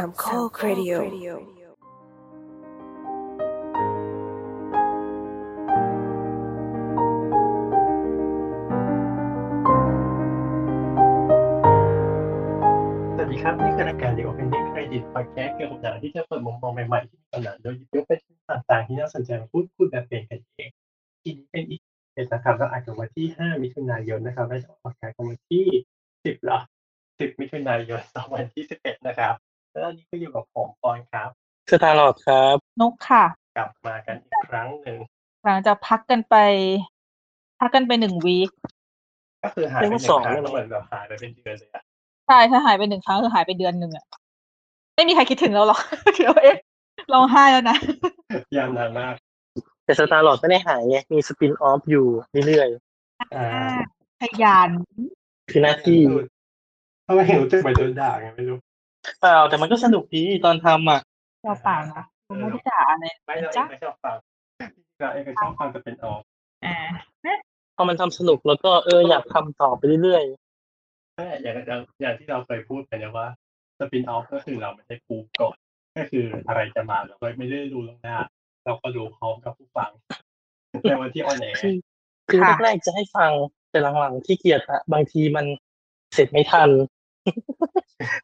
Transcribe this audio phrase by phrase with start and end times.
[0.00, 20.70] สามข้อครดิโอสวัสดีครับ นี่คือรายการ The Opening Credit Podcast เกี่ยวกับหนังที่จะเปิดมุมมองใหม่ๆที่มีต่อหนังโดยหยิบยกประเด็นต่างๆที่น่าสนใจมาพูดคุยแบบเป็นกันเอง
[21.22, 21.80] ทีนี้เป็นอีก
[22.14, 25.64] เป็นนะครับเราอัดกันวันที่ 5 มิถุนายนนะครับและจะออกอากาศกันวันที่
[26.04, 26.58] 10เหรอ
[26.98, 28.00] 10 มิถุนายน
[28.54, 29.34] 2021นะครับ
[29.74, 31.30] แล้วอันนี้ก็อยู่กับผมปอนครับ
[31.70, 33.24] สตาร์ลอดครับ นกค่ะ
[33.56, 34.98] กลับมากันอีกครั้งหนึ่ง
[35.44, 36.36] หลังจากพักกันไป
[37.60, 38.50] พักกันไปหนึ่งวีค
[39.42, 41.82] ก็คือหายไปหนึ่งครั้งแล้วเหมือนแบบหายไปเป็นเดือนเลยอะ
[42.26, 44.04] ใช่ถ้าหายไปหนึ่งครั้งคือหายไปเดือนหนึ่งอะ
[44.94, 45.80] ไม่มีใครคิดถึงเราหรอก
[46.14, 46.56] เดี๋ยวเอ๊ะ
[47.12, 47.76] ร้องไห้แล้วนะ
[48.56, 49.14] ยาวนานมาก
[49.84, 52.06] แต่สตาร์ลอดไม่ได้หายไงมีสปินออฟอยู่
[52.46, 52.68] เรื่อย
[53.34, 53.46] อ่า
[54.20, 56.00] ขยันๆคือหน้าที่
[57.06, 58.58] ทำไมเห็นรู้สึกเหมือนโดนด่าไงไม่รู้
[59.20, 61.00] เปล่าแต่มันก็สนุกดีตอนทำอะ
[61.44, 64.16] เราเปล่านะเราไม่ได้ด่าอะไรไม่เราเอจ้ะงไม่ชอบฟัง
[64.98, 66.20] เราเองก็ชอบฟังแต่เป็นออก
[66.64, 66.76] อ่า
[67.76, 70.24] พอมันทำสนุกแล้วก็เอออยากทำต่อไปเรื่อย
[71.16, 73.26] ใช่อย่างอย่างอย่างที่เราเคยพูดไปนะว่า
[73.78, 75.56] สปินออฟก็คือเราไม่ได้ปูก่อน
[75.96, 78.16] ก็คืออะไรจะมาเราก็ไม่ได้ดูล่วงหน้า
[78.64, 79.90] เราก็ดูพร้อมกับผู้ฟัง
[80.82, 81.74] ในวันที่ on air คือ
[82.30, 83.30] คือแรกๆจะให้ฟัง
[83.70, 85.46] แต่หลังๆที่เกียจอะบางทีมัน
[86.14, 86.70] เสร็จไม่ทัน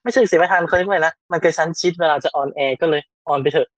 [0.03, 3.69] ไม่ใช่เสร็จไม่ทันเคยไหมนะมันกระชั้นชิดเวลาจะ on air ก็เลย on ไปเถอะ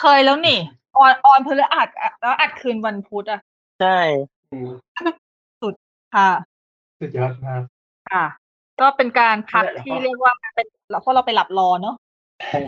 [0.00, 0.58] เคยแล้วนี่
[0.96, 3.40] on on พฤหัสอะแล้วอัดคืนวันพุธอะ
[3.80, 3.98] ใช่
[4.50, 4.70] อืม
[6.14, 6.30] ค่ะ
[7.00, 7.62] สุดยอดมาก
[8.12, 8.24] ค่ะ
[8.80, 10.66] ก็เป็นการพักแล้วก็ที่เรียกว่าเป็น
[11.02, 11.94] เพราะเราไปหลับรอเนาะ
[12.48, 12.60] ใช่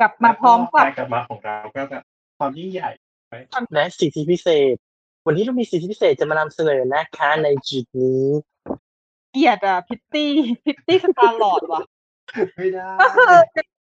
[0.00, 2.02] กลับมาพร้อมกับการกลับมาของเราก็แบบ
[2.38, 2.90] ความยิ่งใหญ่
[3.74, 4.74] และสิทธิพิเศษ
[5.26, 8.24] วันนี้เรามีสิทธิพิเศษจะมานำเสนอนะคะในจุดนี้
[9.32, 10.30] เกลียดอะพริตตี้
[10.64, 11.82] พริตตี้สตาร์ลอดว่ะ
[12.56, 13.34] ไม่ได้ก็คือ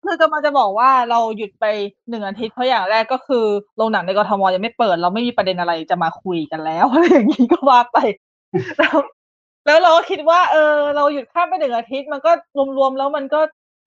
[0.06, 1.66] คือกำลังจะบอกว่าเราหยุดไป
[2.10, 3.46] หนึ่งอาทิตย์เพราะอย่างแรกก็คือ
[3.78, 7.98] โรงหนังในกทมยังไม่เปิด เราไม่มีประเด็นอะไรจะมาคุยกันแล้วอะไรอย่างนี้ก็ว่าไป
[8.78, 8.96] แล้ว
[9.66, 12.32] แล้วเราก็คิดว่า เออ เราหยุดข้ามไปหนึ่งอาทิตย์มันก็
[12.78, 13.40] รวมๆแล้วมันก็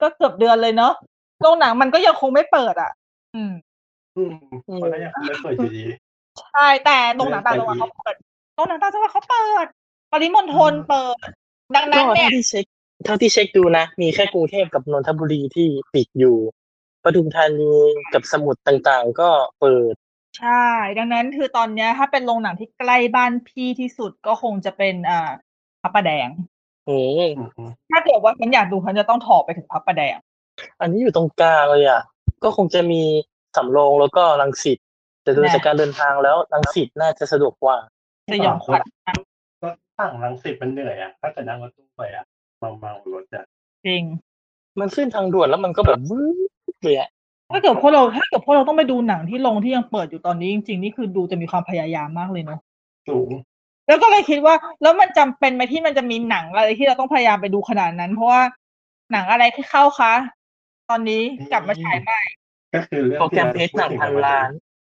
[0.02, 0.92] ก็เกือบเดือนเลยเนาะ
[1.40, 2.90] โรงหนังมันก็ยังคงไม่เปิดอะ
[3.34, 3.52] อืม
[4.16, 4.32] อืม
[4.82, 5.84] มันก็ยังไม่เปิดอยู่ดี
[6.52, 8.14] ใช่แต่โรงหนังต่างจังหวัดเขาเปิด
[8.54, 9.66] โรงหนังต่างจังหวัดเขาเปิด
[10.12, 11.16] ปริมณฑลเปิด
[11.74, 12.64] ดังก็นั้นเนี่เท่ายที่เช็ค
[13.04, 16.36] เท่าที่เช็คดูนะ มีแค่กรุงเทพกับนนทบุรีที่ปิดอยู่
[17.04, 17.74] ปทุมธานี
[18.14, 19.28] กับสมุทรต่างๆ ก็
[19.60, 19.94] เปิด
[20.38, 20.66] ใช่
[20.98, 25.30] ดังนั้นคือตอนเนี้ย ถ้าเป็นโรงหนังที่ใกล้บ้านพี่ที่สุดก็คงจะเป็นอ่า
[25.82, 26.28] พระประแดง
[26.88, 30.16] อืมอืมอืมถ้าเกิดว่าฉันอยากดูฉันจะต้องถอไปถึงพระประแดง
[30.80, 32.02] อันนี้อยู่ตรงกลางเลยอะ
[32.44, 33.02] ก็คงจะมี
[33.56, 34.78] สำโรงแล้วก็รังสิต
[35.22, 37.76] แต่ดูแน่จากการเดินทางแล้วรังสิตน่าจะสะดวกกว่า
[38.32, 39.27] สยองขวัญมากรถ
[39.98, 42.24] ฝั่งรังสิตมันเหนื่อยอะถ้าเกิดนั่งรถตู้ไปอะ
[42.58, 43.44] เมาเมารถอะ
[43.86, 44.02] จริง
[44.80, 46.20] มันขึ้นทางด่วนแล้วมันก็แบบวื
[46.74, 47.08] ดเลยอะ
[47.52, 52.60] ถ้าเกิดพวกเราถ้าเกิดพวกเราต้องไปดูหนังที่โรงที่ยังเปิดอยู่ตอนนี้จริงๆนี่คือดูจะมีความพยายามมากเลยเนาะ
[53.08, 53.30] สูง
[53.86, 58.42] แล้วก็เลยคิดว่า แล้วมันจำเป็นไหมที่มันจะมีหนังอะไรที่เราต้องพยายามไปดูขนาดนั้น เพราะว่า
[59.12, 60.12] หนังอะไรที่เข้าคะ
[60.90, 61.22] ตอนนี้
[61.52, 62.20] กลับมาฉายใหม่
[62.74, 64.50] ก็คือเรื่องโปรแกรมเพชรหนังพันล้าน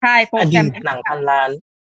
[0.03, 1.51] ใช่โปรอแกรดีมตหนังพันล้าน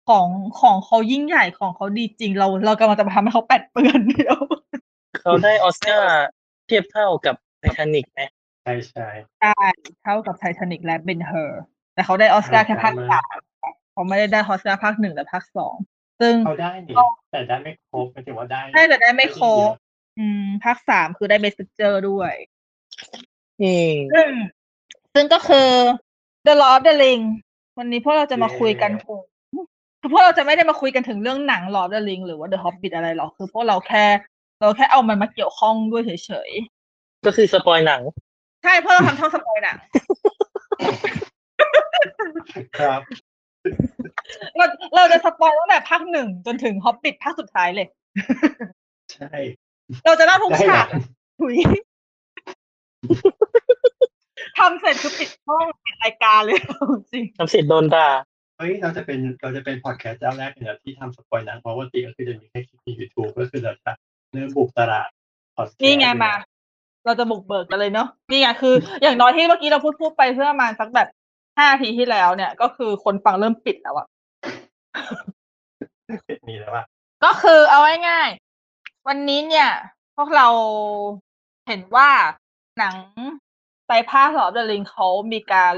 [0.07, 0.27] ของ
[0.61, 4.37] ของเขายิ่งใหญ่ของเขาดีจริง เราเรากำลังจะมาทำให้เขาแปดเปื้อนเดียว
[5.21, 6.23] เขาได้ออสการ์
[6.67, 8.21] เทียบเท่ากับไททานิกไหม
[8.63, 9.07] ใช่ใช่
[9.41, 9.65] ใช่
[10.03, 11.61] เท่ากับไททานิกและเบนเฮอร์
[11.93, 13.35] แต่เขาได้ออสการ์แค่ภาคสาม
[13.93, 15.75] เขาไม่ได้ได้ออสการ์ภาคหนึ่งและภาคสอง
[16.19, 16.95] ซึ่งเขาได้นี่
[17.31, 19.69] แต่ได้ไม่ครบหมายถึงว่าได้ใช่แต่ได้ไม่ครบ
[20.19, 22.33] อืมภาคสามคือได้ Best Picture ด้วย
[23.61, 24.27] อืมซึ่ง
[25.13, 25.69] ซึ่งก็คือ
[26.45, 27.23] The Lord of the Ring
[27.77, 29.21] วันนี้พวกเราจะมาคุยกันถึง
[30.03, 34.05] คือพวกเราจะไม่ได้มาคุยกันถึงเรื่องหนัง Lord of the Ring หรือว่า The Hobbit อะไรหรอกคือพวกเราแค่
[34.61, 36.51] เราแค่เอามันมาเกี่ยวข้องด้วยเฉย
[37.25, 39.77] ก็คือ spoilหนังๆใช่เพราะเราทำช่อง spoil หนัง
[42.79, 43.01] ครับ
[44.55, 44.65] เรา
[44.95, 47.87] เราจะ spoil ตั้งแต่ภาคหนึ่งจนถึง Hobbit ภาคสุดท้ายเลย
[49.13, 49.33] ใช่
[50.05, 51.01] เราจะเล่าทุกได้ฉากนะ
[51.39, 51.55] ถุย
[54.57, 56.59] ทำเสร็จคือปิดช่องปิดรายการเลย
[57.11, 63.91] จริงทำเสร็จโดนด่าเฮ้ยเราจะเป็นเราจะเป็นพอดแคสต์เจ้าแรกเลยนะที่ทำ spoil หนังเพราะว่าปกติก็คือจะมีแค่คลิปในยูทูบก็คือเราจะ
[64.31, 65.09] เริ่มบุกตลาด
[65.55, 66.33] podcast นี่ไงมา
[67.05, 71.07] เราจะบุกเบิกกันเลยเนาะนี่ไงคือ อย่างน้อยที่เมื่อกี้เราพูดพูดไปเพื่อประมาณสักแบบ
[71.57, 74.07] ห้าทีที่แล้วเนี่ย ก็คือคนฟังเริ่มปิดแล้วอะ
[76.47, 76.83] นี่แล้วว่า
[77.23, 79.69] ก็คือเอาง่ายๆวันนี้เนี่ย
[80.17, 80.47] พวกเรา
[81.67, 82.09] เห็นว่า
[82.79, 82.95] หนัง
[83.87, 85.71] ไตรภาคสอบเดลิงเขามีการ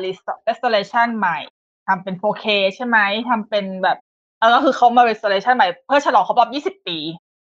[0.48, 1.38] restoration ใหม่
[1.88, 2.46] ทำเป็น 4K
[2.76, 2.98] ใช่ไหม
[3.30, 3.98] ทำเป็นแบบ
[4.40, 6.98] เออก็คือเขามา restoration ใหม่เพื่อฉลองครบรอบ 20 ปี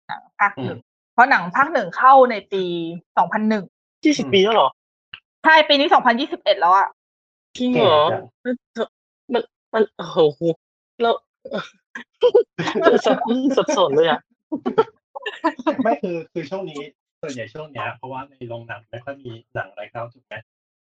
[0.07, 0.79] หนังภาคหนึ่ง
[1.13, 2.63] เพราะหนังภาคหนึ่งเข้าในปี
[3.33, 4.69] 2001ยี่สิบปีแล้วเหรอ
[5.47, 5.87] ช่ ปีนี้
[6.23, 6.87] 2021 แล้วอะ
[7.57, 8.87] จริงเหรอแก่จัง
[9.33, 9.43] มัน
[9.73, 10.41] มันโอ้โห
[11.01, 11.11] เรา
[13.05, 13.17] สับ
[13.57, 14.19] สับสนเลยอะ
[15.83, 16.81] ไม่คือคือช่วงนี้
[17.21, 20.33] ส่วนใหญ่ช่วงเนี้ยเพราะว่าในโรงหนังไม่ค่อยมีหนังอะไรเข้าถูกไหม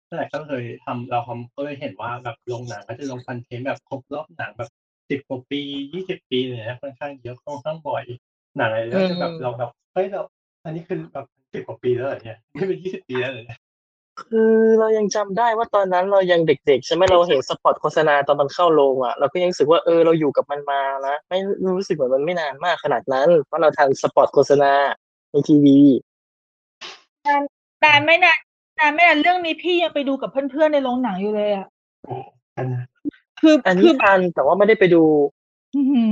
[0.07, 4.69] แต่ก็เคยทำเราทำก็เลยเห็นว่าแบบโรงหนังก็จะลงคอนเทนต์แบบครบรอบหนังแบบ
[5.09, 5.61] สิบกว่าปี
[5.93, 8.03] ยี่สิบปีเลยนะค่อนข้างเยอะค่อนข้างบ่อย
[8.57, 10.21] หนังอะไรก็จะแบบอืมเราแบบเฮ้ยเรา
[10.63, 13.59] อันนี้คือแบบสิบกว่าปีแล้วเหรอเนี่ยไม่เป็นยี่สิบปีแล้วเหรอเนี่ย
[14.21, 21.39] คือเรายังจำได้ว่าตอนนั้นเรายังเด็กๆใช่ไหมเราเห็นสปอตโฆษณาตอนมันเข้าโรงอะเราก็ยังรู้สึกว่าเออเราอยู่กับมันมานะไม่
[21.77, 24.71] รู้สึกเหมือนมันไม่นานมากขนาดนั้น เพราะเราทันสปอตโฆษณา
[25.31, 25.77] ในทีวี
[27.83, 28.39] นานไม่นาน
[28.79, 31.67] นานไม่นานเรื่องนี้พี่ยังไปดูกับเพื่อนๆในโรงหนังอยู่เลยอะ
[32.05, 32.15] โอ้
[32.57, 32.85] อันนั้น
[33.41, 35.03] คืออันคืนี้อทันแต่ว่าไม่ได้ไปดู
[35.75, 36.03] อื้อหื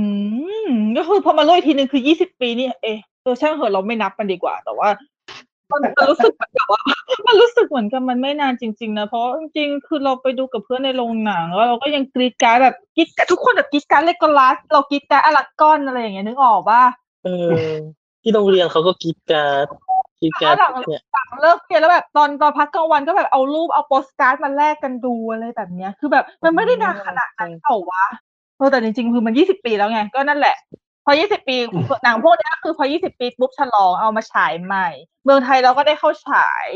[0.70, 4.88] อก็คือพอมาโลกอีกทีหนึ่งคือยี่สิบปีนี่เอะเออช่างเหอะเราไม่นับมันดีกว่า แต่ว่า
[5.70, 6.80] มันมันรู้สึกเหมือนกับว่า
[7.26, 16.82] มันรู้สึกเหมือนกับมันไม่นานจริง ๆ นะเพราะจริงๆคือเราไปดูกับเพื่อนในโรงหนังแล้วเราก็ยังกรีดกรารแบบกรีดกรารทุกคนแบบกรีดกรารเลกโกลัสเรากรีดกรารอลักกอนอะไรอย่างเงี้ยนึกออกป่ะ
[17.24, 17.50] เออ
[18.22, 19.66] ที่โรงเรียนเขาก็กรีดกรารด
[20.24, 28.04] กรีดกรารดแล้วหลังเนี่ยหลังเลิกเรียนแล้วแบบตอนตอนพักกลางวันก็แบบเอารูปเอาโปสการ์ดมาแลกกันดูอะไรแบบเนี้ย คือแบบมันไม่ได้นานขนาดนั้นเปล่าวะ
[28.56, 30.56] เออแต่จริงๆคือมันยี่สิบปีแล้วไง ก็นั่นแหละ
[31.04, 31.56] พอยี่สิบปี
[32.04, 34.88] หนังพวกเนี้ยคือพอยี่สิบปีปุ๊บฉลองเอามาฉายใหม่
[35.24, 36.66] เมืองไทยเราก็ได้เข้าฉาย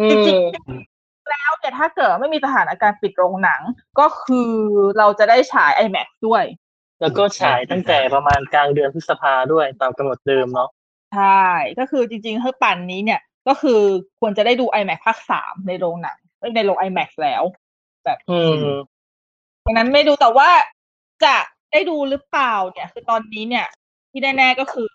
[0.00, 0.38] อืจริง
[0.78, 3.60] มๆแล้วแต่ถ้าเกิดไม่มีสถานการณ์ปิดโรงหนัง
[4.00, 4.52] ก็คือ
[4.98, 6.44] เราจะได้ฉาย IMAX ด้วย
[7.00, 10.68] แล้วก็ฉายตั้งแต่ประมาณกลางเดือนพฤษภาด้วยตามกำหนดเดิมเนาะ
[11.14, 11.44] ใช่
[11.78, 13.80] ก็คือจริงๆถ้าปั่นนี้เนี่ย ก็คือ
[14.20, 17.42] ควรจะได้ดู IMAX ภาคสามในโรงหนังเอ้ยในโรง IMAX แล้ว
[18.30, 18.64] อืม
[19.64, 20.50] ดังนั้นไม่ดูแต่ว่า
[21.24, 21.36] จะ
[21.72, 23.66] ได้ดูหรือเปล่า เนี่ย คือตอนนี้เนี่ย
[24.10, 24.92] ที่แน่ๆก็คือ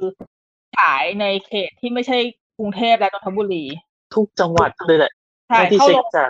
[0.78, 2.18] ฉายในเขตที่ไม่ใช่
[2.58, 3.64] กรุงเทพและนนทบุรี
[4.16, 5.12] ทุกจังหวัดเลยแหละ
[5.48, 6.30] ใช่เท่าที่เข้าเช็โรคงจาก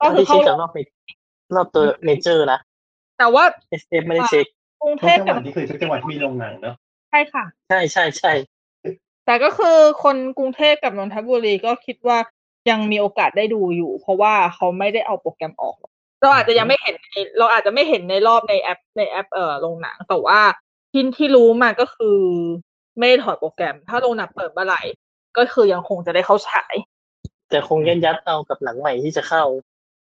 [0.00, 0.78] ก็เท่าคือที่เข้าเช็คโรจากงรอบเม
[1.54, 2.58] รอบตัวเมเจอร์นะ
[3.18, 3.44] แต่ว่า
[3.80, 4.46] SF ไม่ได้เช็ค
[4.82, 6.76] กรุงเททุกพจังหกับวัดนี่คือทุกจังหวัดที่มีโรงหนังเนาะ
[7.10, 8.32] ใช่ค่ะ ใช่ใช่ใช่
[9.26, 12.18] แต่ก็คือคนกรุงเทพกับนนทบุรีก็คิดว่า
[12.70, 15.76] ยังมีโอกาสได้ดูอยู่ เพราะว่าเขาไม่ได้เอาโปรแกรมออก
[16.20, 20.40] เราอาจจะยังไม่เห็นในเราอาจจะไม่เห็นในรอบในแอปในแอปเอ่อโรงหนังแต่ว่า
[20.92, 22.18] ที่ที่รู้มาก็คือ
[22.98, 24.82] ไม่ได้ถอดโปรแกรม ถ้าโรงหนังเปิดเมื่อไหร่
[25.36, 26.74] ก็คือยังคงจะได้เข้าฉาย
[27.50, 29.44] แต่คงยัดยัดเอากับหนังใหม่ที่จะเข้า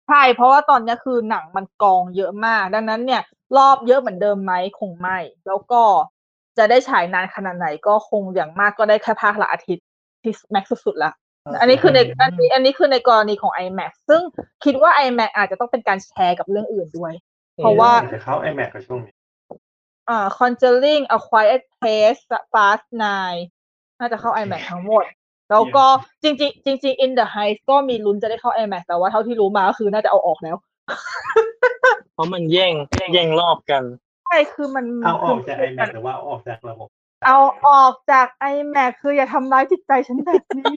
[0.08, 3.22] ใช่ เพราะว่าตอนนี้คือหนังมันกองเยอะมาก ดังนั้นเนี่ย
[3.56, 5.82] รอบเยอะเหมือนเดิมไหมคงไม่ แล้วก็
[6.58, 9.84] จะได้ฉายนานขนาดไหนก็คงอย่างมากก็ได้แค่ภาคละอาทิตย์
[10.22, 11.12] ที่แม็กสุดๆละ
[11.60, 14.22] อันนี้คือในอันนี้อันนี้คือในกรณีของ iMac ซึ่ง
[14.64, 17.12] คิดว่า iMac อาจจะต้องเป็นการแชร์กับเรื่องอื่นด้วย
[17.56, 19.14] เพราะว่าจะเข้า iMac กับช่วงนี้
[20.08, 22.22] อ่า Conjuring A Quiet Place
[22.52, 23.42] Fast Nine
[23.98, 25.04] น่าจะเข้า iMac ทั้งหมด
[25.50, 25.84] แล้วก็
[26.22, 30.56] จริงๆจริงๆ In the Heights ก็มีลุ้นจะได้เข้า iMac แต่ว่าเท่าที่รู้มาก็คือน่าจะเอาออกแล้ว
[32.14, 32.72] เพราะมันแย่ง
[33.14, 36.88] แย่งรอบกันใช่คือมันเอาออกจาก iMac หรือว่าเอาออกจากระบบ
[37.26, 40.72] เอาออกจาก iMac คืออย่าทำร้ายจิตใจฉันแบบนี้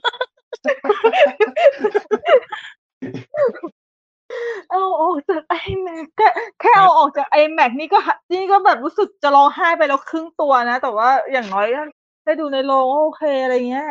[4.70, 6.28] เอาออกจาก iMac แค่
[6.60, 11.82] แค่เอาออกจาก iMac นี่ก็หะนี่ก็แบบรู้สึกจะร้องไห้ไปแล้วครึ่งตัวนะ แต่ว่าอย่างน้อยก็
[12.24, 13.88] ได้ดูในโรงโอเคอะไรเงี้ย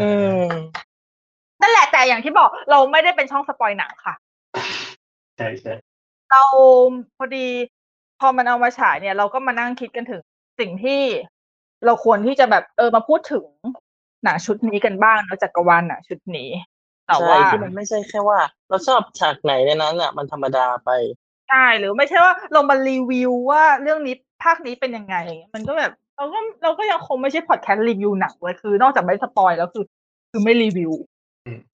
[0.00, 0.10] อื
[0.42, 0.46] ม
[1.60, 4.14] นั่นแหละแต่อย่างที่บอกเราไม่ได้เป็นช่องสปอยหนังค่ะ
[5.36, 5.74] ใช่ใช่
[6.30, 6.44] เรา
[7.16, 7.46] พอดี
[8.20, 10.20] พอมันเอามาฉายเนี่ย เราก็มานั่งคิดกันถึง
[10.60, 11.00] สิ่งที่
[11.86, 13.44] เราควรที่จะแบบเออมาพูดถึง
[14.24, 16.50] หนังชุดนี้กันบ้างเนอะจักรวาลหนังชุดนี้
[17.06, 20.90] แต่ใช่ว่าที่มันไม่ใช่แค่ว่า เราชอบฉากไหนในนั้นอะ มันธรรมดาไป
[21.48, 29.84] ใช่หรือไม่ใช่ว่าเรามารีวิวว่าเรื่องนี้ภาคนี้เป็นยังไงอย่างเงี้ยมันก็แบบเราก็เราก็ยังคงไม่ใช่พอดแคสต์รีวิวหนังเลยคือนอกจากไม่สปอยแล้วคือ
[30.30, 30.92] คือไม่รีวิว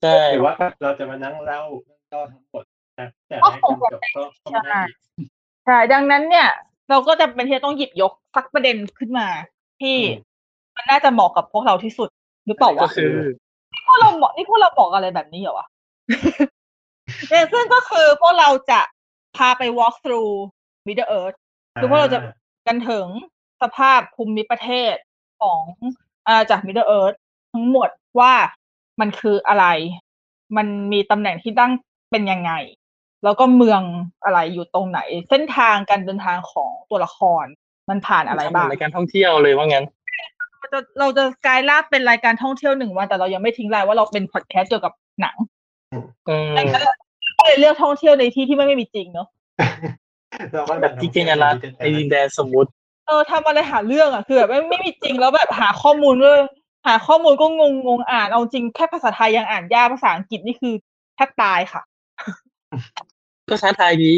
[0.03, 2.65] ใช่หรือว่าเราจะมานั่งเล่าเรื่องย่อทั้งหมด
[3.01, 4.83] นะแต่ให้คนจบก็ก็ไม่ได้
[5.19, 5.29] อีก
[5.65, 6.49] ใช่ดังนั้นเนี่ย
[6.91, 9.29] เราก็จะเป็นที่จะต้องหยิบยกสักประเด็นขึ้นมา
[9.81, 10.33] ที่อืม
[10.77, 12.09] มันน่าจะเหมาะกับพวกเราที่สุด
[12.47, 13.15] หรือเปล่าก็วะคือ
[13.87, 15.67] พวกเราเหมาะนี่พวกเราบอกอะไรแบบนี้เหรอวะ
[17.29, 18.81] เนี่ยซึ่งก็คือพวกเราจะ
[19.37, 20.33] พาไป walk through
[20.87, 21.37] Middle Earth
[21.81, 22.19] คือพวกเราจะ
[22.67, 23.07] กันถึง
[23.63, 24.95] สภาพภูมิประเทศ
[25.41, 25.61] ของ
[26.29, 27.17] อาจาก Middle Earth
[27.53, 27.89] ทั้งหมด
[28.21, 28.33] ว่า
[29.01, 29.67] มันคืออะไร
[30.57, 31.73] มันมีตำแหน่งที่ตั้ง
[32.11, 32.53] เป็นยังไง
[33.25, 33.83] แล้วก็เมือง
[34.25, 35.01] อะไรอยู่ตรงไหน
[35.31, 37.45] เส้นทางการเดินทางของตัวละคร
[37.91, 39.85] มันผ่านอะไรทำเหมืบ้าองนรายการท่องเที่ยวเลยว่างั้น
[40.59, 45.37] เราจะเราจะกลายร่างเป็นรายการท่องเที่ยวหนึ่งวันแต่เรายังไม่ทิ้งรายว่าเราเป็นพอดแคสต์เกี่ยวกับหนัง
[46.29, 46.95] อืมดังนั้นเรา
[47.39, 49.29] ก็เลยเลือกท่องเที่ยวในที่ที่ไม่ไม่มีจริงเนาะ
[50.53, 52.71] เราก็แบบที่เจนรัตน์ในดินแดนสมมุติ
[53.07, 56.39] เออทำอะไรหาเรื่องอะคือแบบไม่ไม่มีจริงแล้วแบบหาข้อมูลด้วย
[56.87, 60.75] หาข้อมูลก็งงงงอ่านเอาจริงแค่ภาษาไทยยังอ่านยากภาษาอังกฤษนี่คือ
[61.15, 61.83] แทบตายค่ะ
[63.49, 64.15] ก็ท้าทายดี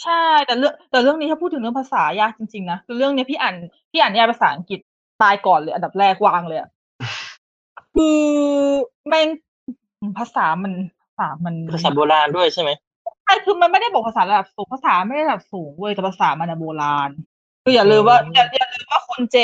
[0.00, 3.54] ใช่แต่เรื่องแต่เรื่องนี้ถ้าพูดถึงเรื่องภาษายากจริงๆนะคือเรื่องเนี้ยพี่อ่าน
[3.90, 4.80] พี่อ่านนิยายภาษาอังกฤษ
[5.22, 6.68] ตายก่อนเลย อันดับแรกวางเลยอะ
[7.94, 8.20] คือ
[9.08, 9.28] แม่ง
[10.18, 10.72] ภาษามัน
[11.02, 12.70] ภาษามันภาษาโบราณด้วยใช่ไหม
[13.24, 17.10] ใช่คือมันไม่ได้บอกภาษาระดับสูงภาษาไม่ได้ระดับสูงเว้ยแต่ภาษามันอะโบราณ
[17.64, 19.36] คืออย่าลืมว่าอืมอย่าอย่าลืมว่าคุณเจ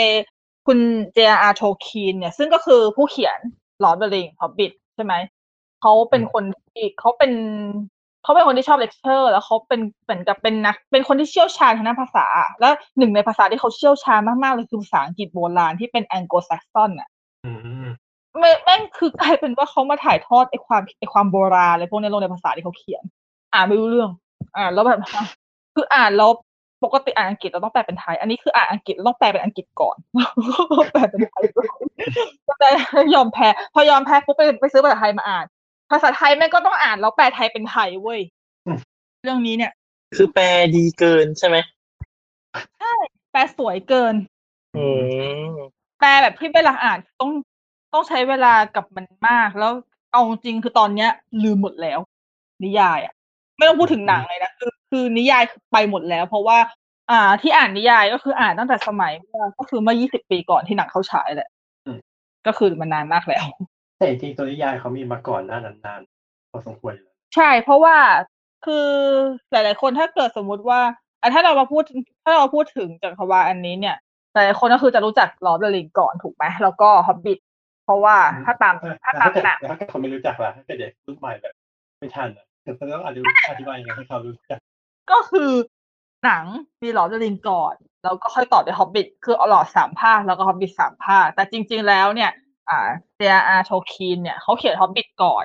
[0.66, 0.78] คุณ
[1.14, 3.38] เจอาร์โทลคีนเนี่ย ซึ่งก็คือผู้เขียน
[3.80, 5.14] Lord of the Ring Hobbit ใช่ไหม
[5.80, 7.32] เขาเป็นคนที่เขาเป็น
[8.22, 12.26] เขาเป็นคนที่ชอบเลคเชอร์ แล้วเขาเป็นเหมือนกับเป็นนักเป็นคนที่เชี่ยวชาญทางด้านภาษา
[12.60, 17.08] แล้วหนึ่งในภาษาที่เขาเชี่ยวชาญมากๆเลยคือภาษาอังกฤษโบราณที่เป็นแองโกลแซกซอนอะ
[17.46, 17.52] อื
[17.84, 17.86] ม
[18.40, 23.02] แม่งแม่งคือกลายเป็นว่าเขามาถ่ายทอดไอ้ความไอ้ความโบราณอะไรพวกนี้ลงในภาษาที่เขาเขียน
[23.54, 24.10] อ่านไม่รู้เรื่อง
[24.56, 25.00] อ่านแล้วแบบ
[25.74, 26.30] คืออ่านแล้ว
[26.84, 29.96] ปกติอ่านอังกฤษเราต้องแปลเป็นไทย อันนี้คืออ่านอังกฤษเราต้องแปลเป็นอังกฤษก่อน
[30.92, 31.80] แปลเป็นไทยก่อน
[32.60, 32.68] แต่
[33.14, 35.46] ยอมแพ้ พอยอมแพ้ปุ๊บไปไปซื้อภาษาไทยมาอ่าน
[35.92, 38.20] ภาษาไทยแม่งก็ต้องอ่านแล้วแปลไทยเป็นไทยเว้ย
[39.22, 39.72] เรื่องนี้เนี่ย
[40.16, 40.46] คือแปล
[40.76, 41.56] ดีเกินใช่ไหม
[43.32, 44.14] แปลสวยเกิน
[44.76, 44.86] อื
[45.50, 45.54] ม
[46.00, 47.30] แปลแบบที่เวลาอ่านต้อง
[47.92, 49.72] ต้องใช้เวลากับมันมาก แล้ว
[50.12, 51.10] เอาจริงคือตอนเนี้ย
[51.44, 51.98] ลืมหมดแล้ว
[52.64, 53.14] นิยายอะ
[53.56, 56.58] ไม่ต้องพูดถึงหนังเลยนะคือคือนิยายไปหมดแล้ว เพราะว่า
[57.10, 61.50] อ่าที่อ่านนิยายก็คืออ่านตั้งแต่สมัยเมื่อก็คือเมื่อ20ปีก่อนที่หนังเข้าฉายแหละ
[62.46, 63.44] ก็คือมันนานมากแล้ว
[64.02, 66.00] แต่จริงๆตัวนิยายเขามีมาก่อนหน้านั้นนาน
[66.50, 67.96] พอสมควรอยู่แล้วใช่ เพราะว่า
[68.66, 68.88] คือ
[69.50, 70.80] หลาย ๆ คนถ้าเกิดสมมุติว่า
[71.20, 71.82] อะถ้าเรามาพูด
[72.24, 73.96] ถ้าเราพูดถึงจักรวาลอันนี้เนี่ย
[74.32, 77.38] หลายๆคนก็คือจะรู้จัก Lord of the Ring ก่อนถูกไหมแล้วก็ฮอบบิท
[77.84, 81.54] เพราะว่าถ้าตามเออถ้าแต่ตาถ้ามเกิดหนังถ้าเกิดคนไม่รู้จักล่ะถ้าเกิดเด็กรุ่นใหม่แบบ
[81.98, 84.58] ไม่ทันอะเดี๋ยวเขาต้องอธิบายอธิบายยังไงให้เขารู้จัก
[85.10, 85.50] ก็คือ
[86.24, 86.44] หนัง
[86.82, 92.30] มี Lord of the Ring ก่อน แล้วก็ค่อยต่อด้วยฮอบบิทคือเอาลอร์ดสามภาคแล้วก็ฮอบบิทสามภาคแต่จริง ๆ แล้วเนี่ย
[92.70, 92.80] อ่า
[93.16, 95.44] เจอาร์โทลคีนเนี่ยเขาเขียนฮอบบิทก่อน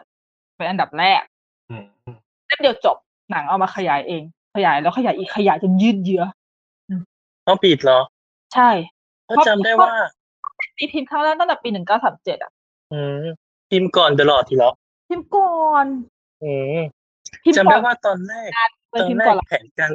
[0.57, 1.21] เป็นอันดับแรก
[1.69, 2.97] อืมอืมเล่มเดียวจบ
[3.31, 4.23] หนังเอามาขยายเอง
[4.55, 6.23] ขยายแล้วขยายอีกขยายจนยืดเยื้อ
[7.47, 7.99] ต้องปิดเหรอ
[8.53, 8.69] ใช่
[9.29, 9.93] ก็จำได้ว่า
[10.77, 12.51] ตีพิมพ์ครั้งแรกตั้งแต่ปีหนึ่งเก้าสามเจ็ดอะ
[12.91, 13.25] อืม
[13.71, 14.73] พิมพ์ก่อนตลอดทีแล้ว
[15.09, 15.85] พิมพ์ก่อน
[16.43, 16.77] อืม
[17.43, 18.49] พิมพ์จำก่ได้อนว่าตอนแรก
[18.91, 19.91] เลยตอนพิมพ์แรก่อกนละแผนการ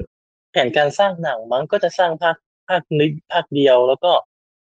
[0.52, 2.36] แผนการสร้างหนังมันก็จะสร้างภาค
[2.68, 4.10] ภาคนึกภาคเดียว แล้วก็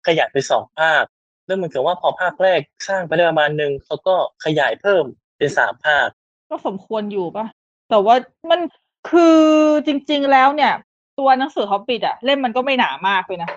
[0.07, 1.05] ขยายไปสองภาค
[1.51, 4.15] แล้วเหมือนกับว่าพอภาคแรกสร้างไปได้ประมาณหนึ่งเขาก็
[4.45, 5.05] ขยายเพิ่ม
[5.39, 6.09] เป็นสามภาค
[6.51, 7.47] ก็สมควรอยู่ป่ะ
[7.91, 8.15] แต่ว่า
[8.51, 8.61] มัน
[9.11, 9.39] คือ
[9.87, 10.73] จริง ๆ แล้วเนี่ย
[11.19, 13.51] ตัวหนังสือฮอบบิทอะเล่มมันก็ไม่หนามากเลยนะ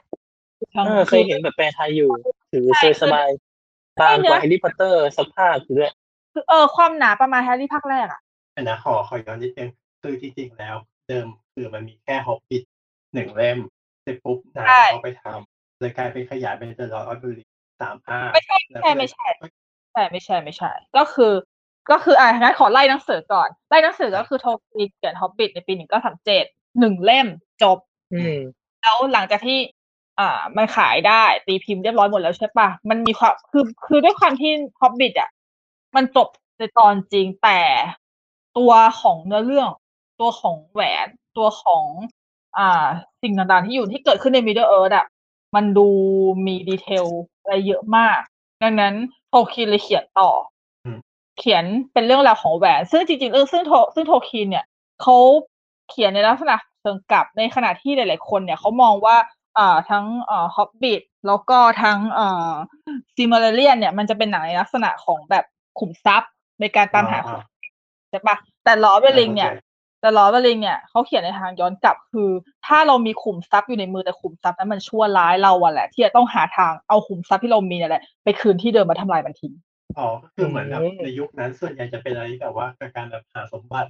[0.75, 2.09] ทั้งเออเคยเห็นแบบแปลไทยอยู่
[2.51, 5.91] ถือใช่สบายๆบางกว่าแฮร์รี่พอตเตอร์สักภาคอยู่ด้วย
[6.33, 8.21] คือเออความหนาประมาณแฮร์รี่ภาคแรกอะ
[8.55, 9.69] อันนะขอขอย้อนนิดนึง
[10.01, 10.75] คือจริง ๆ แล้ว
[11.07, 12.63] เดิมคือมันมีแค่ฮอบบิท
[13.13, 13.59] หนึ่งเล่ม
[14.03, 17.48] เสร็จปุ๊บหนังใช่เขาไปทำเลยกลายเป็นขยายเป็น The Lord of the Ring
[17.83, 19.27] สามภาคไม่ใช่แล้วใช่ก็เลยไม่ใช่
[19.93, 21.33] ใช่ไม่ใช่ไม่ใช่ ก็คือ
[21.91, 26.45] ก็คืออ่างั้นขอไล่หนังสือก่อน ไล่หนังสือก็คือโทลคีนเขียนฮอบบิทในปีหนึ่งเก้าสามเจ็ด
[26.79, 27.27] หนึ่งเล่ม
[27.63, 27.77] จบ
[28.13, 28.39] อืม
[28.81, 29.59] แล้วหลังจากที่
[30.19, 35.29] อ่า มันขายได้ตีพิมพ์เรียบร้อยหมดแล้วใช่ปะมันมีความคือคือด้วยความที่ฮอบบิทอะ
[35.95, 37.59] มันจบในตอนจริงแต่
[38.57, 38.71] ตัว
[39.01, 39.69] ของเนื้อเรื่อง
[40.19, 41.85] ตัวของแหวนตัวของ
[42.57, 42.85] อ่า
[43.21, 45.05] สิ่งต่างๆที่อยู่ที่เกิดขึ้นใน Middle Earth อะ
[45.55, 45.87] มันดู
[46.45, 47.05] มี detail
[47.43, 48.19] อะไรเยอะมาก
[48.63, 48.93] ดังนั้น
[49.29, 50.31] โทลคีนเลยเขียนต่อ
[50.85, 50.97] อม
[51.38, 54.65] เขียนเป็นเรื่องราวของแหวน ซึ่งจริงๆเรื่องซึ่งโทซึ่งโทลคีนเนี่ย
[55.01, 55.17] เขา
[55.89, 59.17] เขียนในลักษณะเชิงกลับในขณะที่หลายๆคนเนี่ยเขามองว่า
[59.57, 62.51] อ่าทั้งเอ่อฮอบบิทแล้วก็ทั้งเอ่อ
[63.15, 65.45] Silmarillion เนี่ยมันจะเป็นหนังในลักษณะของแบบ
[65.79, 67.41] ขุมทรัพย์ในการตามหาขุม
[68.09, 69.51] ใช่ปะแต่ลอเวลิงเนี่ย
[70.03, 72.29] แต่ลอเวลิงเนี่ยเขาเขียนในทางย้อนกลับคือ
[72.67, 79.53] ถ้าเรามีขุมทรัพย์อยู่ในมือแต่ขุมทรัพย์นั้นมันชั่วร้ายเราอะแหละ ที่จะต้องหาทางเอาขุมทรัพย์ที่เรามีเนี่ยแหละไปคืนที่เดิมมาทำลายมันทิ้ง
[79.98, 83.89] อ๋อก็คือเหมือนแบบอืมในยุคนั้นส่วนใหญ่จะเป็นอะไรที่แบบว่าการแบบหาสมบัติ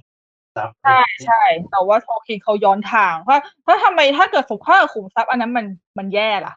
[0.56, 5.66] ทรัพย์ใช่ใช่แต่ว่าโทคินเขาย้อนทางเพราะถ้าทำไมถ้าเกิดสมมติถ้าขุมทรัพย์อันนั้นมัน
[5.98, 6.54] มันแย่ล่ะ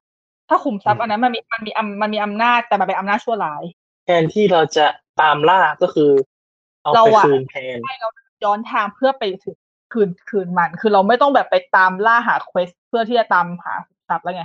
[0.50, 3.64] ถ้าขุมทรัพย์อันนั้นมันมีมันมีอำมันมีอำนาจแต่มันเป็นอำนาจชั่วร้าย
[4.06, 4.86] แทนที่เราจะ
[5.22, 6.12] ตามล่าก็คือ
[6.84, 8.10] เอาเราไปอะคืนแทนให้เรา
[8.44, 9.58] ย้อนทางเพื่อไปถึง
[9.94, 14.44] คืนคืนมัน คือเราไม่ต้องแบบไปตามล่าหาเควสเพื่อที่จะตามหาขุมทรัพย์แล้วไง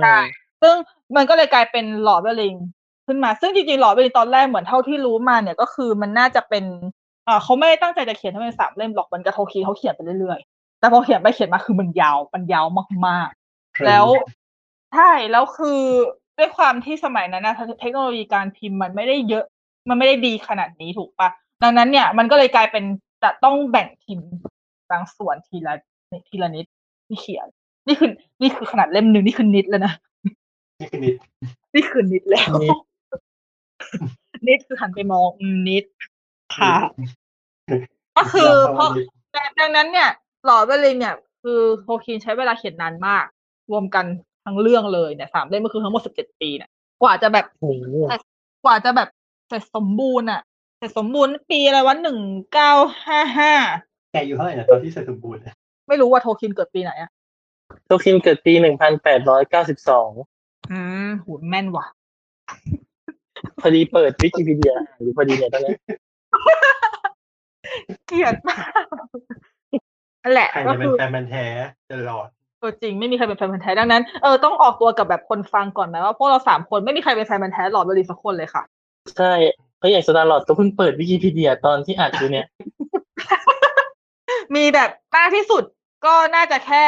[0.00, 0.16] ใช่
[0.62, 0.74] ซึ่ง
[1.16, 2.54] มันก็เลยกลายเป็นหลอดเวลิง
[3.06, 6.64] ขึ้นมา ซึ่งจริงๆหลอดเวลิงตอนแรกเหมือนเท่าที่รู้มาเนี่ยก็คือมันน่าจะเป็น
[7.28, 12.66] อ่าเขาไม่ได้ตั้งใจจะเขียนให้เป็นสามเล่มหรอกมันกระโทคีเขาเขียนไปเรื่อยๆ แต่พอเขียนไปเขียนมาคือมันยาวมันยาว
[13.06, 14.06] มากๆ แล้ว
[14.94, 15.80] ใช่แล้วคือ
[16.38, 19.44] ด้วยความที่สมัยนั้นนะเทคโนโลยีการพิมพ์มันไม่ได้เยอะ
[19.88, 21.28] มันไม่ได้ดีขนาดนี้ถูกปะ
[21.62, 22.84] ดังนั้นเนี่ยมันก็เลยกลายเป็น
[23.22, 24.30] จะต้องแบ่งพิมพ์
[24.90, 25.74] บางส่วนทีละ
[26.28, 26.66] ทีละนิด
[27.06, 27.46] ที่เขียน
[27.86, 29.92] นี่คือนี่คือขนาดเล่มหนึ่งนี่คือนิดแล้วนะ
[30.80, 31.14] นี่คือนิด
[31.74, 32.78] นี่คือนิดแล้ว นิด
[34.46, 35.84] นิดคือหันไปมองอืมนิด
[36.56, 36.74] ค่ะ
[38.16, 38.90] ก็คือเพราะ
[39.32, 40.08] แล้วแต่ดังนั้นเนี่ย
[40.44, 43.24] หลอดเวลินเนี่ย คือโทคินใช้เวลาเขียนนานมาก
[43.70, 44.04] รวมกัน
[44.44, 46.70] ทั้งเรื่องเลยเนี่ยสามเล่มก็คือทั้งหมดสิบเจ็ดปีเนี่ย
[47.02, 47.96] กว่าจะแบบโอ้โห
[48.64, 49.08] กว่าจะแบบ
[49.48, 50.40] เสร็จสมบูรณ์อะ
[50.80, 52.18] เสร็จสมบูรณ์ปีอะไรวะหนึ่ง
[52.52, 52.72] เก้า
[53.06, 53.52] ห้าห้า
[54.12, 55.54] แกอยู่เท่าไหร่นะตอนที่เสร็จสมบูรณ์เนี่ย
[55.88, 57.10] ไม่รู้ว่าโทคินเกิดปีไหนอะ
[57.86, 60.10] โตคินเกิดปีหนึ่งพันแปดร้อยเก้าสิบสอง
[60.70, 61.86] อืมหูแม่นว่ะ
[63.60, 65.74] พอดีเปิดวิกิพีเดียอ่านอยู่พอดีเนี่ยตอนนี้
[68.06, 68.70] เกลียดมาก
[70.22, 71.46] นั่นแหละใครก็จะเป็คืนอแฟนมันธุ์แท้
[71.90, 72.28] ตลอด
[72.60, 78.62] เออจริงไม่มีใครเป็นแฟนพันธุ์แท้ดังนั้นเออต้องออกตัวกับแบบคนฟังก่อนไหมว่าพวกเราสามคนไม่มีใครเป็นแฟนพันธุ์แท้หลอดบริสักคนเลยค่ะ
[79.16, 79.32] ใช่
[79.69, 82.46] เพราะอย่างสตาร์ลอดก็เพิ่งเปิดวิกิพีเดียตอนที่อัดอยู่เนี่ย
[84.54, 85.64] มีแบบมากที่สุด
[86.04, 86.84] ก็น่าจะแค่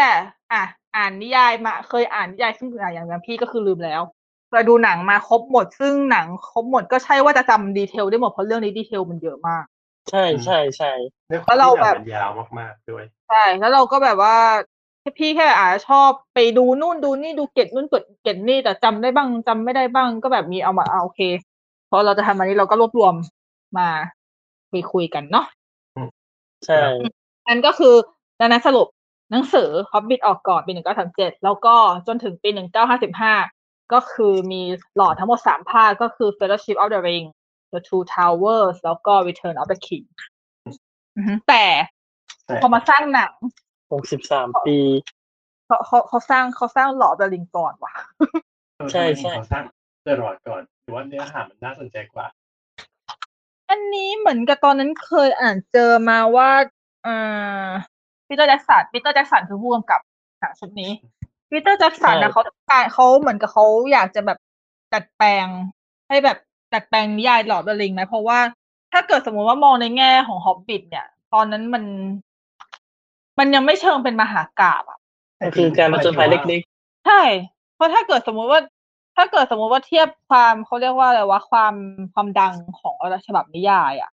[0.52, 0.62] อะ
[0.96, 4.02] อ่านนิยายมาเคยอ่านนิยายซึ่งอะอย่างอย่างพี่ก็คือลืมแล้ว
[4.50, 9.64] แต่ดูหนังมาครบหมด ซึ่งหนังครบหมดก็ใช่ว่าจะจำ detail ได้หมดเพราะเรื่องนี้ detail มันเยอะมาก
[10.10, 10.92] ใช่ใช่ใช่
[11.30, 14.36] ด้วยคแล้วาวมเราที่หนัแบงบมันยาวมากๆด้วยใช่แล้วเราก็แบบว่า
[15.18, 21.20] พี่แค่อาจจะชอบไปดูนู่นดูนี่ดู get นู่น get get นี่แต่จำได้บ้างจำไม่ได้บ้างก็แบบมีเอามาเอาโอเค
[21.94, 23.14] พอเราจะทำอันนี้เราก็รวบรวม
[23.78, 23.88] มา
[24.70, 25.46] คุยคุยๆกันเนาะ
[26.66, 26.78] ใช่
[27.48, 27.94] นั่นก็คือ
[28.40, 28.86] ดังนั้นสรุป
[29.30, 30.72] หนังสือ Hobbit ออกก่อนปี
[31.08, 31.74] 1937แล้วก็
[32.06, 32.50] จนถึงปี
[33.20, 34.62] 1955ก็คือมี
[34.96, 37.26] หลอดทั้งหมดสามภาคก็คือ Fellowship of the Ring
[37.72, 40.06] The Two Towers แล้วก็ Return of the King
[41.16, 41.64] อือฮึแต่
[42.46, 43.32] แต่พอมาสร้างหนัง
[43.92, 44.78] หกสิบสามปี
[45.66, 47.94] เขาเขาเขาสร้างเขาสร้างหลอดเดลิงก่อนว่ะ
[48.76, 49.60] เออใช่ทำไมใช่
[50.02, 52.26] เขาสร้างตลอดก่อนหรือว่าเนื้อหามันน่าสนใจกว่า
[53.70, 56.50] อันนี้เหมือนกับตอนนั้นเคยอ่านเจอมาว่า
[57.06, 57.68] อ่า
[58.26, 60.00] ปีเตอร์แจ็คสันปีเตอร์แจ็คสันคือผู้กำกับ
[60.40, 60.90] หนังชุดนี้
[61.50, 64.38] ปีเตอร์แจ็คสันนะเขาต้องการเขาเหมือนกับเขาอยากจะแบบ
[64.92, 65.46] ดัดแปลง
[66.08, 66.38] ให้แบบ
[66.74, 68.38] ดัดแปลงนิยาย Lord of the Ring นะเพราะว่า
[68.92, 71.84] ถ้าเกิดสมมติว่ามองในแง่ของฮอบบิทเนี่ย ตอนนั้นมัน
[73.38, 74.98] มันยังไม่เชิงเป็นมหากาพย์อะ
[75.40, 76.60] ก็คือการผจญภัยเล็ก
[77.06, 77.22] ใช่
[77.76, 78.60] เพราะถ้าเกิดสมมุติว่า
[79.16, 81.74] ถ้าเกิดสมมุติว่าเทียบความเขาเรียกว่าอะไรวะความ
[82.14, 82.94] ความดังของ
[83.26, 84.10] ฉบับนิยายอะ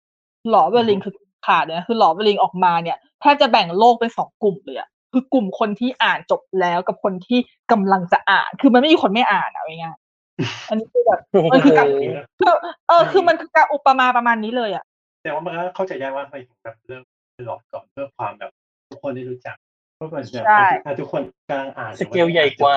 [0.50, 1.14] หลอเวลิงคือ
[1.46, 7.40] ขาดเลยนะคือหลอเวลิงออกมาเนี่ยแทบจะแบ่งโลกเป็นสองกลุ่มเลยอะคือกลุ่มคนที่อ่านจบแล้วกับคนที่
[7.72, 12.04] กำลังจะอ่าน คือมันไม่มีคนไม่อ่านอะง่ายๆอันนี้คือแบบๆมันคือการโอ้โห
[12.40, 12.54] คือ
[12.88, 14.84] เออ คือมันคือการอุปมาประมาณนี้เลยอะ
[15.24, 17.04] แต่ว่ามันก็เข้าใจได้ว่าทำไมถึงแบบเริ่ม
[17.38, 18.52] ตลอดก่อนเพื่อความแบบ
[18.90, 19.56] ทุกคนได้รู้จัก
[19.96, 20.46] เพราะมันแบบ
[20.86, 22.76] ถ้าทุกคนกำลังอ่านสเกลใหญ่กว่า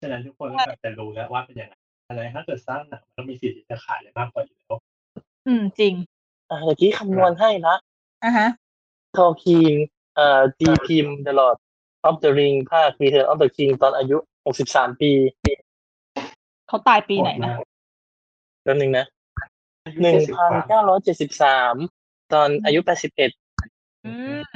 [0.00, 1.74] ฉะนั้นทุกคนก็แบบจะรู้แล้วว่าเป็นยังไง
[2.08, 4.78] อะไรถ้าเกิดสร้างหนังมันก็มีสิทธิ์ที่จะขายได้มากกว่าอยู่แล้ว
[5.46, 5.94] อืมจริง
[6.50, 7.76] อะเมื่อกี้คำนวณให้นะ
[8.24, 8.48] อะฮะ
[9.16, 9.74] ทอคิง
[10.16, 11.56] เอ่อตีพิมพ์ The Lord
[12.08, 15.12] of the Ring ภาค Return of the King ตอนอายุหกสิบสามปี
[16.68, 17.52] เขาตายปีไหนนะ
[18.64, 19.04] แป๊บนึงนะ
[19.84, 21.74] อายุหนึ่ง70พันกว่าเก้าร้อยเจ็ดสิบสาม
[22.32, 23.30] ตอนอายุแปดสิบเอ็ด
[24.06, 24.54] อืม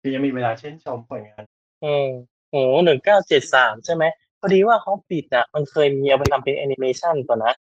[0.00, 1.42] คือยังมีเวลาชื่นชมผลงาน
[1.84, 2.08] อืม
[2.50, 4.04] โอ้หนึ่งเก้าเจ็ดสามใช่ไหม
[4.40, 7.54] พอดีว่าฮอปปิดอะ มันเคยมีเอาไปทำเป็นแอนิเมชันก่อนนะ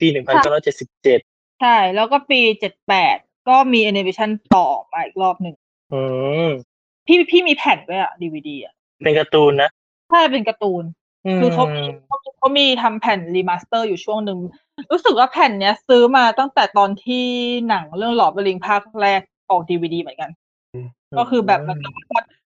[0.00, 1.20] ปีหนึ่งพันเก้าร้อยเจ็ดสิบเจ็ด
[1.60, 3.16] ใช่ แล้วก็ปีเจ็ดแปด
[3.48, 5.54] ก็มีแอนิเมชันต่อออกมาอีกรอบหนึ่ง
[5.92, 6.00] อื
[6.46, 6.48] ม
[7.06, 9.70] พี่พี่มีแผ่นด้วยอะดีวีดีอะเป็นการ์ตูนนะ
[10.10, 10.84] ใช่เป็นการ์ตูน
[11.40, 14.38] คือเขามีเขาเขามีทำแผ่น remaster อยู่ช่วงหนึ่ง
[14.92, 17.24] รู้สึกว่าแผ่นเนี้ย ซื้อมาตั้งแต่ตอนที่
[17.68, 20.30] หนังเรื่อง Lord of the Ring ภาคแรกออกดีวีดีเหมือนกัน
[21.18, 21.78] ก็คือแบบมัน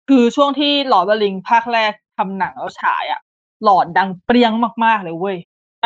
[0.08, 3.20] คือช่วงที่ Lord of the Ring ภาคแรกทำหนังแล้วฉายอะ
[3.64, 4.52] หลอดดังเปรี้ยง
[4.84, 5.36] มากๆเลยเว้ย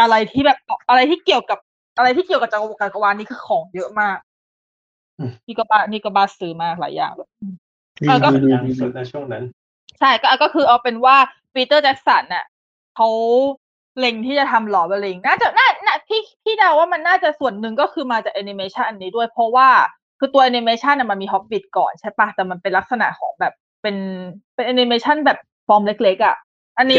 [0.00, 1.58] อะไรที่แบบอะไรที่เกี่ยวกับ
[1.98, 4.18] อะไรที่เกี่ยวกับจักรจักรวาลนี่คือของเยอะมาก
[5.46, 7.28] นี่ก็บ้านี่ก็บ้าซื้อมากหลายอย่างเลย
[8.02, 9.44] ดีเออก็ดีดีดังดีสุดในช่วงนั้น
[9.98, 11.16] ใช่ก็ก็คือเอาเป็นว่า
[11.54, 12.44] ปีเตอร์แจ็คสันน่ะ
[12.96, 13.08] เขา
[13.98, 19.68] เล็งที่จะทำ Lord of the Ring น่าจะน่าน่าพี่พี่เดาว่ามันน่าจะส่วนหนึ่งก็คือมาจากแอนิเมชันอันนี้ด้วย เพราะว่า
[20.18, 23.96] คือตัวแอนิเมชันน่ะมันมีฮอบบิทก่อนใช่ปะแต่มันเป็นลักษณะของแบบเป็น
[24.54, 25.38] เป็นแอนิเมชันแบบ
[25.68, 26.36] ฟอร์มเล็กๆอะ
[26.78, 26.98] อันนี้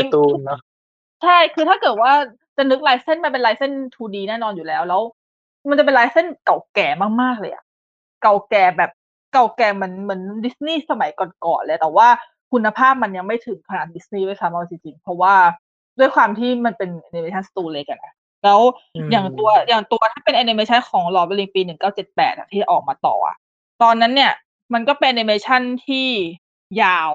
[1.23, 2.12] ใช่ คือถ้าเกิดว่า
[2.58, 5.01] จะนึกลายเส้นมันเป็นลายเส้น 2D แน่นอนอยู่แล้ว แล้ว
[5.69, 6.88] มันจะเป็นลายเส้นเก่าแก่
[7.21, 7.63] มากๆเลยอะ
[8.21, 8.91] เก่าแก่แบบ
[9.34, 12.08] เก่าแก่เหมือนเหมือนดิสนีย์สมัยก่อนๆเลย แต่ว่า
[12.51, 15.34] คุณภาพมันยังไม่ถึงขนาดดิสนีย์ด้วยซ้ำเอาจริงๆ เพราะว่า
[15.99, 18.60] ด้วยความที่มันเป็นแอนิเมชันสตูเล็กอะนะแล้ว
[19.12, 21.62] อย่างตัวอย่างตัวถ้าเป็นแอนิเมชันของ Lord of the Rings ปี
[22.01, 23.36] 1978อะที่ออกมาต่ออะ
[23.84, 24.32] ตอนนั้นเนี่ย
[24.73, 26.08] มันก็เป็นแอนิเมชันที่
[26.82, 27.10] ยาว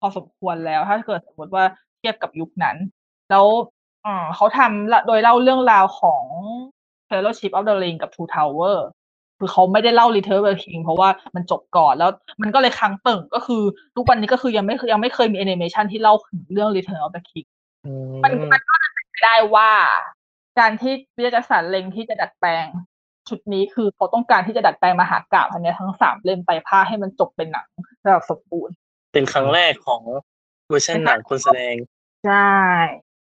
[0.00, 1.64] พอสมควรแล้ว ถ้าเกิดสมมติว่า
[1.98, 2.76] เทียบกับยุคนั้น
[3.30, 3.46] แล้ว
[4.06, 6.24] อ่าเขาทำละโดยเล่าเรื่องราวของ
[7.08, 8.78] Fellowship of the Ring กับ Two Tower
[9.38, 12.10] คือเขาไม่ได้เล่า Return of the King เพราะว่ามันจบก่อนแล้ว
[12.42, 13.62] มันก็เลยค้างเติ่งก็คือ
[13.96, 17.48] ทุกวันนี้ก็คือยังไม่ยังไม่เคยมีแอนิเมชันที่เล่าถึงเรื่อง Return of the King
[17.86, 19.70] อืมมันมันก็จะเป็นไปได้ว่า
[20.58, 22.66] การที่วิทยาศาสตร์เล็งที่จะดัดแปลง
[23.28, 27.66] ชุดนี้คือเขาต้องการที่จะดัดแปลงมหากาพย์อันเนี้ยทั้งสามเล่มไตรภาคให้มันจบเป็นหนัง
[28.12, 28.74] แบบสมบูรณ์
[29.12, 30.02] เป็นครั้งแรกของ
[30.68, 31.74] เวอร์ชันหนังคนแสดง
[32.26, 32.50] ใช่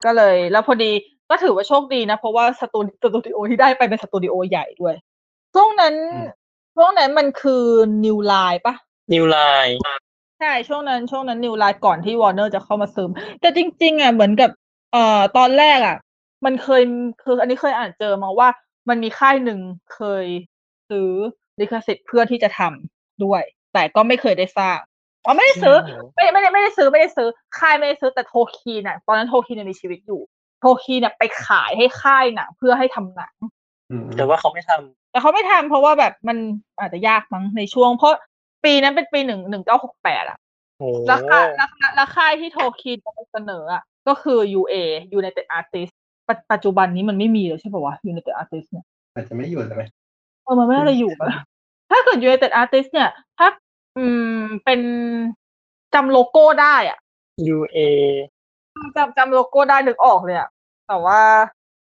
[0.05, 0.93] ก็เลย แล้วพอดี
[1.31, 4.95] ก็ถือว่าโชคดีนะ เพราะว่าสตูสตูดิโอที่ได้ไปเป็นสตูดิโอใหญ่ด้วย
[5.55, 6.29] ช่วงนั้นอืม
[6.77, 7.65] ช่วงนั้นมันคือ
[8.05, 8.75] New Line ปะ
[9.13, 9.77] นิวไลน์
[10.41, 14.51] ใช่ช่วงนั้นช่วงนั้นนิวไลน์ก่อนที่วอร์เนอร์จะเข้ามาซึมแต่จริง ๆ อะเหมือนกับ
[14.93, 15.97] เอ่อตอนแรกอะ
[16.45, 16.83] มันเคย
[17.25, 18.49] คืออันนี้เคยอ่านเจอมาว่า
[18.89, 19.61] มันมีค่ายหนึ่ง
[19.95, 20.27] เคย
[20.91, 21.11] ซื้อ
[21.61, 24.79] ลิขสิทธิ์เพื่อที่จะทำด้วย แต่ก็ไม่เคยได้สร้าง
[25.29, 25.77] อ๋อไม่ได้ซื้อ
[26.15, 30.21] ไม่ไม่ได้ไม่ได้ซื้อไม่ได้ซื้อ ค่ายไม่ได้ซื้อแต่โทคีน่ะ ตอนนั้นโทคีเนี่ยมีชีวิตอยู่
[30.61, 33.35] โทคีเนี่ยไปขายให้ค่ายหนังเพื่อให้ทำหนัง
[33.91, 36.39] อืมแต่ว่าเขาไม่ทำแต่เขาไม่ทำเพราะว่าแบบมัน
[36.81, 38.15] อาจจะยากมั้งในช่วง เพราะ
[38.65, 40.39] ปีนั้นเป็นปีหนึ่งหนึ่งเก้าหกแปดอะ
[40.79, 42.99] โอ้ราคาราคาราคาที่โทคีน
[43.33, 44.75] เสนออะก็คือ UA
[45.19, 45.97] United Artists
[46.29, 49.85] ปัจปัจจุบันนี้มันไม่มีแล้วใช่ป่าวะ United Artists เนี่ยอาจจะไม่อยู่เลยไหม
[50.45, 51.41] เออมันไม่น่าจะอยู่แล้ว
[51.91, 53.49] ถ้าเกิด United Artists เนี่ย ถ้า
[53.99, 54.81] อืม เป็น
[55.95, 56.99] จำโลโก้ได้อะ
[57.49, 57.79] ยูเอ
[58.97, 60.49] จำจำโลโก้ได้นึกออกเลยอะ
[60.89, 61.21] แต่ว่า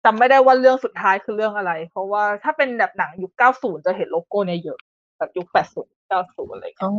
[0.04, 4.78] จำไม่ได้ว่าเรื่องสุดท้ายคือเรื่องอะไร เพราะว่าถ้าเป็นแบบหนังยุค 90 จะเห็นโลโก้เนี่ยเยอะ
[5.18, 6.90] แบบยุค 80 90 อะไรอย่างเงี้ยเขา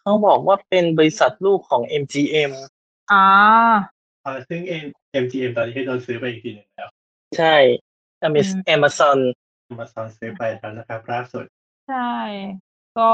[0.00, 2.52] เขาบอกว่าเป็นบริษัทลูกของ MGM
[3.12, 3.24] อ่า
[4.22, 4.84] เออซึ่งเอ็ม
[5.22, 6.90] MGM ตอนนี้ให้โดนซื้อไปอีกทีหนึ่งแล้ว
[7.38, 7.56] ใช่
[8.26, 9.18] Amaz- Amazon
[9.78, 11.44] มาซอนซื้อไปแล้วนะครับล่าสุด
[11.88, 12.12] ใช่
[12.98, 13.08] ก็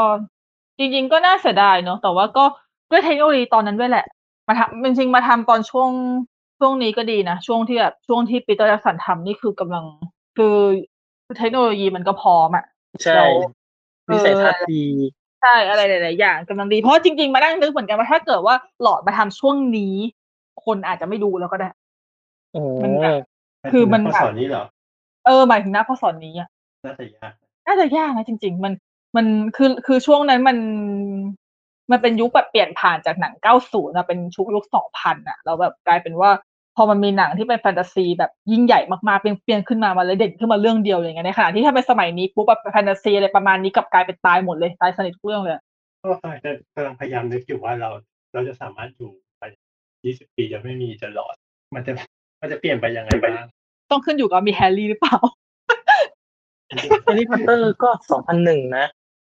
[0.78, 2.44] จริง ๆ ก็น่าเสียดายเนาะแต่ว่าก็
[2.90, 4.06] ด้วยเทคโนโลยีตอนนั้นด้วยแหละ
[4.48, 5.90] มาทำจริงๆมาทำตอนช่วง
[6.58, 9.84] ช่วงนี้ก็ดีนะช่วงที่แบบช่วงที่ปีเตอร์แจ็คสันทำนี่คือกำลัง
[10.36, 10.56] คือ
[11.38, 12.64] เทคโนโลยีมันก็พร้อมอะ
[13.02, 13.32] ใช่แล้ว
[14.10, 14.84] วิสัยทัศน์ดี
[15.42, 19.94] ใช่อะไรหลายๆอย่างกำลังดีเพราะจริงๆมานั่งนึกเหมือนกันว่าถ้าเกิดว่าหลอดมาทำช่วงนี้
[20.64, 21.68] คนอาจจะไม่ดูแล้วก็ได้
[22.52, 23.20] โอ้มันแบบ
[23.72, 24.64] คือมันข้อแบบสอนนี้เหรอ
[25.26, 26.48] เออหมายถึงหน้าพ่อสอนนี้อะ
[26.84, 27.32] น่าจะยาก
[27.66, 28.72] น่าจะยากนะจริง ๆ มัน
[29.16, 30.58] มันคือคือช่วงนั้นมัน
[31.90, 36.30] มันเป็นยุคแบบเปลี่ยนผ่านจากหนัง90นะเป็นชุกยุค2000อะแล้วแบบกลายเป็นว่า
[36.76, 45.54] พอมันมีหนังที่เป็นแฟนตาซีแบบยิ่งใหญ่มากๆเปลี่ยนๆขึ้นมามาเลยเด่นขึ้นมาเรื่องเดียวอย่างเงี้ยในขณะที่ถ้าเป็นสมัยนี้ปุ๊บแบบแฟนตาซีอะไรประมาณนี้กลับกลายเป็นตายหมดเลยตายสนิททุกเรื่องเลย
[46.02, 47.90] ก็อาจจะกำลังพยายามนึกอยู่ว่าเรา
[48.32, 49.42] เราจะสามารถอยู่ไป
[49.92, 51.34] 20ปีจะไม่มีจะหลอด
[51.74, 51.92] มันจะ
[52.40, 53.46] มันจะเปลี่ยนไปยังไงบ้าง
[53.90, 55.16] ต้องขึ้นอยู่กับมีแฮร์รี่หรือเปล่า
[57.04, 57.90] Harry Potter ก็
[58.32, 58.86] 2001นะ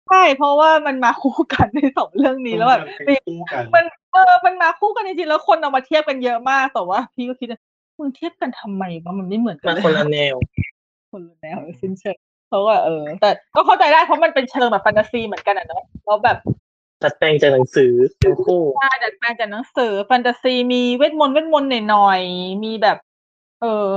[0.10, 7.60] ใช่เพราะว่ามันมาคู่กันในสองเรื่องนี้แล้วแบบมันเป็นคู่กันมันเออมันมาคู่กันจริงๆแล้วคนเอามาเทียบกันเยอะมากแต่ว่า พี่ก็คิดว่า
[8.00, 10.36] มึงเทียบกันทำไมวะมันไม่เหมือนกัมานเลยคนละแนว
[11.12, 12.18] คนละแนวเลยสิ้นเชิง
[12.50, 16.38] เขาก็เออ แต่ก็เข้าใจได้เพราะมันเป็นเชิงแบบแฟนตาซีเหมือนกันอะเนาะแล้วแบบ
[17.04, 17.92] ดัดแปลงจากหนังสือ
[18.24, 22.98] ทั้งคู่ใช่ดัดแปลงจากหนังสือแฟนตาซีมีเวทมนต์เวทมนต์หน่อยๆมีแบบ
[23.62, 23.88] เออ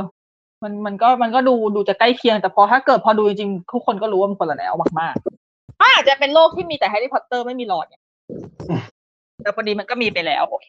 [0.63, 5.32] มันมันก็มันก็ดูดูจะใกล้เคียงแต่พอถ้าเกิดพอดูจริงๆทุกคนก็รู้ว่ามันคนละแนวมากๆ
[5.93, 8.03] อาจจะเป็นโลกที่มีแต่แฮร์รี่พอตเตอร์ไม่มีหลอดเนี่ย
[9.43, 10.69] แต่พอดีมันก็มีไปแล้ว โอเค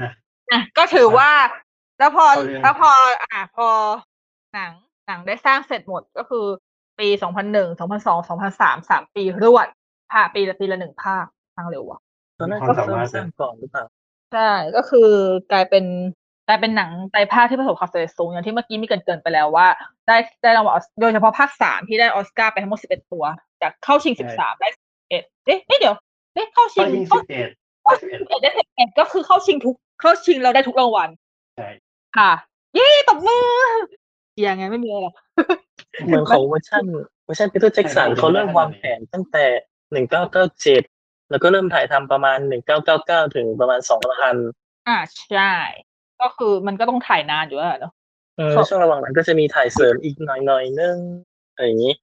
[0.00, 0.08] อะ
[0.50, 1.30] อะก็ถือว่า
[1.98, 2.90] แล้วพอเข้าเรื่องแล้วพอ
[3.32, 3.68] อะพอ
[4.54, 4.72] หนัง
[5.06, 6.44] หนังได้สร้างเสร็จหมดก็คือ
[6.98, 9.66] ปีสองพันหนึ่งสองพันสองสองพันสามสามปีรวด
[10.12, 11.24] ภาคปีละปีละหนึ่งภาค
[11.56, 11.98] ทางเร็วว่ะ
[12.38, 13.84] ตอนนั้นควาก็มสาเริ่มามรถสร้างก่อนหรือเปล่า
[14.32, 15.10] ใช่ก็คือ
[15.52, 15.84] กลายเป็น
[16.48, 19.66] กลายเป็นหนังไตรภาคที่ประสบความสำเร็จสูงอย่างที่เมื่อกี้มีเกรินๆไปแล้วว่า
[20.06, 23.24] ได้ได้รางวัลออสโดยเฉพาะภาคสามที่ได้ออสการ์ไปทั้งหมดสิบเอ็ดตัว
[23.62, 24.68] จากเข้าชิงสิบสามได้
[25.10, 25.94] เอ็ดเอ๊ะเอ๊ะเดี๋ยว
[26.34, 31.08] เอ๊ะเข้าชิก็งยิงเข้า11เข้าชิงสิบเอ็ดได้สิบเอ็ดก็คือเข้าชิงทุก เข้าชิงเราได้ทุกรางวัล
[31.56, 31.68] ใช่
[32.18, 32.32] ค่ะ
[32.74, 33.46] เย้ตบมือ
[34.34, 35.14] เกียร์ไงไม่มีอะไรหรอก
[36.06, 36.84] เหมือนของเวอร์ชัน
[37.24, 39.46] เวอร์ชัน Peter Jackson เขาเริ่มวางแผนตั้งแต่
[40.04, 42.38] 1997แล้วก็เริ่มถ่ายทำประมาณ
[42.86, 43.80] 1999ถึงประมาณ
[44.34, 44.98] 2000อ่า
[45.30, 45.52] ใช่
[46.20, 47.92] ก็คือมันก็ต้องถ่ายนานอยู่แล้วอะเนาะ
[48.36, 50.96] เออครับช่วงระหว่างนั้นก็จะมีถ่ายเสริมอีกหน่อยๆนึง
[51.52, 51.94] อะไรอย่างนี้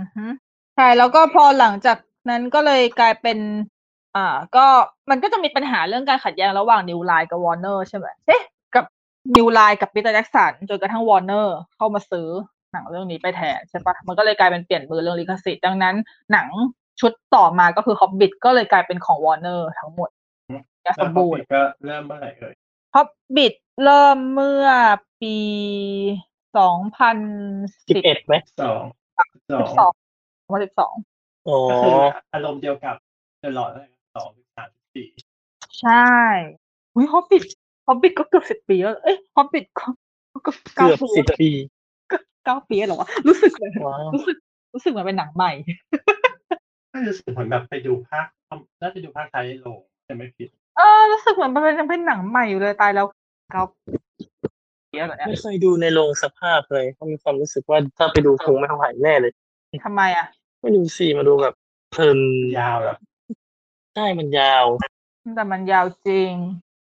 [0.00, 0.26] อือฮึ
[0.76, 1.98] ใช่ แล้วก็พอหลังจาก
[2.30, 3.38] นั้นก็เลยกลายเป็น
[4.16, 4.66] อ่า ก็
[5.10, 8.42] มันก็จะมีปัญหาเรื่องการขัดแย้งระหว่าง New Line กับวอร์เนอร์ใช่ไหมเอ๊ะ
[8.74, 8.84] กับ
[9.36, 12.28] New Line กับ Peter Jackson จนกระทั่งวอร์เนอร์เข้ามาซื้อ
[12.72, 15.94] หนังเรื่องนี้ไปแทนใช่ปะมันก็เลยกลายเป็นเปลี่ยนมือเรื่องลิขสิทธิ์ดังนั้น
[16.32, 16.48] หนัง
[17.00, 20.10] ชุดต่อมาก็คือ Hobbit ก็เลยกลายเป็นของวอร์เนอร์ทั้งหมด
[20.82, 22.54] อย่าสแล้วมพอบูรปิณ์ดก็เริ่มเมื่อไหร่เอ่ย
[22.94, 23.52] Hobbit
[23.84, 24.66] เริ่มเมื่อ
[25.20, 25.36] ปี
[26.58, 27.18] สองพัน
[27.88, 28.82] สิบ11ไหมสอง
[29.18, 29.92] สอสิงบสองสอง
[30.52, 30.94] พันสิบสอง
[31.48, 31.92] อ๋อก็คือ
[32.34, 32.96] อารมณ์เดียวกับ
[33.40, 33.70] เดอะหลอด
[34.16, 35.08] สองสามสี่
[35.80, 36.08] ใช่
[36.94, 37.42] อุ้ย Hobbit
[37.86, 39.86] Hobbit ก็เกือบสิบปีแล้วเอ้ย Hobbit ก็
[40.34, 41.50] ก็เกือบปีสิบปี
[42.10, 44.36] ก็เก้าปีแล้วเหรอวะรู้สึกเลยว้าวรู้สึก
[44.74, 45.52] รู้สึกเหมันเป็นหนังใหม่
[46.92, 48.26] ก็รู้สึกเหมือนแบบไปดูภาค
[48.80, 49.78] น่าจะดูภาคไทยในโรง
[50.08, 53.06] จะไม่ผิด เออรู้สึกเหมือนมันเป็นยังเป็นหนังใหม่อยู่เลยตายแล้ว
[53.52, 53.62] เก้า
[54.94, 59.32] เยอะเหรอเนี่ยไม่เคยดูในโรงสภาพเลยเพราะมีความรู้สึกว่าถ้าไปดูคงไม่ไหวแน่เลย
[59.84, 60.26] ทำไมอะ
[60.60, 61.54] ไม่ดูสิมาดูแบบ
[61.90, 62.18] เพลิน
[62.58, 62.98] ยาวแบบ
[63.94, 64.64] ใช่มันยาว
[65.36, 66.32] แต่มันยาวจริง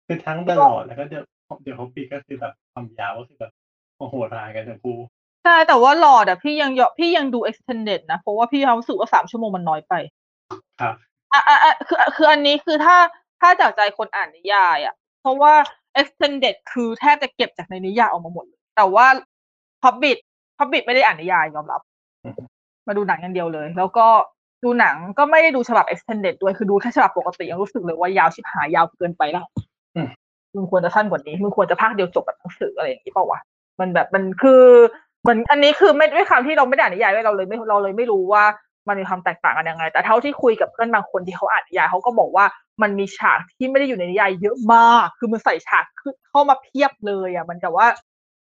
[0.08, 1.24] คือทั้งตลอดแล้วก็เดี๋ยว
[1.64, 3.52] เดี๋ยวเขาปีก็คือแบบความยาวก็คือแบบ
[3.98, 4.98] โอ้โหรายกันทั้งคู่
[5.44, 9.94] ใช่แต่ว่าหลอดอะพี่ยังยอพี่ยังดู extended นะ เพราะว่าพี่รู้สึกว่าสามชั่วโมงมันน้อยไป
[10.82, 10.96] ครับ
[11.34, 12.98] อะอะอะคือคืออันนี้คือถ้า
[13.42, 15.54] ถ้าจากใจคนอ่านนิยายอะ เพราะว่า
[16.00, 19.08] extended คือแทบจะเก็บจากในนิยายออกมาหมดเลยแต่ว่า
[19.84, 20.18] Hobbit
[20.60, 21.97] Hobbit ไม่ได้อ่านนิยายยอมรับอื
[22.88, 24.08] มมาดูหนังอย่างเดียวเลย แล้วก็
[24.64, 29.46] ดูหนังก็ไม่ได้ดูฉบับ extended ด้วยคือดูแค่ฉบับปกติยังรู้สึกเลยว่ายาวชิบหายยาวเกินไปแล้ว
[29.96, 30.10] อืม
[30.56, 33.40] มึงควรจะสั้นกว่านี้มึงควรจะภาคเดียวจบแบบหนังสืออะไรอย่างนี้เปล่าวะ
[33.80, 34.64] มันแบบมันคือ
[35.22, 38.44] เหมือนอันนี้คือไม่ด้วยความที่เราไม่ได้อ่านนิยายด้วยเราเลยไม่เราเลยไม่รู้ว่า
[38.88, 42.46] มันมีความแตกต่างกันยังไง แต่เท่าที่คุยกับเพื่อนบางคนที่เขาอ่านนิยายเขาก็บอกว่า
[42.82, 47.88] มันมีฉากที่ไม่ได้อยู่ในนิยายเยอะมาก คือมันใส่ฉากขึ้นเข้ามาเพียบเลยอะ มันกับว่า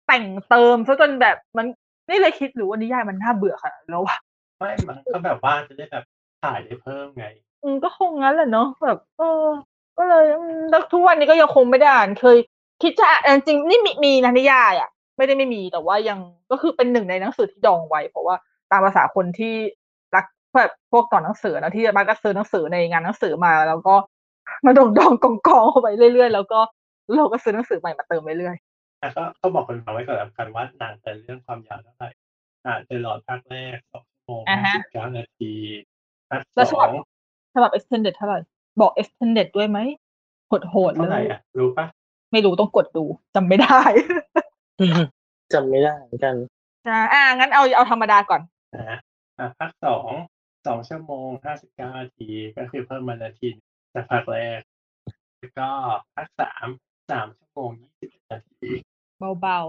[0.08, 1.66] แต่งเติมซะจนแบบมัน
[2.10, 4.18] นี่เลยคิดหรือว่านิยายมันน่าเบื่อขนาดนั้นแล้ววะ
[4.64, 6.04] ไม่มันก็แบบว่าจะได้แบบ
[6.44, 7.26] ถ่ายได้เพิ่มไง
[7.64, 9.44] อืมก็คงงั้นแหละเนาะแบบเออ
[9.98, 12.38] ก็เลยอืมแล้วทุกวันนี้ก็ยังคงไม่ได้อ่านเคย
[12.82, 16.20] คิดจะอ่านจริงๆนี่มีมีนะนิยายอะ ไม่ได้ไม่มีแต่ว่ายัง
[16.52, 18.36] ก็คือเป็นหนึ่งในหนังสือที่ดองไว้ เพราะว่า
[18.72, 19.56] ตามภาษาคนที่
[20.16, 20.26] รัก
[20.58, 23.96] แบบพวกก่อนหนังสือนะที่มักจะซื้อหนังสือในงานหนังสือมา แล้วก็
[24.66, 26.60] มาดองดองกองกองเข้าไปเรื่อยๆแล้วก็
[27.18, 28.56] เราก็ซื้อหนังสือใหม่มาเติมเรื่อย
[29.00, 32.10] แต่ก็ก็บอกคนฟังไว้ก่อนแล้วกันว่าหนังแต่เรื่องความยาวเท่าไหร่
[32.66, 35.52] อ่าเจอหลอดภาคแรกสองชั่ว โมงห้าสิบเก้านาที
[36.30, 36.42] ภาค
[36.74, 38.40] สองๆฉบับ extended เท่าไหร่
[38.82, 39.80] บอก extended ด้วยไหม
[40.48, 41.86] โหดๆเท่าไหเลร่ย อะ รู้ปะ
[42.32, 43.04] ไม่รู้ต้องกดดู
[43.36, 43.80] จำไม่ได้
[45.54, 46.36] จำไม่ได้เหมือนกัน
[46.88, 48.42] อ่าอ่างั้นเอาเอาธรรมดาก่อน
[48.76, 49.00] นะฮะ
[49.40, 50.10] อะภาคสอง
[50.68, 53.50] สองชั่วโมงห้าสิบเก้านาทีก็คือเพิ่มมานาที
[53.94, 54.60] จากภาคแรก
[55.38, 55.68] แล้วก็
[56.14, 56.68] ภาคสาม
[57.12, 58.70] สามชั่วโมงยี่สิบนาที
[59.42, 59.60] เบา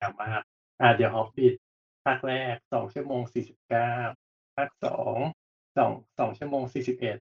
[0.00, 0.42] ยาวมาก
[0.80, 1.54] อ่าเดี๋ยวฮอปปิด
[2.04, 3.92] ภาคแรกสองชั่วโมงสี่สิบเก้า
[4.56, 5.16] ภาคสอง
[5.78, 7.16] สองสองชั่วโมงสี่สิบเอ็ด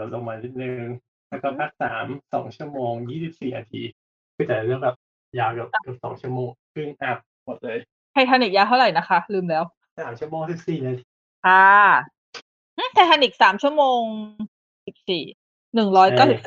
[0.00, 0.84] ลดลงมานิดนึง
[1.28, 3.82] แล้วก็ภาคสามสองชั่วโมงยี่สิบสี่นาที
[4.34, 4.96] คือแต่เรื่องแบบ
[5.38, 9.64] ยาวเกือบเกือบสองชั่วโมงครึ่งอัพหมดเลยๆไททานิกยาวเท่าไหร่นะคะ ลืมแล้ว
[10.00, 11.04] สามชั่วโมงสิบสี่นาที
[11.46, 11.70] ค่ะ
[12.94, 14.02] ไททานิกสามชั่วโมง
[14.86, 15.22] สิบสี่
[15.74, 16.38] หนึ่งร้อยเก้าสิบ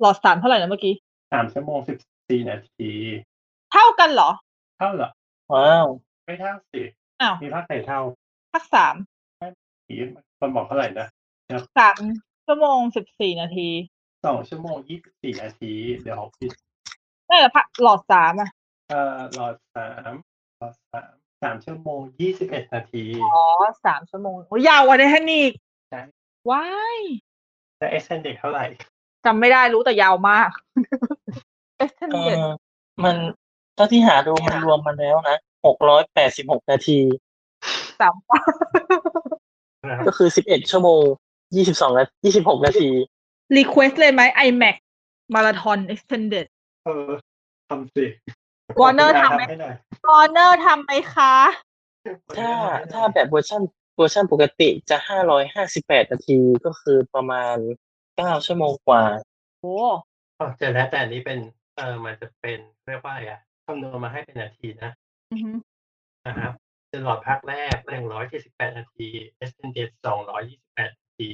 [0.00, 0.94] หลอดสามเท่าไหร่นะเมื่อกี้
[1.32, 2.90] สามชั่วโมงสิบสี่นาที
[3.72, 4.30] เท่ากันเหรอ
[4.78, 5.10] เท่าเหรอ
[5.52, 5.86] ว้าว
[6.28, 6.82] ไม่เท่าสิ
[7.20, 8.00] อ้าวมีภาคไหนเท่า
[8.52, 8.94] ภาคสาม
[9.88, 9.94] อี
[10.38, 11.08] คนบอกเท่าไหร่นะ
[11.78, 11.98] สาม
[12.46, 13.68] ชั่วโมงสิบสี่นาที
[14.26, 16.50] สองชั่วโมงยี่สิบสี่นาที เดี๋ยวฮอปปิด
[17.28, 18.50] น่าจะภาคหลอดสามอะ
[18.88, 20.12] เอ่อหลอดสาม
[20.58, 21.10] หลอดสาม
[21.42, 23.44] สามชั่วโมงยี่สิบเอ็ดนาทีอ๋อ
[23.86, 25.52] สามชั่วโมงโอ้ยยาวกว่าไททานิก
[25.90, 26.00] ใช่
[26.50, 26.98] ว้าย
[27.78, 28.64] และ extended เท่าไหร่
[29.24, 30.50] จำไม่ได้รู้แต่ยาวมาก
[31.78, 32.52] extended edition
[33.04, 33.16] มัน
[33.74, 36.98] เท่าที่หาดูมันรวมมาแล้วนะ หกร้อยแปดสิบหกนาที
[38.00, 38.14] สาม
[39.88, 41.02] นะครับก็คือสิบเอ็ดชั่วโมง
[41.56, 42.88] ยี่สิบสองนายี่สิบหกนาที
[43.56, 44.76] request เลยไหม IMAX
[45.34, 46.46] มาราธอน extended
[46.84, 47.10] เออ
[47.68, 48.04] ทำสิ
[48.80, 49.74] Warner ทำไหมให้หน่อย
[50.08, 51.34] วอร์เนอร์ทำไหมคะ
[52.36, 52.50] ถ้า
[52.92, 53.62] ถ้าแบบเวอร์ชัน
[53.96, 57.56] เวอร์ชันปกติจะห้าร้อยห้าสิบแปดนาทีก็คือประมาณ
[58.16, 59.02] เก้าชั่วโมงกว่า
[59.60, 59.76] โอ้
[60.38, 61.38] อ๋อเจอแล้วแต่อันนี้เป็น
[61.76, 64.90] เออมันจะเป็นเรียกว่าอะไรอะคำนวณมาให้เป็นนาทีนะ
[65.30, 65.56] อือหือ
[66.26, 66.52] นะครับ
[66.88, 71.30] เจอหลอดภาคแรกหนึ่งร้อยเจ็ดสิบแปดนาที extended สองร้อยยี่สิบแปดนาที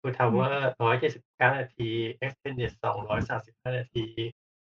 [0.00, 4.06] Two Tower ร้อยเจ็ดสิบเก้านาที extended สองร้อยสามสิบห้านาที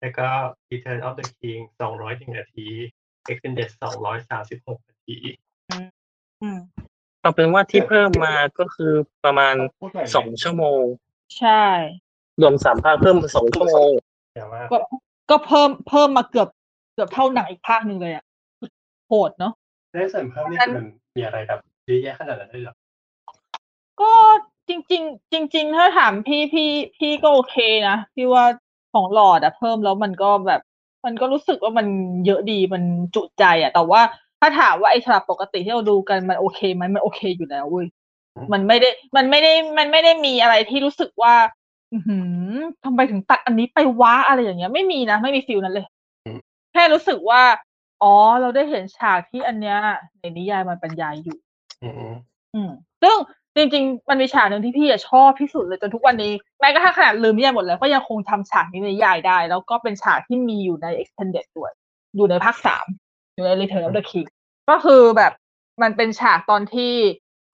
[0.01, 0.29] แล้วก็
[0.71, 2.69] Return of the King สองร้อยหนึ่งนาที
[3.31, 5.17] Extended สองร้อยสามสิบหกนาที
[6.43, 6.59] อืม
[7.21, 8.93] เอาเป็นว่าที่เพิ่มมาก็คือ
[9.25, 10.83] ประมาณพูดหน่อยสองชั่วโมง
[11.39, 11.65] ใช่
[12.41, 13.91] รวมสามภาคเพิ่มมาสองชั่วโมง
[14.35, 14.79] แต่ว่า ก็
[15.31, 16.49] ก็เพิ่มเพิ่มมาเกือบ
[16.95, 18.25] เกือบเท่าหนังอีกภาคหนึ่งเลยอะ
[19.11, 19.53] โหดเนาะ
[19.93, 22.75] ได้ส่วนเพิ่มนี่คือมันมีอะไรแบบเยอะแยะขนาดนั้นเลยเหรอ
[24.01, 24.13] ก็
[24.69, 27.57] จริง ๆ จริง ๆ ถ้าถามพี่พี่พี่ก็โอเค
[27.89, 28.45] นะพี่ว่า
[28.93, 30.61] ของหลอดอะเพิ่มแล้วมันก็แบบ
[31.05, 31.87] มันก็รู้สึกว่ามัน
[32.27, 32.83] เยอะดีมัน
[33.15, 34.01] จุใจอะแต่ว่า
[34.41, 37.87] ถ้าถามว่าไอ้ฉบับปกติที่เราดูกันมันโอเคไหมมันโอเคอยู่แล้วเว้ย
[38.53, 41.35] มันไม่ได้มันไม่ได้มันไม่ได้มีอะไรที่รู้สึกว่า
[41.93, 42.19] อือหื
[42.53, 45.87] อทำไมถึงตัดอันนี้ไปว้าอะไรอย่างเงี้ย ไม่มีนะไม่มีฟิลนั้นเลย
[46.73, 47.43] แค่รู้สึกว่า
[48.03, 49.79] อ๋อ เราได้เห็นฉากที่อันเนี้ย
[50.21, 51.39] ในนิยายมันบรรยายอยู่
[51.83, 52.13] อืม
[52.55, 52.71] อืม
[53.03, 53.17] ซึ่ง
[53.57, 61.73] จริง ๆ มันมีฉากหนึ่งที่พี่อะชอบที่สุดเลยจนทุกวันนี้แม้กระทั่งขนาดลืมนิยายหมดแล้ว ก็ยังคงทำฉากนี้ในนิยายได้ แล้วก็เป็นฉากที่มีอยู่ใน extended ด้วย
[62.17, 62.87] อยู่ในภาคสาม
[63.35, 64.29] อยู่ใน Return of the King
[64.71, 65.33] ก็คือแบบ
[65.83, 66.93] มันเป็นฉากตอนที่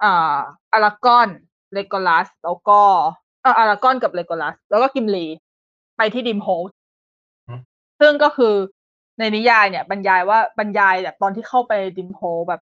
[0.03, 0.37] อ่า
[0.73, 1.29] อารากอน
[1.73, 2.81] เลโกลัสแล้วก็
[3.43, 5.27] เอออารากอนกับเลโกลัสแล้วก็กิมลี
[5.97, 6.71] ไปที่ดิมโฮส
[8.01, 8.55] ซึ่งก็คือ
[9.19, 12.61] ในนิยายเนี่ยบรรยายว่าบรรยายแบบตอนที่เข้าไปดิมโพแบบ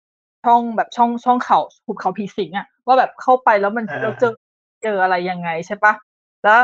[0.45, 4.35] ช่องแบบช่องช่องเขาหุบเขาผีสิงอะว่าแบบเข้าไปแล้วมันอ่าเราเจอ
[4.83, 5.93] เจออะไรยังไงใช่ปะ
[6.45, 6.61] แล้ว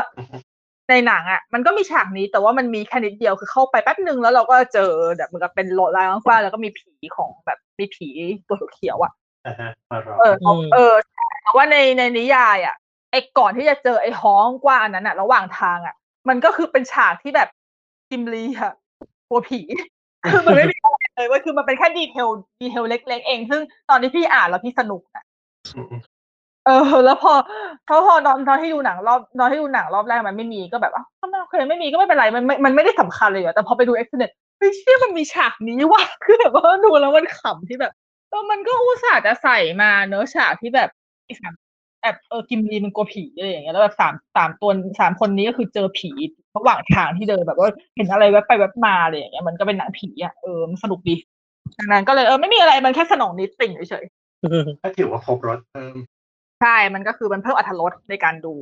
[0.89, 8.07] ในหนังอะมันก็มีฉากนี้แต่ว่ามันมีแค่นิดเดียวคือเข้าไปแป๊บนึงแล้วเราก็เจอแบบเหมือนกับเป็นโลดลายกว้างๆแล้วก็มีผีของแบบมีผี
[8.47, 9.13] ตัวเขียวๆอะ
[9.47, 10.93] อ่าฮะมารอเอออืมเออ
[11.41, 12.75] แต่ว่าในในนิยายอะ
[13.11, 15.95] ไอ้ก่อนที่จะเจอไอ้ห้องกว้างอันนั้นอะระหว่างทางอะ
[16.29, 17.49] มันก็คือเป็นฉากที่แบบ
[18.09, 18.73] Gimli อะ
[19.27, 19.59] กลัวผี
[20.31, 22.27] คือมันไม่มีอะไรเลยเว้ยคือมันเป็นแค่ detail
[22.61, 25.23] detail เล็ก ๆ เอง ซึ่งตอนที่พี่อ่านแล้วพี่สนุกอะ
[25.75, 25.95] อืม
[26.65, 27.33] เออ แล้วพอ
[27.87, 37.93] พอพอตอนตอนที่ดูหนังรอบตอนที่ดูหนังรอบแรกมันไม่มีก็แบบอะก็ไม่โอเคไม่มีก็ไม่เป็นไรมันไม่มันไม่ได้สำคัญเลยอะแต่พอไปดู extended เฮ้ยเชี่ยมันมีฉากนี้ว่ะคือแบบว่าดูแล้วมันขำที่แบบ
[38.29, 40.89] เออมันก็อุตส่าห์จะใส่มาเนอะฉากที่แบบ
[41.25, 41.53] ไอ้สาม
[42.03, 46.09] แบบเออกิมลีมันกลัวผีอะไรอย่างเงี้ยแล้วแบบสามสามตัวสามคนนี้ก็คือเจอผี
[46.57, 51.15] ระหว่างทางที่เดินแบบว่าเห็นอะไรแวบไปแวบมาอะไรอย่างเงี้ยมันก็เป็นหนังผีอะเออมันสนุกดี
[51.79, 54.05] ดังนั้นก็เลยเออไม่มีอะไรมันแค่สนองนิดติ่งเฉย
[54.83, 58.53] ก็ถือว่าครบรถเพิ่มๆใช่มันก็คือมันเพิ่มอรรถรสในการดู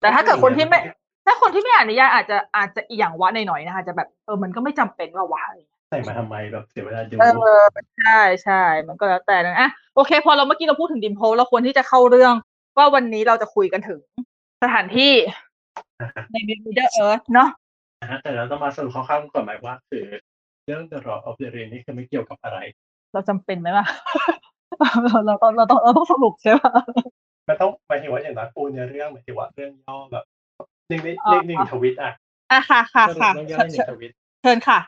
[0.00, 0.78] แต่ถ้าเกิดคนที่ไม่
[1.26, 7.24] ถ้าคนที่ไม่อ่านนิยายอาจจะอาจจะอีหยังวะหน่อยๆนะคะอาจจะแบบเออมันก็ไม่จำเป็นว่าวะอะไรอย่างเงี้ยใส่มาทำไมแบบเสียเวลาดูเอ
[7.60, 7.62] อ
[7.98, 12.34] ใช่ใช่มันก็แล้วแต่นะอะโอเค พอเราเมื่อกี้เราพูดถึงดิมโพลเราควรที่จะเข้าเรื่อง
[12.78, 14.00] ว่าวันนี้เราจะคุยกันถึง
[14.62, 15.12] สถานที่
[16.32, 17.48] ใน Middle Earth เนาะ
[18.00, 20.04] นะฮะแต่เราต้องมาสรุปคร่าวๆก่อนไหมว่า คือ
[20.64, 22.58] เรื่อง The Lord of the Ring นี่คือไม่เกี่ยวกับอะไร
[23.12, 23.86] เราจำเป็นไหมล่ะ
[25.26, 26.64] เราต้องเราต้องเราต้องสรุปใช่ไหม
[27.48, 30.24] มันต้องหมายถึงว่าอย่างน้อยปูเนื้อเรื่องหมายถึงว่าเรื่องย่อแบบ
[30.88, 32.12] หนึ่งในอ๋อเลขหนึ่งทวิตอะ
[32.52, 34.12] อะค่ะค่ะสรุปค่ะเรื่องย่อเชิญในหนึ่งทวิต
[34.42, 34.78] เชิญค่ะ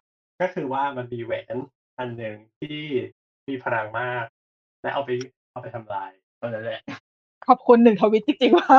[0.40, 1.57] ก็คือว่ามันมีแหวน
[1.98, 2.78] อันหนึ่งที่
[3.48, 4.24] มีพลังมาก
[4.83, 5.11] และเอาไป
[5.52, 6.81] เอาไปทำลายตอนนั้นแหละ
[7.48, 8.76] ขอบคุณหนึ่งทวิตจริงๆว่า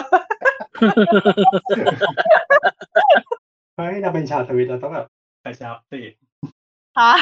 [3.76, 5.08] เฮ้ยเราเป็นชาวทวิตเราต้องแบบ
[5.44, 6.00] กระชับสิ
[6.98, 7.14] ค่ะ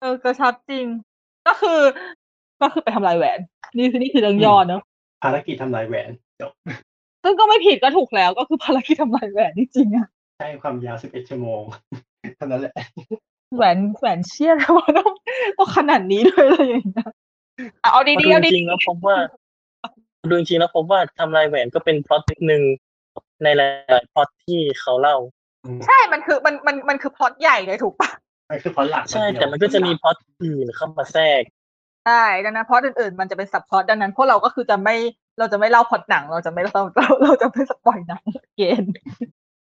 [0.00, 0.86] เออกระชับจริง
[1.46, 1.80] ก็คือ
[2.60, 3.38] ก็คือไปทำลายแหวน
[3.76, 4.82] นี่คือนี่คือเรื่องย่อเนอะ
[5.22, 6.52] ภารกิจทำลายแหวนจบ
[7.22, 10.06] ซึ่งก็ไม่ผิดก็ถูกแล้ว ก็คือภารกิจทำลายแหวนจริงๆอะ
[10.38, 11.62] ใช้ความยาว11ชั่วโมง
[12.36, 12.74] เท่านั้นแหละ
[13.56, 15.10] แหวนแหวนเชี่ยแล้วว่าต้อง
[15.58, 17.14] ต้องขนาดนี้ด้วยเลยอย่างเงี้ยอะ
[17.80, 19.16] เอาพอดีดูๆเอาจดีริงๆแล้วผมว่า
[20.28, 22.62] ดูจริงๆแล้วผมว่าทำลายแหวนก็เป็นพล็อตหนึ่ง
[23.44, 28.10] ในหลายๆพล็อตที่เขาเล่าๆใช่ มันคือมันมันมันคือพล็อตใหญ่เลยถูกปะ
[28.50, 31.42] มันคือเพราะหลักใช่แต่มันก็จะมีพล็อตอื่นเข้ามาแทรก
[32.06, 34.94] ใช่ดังนั้นพล็อตอื่นๆมันจะเป็น subplot ดังนั้นพวกเราก็คือจะไม่
[35.38, 38.22] เราจะไม่เล่าพล็อตหนัง เราจะไม่เราเราเราจะไม่ spoil หนัง
[38.56, 38.92] เกณฑ์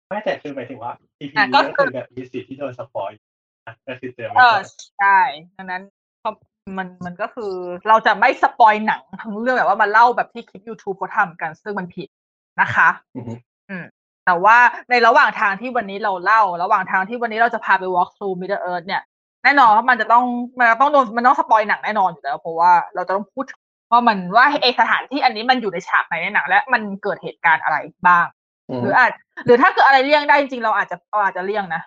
[0.10, 0.92] ไม่แต่คือหมายถึงว่า
[1.22, 3.12] EP อะนี้ก็ก็คือแบบมีสิทธิ์ที่โดน spoil
[3.68, 4.64] นะก็คือเตือนเอไว้ก่ออน
[5.00, 5.20] ใช่
[5.58, 5.97] ดังนั้นก็
[6.78, 7.54] มันมันก็คือ
[7.90, 12.08] เราจะไม่ spoil หนังทั้งเรื่องแบบว่ามาเล่าแบบที่คลิป YouTube เขาทำกันซึ่งมันผิด
[12.62, 13.34] นะคะ อือฮึ
[14.26, 14.58] แต่ว่า
[14.90, 19.02] ในระหว่างทางที่วันนี้เราเล่า ระหว่างทางที่วันนี้เราจะพาไป walk through Middle Earth เนี่ย
[19.44, 20.24] แน่นอนว่ามันจะต้อง
[20.60, 27.78] มันจะต้องโดนมันต้องสปอยหนังแน่นอนอยู่แล้วเพราะว่าเราจะต้องพูดถึงว่ามันว่าไอสถานที่อันนี้มันอยู่ในฉากไหนในหนัง และมันเกิดเหตุการณ์อะไร
[28.08, 28.26] บ้าง
[28.70, 29.12] อืมหรืออาจ
[29.46, 31.82] หรือถ้าเกิดอะไรเลี่ยงได้จริงๆเราอาจจะเราอาจจะเลี่ยงนะ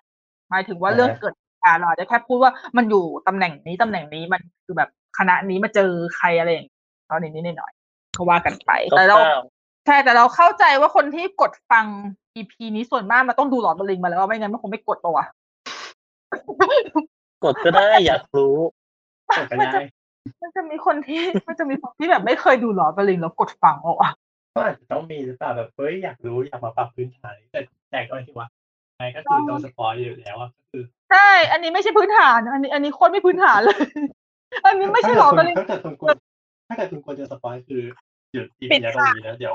[0.50, 9.42] หมายถึงว่าอ่าฮะเรื่องเกิดเหตุ การณ์เราอาจจะแค่พูดว่ามันอยู่ตำแหน่งนี้ตำแหน่งนี้มันคือแบบคณะนี้มาเจอใครอะไรอย่างเงี้ยตอนนี้นิดหน่อยๆก็ว่ากันไปคแต่เราร่าว
[9.86, 11.84] ใช่แต่เราเข้าใจว่าคนที่กดฟัง
[12.36, 18.56] EP นี้ส่วนมากมันต้องดูหลอดบลิงมาแล้วไม่งั้นมันคงไม่กดปะวะๆกดก็ได้อยากรู้
[19.36, 19.80] กดก็ได้
[20.42, 24.10] มันจะมีคนที่มันจะมีคนที่แบบไม่เคยดูหลอดบลิงแล้วกดฟังปะวะ
[24.54, 28.48] ก็อาจจะต้องมีหรือเปล่าแบบเฮ้ยอยากรู้อยากมาปรับพื้นฐานแต่แต่ก็ที่ว่า
[29.00, 33.78] ไงก็คือโดนสปอยอยู่แล้วอะก็คือใช่ อันนี้ไม่ใช่พื้นฐาน อันนี้ อันนี้โคนไม่พื้นฐานเลย
[34.64, 36.14] อันนี้ไม่ใช่หลอดบลิงถ้าเกิดคุณควร
[36.68, 37.82] ถ้าเกิดคุณควรจะสปอยคือ
[38.32, 39.54] หยุดอีปิพีดนี้ตรงนี้แล้วเดี๋ยว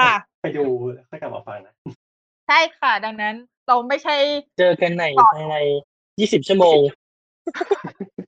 [0.00, 1.74] ค่ะไปดูแล้วค่อยกลับมาฟังนะ
[2.48, 3.34] ใช่ค่ะ ดังนั้น
[3.66, 4.16] เราไม่ใช่
[4.58, 5.04] เจอกันใน
[5.34, 5.56] ภายใน
[6.02, 6.78] 20ชั่วโมง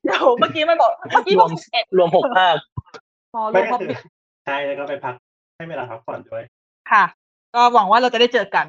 [0.05, 2.57] เดี๋ยวเมื่อกี้มันบอกเมื่อกี้รบวอกมสิบเอ็ดรวมหกภาค
[3.35, 3.99] พอรไม่วมก็พอคือปิด
[4.47, 5.15] ใช่แล้วก็ไปพัก
[5.57, 6.43] ให้เวลาพักผ่อนด้วย
[6.91, 7.05] ค่ะ
[7.55, 8.67] ก็หวังว่าเราจะได้เจอกัน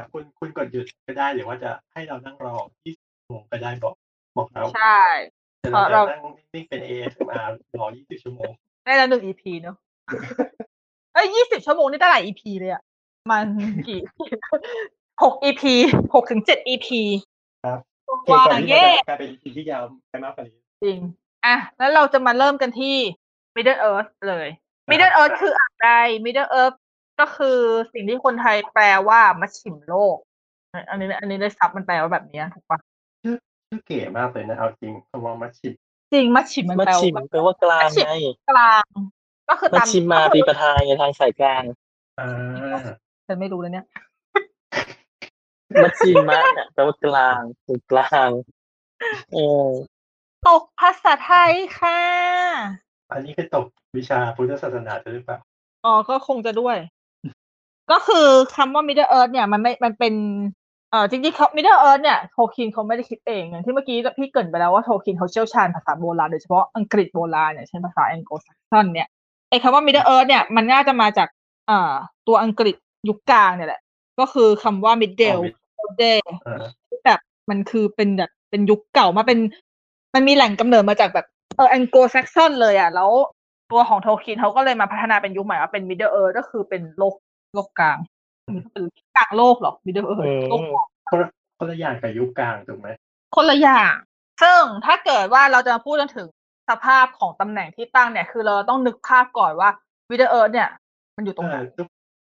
[0.00, 3.94] ครับคุณคุณกดหยุดก็ได้หรือว่าจะให้เรานั่งรอ20ชั่วโมงก็ได้บอก
[4.36, 5.00] บอกเราใช่
[5.60, 6.22] แต่เราเราจะนั่ง
[6.54, 7.48] นิ่งๆเป็น ASMR
[7.80, 8.50] รอ20ชั่วโมง
[8.84, 9.76] ได้แล้วหนึ่ง EP เนอะ
[11.14, 12.82] เอ้ยยี่สิบชั่วโมงนี่ได้หลาย EP เลยอะ
[13.30, 13.46] มัน
[13.88, 14.00] กี่
[15.22, 15.62] หก EP
[16.14, 16.88] หกถึงเจ็ด EP
[17.64, 17.78] ครับ
[18.32, 20.98] ว่าก่อนที่เย่มันจะกลายเป็น EP ที่ยาวไปมากกว่านี้จริง
[21.46, 22.96] อะ แล้วเราจะมาเริ่มกันที่
[23.56, 24.48] Middle Earth เลย
[24.90, 25.88] Middle Earth คืออะไร
[26.24, 26.76] Middle Earth
[27.20, 27.58] ก็คือ
[27.92, 30.16] สิ่งที่คนไทยแปลว่ามัชชิมโลก
[30.90, 32.78] อันนี้อันนี้ได้ซับมันแปลว่าแบบนี้ถูกปะ
[33.22, 35.72] ชื่อเก๋มากเลยนะเอาจริงคำว่ามัชชิม
[36.12, 38.12] จริงมัชชิมมันมัชแปลชิมว่าแปลว่ากลางไง
[38.50, 38.84] กลาง
[39.48, 41.62] ก็คือมัชตามชิมมาปีประทายไงทางสายกลาง
[42.20, 42.30] อ่า
[43.26, 43.86] ฉันไม่รู้เลยเนี่ย
[45.82, 48.30] มัชชิมะเนี่ยแปลว่ากลางตรงกลาง
[49.32, 49.68] เออ
[50.48, 52.00] ตกภาษาไทยค่ะ
[53.12, 53.64] อันนี้คือตก
[53.96, 55.38] วิชาพุทธศาสนาหรือเปล่า
[55.84, 56.76] อ๋อก็คงจะด้วย
[57.92, 58.26] ก็คือ
[58.56, 60.14] คำว่า Middle Earth เนี่ยมันไม่มันเป็น
[60.90, 69.08] เอ่อจริงๆเขา Middle Earth เนี่ยโทคินเขาไม่ได้คิดเองอย่างที่เมื่อกี้พี่เกรินไปแล้วว่าโทคินเขาเชี่ยวชาญภาษาโบราณโดยเฉพาะอังกฤษโบราณเนี่ยเช่นภาษาแองโกลแซกซอนเนี่ย
[69.50, 71.28] ไอ้คำว่า Middle Earth เนี่ยมันน่าจะมาจาก
[71.68, 71.92] เอ่า
[72.28, 72.76] ตัวอังกฤษ
[73.08, 73.80] ยุคกลางเนี่ยแหละ
[74.20, 76.58] ก็คือคำว่า Middle อ๋อ Middle เออ
[77.04, 77.20] แบบ
[77.50, 79.38] มันคือเป็นแบบเป็นยุคเก่ามาเป็น
[80.14, 81.26] มันมีแหล่งกำเนิดมาจากแบบ
[81.56, 83.10] เออแองโกลแซกซอนเลยอะแล้ว
[83.70, 87.14] ตัวของโทคินเขาก็เลยมาพัฒนาเป็นยุคใหม่ว่าเป็น Middle Earth ก็คือเป็นโลก
[87.54, 87.98] โลกกลาง
[88.72, 88.84] เป็น
[89.16, 90.74] กลางโลกเหรอ Middle อื Earth โลกม
[91.10, 91.28] คนละ
[91.58, 92.88] คนละอย่างกับยุคกลางถูกไหม
[93.36, 93.94] คนละอย่าง
[94.42, 96.28] ซึ่งถ้าเกิดว่าเราจะมาพูดถึง
[96.68, 99.70] สภาพของตำแหน่งที่ตั้งเนี่ย คือเราต้องนึกภาพก่อนว่า
[100.10, 100.68] Middle Earth เนี่ย
[101.16, 101.86] มันอยู่ตรงไหนเออทุก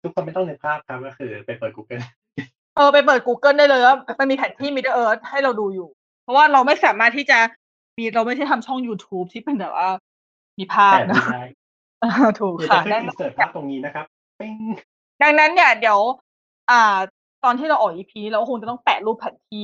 [0.03, 2.05] ทุกคนไม่ต้องในภาพครับก็คือไปเปิด Google
[2.77, 5.89] เออไปเปิด Google ได้เลยว่ามันมีแผนที่ Middle Earth ให้เราดูอยู่
[6.23, 7.39] เพราะว่าเราไม่สามารถที่จะ
[7.99, 9.89] มีเราไม่ใช่ทำช่อง YouTube ที่เป็นแบบว่า
[10.59, 11.45] มีภาพแต่นะไม่ได้
[12.01, 14.07] เออถูกเดี๋ยวค่ะจะขึ้นดังอินเสิร์ตภาพตรงนี้นะครับ
[14.41, 14.55] ปิ้ง
[15.23, 15.99] ดังนั้นเนี่ยเดี๋ยว
[16.71, 16.97] อ่า
[17.45, 19.63] ตอนที่เราออก EP นี้เราก็คงจะต้องแปะรูปแผนที่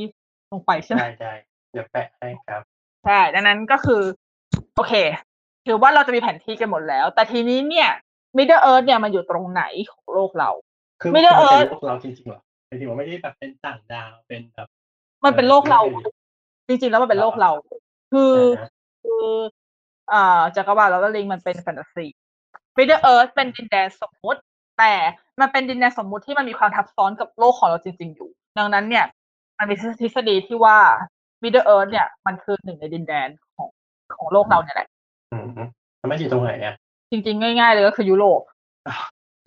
[0.53, 1.34] ลงไปใช่ไหมได้ได้
[1.72, 2.62] เดี๋ยวแปะให้ครับ
[3.05, 4.03] ใช่ดังนั้นก็คือ
[4.74, 4.94] โอเค
[5.66, 7.90] ถือว่าเราจะมีแผนที่กันหมดแล้ว แต่ทีนี้เนี่ย
[8.36, 10.51] Middle Earth เนี่ยมันอยู่ตรงไหนของโลกเรา
[11.01, 14.68] คือไม่มันได้เป็นเอิร์ธโลกเราจริงๆเหรอหมายถึงว่าไม่ได้แบบเป็นต่างดาวเป็นแบบ
[15.24, 16.11] มันเป็นโลกเราเออ
[16.68, 17.51] จริงๆแล้วมันเป็นโลกเรา
[18.12, 18.70] คืออ่าฮะ
[19.05, 19.26] คือ
[20.12, 22.07] อ่าจักรวาลแล้วก็ลิงมันเป็นแฟนตาซี
[22.76, 24.40] Middle Earth เป็นดินแดนสมมุติ
[24.80, 24.94] แต่
[25.40, 28.28] มันเป็นดินแดนสมมุติที่มันมีความทับซ้อนกับโลกของเราจริง ๆ อยู่
[28.58, 29.04] ดังนั้นเนี่ย
[29.58, 30.78] มันมีทฤษฎีที่ว่า
[31.42, 33.68] Middle Earth เนี่ย มันคือหนึ่งในดินแดนของ
[34.16, 34.88] ของโลกเราเนี่ยแหละ
[35.32, 35.46] อืม
[36.00, 36.74] มันไม่อยู่ตรงไหนอะ
[37.10, 38.40] จริง ๆ ง่าย ๆ เลยก็คือยุโรป
[38.88, 38.96] อ่า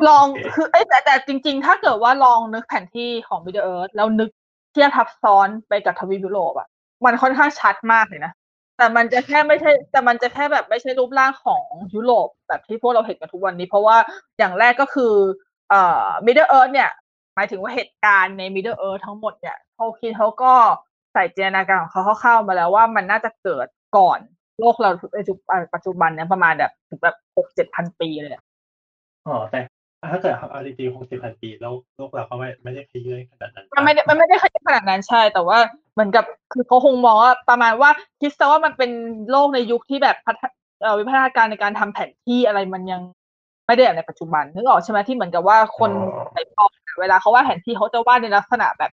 [0.08, 4.30] ลองโอเคคือเอ้ยแต่แต่จริง ๆ ถ้าเกิดว่าลองนึกแผนที่ของ Middle Earth แล้วนึก
[4.72, 6.68] เทียบทับซ้อนไปกับทวีปยุโรปอะ
[7.06, 8.32] มันค่อนข้างชัดมากเลยนะ
[8.78, 11.64] แต่มันจะแค่ไม่ใช่ แต่มันจะแค่แบบไม่ใช่รูปร่างของ
[11.94, 13.98] ยุโรปแบบที่พวกเราเห็นกันทุกวันนี้ เพราะว่า
[14.38, 15.14] อย่างแรกก็คือ
[15.70, 16.90] เอ่อ Middle Earth เนี่ย
[17.36, 20.54] หมายถึงว่าเหตุการณ์ใน Middle Earth ทั้งหมดเนี่ยโทคินเขาก็
[21.14, 23.68] ใส่จินตนาการของเขาเข้าๆมาแล้วว่ามันน่าจะเกิด
[23.98, 24.20] ก่อน
[24.60, 28.44] โลกเราในปัจจุบันเนี่ยประมาณแบบถึงแบบหกเจ็ดพันปีเลยอะ
[29.28, 29.60] อ๋อแต่
[30.12, 34.36] ถ้าเกิดเอาจริงๆคงสิบพันปีแล้วโลกเราก็ไม่ไม่ได้ขยื่นขนาดนั้นมันไม่ได้มันไม่ได้
[34.66, 35.58] ขนาดนั้นใช่ แต่ว่า
[35.94, 37.90] เหมือนกับคือเขาคงมองว่าประมาณว่า
[38.22, 38.92] คิดซะว่ามันเป็น
[39.32, 40.44] โลกในยุคที่แบบพัฒ
[40.82, 43.02] เอ่อวิพัฒนาการในการทำแผนที่อะไรมันยัง
[43.68, 45.92] ไม่ได้แบบในปัจจุบันนึกออกใช่ไหมที่เหมือนกับว่าคน
[46.34, 48.92] ในตอนเวลาเขาวาดแผนที่เขาจะวาดในลักษณะแบบ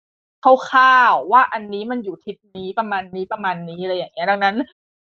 [0.70, 4.56] คร่าวๆว่าอันนี้มันอยู่ทิศนี้ประมาณนี้ประมาณนี้อะไรอย่างเงี้ยดังนั้น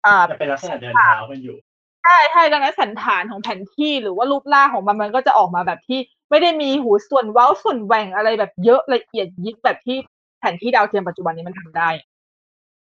[0.06, 1.56] อ่าจะเป็นลักษณะเดินเท้ากันอยู่
[2.04, 5.98] ใช่ใช่ดังนั้นสันฐานของแผนที่หรือว่ารูปร่างของมันมันก็จะออกมาแบบที่
[6.30, 9.96] ไม่ได้มีหูส่วนเว้าส่วนแหว่งอะไรแบบเยอะละเอียดยิบแบบที่
[10.38, 11.88] แผนที่ดาวเทียมปัจจุบันนี้มันทำได้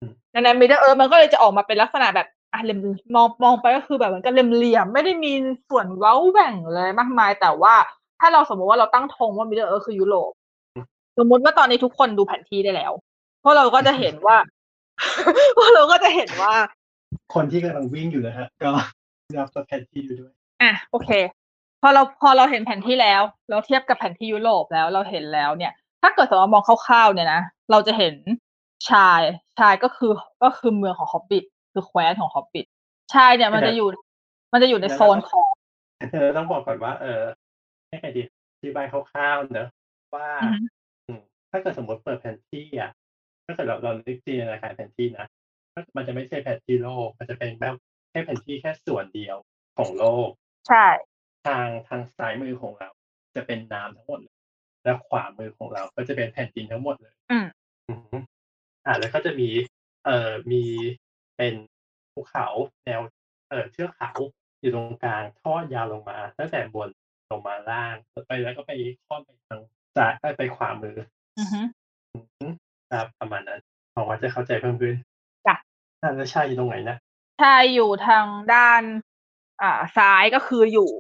[0.00, 2.78] อืมดังนั้น Middle Earth มันก็เลยจะออกมาเป็นลักษณะแบบอะเหลี่ยม
[3.14, 5.32] มองมองไปก็คือแบบเหมือนกับเหลี่ยมๆไม่ได้มี
[5.68, 7.74] ส่วนเว้าแหว่งเลยมากมาย แต่ว่า
[8.20, 10.30] ถ้าเราสมมติว่าเราตั้งธงว่า Middle Earth คือยุโรป
[11.18, 12.92] สมมติว่าตอนนี้ทุกคนดูแผนที่ได้แล้ว
[13.40, 14.36] เพราะเราก็จะเห็นว่า
[15.55, 16.55] เพราะเราก็จะเห็นว่า
[17.34, 18.70] คนที่กำลังวิ่งอยู่นะฮะ ก็
[19.38, 21.10] รับตัวแผนที่อยู่ด้วย อะโอเค
[21.82, 27.40] พอเราพอเราเห็นแผนที่แล้ว เราเทียบกับแผนที่ยุโรปแล้วเราเห็นแล้วเนี่ย ถ้าเกิดสมมติมองคร่าวๆเนี่ยนะ
[27.70, 28.14] เราจะเห็น
[28.90, 29.22] ชาย
[29.58, 30.12] ชายก็คือ
[30.42, 32.66] ก็คือเมืองของฮอบบิทคือแคว้นของฮอบบิท
[33.14, 33.88] ชายเนี่ยมันจะอยู่
[34.52, 35.50] มันจะอยู่ในโซนของ
[36.12, 37.22] เออต้องบอกก่อนว่า เออ
[37.88, 38.22] ให้ใครดี
[38.54, 39.68] อธิบายคร่าวๆเนอะ
[40.14, 40.66] ว่าอือฮึ
[41.06, 42.90] อืมถ้าเกิดสมมติเปิดแผนที่อะ
[43.46, 45.26] ถ้าเกิดเราเรานึกจินตนาการแผนที่นะ
[45.96, 47.76] มันจะไม่ใช่แผนที่โลก มันจะเป็นแบบ
[48.10, 49.36] แค่แผนที่แค่ส่วนเดียว
[49.76, 50.28] ของโลก
[50.68, 50.86] ใช่
[51.46, 52.90] ทางทางซ้ายมือของเรา
[53.36, 54.36] จะเป็นน้ำทั้งหมดเลย
[54.84, 57.46] และขวามือของเราก็จะเป็นแผ่นดินทั้งหมดเลย อืม
[57.88, 58.16] อือฮึ
[58.86, 59.48] อ่าแล้วก็จะมี
[60.04, 60.62] เอ่อมี
[61.36, 61.54] เป็น
[62.12, 62.46] ภูเขา
[62.84, 63.00] แนว
[63.50, 64.12] เอ่อเทือกเขา
[64.60, 66.88] อยู่ตรงกลางทอดยาวลงมาตั้งแต่บน
[67.30, 67.94] ลงมาล่าง
[68.26, 68.72] ไปแล้วก็ไป
[69.06, 69.60] ทอดไปทาง
[69.96, 70.96] ซ้ายเอ้ยไปขวามือ
[71.38, 71.60] อือฮึ
[72.14, 72.46] อือฮึ
[72.90, 73.60] ครับประมาณนั้น
[73.92, 74.94] หวังว่าจะเข้าใจเพิ่มขึ้น
[76.05, 76.96] จ้ะอ่าแล้วชายอยู่ตรงไหนนะ
[77.42, 78.82] ชายอยู่ทางด้าน
[79.62, 80.90] อ่าซ้ายก็คืออยู่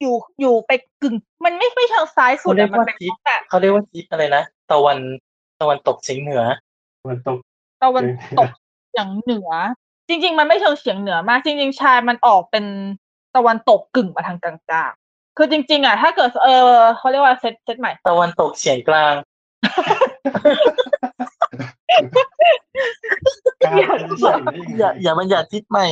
[0.00, 0.72] อยู่อยู่ไป
[1.02, 4.98] กึ่ง มันไม่ไม่เชิงซ้ายสุดเขาเรียอะกมันว่าเป็นทิศแบบเขาเรียกว่าทิศอะไรนะตะวัน
[5.60, 6.42] ตะวันตกเฉียงเหนือ
[7.08, 7.38] มันตก
[7.82, 8.04] ตะวัน
[8.38, 8.50] ตก
[8.90, 9.50] เฉียงเหนือ
[10.08, 12.64] จริง ๆ มันไม่เชิงเฉียงเหนือมาก จริง ๆ ชายมันออกเป็น
[13.36, 14.54] ตะวันตกกึ่งมาทางกลา
[14.88, 19.14] งๆคือจริง ๆ อะ ถ้าเกิดเออเขาเรียกว่าเซตเซตใหม่ ตะวันตกเฉียงกลาง
[23.64, 25.86] กลางเป็นเฉียงได้ยังอย่าไงอย่ามันอย่าทิศใหม่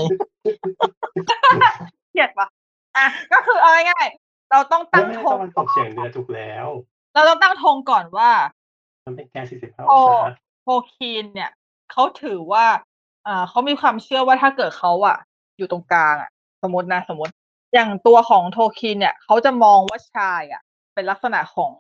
[2.12, 2.46] เกลียดปะ
[2.96, 6.66] อะก็คือเอาง่ายๆเราต้องไม่ตั้งไม่ธตะงวันตกเฉียงเหนือถูกแล้ว
[7.14, 8.30] เราต้องตั้งธงก่อนว่า
[9.06, 10.32] มันเป็นแค่45โอองศา
[10.62, 11.50] โฟคีนเนี่ย
[11.92, 12.66] เขาถือว่า
[13.26, 15.16] อ่าเขามีความเชื่อว่าถ้าเกิดเขาอะ
[15.58, 16.30] อยู่ตรงกลางอะ
[16.62, 17.32] สมมตินะสมมติ
[17.74, 20.62] อย่างตัวของโทคินเนี่ยเขาจะมองว่าชายอะ
[20.94, 21.72] เป็นลักษณะของ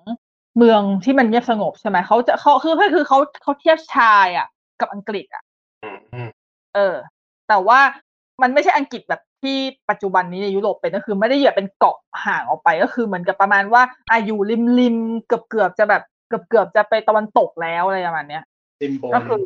[0.56, 4.46] เมืองที่มันเงียบสงบใช่ไหมเขาจะเขาคือคือคือเขาเขาเทียบชายอะ
[4.80, 5.42] กับอังกฤษอะ
[5.84, 6.28] อืมอืม
[6.74, 6.96] เออ
[7.48, 7.80] แต่ว่า
[8.42, 9.56] มันไม่ใช่อังกฤษแบบที่
[9.90, 11.96] ปัจจุบันนี้ในยุโรปเป็นก็คือ ไม่ได้เหยียบเป็นเกาะ
[12.26, 13.82] ห่างออกไปก็คือเหมือนกับประมาณว่า
[14.12, 14.96] อายุริมริม
[15.26, 18.42] เกือบเกือบจะแบบเกือบเกือบจะไปตะวันตกแล้วอะไรประมาณเนี้ย
[18.82, 19.40] ริมบนก็คือ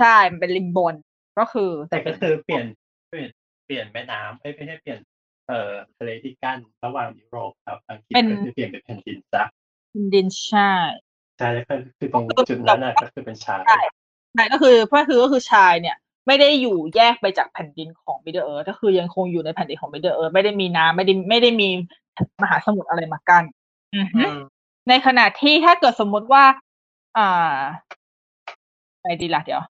[0.00, 0.94] ใช่มันเป็นริมบน
[1.38, 2.66] ก็คือ แต่ก็คือเปลี่ยน
[3.08, 3.30] เปลี่ยน
[3.66, 4.98] เปลี่ยนแม่น้ำเอ้ยไม่ใช่เปลี่ยน
[5.48, 9.44] เอ่อทะเลที่กั้นระหว่างยุโรปกับอังกฤษก็คือเปลี่ยนเป็นแผ่นดินซะ
[10.14, 10.70] ดินใช่
[11.38, 13.80] ใช่แล้วก็คือตรงจุดนั้นน่ะก็คือเป็น Shire ใช่
[14.34, 21.68] ใช่ก็คือเพราะคือก็คือ Shire เนี่ย ไม่ได้อยู่แยกไปจากแผ่นดินของ Middle-earth ก็คือยังคงอยู่ในแผ่นดินของ Middle-earth ไม่ได้มีน้ำไม่ได้ไม่ได้มี
[22.42, 23.44] มหาสมุทรอะไรมากั้น
[23.96, 24.38] อือฮึอืม
[24.88, 26.44] ในขณะที่ถ้าเกิดสมมุติว่า
[27.18, 27.56] อ่า
[29.02, 29.62] ไปดีละเดี๋ยว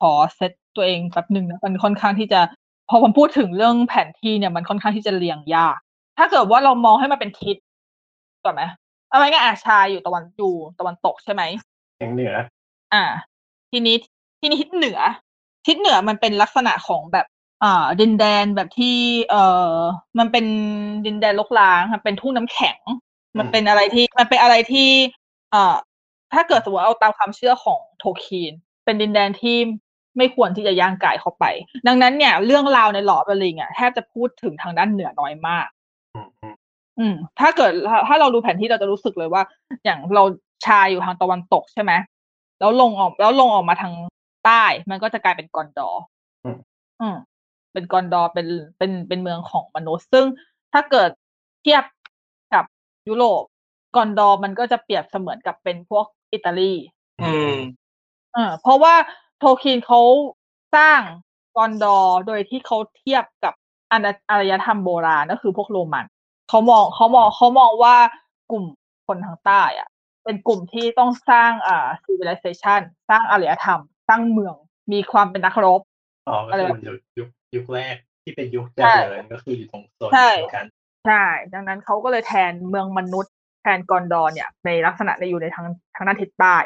[0.00, 2.40] ขอเซตตัวเองแป๊บหนึ่งนะมันค่อนข้างที่จะ
[2.88, 5.76] พอผมพูดถึงเรื่องแผนที่เนี่ยมันค่อนข้างที่จะเรียงยาก
[6.18, 7.56] ถ้าเกิดว่าเรามองให้มันเป็นทิศ
[8.44, 8.62] ก่อนไหม
[9.10, 11.42] เอาไว้ง่ายๆอะชายอยู่ตะวันอยู่ตะวันตกใช่ไหม
[12.00, 12.34] ทางเหนือ
[12.94, 13.04] อ่า
[13.70, 13.96] ทีนี้
[14.40, 14.98] ทีนี้ทิศเหนือ
[15.66, 17.26] ทิศเหนือมันเป็นลักษณะของแบบ
[17.64, 18.96] อ่าดินแดนแบบที่
[19.30, 19.42] เอ่
[19.72, 19.76] อ
[20.18, 20.46] มันเป็น
[21.06, 22.78] ดินแดนลกล้างมันเป็นทุ่งน้ำแข็ง
[23.38, 24.90] มันเป็นอะไรที่ มันเป็นอะไรที่
[25.50, 25.76] เอ่อ
[26.32, 28.52] ถ้าเกิดสมมติเอาตามความเชื่อของโทคีน
[28.84, 29.56] เป็นดินแดนที่
[30.16, 31.44] ไม่ควรที่จะย่างกายเข้าไป
[31.86, 35.66] ดังนั้นเนี่ย เรื่องราวในหลอดบลิงอะแทบจะพูดถึงทางด้านเหนือน้อยมาก
[36.98, 37.72] อืมอืมอืม ถ้าเกิด
[38.08, 39.42] ถ้าเราดูแผนที่เราจะรู้สึกเลยว่า
[39.84, 40.22] อย่างเรา
[40.66, 41.92] ชายอยู่ทางตะวันตกใช่ไหม
[42.60, 43.94] แล้วลงออก แล้วลงออกมาทาง
[44.44, 46.02] ใต้ มันก็จะกลายเป็นกอนดอร์
[46.44, 46.58] อืม
[47.00, 47.16] อืม
[47.72, 48.46] เป็นกอนดอร์เป็น
[48.78, 50.26] เป็นเป็นเมืองของมนุษย์ ซึ่ง
[50.72, 51.10] ถ้าเกิด
[51.62, 51.84] เทียบ
[52.54, 52.64] กับ
[53.08, 53.42] ยุโรป
[53.96, 56.72] กอนดอร์มันก็จะเปรียบเสมือนกับเป็นพวกอิตาลี
[57.22, 57.54] อืม
[58.32, 58.94] เออเพราะว่า
[59.38, 60.00] โทคินเขา
[60.76, 61.00] สร้าง
[61.56, 63.54] กอนดอร์โดยที่เขาเทียบกับ
[63.92, 66.06] อารอารยธรรมโบราณก็คือพวกโรมัน
[66.50, 67.96] เขามองเขามองเขามองว่า
[68.50, 68.64] กลุ่ม
[69.06, 69.88] คนทางใต้อะ
[70.24, 74.54] เป็นกลุ่มที่ต้องสร้างอ่า civilization สร้างอารยธรรม สร้างเมือง
[74.92, 75.80] มีความเป็นนักรบ
[76.28, 80.66] อ๋อก็อะไรคือแบบมันยุคยุคยุคแรกที่เป็นยุคเจใช่ริญก็คืออยู่ตรงโซนใช่เดียวกัน
[81.06, 81.24] ใช่
[81.54, 83.32] ดังนั้นเขาก็เลยแทนเมืองมนุษย์
[83.62, 86.56] แทน Gondor เนี่ย ในลักษณะในอยู่ในทางทางด้านทิศใต้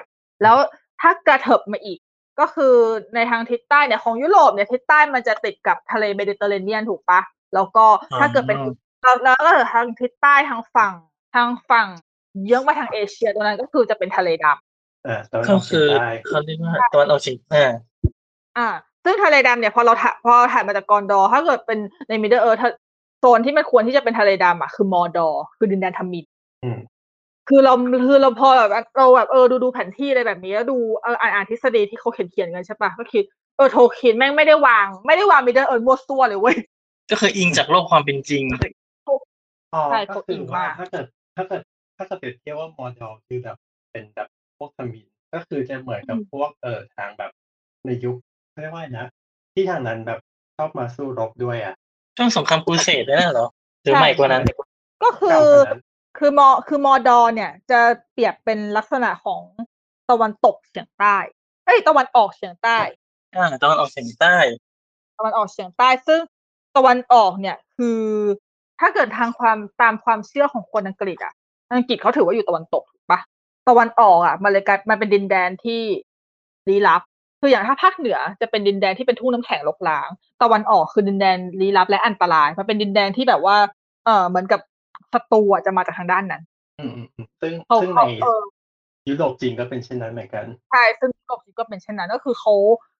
[0.43, 0.57] แล้ว
[1.01, 1.99] ถ้ากระเถิบมาอีก
[2.41, 2.75] ก็คือ
[3.15, 7.21] ในทางทิศใต้เนี่ยของยุโรปเนี่ยทิศใต้มันจะติดกับทะเลเมดิเตอร์เรเนียนถูกปะ
[7.55, 7.85] แล้วก็
[8.21, 8.73] ถ้าเกิดเป็นอ๋อ
[9.05, 10.93] แล้วแล้วก็ทางทิศใต้ทางฝั่ง
[11.35, 11.89] ทางฝั่ง
[12.45, 17.61] เยื้องมาทางเอเชียตรงนั้นก็คือจะเป็นทะเลดำอ่าตอนก็ออกเฉีคืยองใต้เขาเรียกว่าตะวันออกเฉียงใต้
[18.59, 18.69] อ่า
[19.05, 21.79] ซึ่งทะเลดำเนี่ยพอเราถัดพอถัดมาจาก Gondor ถ้าเกิดเป็น
[22.09, 22.65] ใน Middle-earth
[23.21, 26.27] โซนที่มันควรที่จะเป็นทะเลดำอะคือมอร์ดอร์คือดินแดนทมิฬ
[26.65, 26.79] อืม
[27.49, 27.73] คือเรา
[28.07, 33.25] คือเราพอแบบเราแบบเออดูดูแผนที่อะไรแบบนี้แล้วดูเอออ่านอ่านทฤษฎีที่เขาเขียนเขียนกันใช่ปะก็คิด
[33.57, 36.57] เออ Tolkien แม่งไม่ได้วาง ไม่ได้วาง Middle-earth มั่วซั่วเลยเว้ย
[37.11, 38.43] ก็คืออิงจากโลกความเป็นจริง
[39.75, 41.05] อ๋อใช่ก็คือเขาอิงว่ามากถ้าเกิด
[41.37, 41.63] ถ้าเกิด
[41.97, 43.57] ถ้าเกิดเปรียบเทียบว่ามอดอลคือแบบ
[43.91, 47.31] เป็นแบบพวกทมิฬก็คือจะเหมือนกับพวกเออทางแบบ
[47.87, 48.17] ในยุค
[48.63, 49.07] เรียกว่าไงนะ
[49.55, 50.19] ที่ทางนั้นแบบ
[50.57, 51.75] ชอบมาสู้รบด้วยอะ
[52.17, 53.49] ช่วงสงครามครูเสดนั่นเหรอ
[53.83, 54.45] หรือใช่ใหม่กว่านั้น
[55.03, 55.81] ก็คืเก่าอกว่านั้น
[56.19, 57.81] คือมอคือมอดอร์เนี่ย จะ
[58.13, 59.43] เปรียบเป็นลักษณะของ
[60.11, 61.17] ตะวันตกเฉียงใต้
[61.67, 62.79] เอ้ยตะวันออกเฉียงใต้
[63.37, 64.37] อ่าตะวันออกเฉียงใต้
[65.19, 66.21] ตะวันออกเฉียงใต้ซึ่ง
[66.77, 68.01] ตะวันออกเนี่ย คือ
[68.81, 71.33] ถ้าเกิดทางความตามความเชื่อของคนอังกฤษอะ
[71.75, 73.21] อังกฤษเขาถือว่าอยู่ตะวันตกถูกปะ
[73.69, 75.81] ตะวันออกอะมันเลยกลายมันเป็นดินแดนที่
[76.69, 77.03] ลี้ลับ
[77.41, 80.09] คืออย่างถ้าภาคเหนือจะเป็นดินแดนที่เป็นทุ่งน้ำแข็งลกล้าง
[80.43, 83.57] ตะวันออกคือดินแดนลี้ลับและอันตราย มันเป็นดินแดนที่แบบว่า
[84.05, 84.61] เออเหมือนกับ
[85.13, 86.43] ศัตรูอะจะมาจากทางด้านนั้น
[86.81, 88.43] อืมอืมอืมซึ่งเขาซึ่งเขาในเออ
[89.09, 92.55] ยุโรปจริงก็เป็นเช่นนั้นเหมือนกันใช่ซึ่งยุโรปก็เป็นเช่นนั้น ก็คือเขา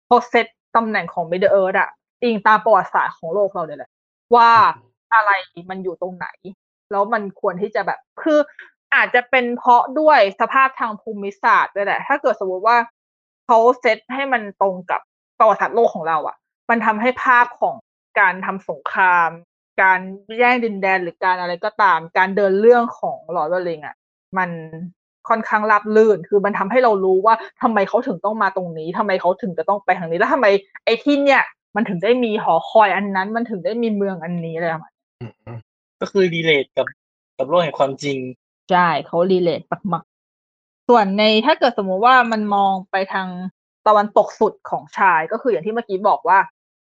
[0.07, 0.47] เขาเซต
[0.77, 1.91] ตำแหน่งของ Middle Earth อะ
[2.23, 3.91] อิงตามประวัติศาสตร์ของโลกเราเนี่ยแหละ
[4.35, 4.51] ว่า
[5.15, 5.31] อะไร
[5.71, 6.27] มันอยู่ตรงไหน
[6.91, 8.39] แล้วมันควรที่จะแบบคือ
[8.95, 12.77] อาจจะเป็นเพราะด้วยสภาพทางภูมิศาสตร์ด้วยแหละ ถ้าเกิดสมมติว่า
[13.47, 15.01] เขาเซตให้มันตรงกับ
[15.39, 16.37] ประวัติศาสตร์โลกของเราอะ
[16.71, 17.75] มันทำให้ภาพของ
[18.21, 19.31] การทำสงคราม
[19.83, 20.01] การ
[20.39, 23.97] แย่งดินแดนหรือการอะไรก็ตาม การเดินเรื่องของหลอดเวลิงอะ
[24.39, 24.51] มัน
[25.29, 30.47] ค่อนข้างราบลื่น คือมันทำให้เรารู้ว่าทำไมเขาถึงต้องมาตรงนี้ทำไมเขาถึงจะต้องไปทางนี้ แล้วทำไม
[30.85, 31.43] ไอ้ที่เนี่ย
[31.77, 34.94] มันถึงได้มีหอคอยอันนั้น มันถึงได้มีเมืองอันนี้อะไรประมาณนี้
[35.25, 35.59] อืมอืม
[36.01, 36.87] ก็คือ relate กับ
[37.39, 38.19] กับโลกแห่งความจริง
[38.71, 39.63] ใช่เขา relate
[39.93, 43.29] มากๆส่วนในถ้าเกิดสมมุติว่ามันมองไปทาง
[43.87, 46.39] ตะวันตกสุดของ Shire ก็คืออย่างที่เมื่อกี้บอกว่า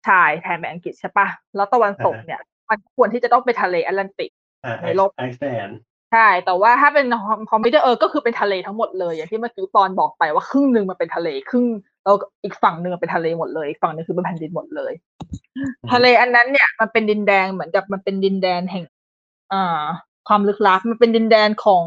[0.07, 4.31] Shire แทนเป็นอังกฤษใช่ปะแล้วตะวันตกเนี่ย มันควรที่จะต้องไปทะเลแอตแลนติก
[4.65, 5.79] อ่าในโลกไอซ์แลนด์
[6.13, 7.05] ใช่ แต่ว่าถ้าเป็น
[7.51, 11.65] ของ Middle-earth เออก็คือเป็นทะเลทั้งหมดเลย อย่างที่เมื่อกี้ปอนบอกไปว่าครึ่งหนึ่งมันเป็นทะเลครึ่ง
[12.03, 14.93] แล้วอีกฝั่งหนึ่งเป็นทะเลหมดเลยอีกฝั่งหนึ่งคือเป็นแผ่นดินหมดเลย
[15.91, 18.83] ทะเลอันนั้นเนี่ยมันเป็นดินแดนเหมือนกับมันเป็นดินแดนแห่ง
[19.53, 19.83] อ่า
[20.27, 21.85] ความลึกลับมันเป็นดินแดนของ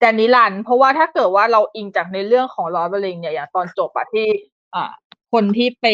[0.00, 4.26] แดนนิรันดร์เพราะว่าถ้าเกิดว่าเราอิงจากในเรื่องของ Lord of the Rings เนี่ยอย่างตอนจบอะที่
[4.74, 4.90] อ่า
[5.32, 5.86] คนที่ไป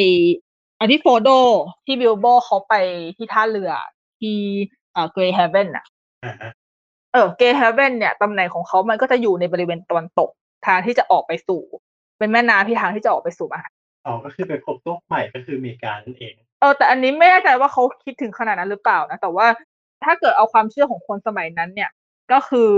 [0.81, 1.29] อันที่โฟโด
[1.87, 2.75] ที่ Bilbo เขาไป
[3.17, 3.73] ที่ท่าเรือ
[4.21, 4.37] ที่
[4.95, 5.87] อ่า Grey Havens อะ
[6.25, 6.51] อ่าฮะ
[7.13, 10.31] เออ Grey Havens เนี่ยตำแหน่งของเขามันก็จะอยู่ในบริเวณตะวันตก
[10.67, 11.63] ทางที่จะออกไปสู่
[12.19, 13.69] เป็นแม่น้ำที่ทางที่จะออกไปสู่มหา
[14.07, 19.47] อ๋อก็คือไปพบโลกใหม่ก็คืออเมริกานั่นเอง เออแต่อันนี้ไม่แน่ใจว่าเขาคิดถึงขนาดนั้นหรือเปล่านะ แต่ว่า
[20.05, 21.91] ถ้าเกิดเอาความเชื่อของคนสมัยนั้น เนี่ย
[22.33, 22.71] ก็คือ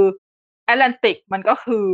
[0.64, 1.86] แอตแลนติกมันก็คือ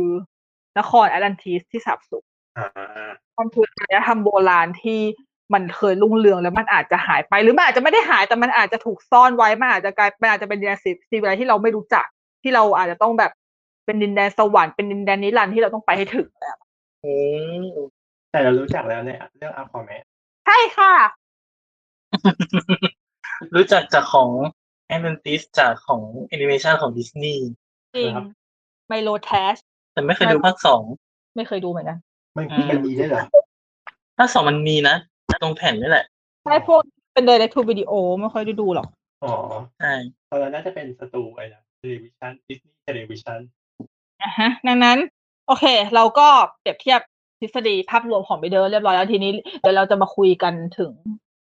[0.79, 2.25] นครแอตแลนติสที่สับสูญ
[2.57, 4.99] อ่ามันคืออารยธรรมโบราณที่
[5.53, 12.05] มันเคยรุ่งเรืองแล้วมันอาจจะหายไป หรือมันอาจจะไม่ได้หายแต่มันอาจจะถูกซ่อนไว้มันอาจจะกลายมันอาจจะเป็นดินแดนซีวิไลที่เราไม่รู้จัก
[12.41, 13.31] ที่เราอาจจะต้องแบบ
[13.85, 16.57] เป็นดินแดนสวรรค์เป็นดินแดนนิรันดร์ที่เราต้องไปให้ถึงแบบ
[17.05, 17.13] อื
[17.63, 17.65] ม
[18.31, 20.03] แต่เรารู้จักแล้วเนี่ยเรื่องอัลคอแมน
[20.45, 20.93] ใช่ค่ะ
[23.55, 24.29] รู้จักจากของ
[24.87, 27.45] Atlantis จากของแอนิเมชันของดิสนีย์
[27.95, 28.13] จริง
[28.87, 29.55] Milo Thatch
[29.93, 30.83] แต่ไม่เคยดูภาคสอง
[31.35, 31.97] ไม่เคยดูเหมือนกัน
[32.35, 33.23] มันอืมมันมีด้วยเหรอ
[34.17, 34.95] ภาคสองมันมีนะ
[35.43, 36.05] ตรงแผ่นนี่แหละ
[36.45, 36.81] ใช่พวก
[37.13, 38.87] เป็น direct to video ไม่ค่อยได้ดูหรอก
[39.23, 39.33] อ๋อ
[39.79, 39.93] ใช่
[40.29, 43.39] ตอนนั้นน่าจะเป็นสตูไอ้นะ television Disney Television
[44.21, 44.97] อะฮะ ดังนั้น
[45.47, 45.65] โอเค
[45.95, 46.27] เราก็
[46.59, 47.01] เปรียบเทียบ
[47.39, 50.91] ทฤษฎีภาพรวมของ Middle-earth เรียบร้อยแล้วทีนี้ เดี๋ยวเราจะมาคุยกันถึง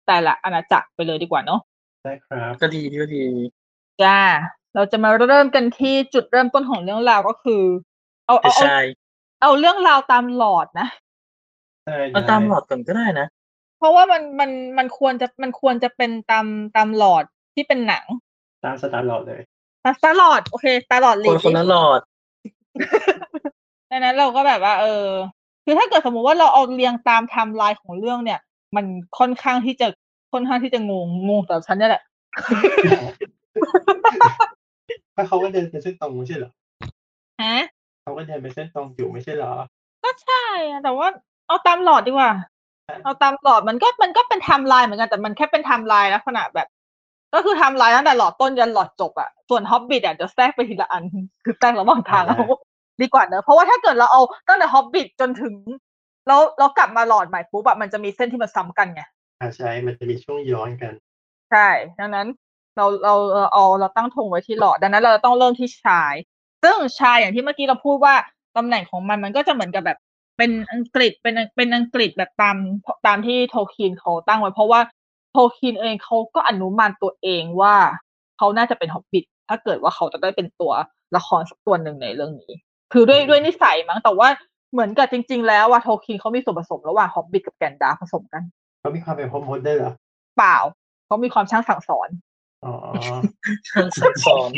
[0.06, 1.60] แต่ละอาณาจักรไปเลยดีกว่าเนาะ
[2.02, 3.24] ได้ครับก็ดีก็ดี
[4.02, 4.18] จ้า
[4.74, 7.62] เราจะมาเริ่มกันที่จุดเริ่มต้นของเรื่องราวก็คือ
[8.26, 8.84] เอาแต่เอาเอา Shire
[9.42, 10.88] เอาเรื่องราวตามหลอดนะ
[11.84, 13.26] ใช่เอาตามหลอดก่อนก็ได้นะ
[13.78, 16.46] เพราะว่ามันมันมันควรจะมันควรจะเป็นตาม
[16.76, 18.04] ตามหลอดที่เป็นหนัง
[18.64, 19.40] ตามสตาร์หลอดเลย
[20.04, 22.00] ตามหลอดโอเคตาหลอดคลีนคนละหลอด
[23.90, 25.08] ดังนั้นเราก็แบบว่า เออ
[25.64, 28.40] คือถ้าเกิดสมมุติว่าเราเอาเรียงตามไทม์ไลน์ของเรื่องเนี่ย
[28.76, 28.86] มัน
[29.18, 29.86] ค่อนข้างที่จะ
[30.32, 32.02] ค่อนข้างที่จะงงงงสำหรับฉันเนี่ยแหละ
[35.12, 36.50] เพราะเขาก็เดินไปเส้นตรงไม่ใช่เหรอ
[37.42, 37.56] ฮะ
[38.02, 39.52] เขาก็เดินไปเส้นตรงอยู่ไม่ใช่เหรอ
[40.04, 41.08] ก็ใช่อะแต่ว่า
[41.46, 42.30] เอาตามหลอดดีกว่า
[43.04, 46.68] เอาตามหลอดมันก็มันก็เป็นไทม์ไลน์เหมือนกันแต่มันแค่เป็นไทม์ไลน์ลักษณะแบบ
[47.34, 51.02] ก็คือไทม์ไลน์ตั้งแต่หลอดต้นยันหลอดจบอะส่วนฮอบบิ t อะเดี๋ยวแทรกไปทีละอัน
[51.44, 52.46] คือแทรกระหว่างทางอ่าเอา
[53.02, 55.54] ดีกว่าเนอะเพราะว่าถ้าเกิดเราเอาตั้งแต่ฮอบบิ t จนถึง
[56.26, 59.02] แล้วเรากลับมาหลอดใหม่ปุ๊บอะมันจะมีเส้นที่มันซ้ำกันไง
[59.40, 60.92] อ่าใช่ มันจะมีช่วงย้อนกัน
[61.50, 61.68] ใช่
[62.00, 62.26] ดังนั้น
[62.76, 66.14] เราเราเราเอาเราตั้งธงไว้ที่หลอด ดังนั้นเราจะต้องเริ่มที่ชาย
[66.62, 68.14] ซึ่งชายอย่างที่เมื่อกี้เราพูดว่า
[68.56, 69.98] ตำแหน่งของมันมันก็จะเหมือนกับแบบ
[70.38, 72.56] เป็นอังกฤษเป็นเป็นอังกฤษแบบตาม
[73.06, 74.80] ตามที่โทคินเขาตั้งไว้ เพราะว่า
[75.30, 77.74] โทคินเองเขาก็อนุมานตัวเองว่า
[78.38, 80.72] เขาน่าจะเป็นฮอบบิทถ้าเกิดว่าเขาจะได้เป็นตัว
[81.16, 82.52] ละครสักตัวหนึ่งในเรื่องนี้
[82.92, 84.28] คือด้วยด้วยนิสัยมั้งแต่ว่า
[84.76, 88.42] เหมือนกับจริง ๆ แล้วว่าโทคินเขามีส่วนผสมระหว่างฮอบบิทกับแกนดาร์ผสมกัน
[88.80, 89.92] เขามีความเป็นพอมดด้วยเหรอ
[90.36, 90.56] เปล่า
[91.06, 92.08] เขามีความช่างสั่งสอน
[92.64, 92.74] อ๋อ
[93.68, 94.50] ช่างซับซ้อน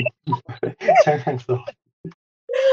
[1.04, 1.70] ช่างทางสอน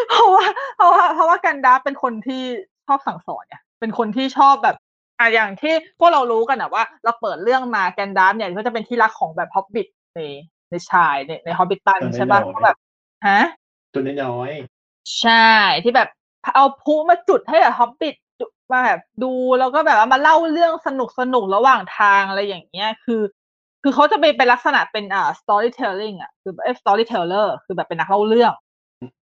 [0.09, 0.45] เพราะว่า
[0.77, 2.43] เพราะว่าเพราะว่ากันดาเป็นคนที่
[2.87, 4.75] ชอบสั่งสอนเนี่ย เป็นคนที่ชอบแบบ
[5.19, 10.19] อะอย่างที่พวกเรารู้กันนะว่า เราเปิดเรื่องมาแกนดาเนี่ยก็จะเป็นที่รักของแบบฮอบบิทใน
[10.69, 12.77] ในชายในในฮอบบิทตันใช่ปะเขาแบบ
[13.27, 13.41] ฮะ
[13.93, 14.51] ตัวน้อย
[15.21, 15.49] ใช่
[15.83, 16.09] ที่แบบ
[16.55, 18.15] เอาพลุมาจุดให้แบบฮอบบิท
[18.71, 23.21] มาแบบดูแล้วก็แบบว่ามาเล่าเรื่องสนุกสนุกระหว่างทางอะไรอย่างเงี้ย คือ
[23.83, 28.53] คือเขาจะไปเป็นลักษณะเป็นอ่า storytelling อะคือเอ storyteller คือแบบเป็นนักเล่าเรื่อง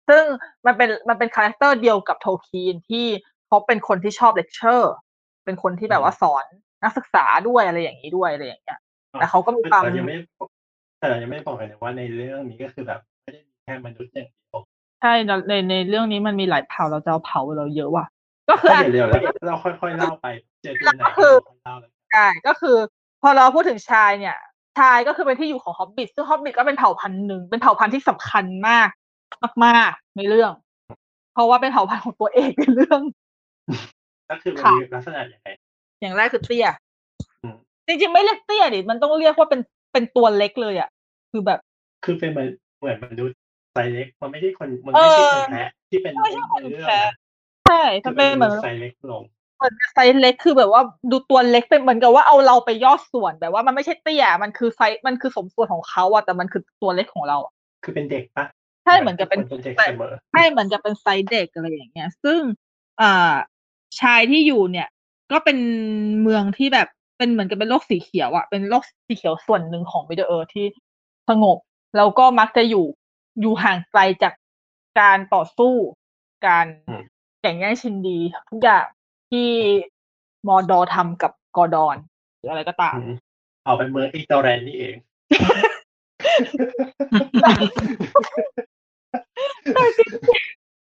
[0.10, 0.24] ซึ่ง
[0.66, 3.06] มันเป็นมันเป็น character เดียวกับ Tolkien ที่
[3.48, 4.94] เขาเป็นคนที่ชอบเลคเชอร์
[5.46, 6.46] เป็นคนที่แบบว่าสอน
[6.84, 10.18] นักศึกษาด้วยอะไรอย่างนี้ด้วยอะไรอย่างเงี้ยๆแต่เขาก็มีความแต่ยังไม่
[11.00, 14.58] แต่เรายังไม่บอกเลยนะว่าในเรื่องนี้ก็คือแบบไม่ได้มีแค่มนุษย์อย่างเดียว
[15.04, 18.06] ใช่ในในในเรื่องนี้มันมีหลายเผ่าเราจะเอาเผ่าเราเยอะว่ะ
[18.50, 20.28] ก็คือก็อะเดี๋ยวๆแล้วเราค่อยๆเล่าไป
[20.62, 22.78] เจอตัวไหนก็คือเราค่อยเล่าแล้วใช่ก็คือ
[23.22, 24.38] พอเราพูดถึงชายเนี่ย
[24.80, 28.90] ชายก็คือเป็นที่อยู่ของฮอบบิทซึ่งฮอบบิทก็เป็นเผ่าพันธุ์หนึ่งเป็นเผ่าพันธุ์ที่สำคัญมาก
[29.66, 30.52] มากๆในเรื่อง
[31.34, 33.02] เพราะว่าเป็นเผ่าพันธุ์ของตัวเอกในเรื่อง
[34.30, 35.50] ก็คือมันค่ะมีลักษณะอย่างไร
[36.02, 36.68] อย่างแรกคือเตี้ย
[37.44, 37.56] อืม
[37.88, 39.62] จริงๆไม่เรียกเตี้ยดิมันต้องเรียกว่าเป็น
[39.94, 40.90] เป็นตัวเล็กเลยอะ
[41.32, 41.60] คือแบบ
[42.06, 42.48] คือเป็นเหมือน
[42.80, 43.38] เหมือนมนุษย์
[43.74, 47.12] ไซส์เล็กมันไม่ใช่คนมันไม่ใช่คนแคระที่เป็นไม่ใช่คนเรื่องแคระนะ
[47.66, 49.24] ใช่คือมันเป็นเหมือนไซส์เล็กลง
[49.58, 57.54] เหมือนไซส์เล็กคือแบบว่าดูตัวเล็กเป็นเหมือนกับว่าเอาเราไปย่อส่วนแบบว่ามันไม่ใช่เตี้ยมันคือไซส์มันคือสมส่วนของเขาอะแต่มันคือตัวเล็กของเราอะ
[57.84, 58.46] คือเป็นเด็กปะ
[58.84, 62.40] ใช่เหมือนกับเป็นเป็นเด็กแต่เสมอใช่เหมือนกับเป็นไซส์เด็กอะไรอย่างเงี้ย ซึ่ง
[63.02, 63.34] อ่า
[64.02, 64.88] Shire ที่อยู่เนี่ย
[65.32, 65.58] ก็เป็น
[66.22, 70.66] เมืองที่แบบเป็นเหมือนกับเป็นโลกสีเขียวอะเป็นโลกสีเขียวส่วนหนึ่งของ Middle-earth ที่
[71.30, 71.58] สงบ
[71.98, 72.86] แล้วก็มักจะอยู่
[73.40, 74.34] อยู่ห่างไกลจาก
[75.00, 75.74] การต่อสู้
[76.48, 77.04] การอืม
[77.42, 78.18] แข่งแย่งชิงดี
[78.50, 78.86] ทุกอย่าง
[79.32, 79.50] ที่
[80.48, 81.98] มอดอทำกับ Gondor
[82.38, 83.14] หรืออะไรก็ตามอืม
[83.66, 84.96] เอาเป็นเมือง ignorant นี่เอง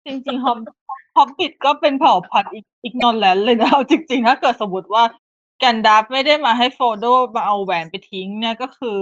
[0.05, 0.57] จริงๆ hob
[1.15, 5.03] hobbit ก็เป็นเผ่าพันธุ์อิกนอแลนเลยนะเอาจริงๆถ้าเกิดสมมติว่า
[5.59, 8.99] แกันดับไม่ได้มาให้โฟโดมาเอาแหวนไปทิ้งเนี่ยก็คือ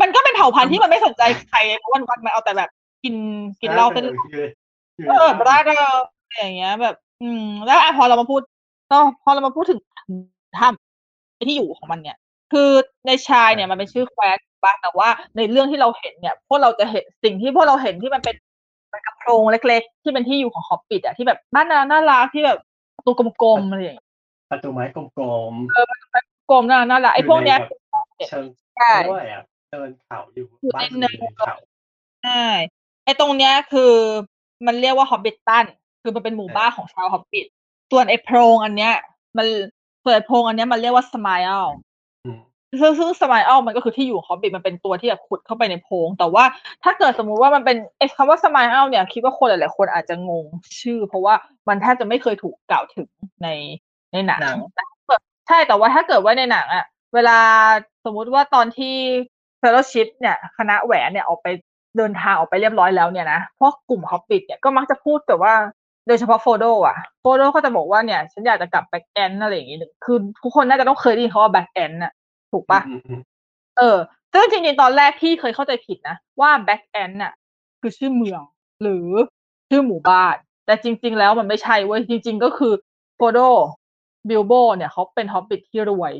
[0.00, 2.70] มันก็เป็นเผ่าพันธุ์ที่มันไม่สนใจใครเพราะวันวันๆมันเอาแต่แบบ
[3.04, 3.14] กิน
[3.60, 4.50] กินเหล้าไปเอเรื่อย
[4.98, 5.72] อเออบ้าก็
[6.28, 8.40] อะไรอย่างเงี้ย แบบ อืม แล้วอะพอเรามาพูด
[8.90, 9.80] ก็พอเรามาพูดถึง
[10.58, 12.16] ถ้ำไอ้ที่อยู่ของมันเนี่ย
[12.52, 12.70] คือ
[13.06, 18.36] ในชายเนี่ยมันเป็นชื่อแคว้นบ้างแต่ว่าในเรื่องที่เราเห็นเนี่ย พวกเราจะเห็นสิ่งที่พวกเราเห็นที่มันเป็น
[18.92, 22.58] มันกระโพรงเล็ก ๆ ที่เป็นที่อยู่ของฮอบบิทอะที่แบบบ้านนาน่ารักที่แบบ
[22.96, 23.10] ประตู
[23.42, 24.06] กลมๆอะไรอย่างเงี้ย
[24.50, 25.20] ประตูไม้กลมก
[26.52, 28.46] ลมน่าน่ารักไอ้พวกเนี้ยๆเชิง
[28.76, 29.42] ใช่ด้วยอะ
[29.72, 31.54] เดินเขาอยู่อยู่บ้านในอยู่ในเนินเขา
[32.24, 32.44] ใช่
[33.04, 33.92] ไอ้ตรงเนี้ยคือ
[34.66, 35.64] มันเรียกว่าฮอบบิทตัน
[36.02, 37.46] คือมันเป็นหมู่บ้านของชาวฮอบบิท
[37.90, 38.94] ส่วนไอ้โพรงอันเนี้ย
[39.36, 39.46] มัน
[40.02, 41.68] ส่วนไอ้โพรงอันเนี้ยมันเรียกว่าสมายล
[42.24, 42.40] อืม
[42.80, 46.44] ซึ่งซึ่งสมายลมันก็คือที่อยู่ของฮอบบิทมันเป็นตัวที่แบบขุดเข้าไปในโพรง แต่ว่า
[46.84, 50.46] ถ้าเกิดสมมุติว่ามันเป็นไอ้คำว่า smial เนี่ย คิดว่าคนหลายๆคนอาจจะงง
[50.80, 51.34] ชื่อ เพราะว่า
[51.68, 53.08] มันแทบจะไม่เคยถูกกล่าวถึง
[53.42, 53.48] ใน
[54.12, 54.58] ในหนังหนัง
[55.48, 57.38] ใช่แต่ว่าถ้าเกิดว่าในหนังอะเวลา
[58.04, 58.96] สมมุติว่าตอนที่
[59.62, 61.48] fellowship เนี่ยคณะแหวนเนี่ยออกไป
[61.96, 65.54] เดินทางออกไปเรียบร้อยแล้วเนี่ยนะพวกกลุ่มฮอบบิทเนี่ยก็มักจะพูดแต่ว่า
[66.06, 72.12] โดยเฉพาะโฟรโดอะโฟรโดก็จะบอกว่าเนี่ย ฉันอยากจะกลับ Bag End อะไรอย่างงี้คือทุกคนน่าจะต้องเคยได้ยินคำว่า Bag End น่ะ
[72.52, 73.20] ถูกปะอืมอืม
[73.78, 73.98] เออ
[74.32, 77.32] ซึ่งจริงๆตอนแรกพี่เคยเข้าใจผิดนะ ว่า Bag End น่ะ
[77.80, 78.42] คือชื่อเมือง
[78.82, 79.08] หรือ
[79.68, 80.36] ชื่อหมู่บ้าน
[80.66, 82.72] แต่จริง ๆ แล้วมันไม่ใช่เว้ยจริง ๆ ก็คือ
[83.16, 83.38] โฟรโด
[84.28, 86.12] บิลโบเนี่ยเขาเป็นฮอบบิทที่รวย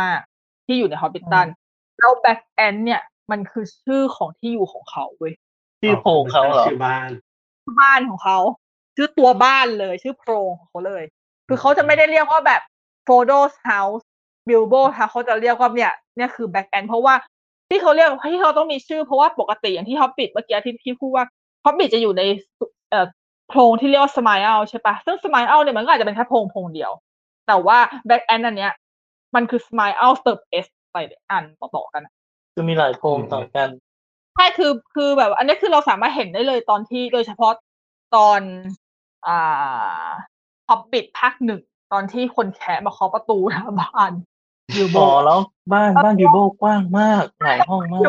[0.00, 1.46] มากๆ ที่อยู่ในฮอบบิทตัน
[1.98, 5.34] แล้ว Bag End เนี่ยมันคือชื่อของที่อยู่ของเขาเว้ย
[5.80, 7.10] ชื่อโพรงเขาเหรอชื่อบ้าน
[7.64, 8.38] ชื่อบ้านของเขา
[8.96, 11.02] ชื่อตัวบ้านเลยชื่อโพรงของเขาเลย
[11.48, 12.62] คือเขาจะไม่ได้เรียกว่าแบบ
[13.06, 14.04] Frodo's House
[14.48, 17.14] Bilbo ค่ะเขาจะเรียกว่าเนี่ยเนี่ยคือ back end เพราะว่า
[17.68, 21.24] ที่เขาเรียกที่เขาต้องมีชื่อเพราะว่าปกติอย่างที่ฮอบบิทเมื่อกี้ที่พี่พูดว่า
[21.64, 22.22] ฮอบบิทจะอยู่ใน
[22.90, 23.06] เอ่อ
[23.48, 26.92] โพรงที่เรียกว่า Smile ใช่ปะซึ่ง Smile เนี่ยมันก็อาจจะเป็นแค่โพรงโพรงเดียว
[27.46, 27.78] แต่ว่า
[28.08, 28.72] back end อันเนี้ย
[29.34, 30.38] มันคือ Smile เติม
[31.04, 32.12] S ไปอันต่อๆกันอะ
[32.54, 33.68] คือมีหลายโพรงต่อกัน
[34.34, 37.52] ใช่คือคือแบบ อันนี้คือเราสามารถเห็นได้เลยตอนที่โดยเฉพาะ
[38.16, 38.40] ตอน
[39.26, 40.06] อ่า
[40.68, 41.60] ฮอบบิทภาคหนึ่ง
[41.92, 44.12] ตอนที่คนแคะมาเคาะประตูหน้าบ้าน
[44.76, 45.38] บิวโบอ๋อแล้ว
[45.72, 48.02] บ้านบ้านบิวโบกว้างมากหลายห้องมาก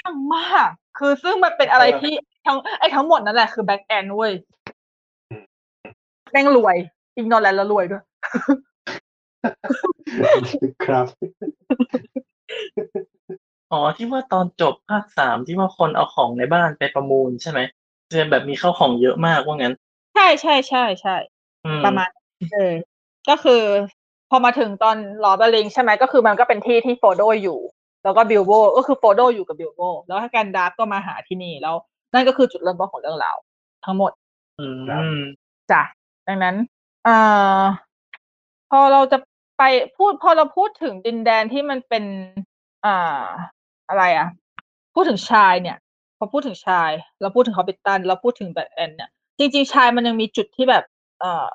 [0.00, 2.14] ข้างมาก คือซึ่งมันเป็นอะไรที่
[2.46, 4.32] ทั้งไอ้ทั้งหมดนั่นแหละคือแบ็กแอนด์เว้ย
[6.30, 6.76] แม่งรวย
[7.16, 8.02] อิงนอแลนด์แล้วรวยด้วย
[10.86, 11.06] ครับ
[13.72, 17.60] อ๋อที่ว่าตอนจบภาคสามที่ว่าคนเอาของในบ้านไปประมูลใช่ไหม
[18.10, 19.74] จะแบบมีข้าวของเยอะมากว่างั้น
[20.14, 21.16] ใช่ใช่ใช่ใช่
[21.64, 22.72] อืมประมาณนั้นเออ
[23.28, 23.62] ก็คือ
[24.30, 27.60] พอมาถึงตอน Lord of the Rings ใช่ไหมก็คือมันก็เป็นที่ที่โฟรโดอยู่
[28.04, 31.74] แล้วก็บิลโบก็คือโฟรโดอยู่กับบิลโบแล้วให้การดาร์กก็มาหาที่นี่แล้ว
[32.14, 33.36] นั่นก็คือจุดเริ่มต้นของเรื่องราว
[33.84, 34.12] ทั้งหมด
[34.60, 34.66] อื
[35.18, 35.20] ม
[35.70, 35.82] จ้ะ
[36.28, 36.56] ดังนั้น
[37.04, 37.16] เอ่
[37.58, 37.62] อ
[38.70, 39.16] พอเราจะ
[39.58, 39.62] ไป
[39.96, 42.04] พูดพอเราพูดถึงดินแดนที่มันเป็น
[42.86, 43.24] อ่า
[43.88, 44.28] อะไรอะ
[44.94, 45.76] พูดถึงชายเนี่ย
[46.18, 46.90] พอพูดถึงชาย
[47.20, 50.84] เราพูดถึงฮอบบิทตันเราพูดถึงแบทแอนเนี่ยจริง ๆ ชายมันยังมีจุดที่แบบ
[51.20, 51.46] เอ่อ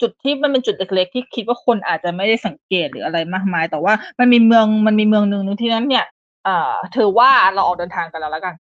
[0.00, 6.04] จุดที่มันเป็นจุดเล็กๆที่คิดว่าคนอาจจะไม่ได้สังเกตหรืออะไรมากมาย แต่ว่ามันมีเมืองมันมีเมืองหนึ่งหนึ่งที่นั้นเนี่ย
[6.44, 8.54] เอ่อถือว่าเราออกเดินทางกันแล้วแล้วกัน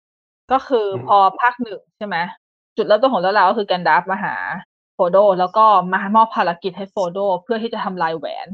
[0.52, 2.16] ก็คือพอภาคหนึ่งใช่ไหม
[2.76, 4.34] จุดเริ่มต้นของเรื่องราวก็คือแกันดับมาหา
[4.94, 8.48] โฟโด แล้วก็มามอบภารกิจให้โฟโด เพื่อที่จะทำลายแหวน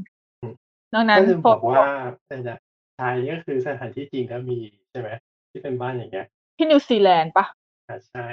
[0.93, 1.91] อืมดังนั้นก็ลืมโฟบอกโดว่า
[2.26, 2.55] เป็นจะ
[2.99, 4.59] ชายก็คือสถานที่จริงก็มี
[4.91, 5.09] ใช่ไหม
[5.51, 6.26] ที่เป็นบ้านอย่างเงี้ย
[6.57, 7.45] ที่นิวซีแลนด์ปะ
[7.88, 8.26] อ่าใช่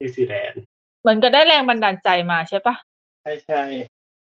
[0.00, 0.62] นิวซีแลนด์
[1.02, 2.74] เหมือนกับได้แรงบันดาลใจมาใช่ปะ
[3.22, 3.62] ใช่ใช่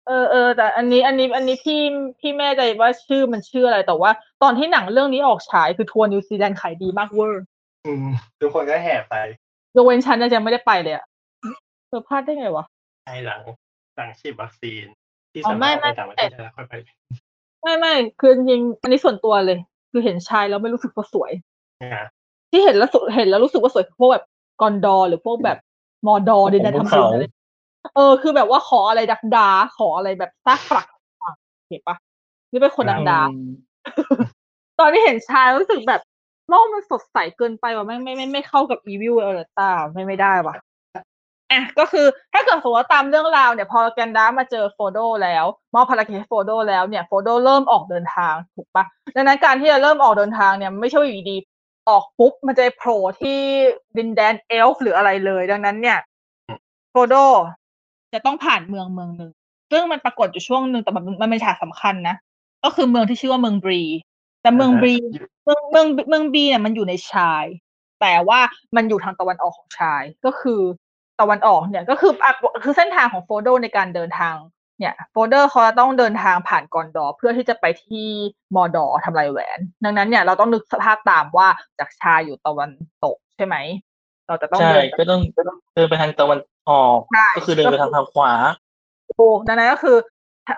[0.06, 1.80] เออเออแต่อันนี้อันนี้อันนี้พี่
[2.20, 4.10] พี่แม่ใจว่าชื่อมันชื่ออะไรแต่ว่า
[4.42, 7.44] ตอนที่หนังเรื่องนี้ออกฉายคือทัวร์นิวซีแลนด์ขายดีมากเวอร์
[7.86, 8.06] อืม
[8.40, 9.14] ทุกคนก็แห่ไป
[9.76, 11.04] ยกเว้นฉันนะยังไม่ได้ไปเลยอะ
[11.88, 12.64] เธอพลาดได้ไงวะ
[13.06, 13.40] ภายหลัง
[13.96, 14.84] หลังฉีดวัคซีน
[15.32, 16.74] ที่อ๋อสาไม่มารถไม่ไปต่างประเทศได้แล้วค่อยไป
[17.64, 19.58] ไม่ไม่คือจริงๆอันนี้ส่วนตัวเลย
[19.90, 21.32] คือเห็นชายแล้วไม่รู้สึกว่าสวย
[21.94, 22.06] นะ
[22.50, 24.24] ที่เห็นแล้วสุเห็นแล้วรู้สึกว่าสวยคือพวกแบบ
[24.60, 25.58] กอนดอร์หรือพวกแบบ
[26.06, 27.24] มอดอร์ดินแดนทำบุญอะไร
[27.94, 29.48] เออ คือแบบว่าขออะไรดักดา
[29.78, 30.86] ขออะไรแบบซากปรัก
[31.68, 31.96] เห็นปะ
[32.52, 33.48] นี่เป็นคนดักดาอืม
[34.80, 36.00] ตอนที่เห็นไชร์รู้สึกแบบ
[36.48, 40.54] โลกมันสดใสเกินไปว่ะไม่ไม่ไม่ไม่เข้ากับอีวิลเออร์ตาไม่ไม่ได้ว่ะ
[41.54, 45.44] อะก็คือถ้าเกิดสมมติว่าตามเรื่องราวเนี่ยพอแกนดัล์ฟมาเจอโฟรโดแล้ว
[45.74, 48.84] มอบภารกิจให้โฟรโดแล้วเนี่ยโฟรโดเริ่มออกเดินทางถูกปะ
[49.14, 53.38] ดังนั้นการที่จะเริ่มออกเดินทางเนี่ยไม่ใช่ว่าอยู่ดีๆออกปุ๊บมันจะไปโผล่ที่
[53.98, 55.98] ดินแดนเอลฟ์หรืออะไรเลย ดังนั้นเนี่ย
[56.90, 57.14] โฟรโด
[58.12, 59.30] จะต้องผ่านเมืองเมืองหนึ่ง
[59.70, 62.16] ซึ่งมันปรากฏอยู่ช่วงหนึ่งแต่มันมันเป็นฉากสำคัญนะ
[62.64, 63.82] ก็คือเมืองที่ชื่อว่าเมืองบรี
[64.42, 64.94] แต่เมืองบรี
[65.44, 67.44] เมืองเมืองเมืองบรีเนี่ยมันอยู่ในไชร์
[68.00, 68.40] แต่ว่า
[68.76, 70.60] มันอยู่ทางตะวันออกของไชร์ก็คือ
[71.20, 74.34] ตะวันออกเนี่ยก็คืออะคือเส้นทางของโฟรโดในการเดินทาง
[74.78, 78.06] เนี่ยโฟเดอร์เขาจะต้องเดินทางผ่านกอนดอร์เพื่อที่จะไปที่
[78.54, 81.48] มอร์ดอร์ทำลายแหวน ดังนั้นเนี่ยเราต้องนึกสภาพตามว่า
[81.78, 82.70] จากไชร์อยู่ตะวัน
[83.04, 83.56] ตกใช่ไหม
[84.28, 85.20] เราจะต้องใช่เดินก็ต้อง
[85.74, 86.38] เดินไปทางตะวัน
[86.68, 88.32] ออกใช่ก็คือเดินไปทางทางขวา
[89.18, 89.96] ถูกดังนั้นก็คือ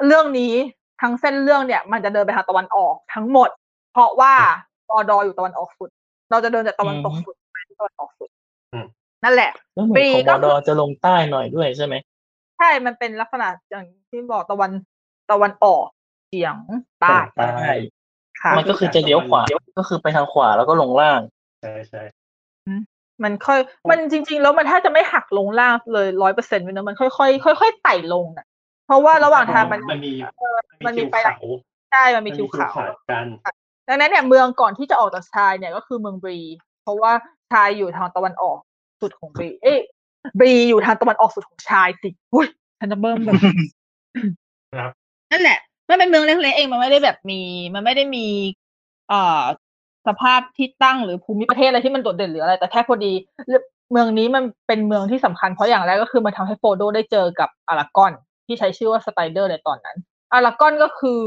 [0.07, 0.53] เรื่องนี้
[1.01, 3.51] ทั้งเส้นเรื่องเนี่ย มันจะเดินไปทางตะวันออกทั้งหมด
[3.93, 4.35] เพราะว่า
[4.91, 5.91] มอดออยู่ตะวันออกสุด
[6.31, 8.31] เราจะเดินจากตะวันตกอืมสุดไปที่ตะวันออกสุด
[8.73, 8.87] อืม
[9.27, 11.95] นั่นแหละแล้วเหมือนปีของก็มอคือดอจะลงใต้หน่อยด้วยใช่ไหม
[12.59, 14.71] ใช่ มันเป็นลักษณะอย่างที่บอกตะวัน
[15.31, 15.87] ตะวันออก
[16.27, 16.57] เฉียง
[17.01, 17.49] ใต้ใต้
[18.43, 19.43] ค่ะมันก็คือจะเลี้ยวขวา
[19.79, 21.21] ก็คือไปทางขวาแล้วก็ลงล่าง
[21.61, 22.03] ใช่ใช่
[23.25, 23.59] มันค่อย
[23.91, 28.47] มันจริง ๆ แล้วมันแทบจะไม่หักลงล่างเลยร้อยเปอร์เซ็นต์เลยนะมันค่อยๆค่อยๆไต่ลงน่ะ
[28.87, 30.57] เพราะว่าระหว่างทางมันมันมีเออ
[30.87, 31.39] มันมีทิวไปเขา
[31.93, 32.69] ใช่มันมีทิวเขา
[33.11, 33.27] กัน
[33.89, 36.39] ดังนั้นเนี่ยเมืองก่อนที่จะออกจากชายเนี่ยก็คือเมืองบรี
[36.83, 37.13] เพราะว่า
[37.53, 38.59] ชายอยู่ทางตะวันออก
[39.07, 39.81] สุดของบรีเอ๊ะ
[40.39, 42.47] บรีอยู่ทางตะวันออกสุดของชายสิอุ้ย
[42.79, 43.35] ฉันจะเบิ่มแบบ
[44.77, 44.91] ครับ
[45.33, 47.41] นั่นแหละมันเป็นเมืองเล็กๆเองมันไม่ได้แบบมี
[47.75, 48.27] มันไม่ได้มี
[49.09, 49.43] เอ่อ
[50.07, 53.13] สภาพที่ตั้งหรือภูมิประเทศอะไรที่มันโดดเด่นหรืออะไร แต่แค่พอดี
[53.93, 58.13] เมืองนี้มันเป็นเมืองที่สำคัญเพราะอย่างแรกก็คือมันทำให้โฟโดได้เจอกับอารากอน
[58.47, 59.97] ที่ใช้ชื่อว่าสไตเดอร์ในตอนนั้น
[60.33, 61.23] อารากอนก็คือ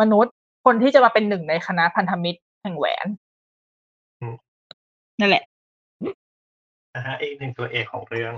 [0.00, 3.06] มนุษย์คนที่จะมาเป็นหนึ่งในคณะพันธมิตรแห่งแหวน
[4.20, 4.34] อืม
[5.20, 5.44] นั่นแหละ
[6.98, 8.32] นะฮะอีกหนึ่งตัวเอกของเรื่อง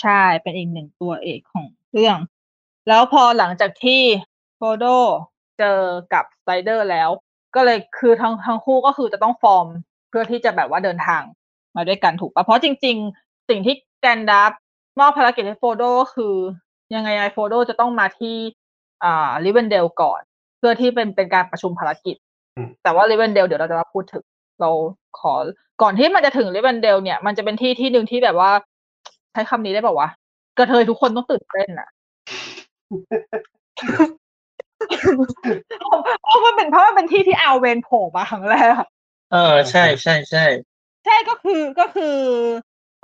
[0.00, 2.16] ใช่เป็นอีกหนึ่งตัวเอกของเรื่อง
[2.88, 4.02] แล้วพอหลังจากที่
[4.56, 4.84] โฟรโด
[5.58, 5.80] เจอ
[6.12, 7.08] กับสไตรเดอร์แล้ว
[7.54, 9.66] ก็เลยคือทั้งทั้งคู่ก็คือจะต้องฟอร์ม
[10.08, 11.22] เพื่อที่จะแบบว่าเดินทาง
[11.76, 14.52] มาด้วยกันถูกปะเพราะจริง ๆ สิ่งที่แกนดัล์ฟ
[15.00, 16.34] มอบภารกิจให้โฟรโดก็คือ
[16.94, 18.36] ยังไงไงโฟรโดจะต้องมาที่
[19.04, 20.20] อ่าริเวนเดลก่อน
[20.58, 22.16] เพื่อที่เป็นเป็นการประชุมภารกิจ
[22.56, 24.24] อืมแต่ว่าริเวนเดลเดี๋ยวเราจะมาพูดถึง
[24.60, 24.70] เรา
[25.18, 25.34] ขอ
[25.82, 28.50] ก่อนที่มันจะถึงริเวนเดลเนี่ยมันจะเป็นที่ที่หนึ่งที่แบบว่า
[29.32, 30.08] ใช้คำนี้ได้แบบว่า
[30.58, 31.88] กระเทยทุกคนต้องตื่นเต้นอะ
[36.24, 38.74] เพราะมันเป็นเพราะมันเป็นที่ที่อาเวนโผล่มาครั้งแรก
[39.32, 40.44] เออใช่ใช่ใช่
[41.04, 42.16] ใช่ก็คือก็คือ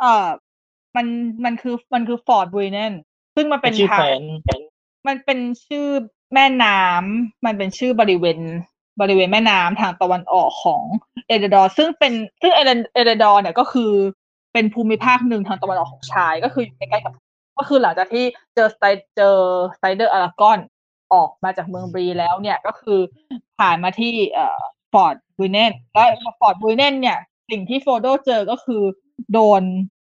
[0.01, 0.27] เอ่อ
[0.97, 1.07] มัน
[1.45, 2.93] มันคือมันคือฟอร์ดบริเนน
[3.35, 4.61] ซึ่งมันเป็นชื่อทาแขงวนแขวน
[5.07, 5.87] มันเป็นชื่อ
[6.35, 8.39] แม่น้ำมันเป็นชื่อบริเวณ
[9.01, 10.85] บริเวณแม่น้ำทางตะวันออกของ
[11.29, 13.93] เอเดดอร์ซึ่งเป็นซึ่งเอเรียเอเรียดอร์เนี่ยก็คือ
[14.53, 17.13] เป็นภูมิภาคหนึ่งทางตะวันออกของไชร์ก็คืออยู่ใกล้ๆกับ
[17.59, 18.25] ก็คือหลังจากที่
[18.55, 18.85] เจอสไตร
[19.17, 19.37] เจอ
[19.77, 20.59] สไตรเดอร์อารากอร์น
[21.15, 22.99] ออกมาจากเมืองบรีแล้วเนี่ยก็คือ
[23.59, 24.61] ผ่านมาที่เอ่อ
[24.93, 27.19] ฟอร์ดบรุยเนนแล้วฟอร์ดบรุยเนนเนี่ย
[27.51, 28.83] สิ่งที่โฟรโดเจอก็คือ
[29.33, 29.63] โดน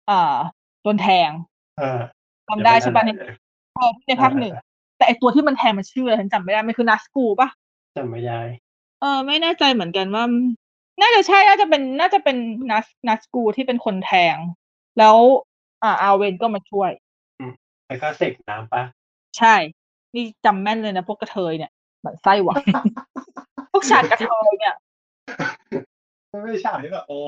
[0.09, 0.37] อ่า
[0.83, 1.29] โดนแทง
[1.77, 1.99] เออ
[2.47, 3.29] จำได้ใช่ปะในเดี๋ยว
[3.75, 4.53] เออในภาคหนึ่ง
[4.97, 7.49] แต่ไอตัวที่มันแทงมันชื่ออะไรฉันจำไม่ได้มันคือนาซกูลปะ
[7.95, 10.23] จำไม่ได้เออไม่แน่ใจเหมือนกันว่า
[11.01, 12.37] น่าจะใช่น่าจะเป็นน่าจะเป็น
[12.71, 14.37] นัสนัสกูที่เป็นคนแทง
[14.99, 15.15] แล้ว
[15.83, 16.91] อ่าอาเวนก็มาช่วย
[17.87, 18.83] แล้วก็เสกน้ำปะ
[19.37, 19.55] ใช่
[20.15, 22.63] นี่จำแม่นเลยนะพวกกระเทยเนี่ยเหมือนไส้หวาน
[23.71, 24.75] พวกชาติกระเทยเนี่ย
[26.43, 27.19] ไม่ใช่ที่แบบโอ้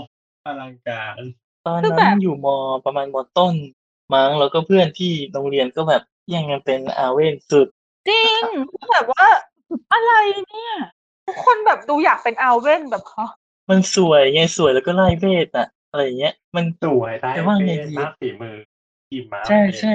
[0.45, 1.21] อลังการ
[1.65, 2.47] ตอนคือแบนั้บนอยู่ม
[2.85, 3.53] ประมาณมต้น
[4.13, 7.67] มั้งแล้วก็เพื่อนที่โรงเรียนก็แบบแย่งกันเป็นอาเว่นสุด
[8.09, 8.41] จริง
[8.91, 9.25] แบบว่า
[9.93, 10.11] อะไร
[10.49, 10.96] เนี่ยทุก
[11.45, 13.29] คนแบบดูอยากเป็นอาเวนแบบฮะ
[13.69, 18.57] มันสวยไงสวยแล้วก็ไล่เวทอะอะไรอย่างเงี้ย มันสวยได้แต่ว่าไงเป็นดีมากฝีมือ
[19.09, 19.93] ทีมมาใช่ใช่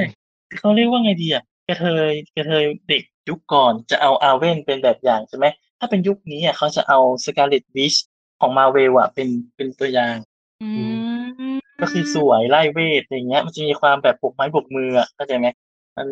[0.59, 5.47] เขาเรียกว่าไงดีอะกระเทยกระเทยเด็กยุคก่อนจะเอาอาเว่นเป็นแบบอย่างใช่ไหม
[5.79, 7.95] ถ้าเป็นยุคนี้อะเขาจะเอาสกาเลตวิช
[8.41, 10.17] ของมาเวลอะเป็นเป็นตัวอย่าง
[10.63, 10.69] อื
[11.55, 15.47] มก็คือสวยไล่เวทอย่างเงี้ย มันจะมีความแบบปกไม้ปกมืออะเข้าใจไหม
[15.97, 16.07] มัน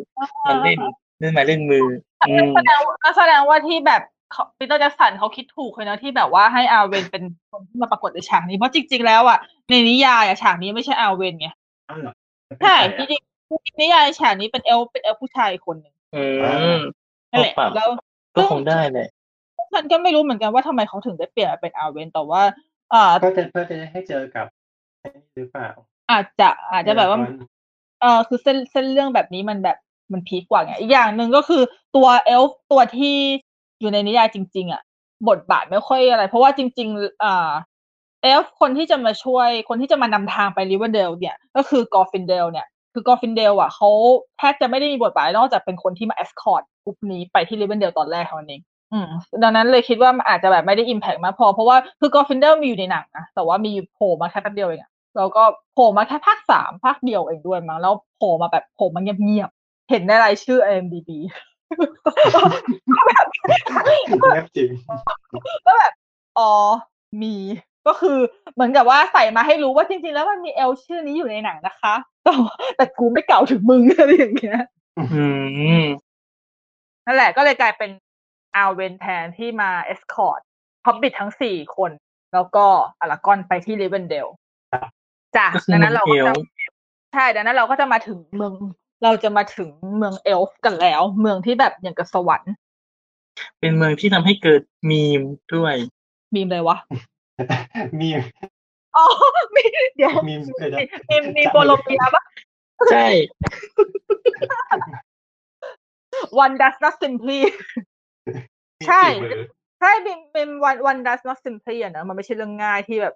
[0.48, 0.78] มันเล่น
[1.20, 1.86] เล่นไม้เล่นมือ
[2.28, 4.19] อืมแสดงว่าแสดงว่าที่แบบเขา
[4.58, 9.38] ปีเตอร์แจ็คสันเขาคิดถูกเลยนะที่แบบว่าให้อาเวนเป็นคนที่มาปรากฏในฉากนี้เพราะจริง ๆ แล้วอะ
[9.70, 11.48] ในนิยายอะฉากนี้ไม่ใช่อาเวนไง
[11.88, 12.12] อ้าวเหรอ
[12.62, 16.24] ใช่เป็นจใครอะริงๆนิยายฉากนี้เป็นเอลเป็นเอลผู้ชายคนหนึ่งอื
[16.76, 16.80] ม
[17.30, 17.88] นั่นแหละเอาปรับแล้ว
[18.36, 19.08] ก็คงได้แหละ
[19.72, 22.42] ฉันก็ไม่รู้เหมือนกันว่าทำไมเขาถึงได้เปลี่ยนมาเป็นอาเวนแต่ว่า
[22.92, 24.46] อ่าก็จะเพื่อจะให้เจอกับ
[25.00, 25.68] ไอ้นี่หรือเปล่า
[26.10, 27.34] อาจจะอาจจะแบบว่าเออ
[28.00, 29.76] เออคือเส้นเส้นเรื่องแบบนี้มันแบบ
[30.12, 31.62] มัน peak กว่าไงอีกอย่างหนึ่งก็คือ
[31.96, 33.16] ตัวเอลฟ์ตัวที่
[33.80, 34.82] อยู่ในนิยายจริง ๆอะ
[35.28, 37.50] บทบาทไม่ค่อยอะไร เพราะว่าจริง ๆ อ่า
[38.22, 43.90] เอลฟ์คนที่จะมาช่วยคนที่จะมานำทางไปริเวอร์เดลเนี่ย ก็คือกลอร์ฟินเดลเนี่ย คือกลอร์ฟินเดลอะเขา
[44.38, 48.62] แทบจะไม่ได้มีบทบาทนอกจากเป็นคนที่มา escort กลุ่มนี้ไปที่ริเวอร์เดลตอนแรกเท่านั้นเอง
[48.92, 49.08] อืม
[49.42, 55.42] ดังนั้นเลยคิดว่ามันอาจจะแบบไม่ได้อิมแพกมากพอ เพราะว่าคือกอร์ฟินเดลมีอยู่ในหนังนะแต่ว่ามีโผล่มาแค่แป๊บเดียวเองอะแล้วก็
[55.74, 61.10] โผล่มาแค่ภาคสามภาคเดียวเองด้วยมั้งแล้วโผล่มาแบบโผล่มาเงียบๆเห็นในรายชื่อ IMDb
[64.32, 64.70] แนบจริง
[65.66, 65.92] ก็แบบ
[66.38, 66.52] อ๋อ
[67.22, 67.36] มี
[67.86, 68.18] ก็คือ
[68.54, 74.60] เหมือนกับว่าใส่มาให้รู้ว่าจริง ๆ แล้วมันมีเอลชื่อนี้อยู่ในหนังนะคะแต่ว่าแต่กูไม่เก่าถึงมึงอะไรอย่างเงี้ย
[74.98, 75.26] อื
[75.82, 75.84] ม
[77.06, 77.90] นั่นแหละก็เลยกลายเป็น
[78.56, 80.40] อาเวนแทนที่มาเอสคอร์ต
[80.86, 81.90] ฮอบบิททั้งสี่คน
[82.34, 82.66] แล้วก็
[83.00, 84.26] อลากอนไปที่ริเวนเดล
[84.72, 84.88] ครับ
[85.36, 86.32] จ้ะก็คือดังเมืนั้อนงเราเอก็ลจะ
[87.12, 88.54] ใช่ดังนั้นเราก็จะมาถึงเมือง
[89.04, 92.52] เราจะมาถึงเมืองเอลฟ์กันแล้ว เมืองที่แบบอย่างกับสวรรค์
[93.60, 95.22] เป็นเมืองที่ทำให้เกิดมีม
[95.54, 95.74] ด้วย
[96.34, 96.76] มีมเลยวะ
[98.00, 98.08] มี
[98.96, 99.04] อ๋อ
[99.56, 99.64] มี
[99.96, 100.78] เดี๋ยวมีเดี๋ยวนะ
[101.08, 102.22] มีมีมีโบโลเมียปะ
[102.92, 103.06] ใช่
[106.42, 107.38] one does not simply
[108.78, 109.44] มีใช่กี่มือ
[109.80, 113.14] ใช่เป็นเป็น one one does not simply อะนะมันไม่ใช่เรื่องง่ายที่แบบ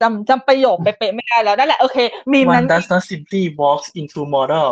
[0.00, 1.98] จำจำประโยคเป๊ะๆไม่ได้แล้วนั่นแหละโอเค
[2.32, 4.70] มีม One นั้น does not simply walks into model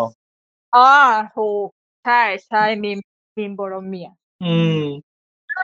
[0.76, 0.88] อ๋อ
[1.36, 1.66] ถูก
[2.04, 2.98] ใช่ ใช่มีม
[3.38, 4.08] มีมโบโรเมีย
[4.44, 4.82] อืม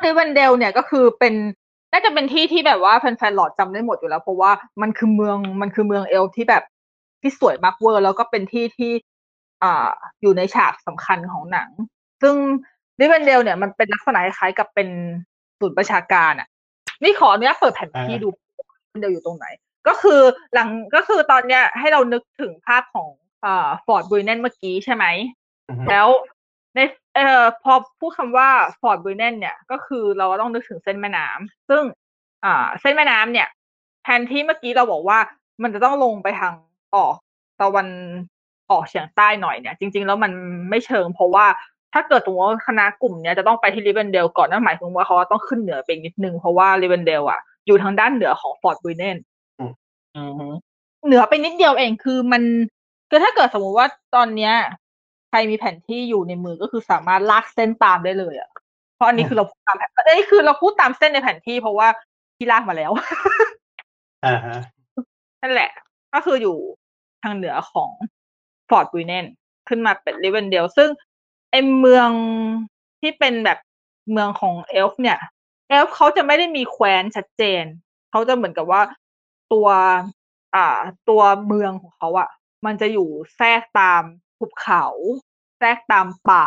[0.05, 1.35] ริวันเดลเนี่ยก็คือเป็น
[1.93, 4.51] น่าจะเป็นที่ที่แบบว่าแฟนๆหลอดจำได้หมดอยู่แล้ว เพราะว่า
[4.83, 6.65] มันคือเมืองมันคือเมืองเอลฟ์ที่แบบ
[7.21, 8.93] ที่สวยมากเวอร์ แล้วก็เป็นที่ที่
[9.63, 9.89] อ่า
[10.23, 11.69] อยู่ในฉากสำคัญของหนัง
[12.23, 12.35] ซึ่ง
[13.01, 14.89] ริเวนเดลเนี่ยมันเป็นลักษณะคล้ายๆกับเป็น
[15.59, 16.49] ศูนย์บัญชาการอะ
[17.03, 18.29] นี่ขออนุญาตเปิดแผนที่ดู
[18.59, 19.47] ริเวนเดลอยู่ตรงไหน
[19.89, 20.21] ก็คือ
[20.55, 23.28] หลังก็คือตอนเนี้ยให้เรานึกถึงภาพของอ่า
[23.87, 25.05] ฟอร์ดบรุยเนนเมื่อกี้ใช่ไหม
[25.69, 26.09] อือฮึแล้ว
[26.75, 26.79] ใน
[27.15, 28.49] เอ่อพอพูดคำว่า
[28.81, 31.83] ฟอร์ดบรุยเนนเนี่ย ก็คือเราก็ต้องนึกถึงเส้นแม่น้ำซึ่ง
[32.45, 33.49] อ่าเส้นแม่น้ำเนี่ย
[34.05, 35.19] แทนที่เมื่อกี้เราบอกว่า
[35.63, 36.53] มันจะต้องลงไปทาง
[36.95, 37.15] ออก
[37.61, 37.89] ตะวัน
[38.71, 40.33] ออกเฉียงใต้หน่อยเนี่ย จริง ๆ แล้วมัน
[40.71, 41.47] ไม่เชิง เพราะว่า
[41.93, 49.17] ถ้าเกิดสมมติว่าคณะกลุ่มเนี้ยจะต้องไปที่ริเวนเดลก่อนนั่นหมายถึงว่าเขาต้องขึ้นเหนือไปอีกนิดนึง เพราะว่าริเวนเดลอะอยู่ทางด้านเหนือของฟอร์ดบุยเนน
[49.61, 49.65] อื
[50.31, 50.47] อฮึ
[51.07, 52.43] เหนือไปนิดเดียวเองคือมัน
[53.09, 54.55] คือถ้าเกิดสมมุติว่าตอนเนี้ย
[55.29, 58.51] ใครมีแผนที่อยู่ในมือก็คือสามารถลากเส้นตามได้เลยอะ
[58.95, 61.89] เพราะอันนี้คือเราพูดตามแผนเอ้ยคือเราพูดตามเส้นในแผนที่ เพราะว่า
[62.37, 62.93] ที่ลากมาแล้ว
[64.25, 64.59] อ่าฮะ
[65.43, 65.71] นั่นแหละ
[66.15, 66.57] ก็คืออยู่
[67.23, 67.91] ทางเหนือของ
[68.69, 69.27] ฟอร์ดบุยเนน
[69.69, 70.91] ขึ้นมาเป็นริเวนเดลซึ่ง
[71.51, 72.09] ไอเมือง
[73.01, 73.59] ที่เป็นแบบ
[74.13, 75.19] เมืองของเอลฟ์เนี่ย
[75.69, 77.65] เอลฟ์เขาจะไม่ได้มีแคว้นชัดเจน
[78.11, 78.83] เขาจะเหมือนกับว่า
[79.53, 79.69] ตัว
[80.55, 80.67] อ่า
[81.09, 82.29] ตัวเมืองของเขาอะ
[82.67, 84.03] มันจะอยู่แทรกตาม
[84.39, 84.85] ภูเขา
[85.59, 86.47] แทรกตามป่า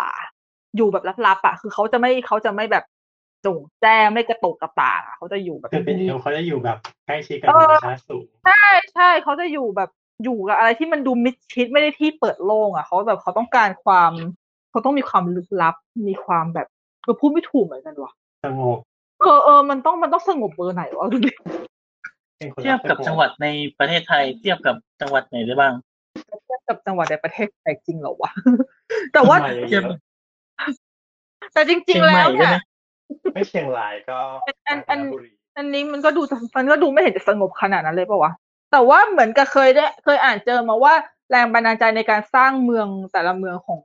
[0.75, 2.85] อยู่แบบลับๆอะคือเขาจะไม่เขาจะไม่แบบ
[3.45, 9.89] จงแจ้งไม่กระตุกกระตากอะเขาจะอยู่แบบคือเป็นเองียลบเขาจะอยู่แบบใกล้ชิดกับเอธรอรมชาติสูงใช่ใช่เขาจะอยู่แบบ
[10.23, 14.11] อยู่กับอะไรที่มันดูมิดชิดไม่ได้ที่เปิดโล่งอะเขาแบบเขาต้องการความ
[14.71, 15.75] เขาต้องมีความลึกลับ
[16.07, 16.67] มีความแบบ
[17.03, 18.11] เออพูดไม่ถูกเหมือนกันว่ะ
[18.45, 18.77] สงบ
[19.21, 21.31] เออเออมันต้องมันต้องสงบเบอร์ไหนวะดูดิ
[22.37, 23.47] เป็นคนเทียบกับจังหวัดใน
[23.79, 28.31] ประเทศไทยเทียบกับจังหวัดไหนได้บ้างเทียบกับจังหวัดในประเทศไทยจริงเหรอวะ
[29.13, 29.83] แต่ว่าไม่เทียบ
[31.53, 32.57] แต่จริงเชียงๆใหแล้ม่วได้เนี่ยไหม
[33.33, 34.19] ไม่เชียงรายก็
[34.67, 36.21] อันอันกาญจบุรีอันนี้มันก็ดู
[36.57, 38.31] มันก็ดูไม่เห็นจะสงบขนาดนั้นเลยปะวะ
[38.71, 40.93] แต่ว่าเหมือนกับเคยได้ เคยอ่านเจอมาว่า
[41.31, 43.79] แรงบันดาลใจในการสร้างเมืองแต่ละเมืองของ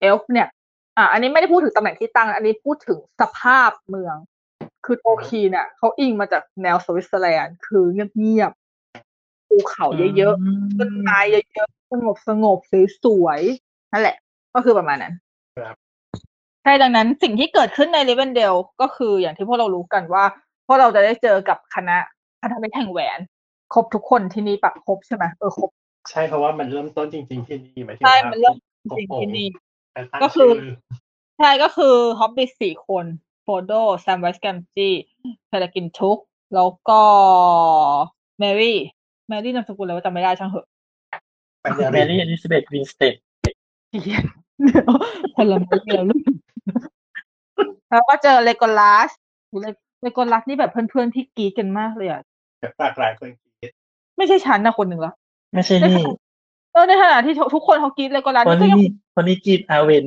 [0.00, 0.48] เอลฟ์เนี่ย
[0.96, 4.16] อ่า อันนี้ไม่ได้พูดถึงตำแหน่งที่ตั้ง อันนี้พูดถึงสภาพเมือง
[4.84, 8.59] คือโทลคีนเนี่ยเขาอิงมาจากแนวสวิตเซอร์แลนด์ คือเงียบๆ
[9.50, 9.86] ภูเขา
[10.16, 12.58] เยอะๆต้นไม้เยอะๆสงบสงบ
[13.04, 14.16] สวยๆนั่นแหละ
[14.54, 15.14] ก็คือประมาณนั้น
[15.58, 15.76] ครับ
[16.62, 20.24] ใช่ดังนั้นสิ่งที่เกิดขึ้นในริเวนเดลก็คืออย่างที่พวกเรารู้กันว่า
[20.66, 21.96] พวกเราจะได้เจอกับคณะ
[22.40, 23.18] พันธมิตรแห่งแหวน
[23.74, 25.70] ครบทุกคนที่นี่ปะครบใช่ไหมเออครบ
[26.10, 28.56] ใช่เพราะว่ามันเริ่มต้นจริง ๆที่นี่หมายถึงใช่ว่ามันเริ่ม
[28.90, 29.48] ครบองค์จริงที่นี่
[29.92, 30.74] แต่ตั้งก็คือชื่อ
[31.38, 33.04] ใช่ก็คือฮอบบิทสี่คน
[33.42, 34.94] โฟโดแซมไวส์แกมจี้
[35.48, 36.18] เพลกินทุก
[36.54, 37.02] แล้วก็
[38.38, 38.78] แมรี่
[39.30, 40.66] แมรี่นามสกุลอะไรว่าจำไม่ได้ช่างเหอะ
[41.64, 43.14] ปัญญาแมรี่อลิซาเบธวินสเตด
[44.04, 44.20] เหี้ย
[45.36, 46.22] พลเมืองแล้วลูก
[47.90, 49.10] แล้วก็เจอเลโกลัส
[50.02, 52.20] เลโกลัสนี่แบบเพื่อนๆที่กรีดกันมากเลยอะ
[52.60, 53.28] แบบหลากหลายคน
[53.60, 53.70] คิด
[54.16, 55.12] ไม่ใช่ฉันนะคนหนึ่งละ
[55.54, 56.04] ไม่ใช่นี่
[56.72, 58.80] เออในขณะที่ทุกคนเขากรี๊ดเลโกลัสคนนี่ก็นี้ยัง
[59.14, 60.04] คนนี้กรี๊ดอาร์เวน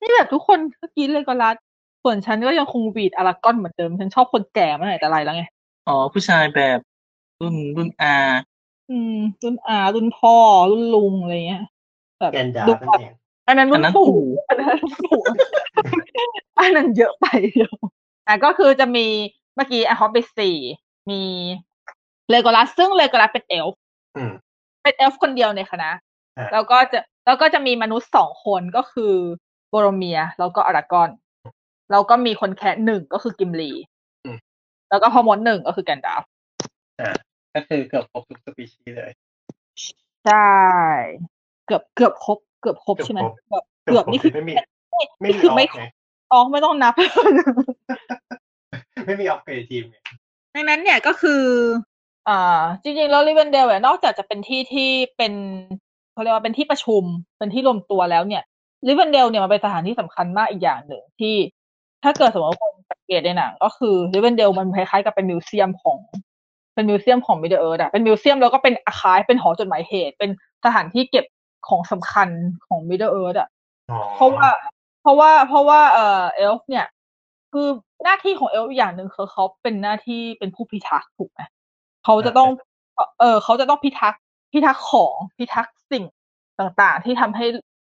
[0.00, 1.56] นี่แบบทุกคนก็กรี๊ดเลโกลัส
[2.04, 5.44] ส่วนฉันก็ยังคงกรี๊ดอารากอร์นเหมือนเดิม ฉันชอบคนแก่มาไหนแต่ไรแล้วไง
[5.88, 6.78] อ๋อ ผู้ชายแบบ
[7.40, 8.16] รุ่นรุ่นอา
[8.90, 10.36] อืม รุ่นอารุ่นพ่อ
[10.70, 11.62] รุ่นลุงอะไรเงี้ย
[12.20, 13.12] แบบแกนดาล์ฟนั่นเอง
[13.46, 15.22] อันนั้นรุ่นอันนั้นปู่ปู่อันนั้นรุ่นปู่
[16.58, 17.74] อันนั้นเยอะไปเดียว
[18.26, 19.06] อะก็คือจะมี
[19.56, 20.56] เมื่อกี้อะฮอบบิทสี่
[21.10, 21.22] มี
[22.30, 23.80] เลโกลัสซึ่งเลโกลัสเป็นเอลฟ์
[24.16, 24.32] อืม
[24.82, 25.90] เป็นเอลฟ์คนเดียวในคณะ
[26.38, 29.14] อ่าแล้วก็จะแล้วก็จะมีมนุษย์สองคนก็คือ
[29.68, 31.08] โบโรเมียร์ แล้วก็อารากอร์น
[31.94, 33.70] แล้วก็มีคนแคระหนึ่งก็คือกิมลี
[34.24, 34.36] อืม
[34.90, 36.22] แล้วก็พ่อมดหนึ่งก็คือแกนดาล์ฟ
[37.00, 37.10] อ่า
[37.54, 39.10] ก็คือเกือบครบทุกสปีชีส์เลย
[40.26, 40.48] ใช่
[41.66, 44.54] เกือบเกือบครบเกือบครบเกือบใช่ไหมครบเกือบเกือบนี่คือไม่มี
[45.20, 45.84] ไม่นี่มีคือออไม่ฟไง
[46.32, 46.94] ออกไม่ต้องนับ
[49.06, 49.96] ไม่มีออฟเกรทีมไง
[50.54, 51.42] ดังนั้นเนี่ยก็คือ
[52.28, 55.32] อ่าจริงๆแล้วริเวนเดลเนี่ยนอกจากจะเป็นที่ที่เป็น
[56.12, 57.04] เขาเรียกว่าเป็นที่ประชุม
[57.38, 58.42] เป็นที่รวมตัวแล้วเนี่ย
[58.88, 61.34] ริเวนเดลเนี่ยมันเป็นสถานที่สำคัญมากอีกอย่างหนึ่งที่
[62.04, 65.98] ถ้าเกิดสมมติว่าคนสังเกตในหนังก็คือริเวนเดลมันคล้ายๆกับเป็นมิวเซียมของ
[66.74, 70.30] เป็น museum ของมิดเดิลเอิร์ดอะเป็น museum แล้วก็เป็น archive เป็นหอจดหมายเหตุ เป็น
[70.64, 71.24] สถานที่เก็บ
[71.68, 72.28] ของสำคัญ
[72.66, 73.48] ของมิดเดิลเอิร์ดอะ
[73.90, 74.48] อ๋อเพราะว่า
[75.02, 76.86] เพราะว่าเพราะว่าเอ่อเอลฟ์เนี่ย
[77.52, 77.68] คือ
[78.04, 81.40] หน้าที่ของเอลฟ์อีกอย่างหนึ่งคือเขาเป็นหน้าที่เป็นผู้พิทักษ์ถูกไหม
[82.04, 82.48] เขาจะต้อง
[83.20, 84.20] เออเขาจะต้องพิทักษ์
[84.52, 86.04] พิทักษ์ของพิทักษ์สิ่ง
[86.58, 87.46] ต่างๆ ที่ทำให้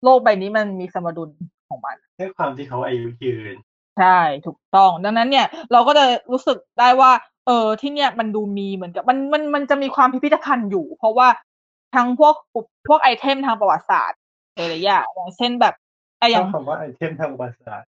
[0.05, 1.31] โลกใบนี้มันมีสมดุล
[1.69, 3.57] ของมันด้วยความที่เขาอายุยืน
[3.99, 7.13] ใช่ถูกต้อง ดังนั้นเนี่ยเราก็จะรู้สึกได้ว่า
[7.47, 11.29] เออที่เนี่ยมันดูมีเหมือนกับมันมันมันจะมีความพิพิธภัณฑ์อยู่ เพราะว่า
[11.95, 14.19] ทั้งพวกอุปพวก item ทางประวัติศาสตร์
[14.57, 15.75] หลายๆอย่างอย่างเช่นแบบ
[16.19, 17.91] ไอ้ชอบคำว่า item ทางประวัติศาสตร์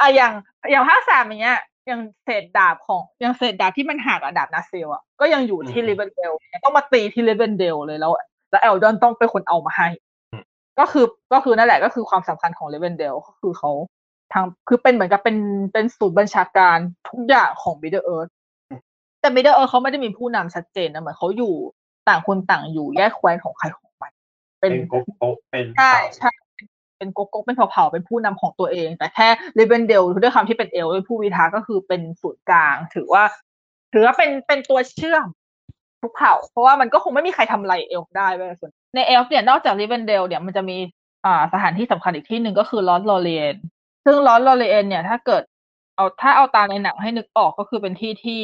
[0.00, 0.32] อะอย่าง
[0.70, 6.32] อย่างภาคสามอย่างเงี้ยอย่างเศษดาบของอย่างเศษดาบที่มันหักอะดาบนาร์ซิลอะก็ยังอยู่ที่ริเวนเดล
[6.64, 8.12] ต้องมาตีที่ริเวนเดลเลยแล้ว
[8.50, 9.88] แล้วเอลรอนด์ต้องเป็นคนเอามาให้
[10.80, 13.70] ก็คือก็คือนั่นแหละก็คือความสำคัญของริเวนเดลก็คือเขา
[14.32, 15.36] ทางคือเป็นเหมือนกับเป็น
[15.72, 16.78] เป็นศูนย์บัญชาการ
[17.08, 18.28] ทุกอย่างของมิดเดิลเอิร์ธ
[19.20, 21.54] แต่มิดเดิลเอิร์ธเขาไม่ได้มีผู้นำชัดเจนนะเหมือนเขาอยู่
[22.08, 24.12] ต่างคนต่างอยู่แยกแคว้นของใครของมัน
[24.60, 26.30] เป็เป็นนก๊กก๊กเป็นใช่เผ่าใช่
[26.98, 29.28] เป็นก๊กก๊กเป็นเผ่าๆเป็นผู้นำของตัวเอง แต่แค่
[29.58, 33.24] ริเวนเดลด้วยความที่เป็นเอลฟ์เป็นผู้พิทักษ์ก็คือเป็นศูนย์กลาง ถือว่า
[33.92, 35.26] ถือว่าเป็นเป็นตัวเชื่อม
[36.02, 40.76] ทุกเผ่า เพราะว่ามันก็คงไม่มีใครทำอะไรเอลฟ์ได้เว้ยส่วน ในเอลฟ์เนี่ยนอกจากริเวนเดลเนี่ยมันจะมี
[41.26, 43.54] อ่าสถานที่สำคัญอีกที่หนึ่งก็คือลอธลอเรียน
[44.04, 45.42] ซึ่งลอธลอเรียนเนี่ยถ้าเกิด
[45.96, 48.42] เอาถ้าเอาตามในหนังให้นึกออกก็คือเป็นที่ที่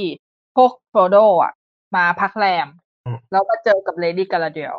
[0.56, 1.52] พวกโฟรโดอะ
[1.96, 2.68] มาพักแรม
[3.32, 4.74] แล้วก็เจอกับเลดี้กาลาเดรียล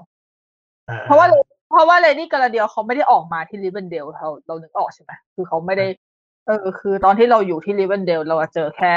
[0.90, 1.28] อ่าเพราะว่า
[1.72, 5.88] เพราะว่าเลดี้กาลาเดรียลเขาไม่ได้ออกมาที่ริเวนเดลเราเรานึกออกใช่ไหมคือเขาไม่ได้
[6.46, 8.96] เออ คือตอนที่เราอยู่ที่ริเวนเดลเราจะเจอแค่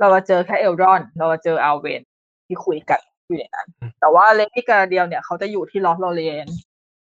[0.00, 2.00] เราจะเจอแค่เอลรอน เราจะเจออัลเวน
[2.46, 3.00] ที่คุยกัน
[3.32, 3.66] อยู่ในนั้น
[4.00, 6.48] แต่ว่าเลดี้กาลาเดียลเนี่ยเขาจะอยู่ที่ลอสโรเลียน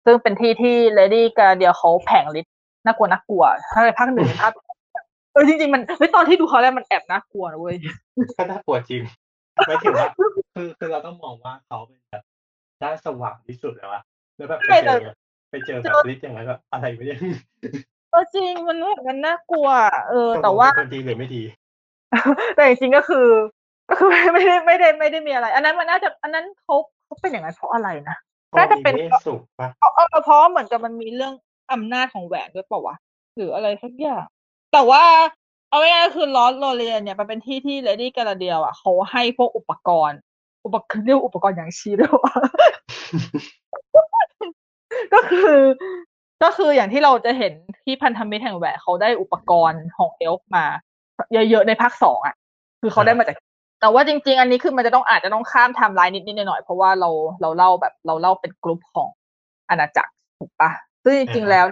[0.06, 2.54] ซึ่งเป็นที่ที่เลดี้กาลาเดียลเขาแผงฤทธิ์
[2.86, 3.44] น่ากลัวน่ากลัว
[3.74, 4.52] ถ้าในภาคหนึ่งภาค
[5.34, 7.76] เออจริงๆมันเฮ้ยตอนที่ดูเขาแล้วมันแอบน่ากลัวนะเว้ย
[8.38, 9.02] ก็น่ากลัวจริง
[9.68, 10.10] ไม่ถึงว่า
[10.56, 12.24] คือคือเราต้องมองว่าเขาเป็นแบบ
[12.84, 14.04] ด้านสว่างที่สุดแล้วอะ
[14.36, 15.14] แล้วแบบไปใช่เจแต่อ
[15.52, 17.16] ไปเจอแบบลิสอย่างนั้นแบบอะไรไม่ได้
[18.12, 19.68] เออจริงมันมันน่ากลัว
[20.10, 21.44] เออ แต่ว่าคนดีหรือไม่ดี
[22.56, 23.28] แต่จริงๆก็คือ
[23.90, 26.76] ก็คือไม่ได้ไม่ได้ไม่ได้มีอะไร อันนั้นมันน่าจะอันนั้นเขา
[27.06, 28.18] เขาเป็นอย่างนั้นเพราะอะไรนะ
[28.58, 31.34] น่าจะเป็นพอมีเมฆสุกปะเออเออเพราะเหมือนกับมันมีเรื่อง
[31.74, 32.96] อำนาจของแหวนด้วยเปล่าวะ
[33.36, 34.24] หรืออะไรสักอย่าง
[34.74, 35.04] แต่ว่า
[35.70, 40.20] เอาง่ายๆคือลอธลอเรียนเนี่ยมันเป็นที่ที่เลดี้กาลาเดรียลอะเขาให้พวกอุปกรณ์
[40.66, 42.34] อุปกรณ์เรียกว่าอุปกรณ์ยังชีพด้วยวะ
[45.14, 45.60] ก็คือ
[46.44, 47.54] ก็คืออย่างที่เราจะเห็น
[47.84, 50.66] ที่พันธมิตรแห่งแหวนเขาได้อุปกรณ์ของเอลฟ์มา
[51.34, 52.36] เยอะๆในภาคสองอะ
[52.82, 53.38] คือเขาได้มาจาก
[53.84, 57.10] แต่ว่าจริง ๆ อันนี้คือมันจะต้องอาจจะต้องข้ามไทม์ไลน์นิดๆหน่อยๆเพราะว่าเรา
[57.42, 59.10] เราเล่าแบบเราเล่าเป็นกลุ่มของ
[59.70, 60.72] อาณาจักรถูกปะ
[61.04, 61.66] ซึ่งจริงๆแล้ว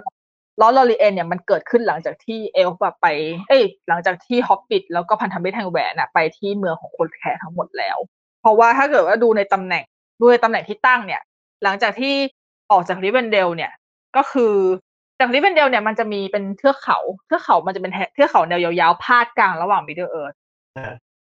[0.60, 3.06] ลอธลอเรียนเนี่ยมันเกิดขึ้นหลังจากที่เอลฟ์ไป
[3.48, 7.98] เอ้ยหลังจากที่ฮอบบิทแล้วก็พันธมิตรแห่งแหวนอะไปที่เมืองของคนแคระทั้งหมดแล้ว
[8.40, 9.84] เพราะว่าถ้าเกิดว่าดูในตำแหน่ง
[10.20, 11.20] ดูในตำแหน่งที่ตั้งเนี่ย
[11.62, 12.14] หลังจากที่
[12.70, 13.72] ออกจากริเวนเดลเนี่ย
[14.16, 14.54] ก็คือ
[15.20, 20.34] จากริเวนเดลเนี่ยมันจะมีเป็นเทือกเขาเทือกเขามันจะเป็นเทือกเขาแนวยาวๆพาดกลางระหว่าง Middle Earth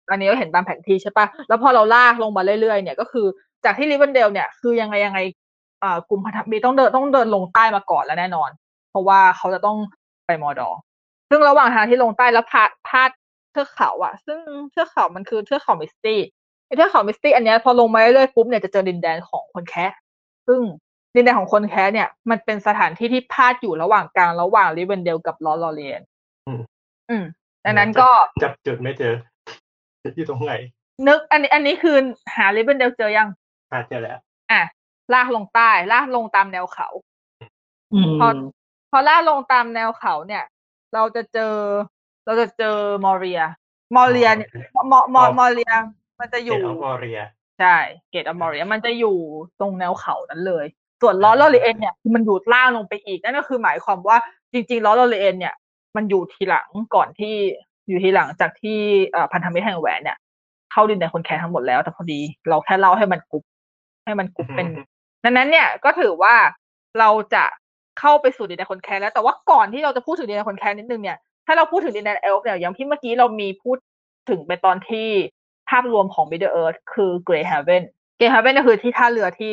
[0.09, 3.25] อ่าอันนี้ก็เห็นตามแผนที่ใช่ปะแล้วพอเราลากลงมาเรื่อยๆเนี่ยก็คือ
[3.65, 5.19] จากที่ริเวนเดลเนี่ยคือยังไงยังไง
[5.83, 8.49] อ่ากลุ่มพันธมิตรต้องเดินต้องเดินลงใต้มาก่อนแล้วแน่นอน
[8.91, 9.77] เพราะว่าเขาจะต้อง
[10.27, 10.79] ไปมอดอร์
[11.29, 13.09] ซึ่งระหว่างทางที่ลงใต้แล้วพาดพาด
[13.51, 14.39] เทือกเขาอะซึ่ง
[14.71, 16.19] เทือกเขามันคือเทือกเขามิสตี้
[16.65, 19.93] ไอ้เทือกเขามิสตี้อันเนี้ยพอลงมาเรื่อยๆปุ๊บเนี่ยจะเจอดินแดนของคนแคระ
[20.47, 20.59] ซึ่ง
[21.15, 26.01] ดินแดนของคนแคระเนี่ย มันเป็นสถานที่ที่พาดอยู่ระหว่างกลางระหว่างริเวนเดลกับลอธลอเรียน
[26.47, 26.61] อืม
[27.09, 27.23] อืม
[27.65, 28.09] ดังนั้นก็
[28.43, 29.13] จับจุดไม่เจอ
[30.15, 30.53] อยู่ตรงไหน
[31.07, 31.97] นึก อันนี้ อันนี้คือ
[32.35, 33.29] หาริเวนเดลเจอยัง
[33.71, 34.19] อาจจะแล้ว
[34.51, 34.61] อะ
[35.13, 36.87] ลากลงใต้ลากลงตามแนวเขา
[37.93, 38.27] อืมพอ
[38.91, 40.43] พอลากลงตามแนวเขาเนี่ย
[40.93, 41.55] เราจะเจอ
[42.25, 43.41] เราจะเจอมอเรีย
[43.95, 44.83] มอเรียเนี่ยมอ
[45.15, 45.73] มอมอเรีย
[46.19, 47.19] มันจะอยู่อยู่มอเรีย
[47.59, 47.77] ใช่
[48.11, 49.17] Gate of มอเรียมันจะอยู่
[49.59, 50.65] ตรงแนวเขานั้นเลย
[51.01, 54.17] ส่วนลอธลอเรียนเนี่ยคือมันอยู่ล่างลงไปอีกนั่นก็คือหมายความว่า
[54.53, 55.55] จริงๆลอธลอเรียนเนี่ย
[55.95, 57.35] มันอยู่ทีหลังก่อนที่
[57.89, 58.79] อยู่ทีหลังจากที่
[59.09, 60.17] เอ่อพันธมิตรแห่งแหวนเนี่ย
[60.71, 63.43] เข้าดินแดนคนแคระทั้งหมดแล้ว แต่พอดีเราแค่เล่าให้มันกรุบ
[64.05, 64.67] ให้มันกรุบเป็น
[65.23, 66.35] ดังนั้นเนี่ยก็ถือว่า
[66.99, 67.45] เราจะ
[67.99, 73.77] เข้าไปสู่ดินแดนคนแคระแล้ว แต่ว่าก่อนที่เราจะพูดถึงดินแดนคนแคระนิดนึงเนี่ยถ้าเราพูดถึงดินแดนเอลฟ์เนี่ยอย่างที่เมื่อกี้เรามีพูด
[74.29, 75.07] ถึงไปตอนที่
[75.69, 77.83] ภาพรวมของ Middle Earth คือ Grey Haven
[78.19, 79.51] Grey Haven ก็คือที่ท่าเรือที่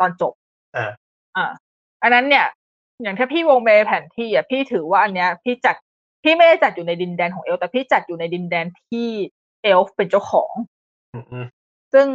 [0.00, 0.32] ตอนจบ
[0.76, 0.90] อ่า
[1.36, 1.46] อ่า
[2.02, 2.46] อันนั้นเนี่ย
[3.02, 5.76] อย่างถ้าพี่วงในแผนที่อะพี่ถือว่าอันเนี้ย พี่จัด
[6.26, 9.08] พี่ไม่ได้จัดอยู่ในดินแดนของเอลฟ์แต่พี่จัดอยู่ในดินแดนที่
[9.62, 10.52] เอลฟ์เป็นเจ้าของ
[11.14, 11.46] อืมอืม
[11.94, 12.06] ซึ่ง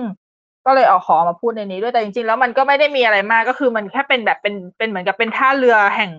[0.65, 6.11] ก็เลยเอาขอมาพูดในนี้ด้วยแต่จริงๆ แล้วมันก็ไม่ได้มีอะไรมากก็คือมันแค่เป็นแบบเป็นเป็นเหมือนกับเป็นท่าเรือแห่ง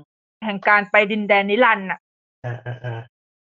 [0.45, 2.01] แห่งการไปดินแดนนิรันดร์อะ
[2.45, 3.01] อ่าอ่าอ่า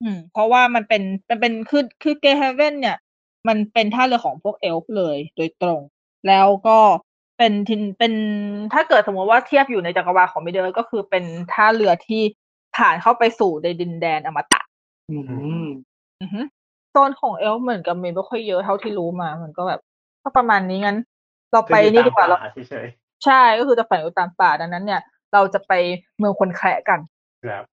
[0.01, 2.97] อืม เพราะว่ามันเป็นมันเป็นคือคือ Grey Haven เนี่ย
[3.47, 5.81] มันเป็นท่าเรือของพวกเอลฟ์เลยโดยตรง
[6.27, 6.79] แล้วก็
[7.37, 8.13] เป็นถิ่นเป็น
[8.73, 12.21] ถ้าเกิดสมมติว่าเทียบอยู่ในจักรวาลของ Middle Earth ก็คือเป็นท่าเรือที่
[12.77, 14.61] ผ่านเข้าไปสู่ในดินแดนอมตะ
[15.11, 15.17] อื
[15.63, 15.67] ม
[16.21, 16.41] อือฮึ
[16.91, 19.81] โซนของเอลฟ์เหมือนกับมีไม่ค่อยเยอะเท่าที่รู้มา มันก็แบบ
[20.23, 20.97] ก็ประมาณนี้งั้น
[21.51, 22.87] เราไปนี่ดีกว่าเราเฉยเฉย
[23.25, 25.01] ใช่ก็คือจะแฝงอยู่ตามป่าดังนั้น เนี่ย
[25.33, 25.71] เราจะไป
[26.17, 27.63] เมืองคนแคะกันๆครับ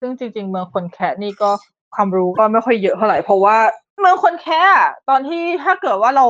[0.00, 1.50] ซึ่งจริง ๆ เมืองคนแคะนี่ก็
[1.94, 3.56] ความรู้ก็ไม่ค่อยเยอะเท่าไหร่เพราะว่า
[4.00, 6.26] เมืองคนแคะอะตอนที่ถ้าเกิดว่าเรา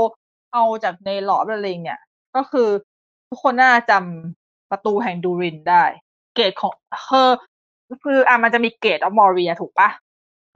[0.54, 2.00] เอาจากในหลอดเลงเนี่ย
[2.36, 2.68] ก็คือ
[3.28, 5.84] ทุกคนน่าจำประตูแห่งดูรินได้
[6.34, 6.74] เกตของ
[7.04, 7.30] เฮอ
[8.04, 9.88] คืออะมันจะมี Gate of มอเรียถูกปะ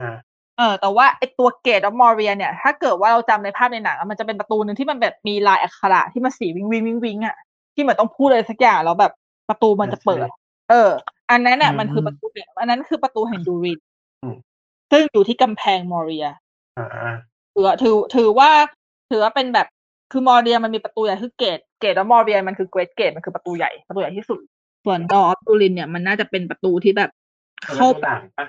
[0.01, 0.15] อ่า
[0.57, 7.35] เออแต่ว่าไอตัว Gate of มอเรียเนี่ย ถ้าเกิดว่าเราจำในภาพในหนังอะมันจะเป็นประตูหนึ่งที่มันแบบมีลายอักขระที่มันสีวิงวิงวิงวิงอะ
[7.73, 9.13] ที่เหมือนต้องพูดอะไรสักอย่างแล้วแบบ
[9.49, 10.27] ประตูมันจะเปิด
[10.69, 10.89] เออ
[11.31, 13.79] อันนั้นอะอืมมันคือประตูแบบอันนั้นคือประตูแห่งดูริน
[14.23, 14.35] อืม
[14.91, 16.25] ซึ่งอยู่ที่กำแพงมอเรีย
[16.77, 17.15] อ่าอ่า
[17.55, 18.49] ถือถือถือว่า
[19.09, 19.67] ถือว่าเป็นแบบ
[20.11, 24.39] คือมอเรียมันมีประตูใหญ่คือ gate gate แล้วมอเรียมันคือ Great Gate มันคือประตูใหญ่ประตูใหญ่ที่สุด
[24.85, 27.09] ส่วนดออฟดูรินเนี่ยมันน่าจะเป็นประตูที่แบบ
[27.63, 28.45] เข้าเข้าต่างปะ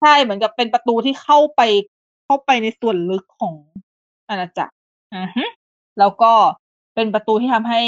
[0.00, 1.60] ใช่เหมือนกับเป็นประตูที่เข้าไป
[2.24, 3.54] เข้าไปในส่วนลึกของ
[4.28, 4.74] อาณาจักร
[5.14, 5.44] อือฮึ
[5.98, 6.32] แล้วก็
[6.94, 7.80] เป็นประตูที่ทำให้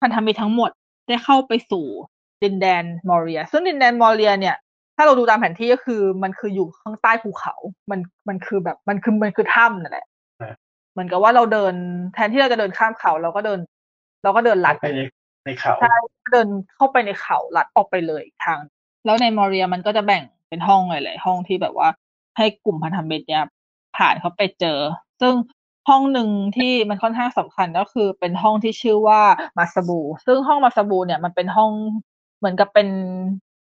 [0.00, 0.70] พันธมิตรทั้งหมด
[1.08, 1.86] ได้เข้าไปสู่
[2.42, 4.56] ดินแดนมอเรียซึ่งดินแดนมอเรียเนี่ย
[4.96, 7.54] ถ้าเราดูตามแผนที่ก็คือ มันคืออยู่ข้างใต้ภูเขา
[7.90, 10.06] มันมันคือแบบมันคือมันคือถ้ำนั่นแหละ
[10.92, 11.74] เหมือนกับว่าเราเดิน
[12.14, 13.60] แทนที่เราจะเดินข้ามเขา เราก็เดิน
[14.22, 15.00] เราก็เดินลัดไปใน
[15.44, 15.94] ในเขาใช่
[16.32, 18.58] เดินเข้าไปในเขาลัดออกไปเลยอีกทาง
[19.04, 21.88] แล้วในมอเรียมันก็จะแบ่งเป็นห้องหลายๆห้องที่แบบว่า
[22.36, 23.44] ให้กลุ่มพันธมิตรเนี่ย
[23.96, 24.78] ผ่านเข้าไปเจอ
[25.20, 25.34] ซึ่ง
[25.88, 29.20] ห้องหนึ่งที่มันค่อนข้างสำคัญก็คือเป็นห้องที่ชื่อว่า
[29.58, 31.70] มาสบู ซึ่งห้องมาสบูเนี่ยมันเป็นห้อง
[32.38, 32.88] เหมือนกับเป็น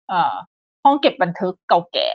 [0.08, 0.36] เอ่อ
[0.84, 2.08] ห้องเก็บบันทึกเก่าแก่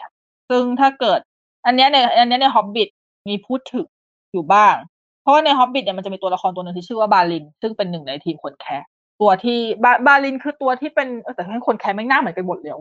[0.48, 1.20] ซึ่งถ้าเกิด
[1.66, 2.88] อันเนี้ยในอันเนี้ยในฮอบบิท
[3.28, 3.86] มีพูดถึง
[4.32, 4.74] อยู่บ้าง
[5.22, 8.86] เพราะว่าในฮอบบิทเนี่ยมันจะมีตัวละครตัวหนึ่งที่ชื่อว่าบาลิน ซึ่งเป็นหนึ่งในทีมคนแคระ
[9.20, 12.72] ตัวที่บาบาลินคือตัวที่เป็นเออแต่ไอ้คนแคระแม่งหน้าเหมือนกันหมดเลย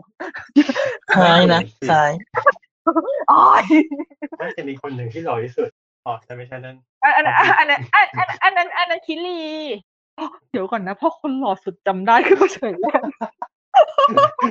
[1.12, 1.60] คล้ายนะ
[1.90, 2.10] คล้าย
[3.30, 3.64] อ๋อ
[4.40, 5.68] น่าจะมีคนหนึ่งที่หล่อที่สุด
[6.06, 9.40] อ๋อแต่ไม่ใช่นั่นอันอันอันนั้นอันอันอันนั้นอันนั้นคีลี
[10.18, 13.02] อ๋อเดี๋ยวก่อนนะเพราะคนหล่อสุดจำได้คือเขาเฉยแล้ว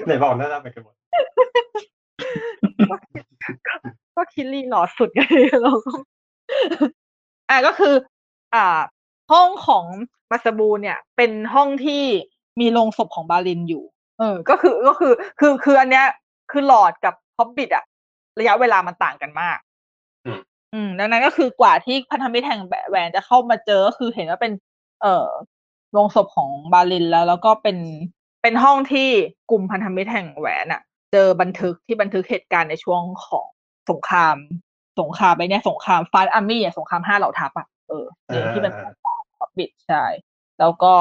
[0.06, 0.96] ไหนบอกหน้าตาเหมือนกันหมด
[4.16, 5.22] ก็คิรีหล่อสุดไง
[5.62, 5.92] เราก็
[7.50, 7.94] อะก็คือ
[8.56, 8.66] อ่า
[9.32, 9.86] ห้องของ
[10.32, 12.04] มาสบูเนี่ย เป็นห้องที่
[12.60, 13.84] มีโรงศพของบาลินอยู่
[14.20, 16.06] เออ ก็คือก็คือ คือคืออันเนี้ย
[16.52, 17.86] คือหลอดกับฮอบบิทอะ
[18.40, 19.58] ระยะเวลามันต่างกันมาก
[20.26, 20.40] อืม
[20.74, 24.54] อืมดังนั้นก็คือกว่าที่พันธมิตรแห่งแหวนจะเข้ามาเจอก็คือเห็นว่าเป็น
[25.02, 25.28] เอ่อ
[25.94, 27.78] โรงศพของบาลินแล้ว แล้วก็เป็น
[28.42, 29.10] เป็นห้องที่
[29.52, 30.82] กลุ่มพันธมิตรแห่งแหวนอะ
[31.12, 33.48] เจอบันทึกที่บันทึกเหตุการณ์ในช่วงของ
[33.90, 34.36] สงคราม
[35.00, 38.74] สงครามไปเนี่ยสงครามฟาสอาร์มี่อะสงครามห้าเหล่าทัพอะเออเนี่ยที่เป็น
[39.40, 40.04] ฮอบบิทใช่
[40.60, 40.94] แล้วก็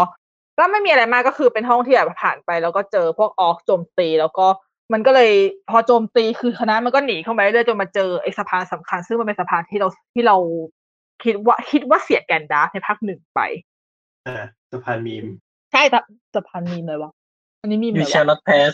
[0.59, 4.47] ก็ไม่มีอะไรมากก็คือเป็นห้องที่แบบผ่านไป แล้วก็เจอพวกออกโจมตี แล้วก็
[4.93, 5.33] มันก็เลย
[5.71, 10.37] พอโจมตีคือคณะมันก็หนีเข้ามาเรื่อยๆจนมาเจอไอ้สะพานสำคัญ ซึ่งมันเป็นสะพานที่เราที่เรา
[11.25, 13.41] คิดว่าคิดว่าเสียแกนดาร์ฟในภาคหนึ่งไป
[14.27, 15.27] อ่าสะพานมีม
[15.73, 16.01] ใช่แต่
[16.35, 17.13] สะพานมีมเลยวะ
[17.61, 18.73] อันนี้มีม You เลยวะ shall not pass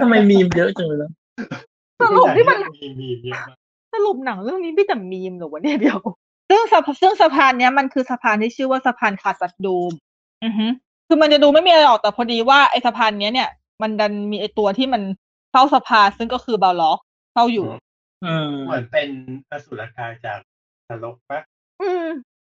[0.00, 1.10] ทำไมมีมเยอะจังเลยนะ
[2.00, 3.48] สรุปที่มันมีมีมเยอะมาก
[3.94, 5.98] สรุปหนังเรื่องนี้ไม่แต่มีมเหรอวะเนี่ยเดียว
[6.48, 9.92] ซึ่งสะพซึ่งสะพานเนี้ยมันคือสะพานที่ชื่อว่าสะพานคาสัดดูม
[10.44, 10.66] อือฮึ
[11.06, 13.50] คือมันจะดูไม่มีอะไรหรอกแต่พอดีว่าไอ้สะพานเนี้ยเนี่ย
[13.82, 15.02] มันดันมีไอ้ตัวที่มัน
[15.50, 16.98] เฝ้าสะพานซึ่งก็คือบาล็อก
[17.32, 17.66] เฝ้าอยู่
[18.24, 19.08] อืมเหมือนเป็น
[19.50, 20.38] อสุรกายจาก
[20.88, 21.40] นรกปะ
[21.82, 22.06] อืม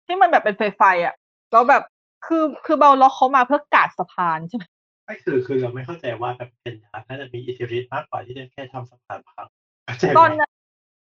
[0.07, 1.15] ที่มันแบบเป็นไฟไฟอะ
[1.53, 1.83] แล้วแบบ
[2.27, 4.65] คือคือบาล็อกเขามาเพื่อกาดสะพานใช่ไหม
[5.05, 9.47] ไม่คือคือเราไม่เข้าใจว่าแบบเป็นยาน่าจะมีอิทธิฤทธิ์มากกว่าที่จะแค่ทำสะพานพัง
[9.85, 10.53] เข้าใจไหมตอนนั้น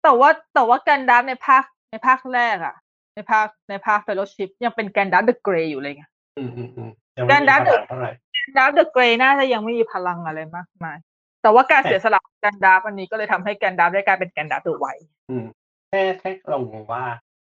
[0.03, 2.75] แต่ว่าแต่ว่าแกนดับในภาค ในภาคแรกอะ
[3.15, 6.03] ในภาคในภาคเฟลโลชิพยังเป็นแกนดับเดอะเกรย์อยู่เลยไง
[6.37, 8.11] อืมอืมอืมยังไม่มีการพดัลับงเท่าไหร่
[8.57, 10.97] ดับเดอะเกรย์น่าจะยังไม่มีพลังอะไรมากมาย
[11.41, 15.45] แต่ว่าการเสียสละของแกนดับอันนี้ก็เลยทำให้แกนดับได้กลายเป็นแกนดับเดอะไวท์อืม
[15.89, 17.03] แค่แค่เรางงว่า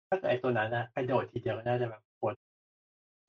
[0.09, 2.35] ถ้าเกิดไอ้ตัวนั้นนะกระโดดทีเดียวก็น่าจะแบบปวด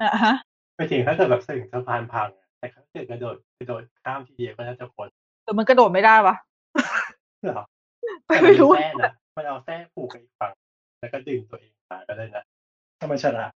[0.02, 0.36] อะฮะ
[0.76, 5.08] ไปถึงถ้าเกิดแบบถึงสะพานพังอะแต่ถ้าเกิดกระโดดกระโดดข้ามทีเดียวก็น่าจะปวด
[5.44, 6.36] หรือมันกระโดดไม่ได้วะ
[7.44, 7.64] เหรอ
[8.44, 10.52] ไม่รู้แต่นแส้นะมันเอาแส้ผูกกับอีกฝั่ง
[11.00, 12.44] แล้วก็ดึงตัวเองมาก็ได้นะ
[13.00, 13.52] ถ้ามันฉลาด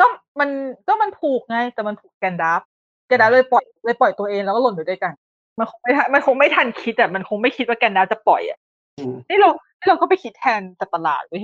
[0.00, 0.06] ก็
[0.40, 0.50] มัน
[0.86, 2.60] ก็มันถูกไง แต่มันถูกแกนดับ
[3.06, 5.12] แกนดับเลยปล่อยเลยปล่อยตัวเองแล้วก็หล่นไปด้วยกัน
[5.58, 8.58] มันคงไม่ทันมันคงไม่ทันคิดอะมันคงไม่คิดว่าแกนดับจะปล่อยอะ
[8.98, 11.42] อืมนี่เรานี่เราก็ไปคิดแทนแต่ประหลาดเว้ย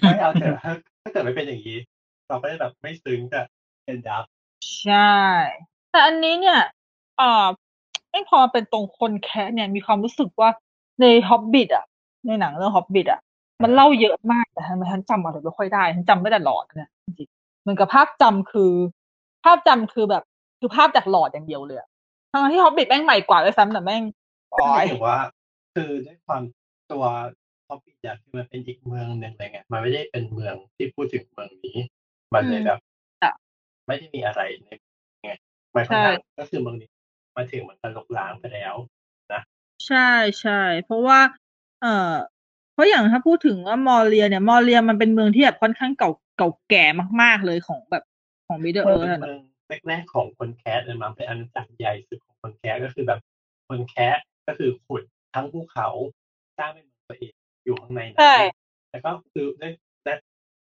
[0.00, 0.72] ไม่เอาเถอะถ้า
[1.02, 1.78] ถ้าเกิดไม่เป็นอย่างนี้
[2.28, 3.44] เราก็จะแบบไม่ซึ้งกับ
[3.84, 4.24] เอ็นดับ
[4.82, 5.16] ใช่
[5.90, 6.60] แต่อันนี้เนี่ย
[7.20, 7.46] อ่า
[8.10, 10.50] ไม่พอเป็นตรงคนแคะเนี่ยมีความรู้สึกว่า
[11.00, 11.84] ในฮอบบิ t อะ
[12.26, 13.20] ในหนังเรื่องฮอบบิ t อะ
[13.64, 18.72] มันเล่าเยอะมากแต่ทำไมฉันจำอะไรไม่ค่อยได้ฉันจำไม่ได้หลอดเนี่ยจริงๆเหมือนกับภาพจำคือ
[19.44, 20.24] ภาพจำคือแบบ
[20.60, 21.88] คือภาพจากหลอดอย่างเดียวเลยอะ
[22.32, 24.02] ทั้งที่ฮอบบิ t แม่งใหม่กว่าด้วยซ้ำแต่แม่ง
[24.50, 25.18] ก็อ๋อยถือว่า
[25.74, 26.42] คือด้วยความ
[26.92, 27.04] ตัว
[27.68, 31.78] ฮอบบี้อะคือมันเป็นอีกเมืองหนึ่งเลยไงมันไม่ได้เป็นเมืองที่พูดถึงเมืองนี้
[32.34, 32.80] มันเลยแบบ
[33.86, 34.68] ไม่ได้มีอะไรใน
[35.22, 35.30] ไง
[35.74, 36.88] มันค่อนข้างก็คือเมืองนี้
[37.36, 38.74] มาถึงมันก็ลกล้างไปแล้ว
[39.86, 40.08] ใช่
[40.40, 41.20] ใช่เพราะว่า
[41.82, 42.12] เอ่อ
[42.72, 46.84] เพราะอย่างถ้าพูดถึงว่ามอร์เรียเนี่ยมอร์เรียมันเป็นเมืองที่แบบค่อนข้างเก่าเก่าแก่
[47.22, 48.04] มาก ๆเลยของแบบ
[48.46, 49.38] ของ Middle Earth เป็นเมือง
[49.88, 53.20] แรกๆของคนแคระเลยมั้งเป็นอาณาจักรใหญ่สุดของคนแคระก็คือแบบ
[53.68, 54.16] คนแคระ
[54.48, 55.02] ก็คือขุด
[55.34, 55.88] ทั้งภูเขา
[56.58, 57.32] สร้างเป็นเมืองตัวเอง
[57.64, 58.34] อยู่ข้างในนั้นใช่
[58.90, 59.72] แล้วก็คือด้วย
[60.04, 60.14] และ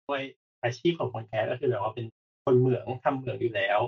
[0.08, 0.22] ด้วย
[0.64, 2.06] อาชีพของคนแคระก็คือแบบว่าเป็น
[2.46, 3.80] คนเหมืองทำเหมืองอยู่แล้ว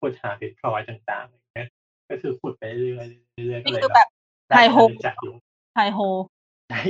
[0.00, 1.68] ขุดหาเพชรพลอยต่างๆอย่างเงี้ย
[2.10, 4.08] ก็คือขุดไปเรื่อยๆเรื่อยๆก็นี่เลยคือแบบแบบ
[4.50, 5.34] ได้ heigh-ho อาณาจักรอยู่
[5.74, 5.98] heigh-ho
[6.70, 6.80] ได้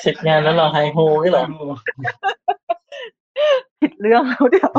[0.00, 1.44] เสร็จงานแล้วเหรอ heigh-ho นี่เหรอ
[3.80, 4.72] ผิดเรื่องแล้วเดี๋ยว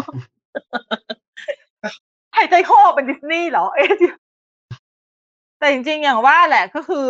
[2.35, 4.17] หายใจคอเป็นดิสนีย์เหรอเอ๊ะเดี๋ยว
[5.59, 7.09] แต่จริงๆอย่างว่าแหละก็คือ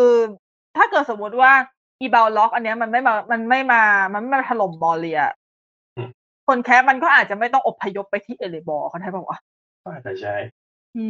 [0.77, 1.51] ถ้าเกิดสมมติว่า
[2.01, 3.81] อีบัลร็อก อันเนี้ยมันไม่มา มันไม่มา
[4.13, 5.21] มันไม่มาถล่มมอเรีย
[6.47, 9.37] คนแคระมันก็อาจจะไม่ต้องอพยพไปที่เอเลบอร์เขาได้ป่าวะ
[9.83, 10.35] ก็อาจจะใช่
[10.97, 11.05] อื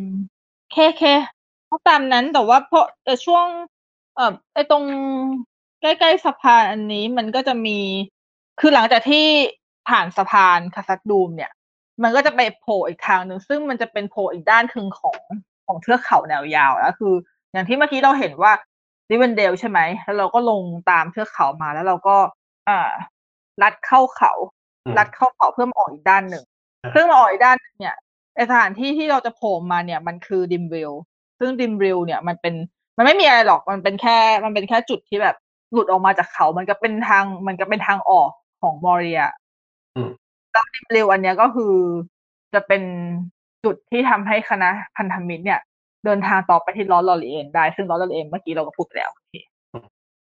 [0.00, 0.02] ม
[0.72, 1.02] เคเค
[1.66, 3.46] เพราะตามนั้นแต่ว่าเพราะแต่ช่วง
[4.16, 4.84] เอ่อไอตรง
[5.80, 7.78] ใกล้ๆสะพานอันนี้มันก็จะมี
[8.60, 9.26] คือหลังจากที่
[9.88, 11.50] ผ่านสะพานคาซักดูมเนี่ย
[12.02, 15.18] มันก็จะไปโผล่อีกทางหนึ่งซึ่งมันจะเป็นโผล่อีกด้านคึงของ
[15.66, 17.14] ของเทือกเขาแนวยาวแล้วคือ
[17.52, 18.52] อย่างที่เมื่อกี้เราเห็นว่า
[19.10, 22.16] ริเวนเดลใช่ไหมแล้วเราก็ลงตามเทือกเขามาแล้วเราก็
[22.68, 22.90] อ่า
[23.62, 24.32] ลัดเข้าเขา
[24.84, 26.44] อืมลัดเข้าเขาเพื่อมาออกอีกด้านหนึ่ง
[26.82, 27.96] อ่าเพื่อมาออกอีกด้านหนึ่งเนี่ย
[28.34, 30.92] ไอสถานที่ที่เราจะโผล่มาเนี่ยมันคือดิมวิล
[31.38, 32.54] ซึ่งดิมวิลเนี่ยมันเป็น
[32.96, 35.36] มันไม่มีอะไรหรอกมันเป็นแค่ มันเป็นแค่จุดที่แบบ
[35.72, 38.30] หลุดออกมาจากเขา มันก็เป็นทาง มันก็เป็นทางออก
[38.62, 39.20] ของมอเรีย
[39.96, 40.10] อืม
[40.52, 41.74] แล้วดิมวิลอันเนี้ยก็คือ
[42.54, 42.82] จะเป็น
[43.64, 45.60] จุดที่ทำให้คณะพันธมิตรเนี่ย
[46.04, 49.34] เดินทางต่อไปที่ลอธลอเรียนได้ ซึ่งลอธลอเรียนเมื่อกี้เราก็พูดไปแล้วโอเค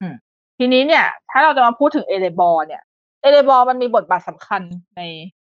[0.02, 0.14] อืม
[0.58, 2.82] ทีนี้เนี่ย ถ้าเราจะมาพูดถึงเอเลบอร์เนี่ย
[3.22, 4.62] เอเลบอร์มันมีบทบาทสำคัญ
[4.96, 5.02] ใน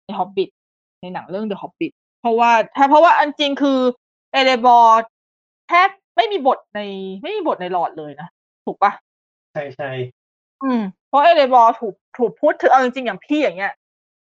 [0.06, 0.50] ในฮอบบิ t
[1.02, 3.80] ในหนังเรื่อง The Hobbit เพราะว่าถ้าเพราะว่าอันจริงคือ
[4.34, 5.02] เอเลบอร์
[5.68, 6.80] แทบไม่มีบทใน
[7.24, 8.28] ไม่มีบทในหลอดเลยนะ
[8.66, 8.92] ถูกปะ
[9.60, 9.92] ใช่ใช่
[10.64, 13.74] อืมเพราะเอเลบอร์ถูกถูกพูดถึงเอาจริงๆอย่างพี่อย่างเงี้ย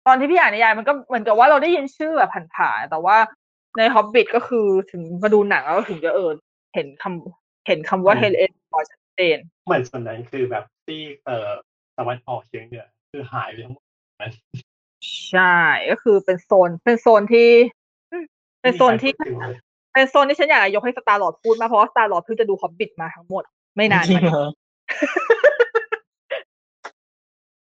[0.06, 3.16] ตอนที่พี่อ่านนิยายมันก็เหมือนกับว่าเราได้ยินชื่อแบบผ่านๆแต่ว่า
[3.78, 6.30] ใน Hobbit ก็คือถึงมาดูหนังแล้วถึงจะเออ
[6.74, 11.48] เห็นคำเห็นคำว่าเอเลบอร์ชัดเจนเหมือนส่วนนั้นคือแบบที่เอ่อ
[11.98, 13.84] ตะวันออกเฉียงเหนือคือหายไปทั้งหมด
[14.20, 14.32] นั้น
[15.30, 15.56] ใช่
[15.90, 17.48] ก็คือเป็นโซนเป็นโซนที่
[18.12, 18.24] อืม
[18.62, 19.60] เป็นโซนที่ไม่มีใครพูดถึงเลย
[19.94, 23.44] เป็นโซนที่ฉันอยากจะยกให้สตาร์ลอดพูดมากเพราะว่าสตาร์ลอดเพิ่งจะดูฮอบบิ ท มาทั้งหมด
[23.76, 24.48] ไม่นานมาจริงเหรออ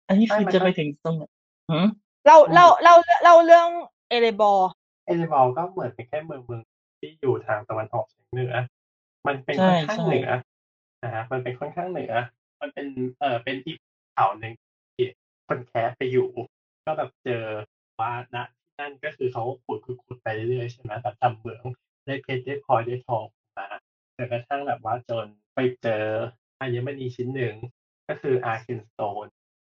[0.07, 1.23] อันนี้คือจะไปถึงตรงไหน
[1.71, 1.87] หืม
[2.25, 3.67] เล่าเล่าเล่าเล่าเรื่อง
[4.09, 4.71] เอเลบอร์
[5.05, 6.61] เอเลบอลก็เหมือนเป็นแค่เมืองเมือง
[6.99, 8.53] ที่อยู่ทางตะวันออกเฉียงเหนือ
[9.27, 10.29] มันเป็นค่อนข้างเหนือ
[11.03, 12.13] นะฮะมันเป็นค่อนข้างเหนือ
[12.61, 12.87] มันเป็น
[13.19, 13.77] เอ่อเป็นอีก
[14.13, 14.53] เขาหนึ่ง
[14.95, 15.07] ที่
[15.47, 16.29] คนแคสไปอยู่
[16.85, 17.43] ก็แบบเจอ
[17.99, 21.63] ว่าณที่นั่นก็คือเขาขุดขุดขุดไปเรื่อยๆใช่ไหมแบบทำเหมือง
[22.05, 23.25] ได้เพชรได้พลอยได้ทอง
[23.57, 23.67] มา
[24.15, 25.25] จนกระทั่งแบบว่าจน
[25.55, 26.05] ไปเจอ
[26.61, 27.53] อัญมณีชิ้นหนึ่ง
[28.09, 29.27] ก็คืออาร์เคนสโตน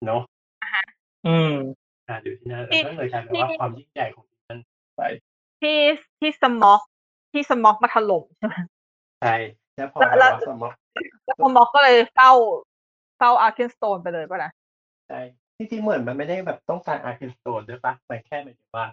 [0.06, 0.22] เนาะ
[1.26, 1.54] อืม
[2.08, 4.60] อ่าอยู่ที่นั่นแล้วก็เลยกลายเป็นว่าความยิ่งใหญ่ของที่นั่น
[4.96, 5.02] ไป
[5.60, 5.78] ที่
[6.18, 6.80] ที่สม็อก
[7.32, 8.54] ที่สม็อกมาถล่มใช่ไหม
[9.20, 9.36] ใช่
[9.76, 10.76] แล้วพอแล้แบบวว่าสมมติ
[11.24, 12.32] แล้วสม็อกก็เลยเฝ้า
[13.18, 14.50] เฝ้าอาร์เคนสโตนไปเลยป่ะนะ
[15.08, 15.20] ใช่
[15.56, 18.86] ที่จริงเหมือนมันไม่ได้แบบต้องการอาร์เคนสโตนด้วยปะมันแค่หมายถึงว่า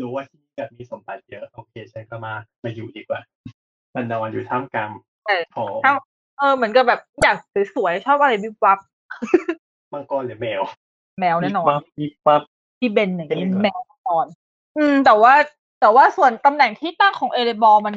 [0.00, 2.32] รู้ว่าที่นี่แบบมีสมบัติเยอะ โอเคฉันก็มา
[2.64, 3.20] มาอยู่ดีกว่า
[3.94, 4.90] มันนอนอยู่ท่ามกลาง
[5.24, 5.80] ใช่ของ
[6.40, 7.36] เออเหมือนกับแบบอยาก
[7.74, 8.78] สวยๆชอบอะไรวิบวับ
[9.92, 10.62] มังกรหรือแมว
[11.20, 12.42] แมวแน่นอนปั๊บปิ๊บปั๊บ
[12.78, 14.26] ที่เบนอย่างนี้เป็นเหรอแมวแน่นอน
[14.78, 15.34] อืม แต่ว่า
[15.80, 17.96] แต่ว่าส่วนตำแหน่งที่ตั้งของเอเลบอร์มัน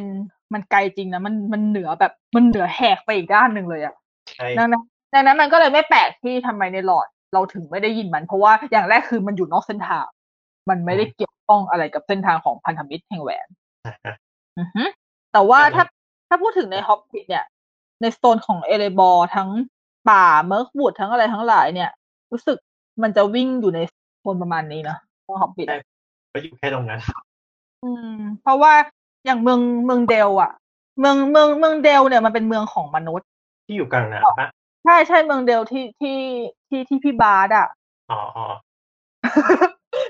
[0.53, 3.95] มันไกลจริงนะมันมันเหนือแบบมันเหนือแหกไปอีกด้านหนึ่งเลยอะ
[4.35, 4.83] ใช่ดังนั้น
[5.13, 10.05] ดังนั้นมันก็เลยไม่แปลกที่ทำไมในหลอดเราถึงไม่ได้ยินมัน เพราะว่าอย่างแรกคือมันอยู่นอกเส้นทาง
[10.69, 13.47] มันไม่ได้เกี่ยวข้องอะไรกับเส้นทางของพันธมิตรแห่งแหวน
[13.85, 14.15] อะฮะ
[14.57, 14.83] อือฮึ
[15.33, 15.85] แต่ว่าแต่ว่าถ้า
[16.29, 17.45] ถ้าพูดถึงในฮอบบิทเนี่ย
[18.03, 19.49] ในโซนของเอเลบอร์ทั้ง
[20.09, 21.89] ป่าเมิร์กวูดทั้งอะไรทั้งหลายเนี่ย
[22.31, 22.57] รู้สึก
[23.03, 23.79] มันจะวิ่งอยู่ใน
[24.19, 24.97] โซนประมาณนี้นะ
[25.27, 25.67] ฮอบบิท
[26.33, 26.99] ก็อยู่แค่ตรงนั้น
[27.83, 28.73] อืม เพราะว่า
[29.25, 30.51] อย่างเมืองเมืองเดลอะ
[30.99, 33.27] เมืองเมืองเมืองเดลเนี่ยมันเป็นเมืองของมนุษย์
[33.65, 34.47] ที่อยู่กลางน้ำปะ
[34.85, 36.19] ใช่ใช่เมืองเดลที่ที่
[36.67, 37.67] ที่ที่พี่บาร์ดอะ
[38.11, 38.45] อ๋ออ๋อ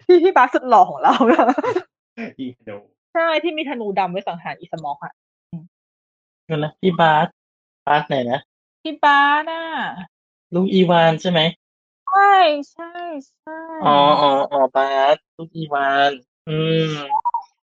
[0.05, 1.13] ที่พี่บาร์ดสุดหล่อของเรา
[2.39, 2.77] อีกดู
[3.13, 5.13] ใช่ที่มีธนูดำไว้สังหารอีสมอกอะ
[6.45, 7.27] เดี๋ยวนะพี่บาส
[7.87, 8.39] บาสไหนนะ
[8.83, 9.63] พี่บาสอะ
[10.53, 11.39] ลูกอีวานใช่ไหม
[12.09, 12.33] ใช่
[12.71, 12.91] ใช่
[13.27, 16.11] ใช่อ๋ออ๋ออ๋อบาสลูกอีวาน
[16.49, 16.57] อื
[16.87, 16.91] ม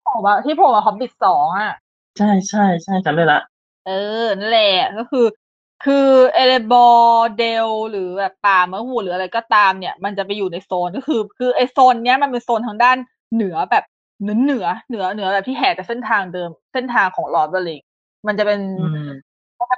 [0.07, 1.73] ผมว่าที่ผมอะฮอบบิทสองอะ
[2.19, 3.41] ใช่ใช่ใช่จำได้ละ
[3.87, 3.91] เอ
[4.25, 5.27] อ นั่นแหละก็คือ
[5.85, 12.97] คือเอเลบอร์เดลหรือแบบป่าเมะหูหรืออะไรก็ตามเนี่ย มันจะไปอยู่ในโซนก็คือ คือไอโซนเนี้ยมันเป็นโซนทางด้าน
[13.35, 13.85] เหนือแบบ
[14.23, 17.81] เหนือเหนือเหนือเหนือแบบที่แหกจากเส้นทางเดิมเส้นทางของ Lord of the Rings
[18.27, 19.17] มันจะเป็นอืมมันจะเป็น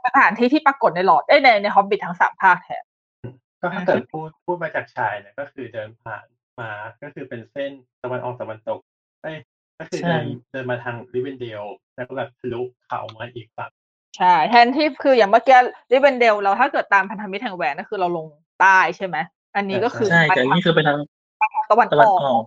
[0.06, 2.84] สถานที่ที่ปรากฏในหลอดเอ้ยในในฮอบบิททั้งสามภาคแทน
[3.60, 6.24] ก็ถ้าเกิดพูดพูดมาจากชายเนี่ยก็คือเดินผ่าน
[6.60, 6.70] มา
[7.02, 7.70] ก็คือเป็นเส้น
[8.02, 8.78] ตะวันออกตะวันตก
[9.22, 9.36] เอ้ย
[9.78, 11.62] ก็คือใช่เดินเดินมาทางริเวนเดล
[11.96, 13.70] แล้วก็แบบทะลุเขามาอีกฝั่ง
[14.18, 15.58] ใช่แทนที่คืออย่างเมื่อกี้
[15.92, 18.26] ริเวนเดลเราถ้าเกิดตามพันธมิตรแห่งแหวนก็คือเราลง
[18.60, 19.16] ใต้ใช่ไหม
[19.56, 20.98] อันนี้ก็คือใช่แต่อันนี้คือไปทาง
[21.70, 22.44] ตะวันตะอวันอกออก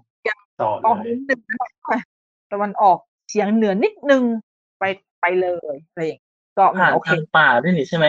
[0.62, 1.40] ต่อออกเลนิยดนึง
[2.53, 2.98] ตะวันออก
[3.30, 4.24] เฉียงเหนือนิดนึง
[4.80, 4.84] ไป
[5.22, 6.22] ไปเลยอะไรอย่าง
[6.57, 8.06] งี้ก็ผ่านโอเค ทางป่าด้วยนี่ใช่ไหม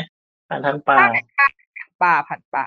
[0.48, 0.98] ผ่านทางป่า
[2.02, 2.66] ป่าผ่านป่า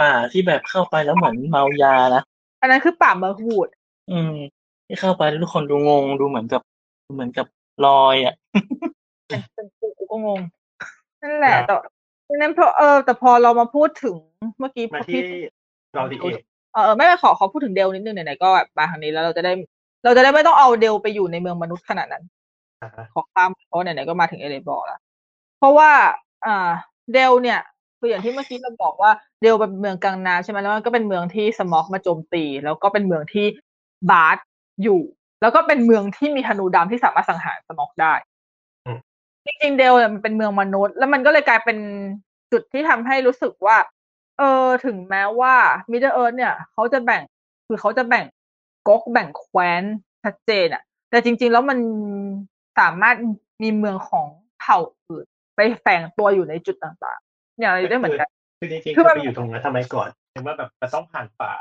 [0.00, 2.22] ป่าที่แบบเข้าไปแล้วเหมือนเมายานะ
[2.60, 3.68] อันนั้นคือป่าเมอร์วูด
[4.10, 4.34] อืม
[4.86, 6.62] ที่เข้าไปแล้วทุกคนดูงงดูเหมือนกับ
[7.06, 7.46] ดูเหมือนกับ
[7.86, 8.34] ลอยอะ
[9.54, 10.40] เป็นกูกูก็งง
[11.22, 11.74] นั่นแหละแต่
[12.28, 14.14] ดังนั้นพอเออ แต่พอเรามาพูดถึง
[14.58, 15.40] เมื่อกี้พมาอที่พี่
[15.94, 16.42] เราดีเอก
[16.72, 19.52] เออไม่ไม่ขอขอพูดถึงเดลนิดนึงไหนๆก็แบบมาทางนี้แล้วเราจะได้
[20.04, 22.24] เราจะได้ไม่ต้องเอาเดลไปอยู่ในเมืองมนุษย์ขนาดนั้น
[22.82, 25.00] อ่าฮะขอข้ามเพราะไหนๆก็มาถึงเอเรบอร์แล้ว
[25.58, 25.90] เพราะว่า
[26.46, 26.70] อ่า
[27.12, 27.60] เดลเนี่ย
[27.98, 29.10] คืออย่างที่เมื่อกี้เราบอกว่า
[29.42, 33.46] เดลเป็นเมืองกลางน้ำใช่ไหมแล้วมันก็เป็นเมืองที่สมอกมาโจมตี แล้วก็เป็นเมืองที่
[34.10, 34.38] บาร์ด
[34.82, 35.00] อยู่
[35.40, 38.12] แล้วก็เป็นเมืองที่มีธนูดำที่สามารถสังหารสมอกได้
[39.46, 41.78] จริงๆเดลเนี่ยมันเป็นเมืองมนุษย์ แล้วมันก็เลยกลายเป็น
[42.52, 43.76] จุดที่ทำให้รู้สึกว่า
[44.38, 45.54] เออถึงแม้ว่า
[45.90, 47.22] มิดเดิลเอิร์ธเนี่ยเขาจะแบ่ง
[47.66, 48.24] คือเขาจะแบ่ง
[48.88, 49.82] ก๊กแบ่งแคว้น
[50.24, 51.78] ชัดเจนอะแต่จริง ๆ แล้วมัน
[52.78, 53.16] สามารถ
[53.62, 54.26] มีเมืองของ
[54.60, 54.78] เผ่า
[55.08, 55.26] อื่น
[55.58, 58.28] ไปแฝงตัวอยู่ในจุดต่างๆ อย่างไรได้เหมือนกัน
[58.58, 61.52] คือจริงๆคือคือมันไปอยู่ตรงนั้นทำไมก่อนเห็นว่าแบบมันต้องผ่านป่า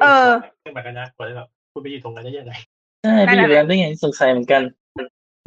[0.00, 0.30] เออ
[0.62, 2.52] ขึ้นมากันนะกว่าจะแบบคุณไปอยู่ตรงนั้นได้ยังไง
[3.02, 4.62] ใช่ไปอยู่ตรงนั้นได้ไงสงสัยเหมือนกัน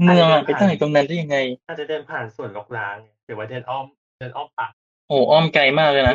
[0.03, 1.37] เมืองอะไปตั้งอยู่ตรงนั้นได้ยังไง
[1.67, 3.85] ถ้าจะเดินผ่านสวนลกล้างหรือว่าเดินอ้อม
[4.19, 4.67] เดินอ้อมป่า
[5.09, 6.13] โอ้อ้อมไกลมากเลยนะ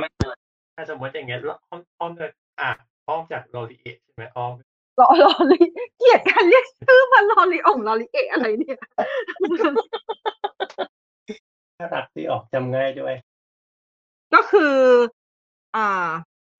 [0.76, 2.30] ถ้าสมมติอย่างเงี้ยแล้วอ้อมอ้อมเดิน
[2.60, 2.70] อะ
[3.08, 4.52] อ้อมจากโรลิเอทใช่ไหมอ้อม
[5.00, 5.58] ลอลอลิ
[5.98, 8.78] เกลียดการเรียกชื่อมันลอลิอ่องลอลิเอะอะไรเนี่ย
[11.80, 13.14] น่ารักที่ออกจำง่ายด้วย
[14.34, 14.76] ก็คือ
[15.76, 16.08] อ่า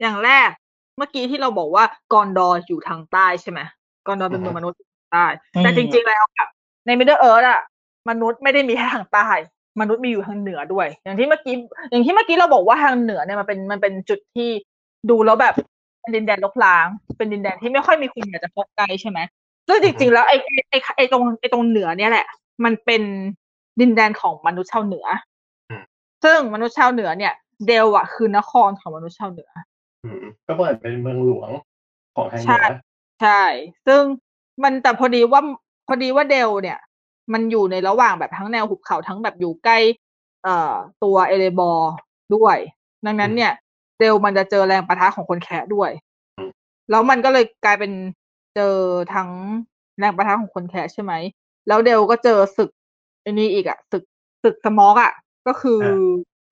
[0.01, 0.49] อย่างแรก
[0.97, 3.61] เมื่อกี้ที่เราบอกว่ากอนดอร์อยู่ทางใต้ใช่ไหม
[4.07, 5.27] กอนดอร์เป็นเมืองมนุษย์อยู่ทางใต้
[5.63, 6.47] แต่อืมจริง ๆ แล้วอะ
[6.87, 7.61] ในมิดเดิลเอิร์ธอะ
[8.11, 9.29] มนุษย์ไม่ได้มีแค่ทางใต้
[9.81, 11.55] มนุษย์มีอยู่ทางเหนือด้วย อย่างที่เมื่อกี้
[11.91, 14.49] อย่างที่เมื่อกี้เราบอกว่าทางเหนือเนี่ยมันเป็นมันเป็นจุดที่
[15.11, 15.55] ดูแล้วแบบ
[16.01, 16.87] เป็นดินแดนรกร้าง
[17.17, 19.19] เป็นดินแดนที่ไม่ค่อยมีคนอยากจะเข้าใกล้ใช่ไหม
[19.67, 22.27] ซึ่งจริงๆแล้วไอ้ไอ้ไอ้ไอ้ตรงไอ้ตรงเหนือเนี่ยแหละ
[22.65, 23.03] มันเป็น
[23.81, 25.07] ดินแดนของมนุษย์ชาวเหนือ
[25.71, 25.83] อม
[26.25, 27.35] ซึ่งมนุษย์ชาวเหนือเนี่ย
[27.67, 29.51] เดลอะคือนครของมนุษย์ชาวเหนือ
[30.05, 31.51] อืมก็เหมือนเป็นเมืองหลวง
[32.15, 32.77] ของทางเหใช่นือ
[33.23, 33.43] ใช่
[33.87, 34.03] ซึ่ง
[34.63, 35.43] มันแต่พอดีว่า
[35.87, 36.79] พอดีว่าเดลเนี่ย
[37.33, 39.79] มันอยู่ในระหว่างแบบทั้งแนวหุบเขาทั้งแบบอยู่ใกล้
[40.45, 41.93] เอ่อตัวเอเลบอร์
[42.35, 42.57] ด้วย
[43.07, 43.53] ดังนั้นเนี่ย
[43.99, 45.91] เดลมันจะเจอแรงประทะของคนแคะด้วย
[46.91, 47.93] แล้วมันก็เลยกลายเป็น
[48.57, 48.75] เจอ
[49.15, 49.31] ทั้ง
[49.99, 51.13] แรงประทะของคนแคะใช่ไหม
[51.69, 52.71] แล้วเดลก็เจอศึก
[53.25, 54.03] อันนี้อีกอะศึก
[54.45, 55.13] ศึกสมอกอะ
[55.47, 55.81] ก็คือ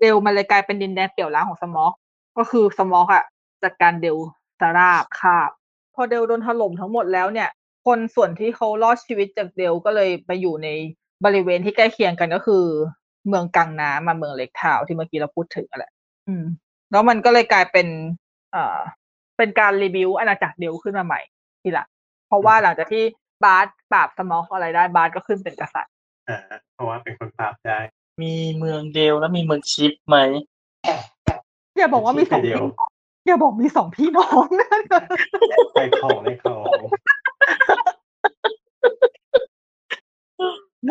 [0.01, 1.93] เดลมันเลยกลายเป็นดินแดนเปี่ยวล้างของสมอก
[2.39, 3.25] ก็คือสมอกอะ
[3.65, 4.17] จัดการเดล
[4.61, 5.51] สาราบคาบ
[5.95, 7.49] พอเดลโดนถล่มทั้งหมดแล้วเนี่ย
[7.87, 10.69] คนส่วนที่เขารอดชีวิตจากเดลก็เลยไปอยู่ใน
[11.25, 12.65] บริเวณที่ใกล้เคียงกันก็คือ
[13.29, 15.93] เมืองกลางน้ำมาเมืองเล็กทาวน์ที่เมื่อกี้เราพูดถึงอะแหละ
[16.29, 16.45] อืม
[16.91, 17.87] แล้วมันก็เลยกลายเป็น
[18.53, 18.79] เอ่อ
[19.37, 21.21] เป็นการรีวิวอาณาจักรเดลขึ้นมาใหม่
[21.63, 21.87] ทีหละ
[22.27, 23.05] เพราะว่าหลังจากที่
[23.45, 25.93] บาร์สปราบสมอกอะไรได้บาร์สก็ขึ้นเป็นกษัตริย์
[26.29, 26.39] อ่า
[26.73, 27.79] เพราะว่าเป็นคนปราบได้
[28.23, 30.17] มีเมืองเดลแล้วมีเมืองชิปไหม
[31.79, 32.91] อย่าบอกว่ามีสองเดีพี่ยวน้อง
[33.27, 34.69] อย่าบอกมีสองพี่น้องนะ
[35.75, 36.81] ในของในของ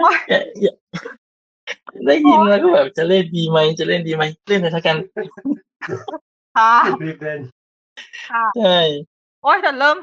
[0.03, 0.73] ว่าอย่าอย่า
[2.07, 4.97] ได้ยินแล้วก็แบบจะเล่นดีไหมจะเล่นดีไหมเล่นเลยทักัน
[6.57, 6.73] ค่ะ
[7.03, 7.39] รีบเล่น
[8.29, 8.79] ค่ะใช่
[9.43, 9.97] โอ้ยแต่เริ่ม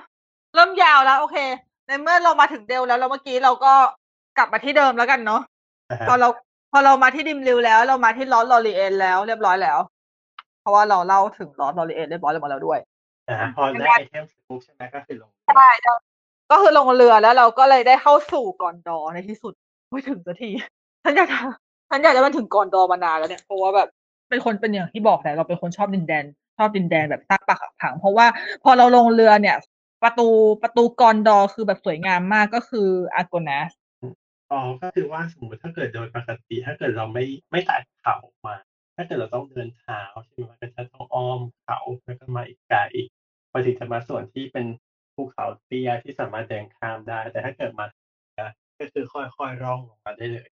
[0.54, 1.36] เริ่มยาวแล้ว โอเค
[1.86, 3.74] ในเมื่อเรามาถึงเดลแล้วแล้วเมื่อกี้เราก็
[4.36, 5.40] กลับมาที่เดิมแล้วกันเนาะ
[5.90, 6.28] นะฮะพอเรา
[6.72, 9.78] พอเรามาที่ดิมริลแล้ว เรามาที่ลอสลอรีเอนแล้วเรียบร้อยแล้ว
[10.60, 12.78] เพราะว่าเราเล่าถึงลอสลอรีเอนเรียบร้อยแล้วหมดแล้วด้วย
[13.28, 15.68] อ่าพอได้ item เสร็จปุ๊บใช่ไหมก็คือลงใช่
[16.50, 19.52] ก็คือลงเรือแล้วเราก็เลยได้เข้าสู่กอนดอร์ในที่สุด
[19.90, 20.50] ไม่ถึงสักที
[21.04, 21.38] ฉันอยากจะ
[21.90, 23.88] ฉันอยากจะมันถึงกอนดอร์มานานแล้วเนี่ยเพราะว่าแบบ
[24.28, 26.24] เป็นคนเป็นอย่างที่บอกแหละเราเป็นคนชอบดินแดน
[26.58, 28.26] ชอบดินแดนแบบซากปรักหักพังเพราะว่า
[28.64, 29.56] พอเราลงเรือเนี่ย
[30.02, 30.28] ประตู
[30.62, 33.70] ประตูกอนดอร์คือแบบสวยงามมากก็คืออาร์โกนาธ
[34.54, 38.16] อ๋อก็คือว่าสมมติถ้าเกิดโดยปกติถ้าเกิดเราไม่ไม่ตัดเขา
[38.46, 38.56] มา
[38.96, 42.80] ถ้าเกิดเราต้องเดินเท้าใช่ไหมมันก็จะต้องอ้อมเขาแล้วก็มาอีกไกล
[43.50, 44.66] พอถึงจะมาส่วนที่เป็น
[45.14, 47.86] ภูเขาเตี้ยที่สามารถเดินข้ามได้ แต่ถ้าเกิดมา
[48.80, 50.48] ก็คือค่อยๆล่องลงมาได้เลย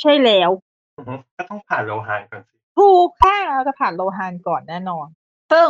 [0.00, 0.50] ใช่แล้ว
[0.96, 5.06] อือฮึก็ต้องผ่านโรฮันก่อนสิถูกค่ะเราจะผ่านโรฮันก่อนแน่นอน
[5.52, 5.68] ซึ่ง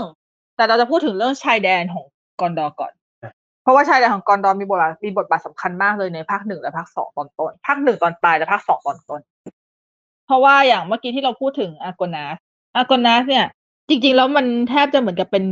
[0.56, 2.04] แต่เราจะพูดถึงเรื่องชายแดนของ
[2.40, 2.97] กอนดอร์ก่อนเพ
[3.68, 9.20] ราะว่าชายแดนของกอนดอร์มีบทบาทมีบทบาทสำคัญมากเลยในภาคหนึ่งและภาคสองตอนต้นภาคหนึ่งตอนปลายและภาคสองตอนต้น
[10.26, 12.36] เพราะว่าอย่างเมื่อกี้ที่เราพูดถึงอาร์โกนาธ
[12.76, 13.46] อาร์โกนาธเนี่ย
[13.88, 15.44] จริง ๆ แล้วมันแทบจะเหมือนกับเป็น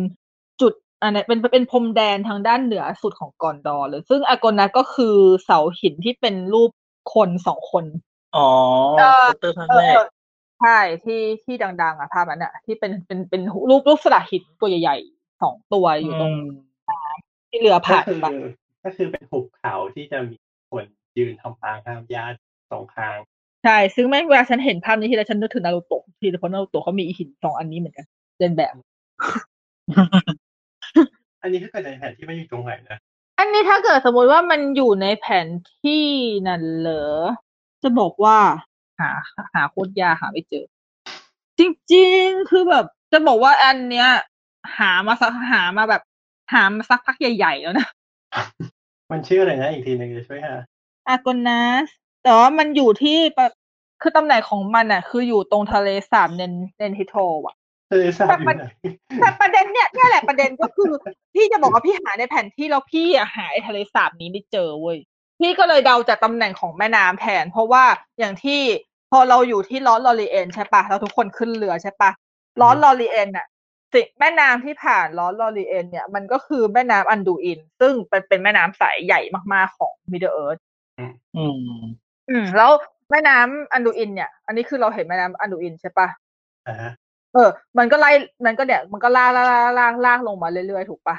[0.60, 0.72] จุด
[1.02, 6.70] อันนี้เป็นเป็นพรมแดนทางด้านเหนือสุดของกอนดอร์เลย ซึ่งอาร์โกนาธก็คือเสาหินที่เป็นรูป
[7.14, 7.84] คนสองคน
[8.36, 8.48] อ๋อ
[8.98, 10.06] เออโปสเตอร์ภาคเออแรกเออ
[10.60, 16.48] ใช่ที่ที่ดัง ๆอะภาพนั้นอะ ที่เป็นเป็นเป็นรูปรูปสลักหินตัวใหญ่ๆสองตัวอยู่ตรงอืม
[17.56, 18.26] ที่เรือก็ผ่านคือไป
[18.84, 20.36] ก็คือเป็นหุบเขาที่จะมี
[20.70, 20.84] คน
[21.18, 22.36] ยืนทำปางห้ามญาติ
[22.70, 23.18] สองข้าง
[23.64, 28.06] ใช่ ซึ่งแม่งเวลาฉันเห็นภาพนี้ทีไรฉันนึกถึงนารูโตะทีเพราะนารูโตะเขามีหินสองอันนี้เหมือนกัน
[28.38, 28.74] เดินแบบ
[31.42, 32.98] อันนี้ถ้าเกิดในแผนที่ไม่อยู่ตรงไหนนะ
[33.38, 35.48] อันนี้ถ้าเกิดสมมติว่ามันอยู่ในแผน
[35.80, 36.04] ที่
[36.48, 37.04] นั่นเหรอ
[37.82, 38.36] จะบอกว่า
[39.00, 39.10] หา
[39.54, 40.66] หาโคตรยากหาไม่เจอ
[41.58, 41.60] จ
[41.94, 44.08] ริง ๆ คือแบบ จะบอกว่าอันเนี้ย
[44.78, 46.02] หามาสักหามาแบบ
[46.52, 47.88] หามาสักพักใหญ่ๆแล้วนะ
[49.10, 50.54] มันชื่ออะไรนะอีกทีหนึ่งจะช่วยหา
[51.08, 51.86] อาโกนัส
[52.22, 53.46] แต่ว่ามันอยู่ที่ปะ
[54.02, 57.54] คือตำแหน่งของมันอะ คืออยู่ตรงทะเลสาบเนนเนนฮิโธเอล
[57.90, 58.64] ทะเลสาบอยู่ไหน
[59.20, 60.92] แต่ประเด็นเนี่ยเนี่ยแหละประเด็นก็คือ
[61.34, 64.98] พี่จะบอกว่าพี่หาในแผนที่แล้วพี่อะหาไอ้ทะเลสาบนี้ไม่เจอเว้ย
[65.40, 67.84] พี่ก็เลยเดาจากตำแหน่งของแม่น้ำแทน เพราะว่า
[68.18, 68.60] อย่างที่
[69.10, 72.10] พอเราอยู่ที่ลอสลอรีเอนใช่ปะเราทุกคนขึ้นเรือใช่ปะ
[72.60, 73.46] ลอสลอรีเอนอะ
[73.92, 79.20] สิแม่น้ำที่ผ่านลอสลอรีเอนเนี่ยมันก็คือแม่น้ำอันดูอิน ซึ่งเป็นเป็นแม่น้ำสายใหญ่
[79.52, 80.58] มากๆของมิดเดิลเอิร์ธ
[80.98, 81.60] อืม
[82.28, 82.70] อืม แล้ว
[83.10, 86.08] แม่น้ำอันดูอิน เนี่ย อันนี้คือเราเห็นแม่น้ำอันดูอินใช่ปะ
[86.68, 86.92] อ่าฮะ
[87.34, 87.48] เออ
[87.78, 88.10] มันก็ไล่
[88.46, 91.16] มันก็เนี่ย มันก็ลากลากลากลากลากลงมาเรื่อยๆ ถูกปะ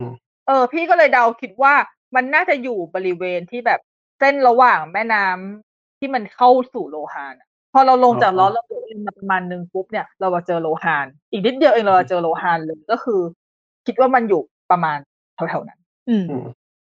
[0.00, 0.12] อืม
[0.46, 1.74] เออ พี่ก็เลยเดาคิดว่า
[2.14, 3.80] มันน่าจะอยู่บริเวณที่แบบ
[4.18, 13.20] เส้นระหว่างแม่น้ำที่มันเข้าสู่โลหานอะ พอเราลงจากล้อเราเองมาประมาณนึงปุ๊บเนี่ย เรามาเจอโลหาน อีกนิดเดียวเองเราจะเจอโลหานเลยก็คือ
[13.86, 14.40] คิดว่ามันอยู่
[14.70, 14.98] ประมาณ
[15.34, 16.44] แถวๆนั้นอืมอืม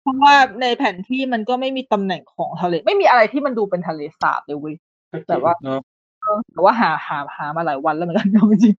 [0.02, 4.74] เพราะว่าในแผนที่มันก็ไม่มีตำแหน่งของทะเล ไม่มีอะไรที่มันดูเป็นทะเลสาบเลยเว้ย
[5.10, 5.80] ก็จริงแต่ว่าเนอะ
[6.20, 8.74] เออแต่ว่าหาหาหามาหลายวันแล้วเหมือนกันเอาจริง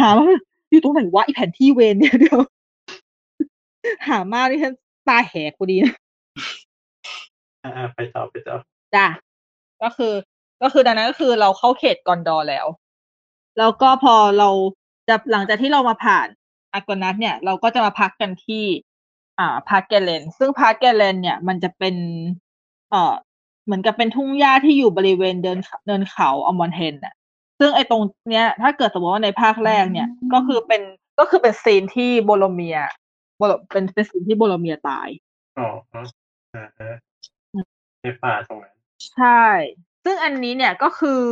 [0.00, 0.26] หาว่า
[0.70, 2.40] อยู่ตรงไหนวะไอแผนที่เวนเนี่ยเดี๋ยว
[4.08, 4.74] หามากที่ฉัน
[5.08, 5.94] ตาแหกพอดีนะ
[7.64, 8.56] อ่าๆไปต่อไปต่อ
[8.94, 9.06] จ้ะ
[9.82, 10.12] ก็คือ
[10.62, 12.66] ก็คือดังนั้นก็คือเราเข้าเขตกอนดอร์แล้ว
[13.58, 14.48] แล้วก็พอเรา
[15.08, 16.26] จะหลังจากที่เรามาผ่าน
[16.74, 18.64] อาร์โกนาธเนี่ย เราก็จะมาพักกันที่
[19.38, 21.94] อ่าพาร์ธกาเลน ซึ่งพาร์ธกาเลน เนี่ย มันจะเป็น
[22.90, 23.14] เอ่อ
[23.64, 27.14] เหมือนกับเป็นทุ่งหญ้าที่อยู่บริเวณเนินเขาเนินเขาอมอนเฮนน่ะ
[27.58, 30.82] ซึ่งไอ้ตรงเนี้ย ถ้าเกิดสมมติว่าในภาคแรกเนี่ย ก็คือเป็น
[31.18, 32.78] ก็คือเป็น scene ที่โบโรเมียร์
[33.38, 35.08] โบโรเป็นเป็น scene ที่โบโรเมียร์ตาย
[35.58, 35.68] อ๋อ
[36.54, 36.92] อ่าฮะ
[38.02, 38.76] ในป่าตรงนั้น
[39.14, 39.44] ใช่
[40.04, 41.22] ซึ่งอันนี้เนี่ยก็คือ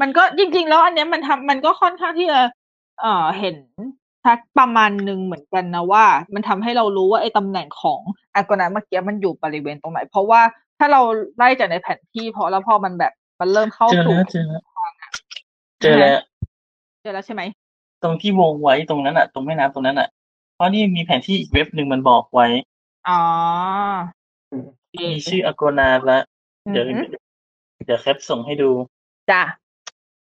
[0.00, 2.40] มันก็จริง ๆ แล้วอันเนี้ยมันทำมันก็ค่อนข้างที่จะ
[3.00, 3.56] เอ่อเห็น
[4.24, 6.04] ชัดประมาณหนึ่งเหมือนกันนะว่า
[6.34, 8.00] มันทำให้เรารู้ว่าไอ้ตำแหน่งของ
[8.34, 10.40] อากนาเมื่อกี้มันอยู่บริเวณตรงไหน เพราะว่า
[10.78, 11.00] ถ้าเรา
[11.36, 14.62] ไล่จากในแผนที่พอแล้วพอมันแบบมันเริ่มเข้าเจอสู่แล้วเจอแล้ว
[15.80, 16.18] เจอแล้ว
[17.02, 17.42] เจอแล้วใช่ไหม
[18.02, 20.08] ตรงที่วงไว้ตรงนั้นอะ ตรงแม่น้ำตรงนั้นอะ
[20.54, 22.46] เพราะนี่มีแผนที่อีกเว็บหนึ่งมันบอกไว้
[23.08, 23.22] อ๋อ
[24.98, 26.22] มีชื่ออโกนาแล้ว
[26.66, 27.02] อืเดี๋ยวม
[27.86, 28.70] เดี๋ยวแคปส่งให้ดู
[29.30, 29.42] จ้ะ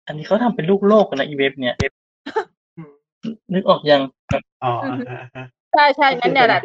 [0.08, 1.76] อันนี้เขาทำเป็นลูกโลกกันนะอีเว็บเนี่ย
[2.78, 2.94] อืม
[3.54, 4.02] นึกออกยัง
[4.64, 6.62] อ๋ออ่าฮะอ่าฮะใช่ใช่นั่นเนี่ยแหละ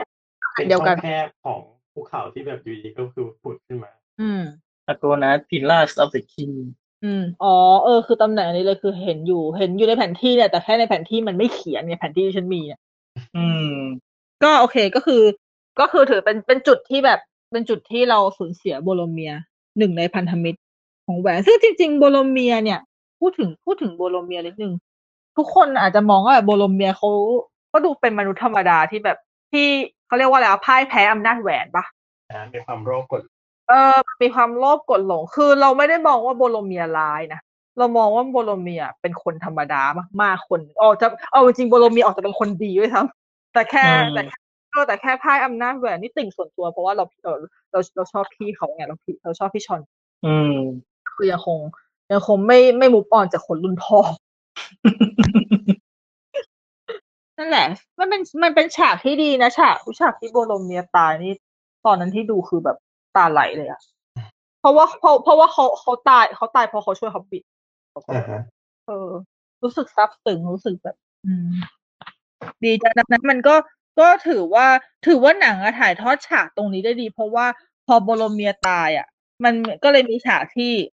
[0.55, 1.61] เป็นเดียวช่กัอนงแคบของ
[1.93, 4.43] ภูเขาที่แบบอยู่ดีก็คือผุดขึ้นมา อืม
[4.89, 6.51] อโกนาพิลล่าสออฟเดอะคิง
[7.05, 7.55] อืมอ๋อ
[7.85, 12.81] เออคือตำแหน่งอันนี้เลยคือเห็นอยู่เห็นอยู่ในแผนที่เนี่ยแต่แค่ในแผนที่มันไม่เขียนไงแผนที่ที่ฉันมีเนี่ย
[13.37, 13.73] อืม
[14.43, 15.23] ก็โอเคก็คือ
[15.81, 17.21] ก็คือถือเป็นเป็นจุดที่แบบ
[17.53, 19.33] เป็นจุดที่เราสูญเสียโบโลเมีย
[19.79, 20.59] หนึ่งในพันธมิตร
[21.07, 22.81] ของแหวน ซึ่งจริง ๆ โบโลเมียเนี่ย
[23.21, 24.73] พูดถึงพูดถึงโบโลเมียนิดนึง
[25.37, 27.11] ทุกคนอาจจะมองว่าแบบโบโลเมียเขา
[27.73, 29.19] ก็ดูเป็นมนุษย์ธรรมดาที่แบบ
[29.53, 29.67] ที่
[30.07, 31.85] เขาเรียกว่าอะไรอะพ่ายแพ้อำนาจแหวนปะ
[32.31, 33.23] อ่ามีความโรคกด
[33.69, 37.41] เออมีความโลภกดหลง คือเราไม่ได้มองว่าโบโลเมียร้ายนะ
[37.79, 39.83] เรามองว่าโบโลเมียเป็นคนธรรมดา
[40.23, 43.03] มากๆคนออกจะเอาจริงๆโบโลเมียออกจะเป็นคนดีด้วยซ้
[43.55, 44.39] แต่แค่อืมแต่แค่
[44.71, 47.39] เออแต่แค่พ่ายอำนาจแหวนนี่ติ่งส่วนตัวเพราะว่าเราเออ
[47.73, 49.81] เราเราชอบพี่เขาไงเราพี่เราชอบพี่ชอน
[50.27, 50.59] อืม
[51.17, 51.59] คือยังคง
[52.13, 53.99] ยังคงไม่ไม่มุกออนจากคนรุ่นพ่อ
[57.39, 57.67] นั่นแหละ
[57.99, 61.33] มันเป็นมันเป็นฉากที่ดีนะฉากฉากที่โบโลเมียตายนี่
[61.87, 62.77] ตอนนั้นที่ดูคือแบบ
[63.17, 63.81] ตาไหลเลยอะ
[64.61, 67.43] เพราะว่าเพราะเพราะว่าเขาเขาตายเขาตายเพราะเขาช่วยเขาปิด
[67.95, 68.41] อ่าฮะ
[68.87, 69.09] เออ
[69.63, 71.49] รู้สึกซาบซึ้งรู้สึกแบบ อืม
[72.65, 73.55] ดีจังดังนั้นมันก็
[74.01, 74.67] ก็ถือว่า
[75.07, 77.47] ถือว่าหนังอะถ่ายทอดฉากตรงนี้ได้ดี เพราะว่า
[77.87, 79.07] พอโบโลเมียตายอะ
[79.45, 80.96] มันก็เลยมีฉากที่อ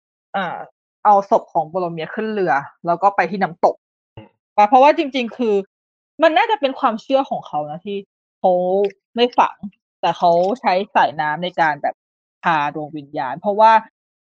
[1.05, 2.53] เอาศพของโบโลเมียขึ้นเรือ
[2.85, 3.75] แล้วก็ไปที่น้ำตก
[4.69, 5.55] เพราะว่าจริง ๆ คือ
[6.23, 7.97] มันน่าจะเป็นความเชื่อของเขานะที่
[8.39, 8.51] เขา
[9.15, 9.55] ไม่ฝัง
[10.01, 10.31] แต่เขา
[10.61, 11.95] ใช้สายน้ำในการแบบ
[12.43, 13.71] พาดวงวิญญาณ เพราะว่า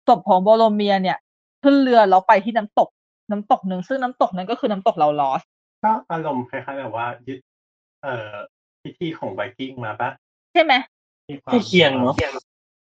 [0.07, 1.17] ศพของโบโลเมียเนี่ย
[1.63, 2.89] ขึ้นเรือแล้วไปที่น้ำตก
[3.31, 5.41] น้ำตกหนึ่งซึ่งน้ำตกนั้นก็คือน้ำตกเราลอส
[5.83, 7.39] ก็อารมณ์คล้ายๆแบบว่ายึด
[8.03, 8.31] เอ่อ
[8.81, 10.09] พิธีของไวกิ้งมาปะ
[10.53, 10.73] ใช่ไหม
[11.29, 12.15] มีความใกล้เคียงเนอะ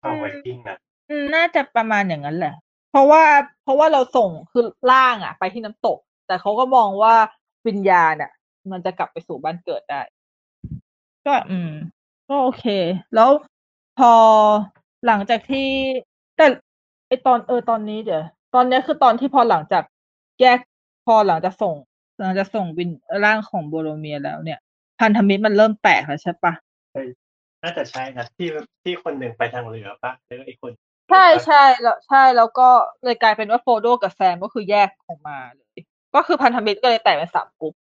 [0.02, 0.78] ความไวกิ้งนะ
[1.10, 2.54] อืมน่าจะประมาณอย่างนั้นแหละ
[2.94, 3.24] เพราะว่า
[3.64, 5.98] เพราะว่าเราส่งคือล่างอะไปที่น้ำตก
[6.28, 7.14] แต่เขาก็มองว่า
[7.68, 8.32] วิญญาณอะ
[8.72, 10.02] มันจะกลับไปสู่บ้านเกิดได้
[11.26, 11.72] ก็ อืม
[12.30, 12.66] ก็โอเค
[13.16, 13.30] แล้ว
[14.00, 14.14] พอ
[15.06, 15.70] หลังจากที่
[16.38, 16.46] แต่
[17.08, 18.24] ไอตอนเออตอนนี้เดี๋ยว
[18.56, 19.84] ตอนนี้คือตอนที่พอหลังจาก
[20.42, 20.60] แยก
[21.06, 21.76] พอหลังจากส่ง
[22.20, 22.90] หลังจากส่งวิน
[23.24, 24.60] ร่างของโบโลเมียแล้วเนี่ย
[25.00, 26.54] พันธมิตรมันเริ่มแตกแล้วใช่ปะ
[27.64, 28.48] น่าจะใช่นะที่
[28.84, 30.72] ที่คนหนึ่งไปทางเรือปะแล้วก็อีกคน
[31.10, 32.68] ใช่ ใช่ แล้ว ใช่ แล้วก็
[33.04, 35.80] เลยกลายเป็นว่าโฟโดกับแซมก็คือแยกออกมาเลย
[36.16, 37.74] ก็คือพันธมิตรก็เลยแตกเป็นสามกลุ่ม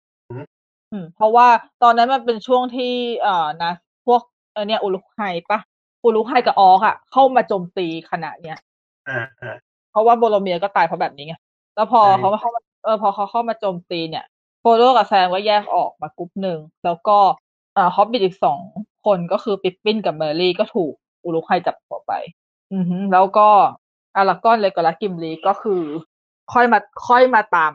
[0.93, 1.49] อืม เพราะว่า
[1.83, 2.93] ตอนนั้นมันเป็นช่วงที่
[3.23, 3.73] เอ่อ นะ
[4.07, 4.21] พวก
[4.53, 5.21] เออเนี่ยอุรุกไฮ
[5.51, 5.59] ปะ
[6.05, 8.59] อุรุกไฮกับออร์คอะ เข้ามาโจมตีขณะเนี้ย
[9.09, 9.57] อ่าอ่า
[9.91, 11.35] เพราะว่าโบโรเมียร์ก็ตายเพราะแบบนี้ไง
[11.75, 14.25] แล้วพอใช่ เขาเข้ามา เออ พอเขาเข้ามาโจมตีเนี่ย
[14.61, 17.19] โฟรโดกับแซมก็แยกออกมากรุ๊ปหนึ่ง แล้วก็
[17.75, 18.61] เอ่อฮอบบิทอีกสอง
[19.07, 20.93] คน ก็คือปิปปินกับเมอร์รี่ก็ถูก
[21.25, 22.13] อุรุกไฮจับตัวไป
[22.73, 23.49] อือฮึแล้วก็
[24.17, 25.83] อารากอร์นเลยกับเลโกลัสกิมลีก็คือ
[26.53, 26.79] ค่อยมา
[27.09, 27.73] ค่อยมาตาม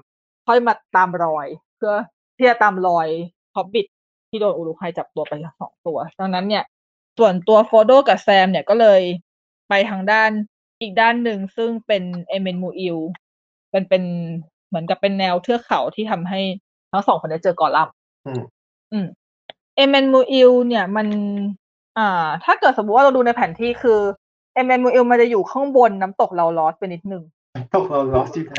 [0.47, 1.93] ค่อยมาตามรอย เพื่อ
[2.37, 3.07] ที่จะตามรอย
[3.55, 3.85] ฮอบบิท
[4.29, 6.63] ที่โดนอุรุกไฮจับตัวไปทั้งสองตัว ดังนั้นเนี่ย
[7.19, 9.01] ส่วนตัวโฟรโดกับแซมเนี่ยก็เลย
[9.69, 10.31] ไปทางด้าน
[10.81, 12.97] อีกด้านหนึ่งซึ่งเป็นเอมินมูอิล
[13.71, 14.03] เป็นเป็น
[14.67, 16.41] เหมือนกับเป็นแนวเทือกเขาที่ทำให้
[16.91, 17.93] ทั้งสองคนได้เจอกอลลัม
[18.25, 18.41] อืม
[18.91, 19.07] อืม
[19.75, 21.07] เอมินมูอิลเนี่ยมัน
[21.97, 23.99] อ่า ถ้าเกิดสมมติว่าเราดูในแผนที่คือ
[24.57, 27.23] เอเมนมูอิลมันจะอยู่ข้างบนน้ำตกเราลอสไปนิดนึง
[27.75, 28.55] ตกเราลอสที่ไหน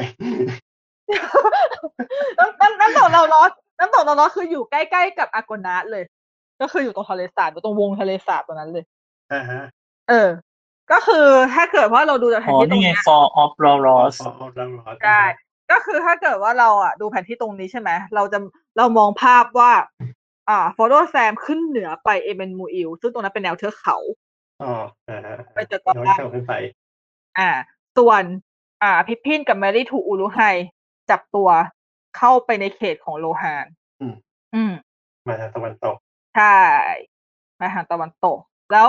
[2.38, 6.04] น้ำน้ำน้ำตกเราลอสน้ำตกเราลอสคืออยู่ใกล้ๆกับอากนาเลย
[6.60, 8.84] ก็คืออยู่ตรงทะเลสาบอยู่ตรงวงทะเลสาบตรงนั้นเลย
[9.32, 9.62] อ่าฮะ
[10.08, 10.28] เออ
[10.92, 15.22] ก็คือถ้าเกิดว่าเราดูจากแผอ๋นอที่ตรนี่งไงเนี้ย for of l a w l o s อ๋ออ๋อเราลอสได้
[15.70, 18.38] ก็คือถ้าเกิดว่าเราอะดูแผนที่ตรงนี้ใช่ไหมเราจะ
[18.76, 19.72] เรามองภาพว่า
[20.48, 23.96] อ่า ฟอโดแซมขึ้นเหนือไปเอเมนมูอิลซึ่งตรงนั้นเป็นแนวเทือกเขา
[24.62, 24.72] อ๋อ
[25.09, 26.55] อ่าฮะไปเจอกับน้อยบ้านเข้าขึ้นไป
[27.39, 27.51] อ่า
[27.97, 28.22] ส่วน
[28.82, 30.40] อ่า พิพพินกับแมรี่ถูกอูรุไฮ
[31.10, 31.48] จับตัว
[32.16, 33.66] เข้าไปในเขตของโลฮาน
[34.01, 34.14] อืม
[34.55, 34.72] อืม
[35.26, 35.97] มาทางตะวันตก
[36.36, 36.59] ใช่
[37.60, 38.39] มาทางตะวันตก
[38.72, 38.89] แล้ว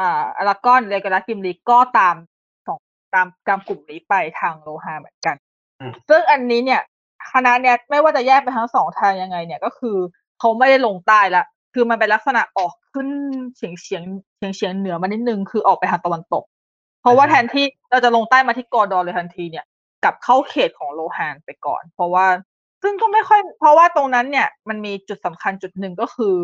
[0.00, 2.16] อ่าอารากอนเลกาลากิมลีก็ตาม
[2.66, 2.78] สอง
[3.14, 5.36] ตามตามกลุ่มนี้ไปทางโลฮานเหมือนกัน
[5.80, 6.82] อืม ซึ่งอันนี้เนี่ย
[7.32, 9.96] คณะเนี่ยไม่ว่าจะแยกไปทั้งสองทางยังไง เนี่ยก็คือ
[10.38, 11.44] เขาไม่ได้ลงใต้ละ
[11.78, 13.08] คือมันเป็นลักษณะออกขึ้น
[13.56, 14.02] เฉียงเฉียง
[14.36, 16.44] เฉียงเฉียงเหนือมานิดนึงคือออกไปทางตะวันตก
[17.02, 19.64] เพราะว่าแทนที่เราจะลงใต้มาที่กอนดอร์เลยทันทีเนี่ย
[20.02, 22.26] กลับเข้าเขตของโลฮานไปก่อน เพราะว่า
[22.82, 26.34] ซึ่งก็ไม่ค่อย เพราะว่าตรงนั้นเนี่ยมันมีจุดสำคัญจุดหนึ่งก็คือ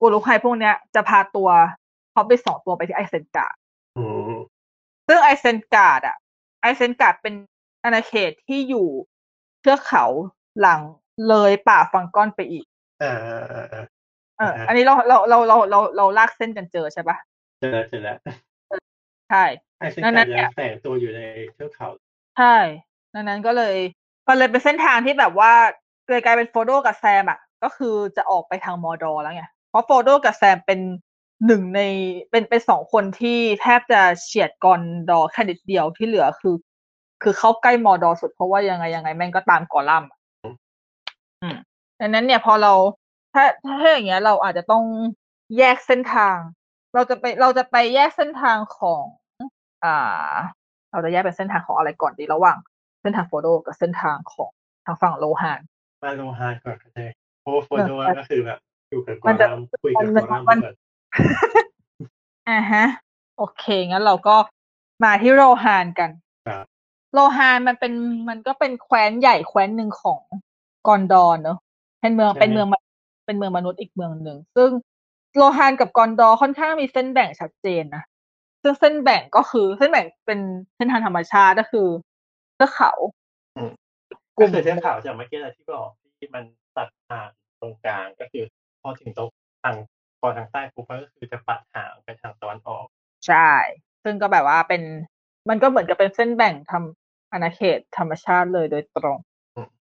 [0.00, 1.48] อุรุกไฮพวกเนี้ยจะพาตัว
[2.14, 3.56] ฮอบบิทสองตัวไปที่ไอเซนการ์ด
[3.98, 4.32] อืม
[5.06, 6.16] ซึ่งไอเซนการ์ดอะ
[6.60, 7.34] ไอเซนการ์ดเป็น
[7.84, 8.88] อาณาเขตที่อยู่
[9.60, 10.04] เทือกเขา
[10.60, 10.80] หลัง
[11.28, 12.66] เลยป่าฟังก้อนไปอีก
[14.42, 17.16] อ่าอ่าอ่าอ่าเอออ่าฮะอันนี้เราเราเราเราเราเราลากเส้นกันเจอใช่ปะ
[17.60, 18.16] เจอแล้วเจอแล้ว
[19.30, 19.44] ใช่
[19.78, 21.20] ไอ้เส้นนั่นทาน่ะงเนี่ยัยงแฝงตัวอยู่ใน
[21.54, 21.88] เทือกเขา
[22.38, 22.56] ใช่
[23.14, 23.76] ดังนั้นก็เลย
[24.28, 25.52] มันเลยเป็นเส้นทางที่แบบว่า
[26.08, 30.80] เลยกลายเป็นโฟโดกับแซมอะ ก็คือจะออกไปทางมอร์ดอร์แล้วไงเพราะโฟโดกับแซมเป็น
[31.46, 31.80] หนึ่งใน
[32.30, 36.54] เป็นเป็นสองคนที่แทบจะเฉียดกอนดอร์แค่นิดเดียวที่เหลือคือ
[37.22, 40.18] คือเข้าใกล้มอร์ดอร์สุดเพราะว่ายังไงยังไงแม่งก็ตามกอลัมน์อะ
[41.42, 41.56] อืม
[42.00, 42.72] ดังนั้นเนี่ยพอเรา
[43.34, 43.44] ถ้า
[43.80, 44.84] ถ้าอย่างเงี้ยเราอาจจะต้อง
[45.58, 46.36] แยกเส้นทาง
[46.94, 49.04] เราจะไปเราจะไปแยกเส้นทางของ
[49.84, 50.34] อ่า
[50.92, 52.58] เราจะแยกเป็นเส้นทางของอะไรก่อนดีระหว่าง
[53.00, 54.50] เส้นทางโฟโดกับเส้นทางของ
[54.84, 55.60] ทางฝั่งโลฮาน
[56.02, 57.06] มาโลฮานก่อนก็ได้
[57.40, 58.58] เพราะว่าโฟโดเออก็คือแบบ
[58.90, 60.74] อยู่กับกมัอนจะลัมคุยกับมักนอลัมมันก่อน
[62.48, 62.84] อ่าฮะ
[63.38, 64.36] โอเคงั้นเราก็
[65.04, 66.10] มาที่โลฮานกัน
[66.46, 66.64] ครับ
[67.12, 67.92] โลฮานมันเป็น
[68.28, 70.20] มันก็เป็นแคว้นใหญ่แคว้นหนึ่งของ
[70.86, 71.58] กอนดอนเนอะ
[72.00, 72.81] เป็นเมืองเป็นเมืองมนุษย์
[73.24, 74.70] เป็นเมืองมนุษย์อีกเมืองหนึ่ง ซึ่ง
[75.36, 78.04] โลฮานกับกอนดอร์ค่อนข้างมีเส้นแบ่งชัดเจนนะ
[78.62, 80.40] ซึ่งเส้นแบ่งก็คือเส้นแบ่งเป็น
[80.76, 81.88] เส้นทางธรรมชาติก็คือ
[82.56, 82.92] เทือกเขา
[84.38, 85.88] ก็คือเทือกเขาจากเมื่อกี้ที่บอก
[86.18, 86.44] ที่มัน
[86.76, 87.30] ตัดผ่าน
[87.60, 88.44] ตรงกลางก็คือ
[88.82, 89.28] พอถึงตรง
[89.62, 89.76] ทาง
[90.20, 92.84] พอทางใต้ปุ๊บก็คือจะปัดห่างไปทางตะวันออก
[93.26, 93.50] ใช่
[94.04, 94.82] ซึ่งก็แบบว่าเป็น
[95.48, 99.18] มันก็เหมือนกับเป็นเส้นแบ่งทำอาณาเขตธรรมชาติเลยโดยตรง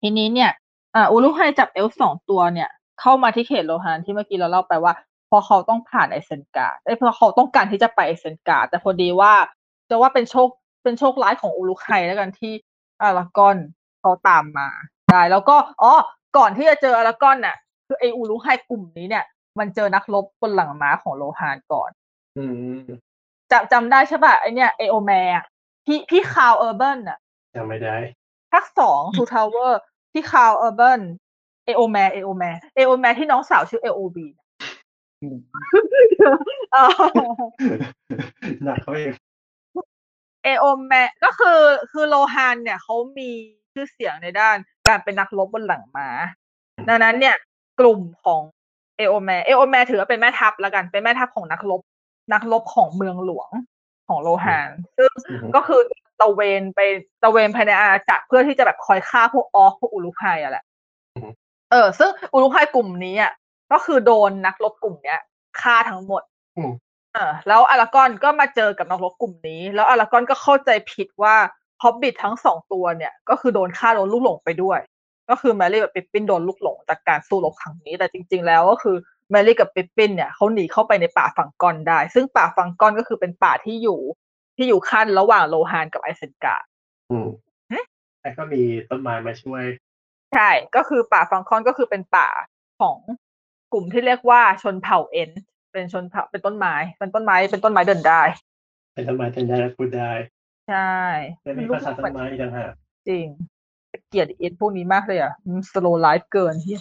[0.00, 0.50] ทีนี้เนี่ย
[0.94, 2.70] อ่าอูรุไฮจับเอลฟ์สองตัวเนี่ย
[3.00, 4.92] เข้ามาที่เขตโลฮานที่เมื่อกี้เราเล่าไปว่า
[5.30, 9.32] พอเขาต้องผ่านไอเซนการ์ดเอ้ยเพราะเขาต้องการที่จะไปไอเซนการ์ดแต่พอดีว่า
[9.88, 10.48] จะว่าเป็นโชค
[10.84, 12.52] เป็นโชคร้ายของอูรุไฮแล้วกันที่
[13.02, 13.56] อารากอน
[14.00, 14.68] เขาตามมา
[15.12, 15.92] ได้แล้วก็อ๋อ
[16.36, 17.56] ก่อนที่จะเจออารากอนน่ะ
[17.86, 19.24] คือไออูรุไฮกลุ่มนี้เนี่ย
[19.58, 21.90] มันเจอนักรบบนหลังม้าของโลฮานก่อน
[22.38, 22.44] อื
[22.74, 22.78] ม
[23.50, 25.40] จำจำได้ใช่ป่ะไอเนี่ยเอโอแมร์
[25.86, 27.18] พี่พี่ Karl Urban อะ
[27.54, 27.96] จำไม่ได้
[28.52, 29.80] ภาคสอง Two Tower
[30.12, 31.00] พี่ Karl Urban
[31.66, 34.26] เอโอแมร์เอโอแมร์เอโอแมร์ที่น้องสาวชื่อเอโอวีน
[38.64, 39.12] หนักเขาเอง
[40.44, 41.60] เอโอแมร์ก็คือ
[41.92, 43.28] คือโลฮานเนี่ยเขามี
[43.72, 44.56] ชื่อเสียงในด้าน
[44.88, 46.08] การเป็นนักรบบนหลังม้า
[46.88, 47.36] ดังนั้นเนี่ย
[47.80, 48.42] กลุ่มของ
[48.96, 51.80] เอโอแมร์เอโอแมร์ถือว่าเป็นแม่ทัพแล้วกันเป็นแม่ทัพของนักรบ
[52.32, 53.50] นักรบของเมืองหลวง
[54.08, 55.10] ของโลฮานซึ่ง
[55.56, 55.80] ก็คือ
[56.20, 56.80] ตะเวนไป
[57.22, 60.64] ตะเวนภายในอาณาจักรเพื่อที่จะแบบคอยฆ่าพวกออกพวกอุลุกไฮอะแหละ
[61.70, 63.32] เออ ซึ่งอุลุกไฮกลุ่มนี้อะ
[63.72, 65.20] ก็คือโดนนักรบกลุ่มเนี้ย
[65.60, 66.22] ฆ่าทั้งหมด
[66.56, 66.72] อืม
[67.14, 71.34] เออ แล้วอารากอนก็มาเจอกับนักรบกลุ่มนี้ แล้วอารากอนก็เข้าใจผิดว่า
[71.82, 74.80] ฮอบบิททั้งสองตัวเนี่ย ก็คือโดนฆ่าโดนลูกหลงไปด้วย
[75.30, 78.96] ก็คือแมรี่กับปิปปินโดนลูกหลงจากการสู้รบครั้งนี้ แต่จริง ๆ แล้วก็คือ
[79.30, 84.00] แมรี่กับปิปปินเนี่ยเขาหนีเข้าไปในป่าฝั่งกอนได้ ซึ่งป่าฝั่งกอนก็คือเป็นป่าที่อยู่
[84.56, 86.64] ที่อยู่ขั้นระหว่างโลฮานกับไอเซนการ์ด
[87.10, 87.28] อืม
[87.72, 87.84] ฮะ
[88.20, 89.62] แต่ก็มีต้นไม้มาช่วย
[90.36, 92.28] ใช่ ก็คือป่าฟังกอร์นก็คือเป็นป่า
[92.80, 92.96] ของ
[93.72, 95.30] กลุ่มที่เรียกว่าชนเผ่าเอ็น
[95.72, 98.22] เป็นชนเผ่าเป็นต้นไม้ เป็นต้นไม้เป็นต้นไม้เดินได้
[98.94, 100.10] เป็นต้นไม้เป็นได้และพูดได้
[100.68, 100.94] ใช่
[101.44, 102.72] และมีภาษาต้นไม้อีกต่างหาก
[103.08, 103.26] จริง
[104.08, 105.32] เกลียดเอ็นพวกนี้มากเลยอะ
[105.72, 106.76] slow life เกินที่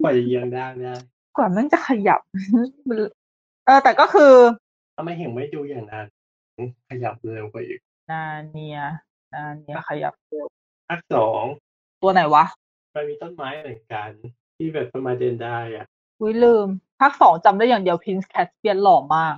[0.00, 0.98] กว่าจะเยียงได้นะ
[1.36, 2.20] กว่ามันจะขยับ
[2.88, 2.96] มัน
[3.66, 4.34] เออแต่ก็คือ
[4.96, 6.06] ถ้าไม่เห็นไม่ดูอย่างนั้น
[6.88, 7.78] ขยับเร็วกว่าอีก
[8.10, 8.80] นาเนีย
[9.34, 10.46] นาเนียขยับเร็ว
[10.88, 11.44] ภาคสอง
[12.02, 12.44] ตัวไหนวะ
[12.94, 14.10] มันมีต้นไม้เหมือนกัน
[14.56, 15.86] ที่แบบต้นไม้เดินได้อะ
[16.20, 16.66] อุ้ยลืม
[17.00, 19.34] ภาคสองจำได้อย่างเดียวพินส์แคสเปียนหล่อมาก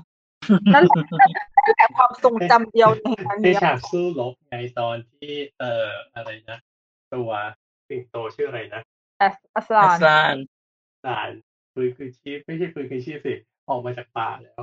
[0.75, 6.59] นั่นแหละนั่นแหละนั่นแหละความทรงจำเดียวในอันในเนี้ยฉากสู้รบไงตอนที่เอ่ออะไรนะ
[7.15, 7.31] ตัว
[7.89, 8.83] สิงโตชื่ออะไรนะ
[9.19, 10.37] แอสอัสลาอันสลาน
[11.05, 11.31] สาร
[11.75, 13.35] ปืนคือชีพไม่ใช่ปืนคือชีพสิ
[13.69, 14.61] ออกมาจากป่าแล้ว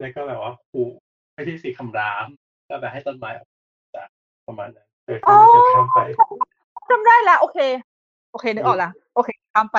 [0.00, 0.88] แล้วก็แบบว่าขู่
[1.34, 2.26] ไม่ใช่สีคำราม
[2.68, 3.53] ก็แบบให้ต้นไม้ออกจาก
[4.48, 6.00] ประมาณนั้นเอออ๋อก็เลยจะข้ามไป
[6.90, 7.58] จำได้แล้วโอเค
[8.32, 9.78] โอเคนึกออกละโอเคข้ามไป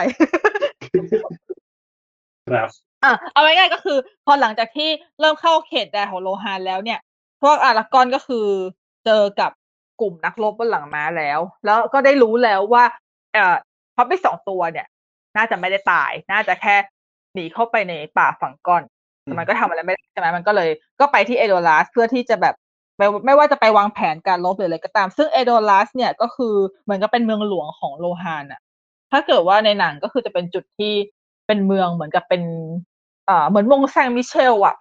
[2.52, 2.70] ครับ
[3.04, 4.90] อะเอาง่ายๆก็คือ พอหลังจากที่
[5.20, 7.00] เริ่มเข้าเขตแดนของโลฮานแล้วเนี่ย
[7.42, 8.48] พวกอารากอนก็คือ
[9.06, 9.52] เจอกับ
[10.02, 12.84] กลุ่มนักรบบนหลังม้าแล้ว แล้วก็ได้รู้แล้วว่า
[13.34, 13.56] เอ่อ
[13.96, 14.88] พับไปสองตัวเนี่ย
[15.38, 16.76] น่าจะไม่ได้ตาย น่าจะแค่
[17.34, 18.84] หนีเข้าไปในป่าฝั่งก้อน
[19.26, 20.70] อืมแต่มันก็ทำอะไรไม่ได้ใช่ไหมมันก็เลย
[21.00, 22.56] ก็ไปที่เอโดลัสเพื่อที่จะแบบ
[22.98, 28.62] ไม่ไม่ว่าจะไปวางแผนการลบหรืออะไรก็ตาม ซึ่งเอโดลัสเนี่ยก็คือเหมือนกับเป็นเมืองหลวงของโลฮานอะ
[29.12, 30.94] ถ้าเกิดว่าในหนังก็คือจะเป็นจุดที่
[31.48, 32.44] เป็นเมืองเหมือนกับเป็น
[33.30, 34.76] อ่าเหมือนมงแซงมิเชลอะ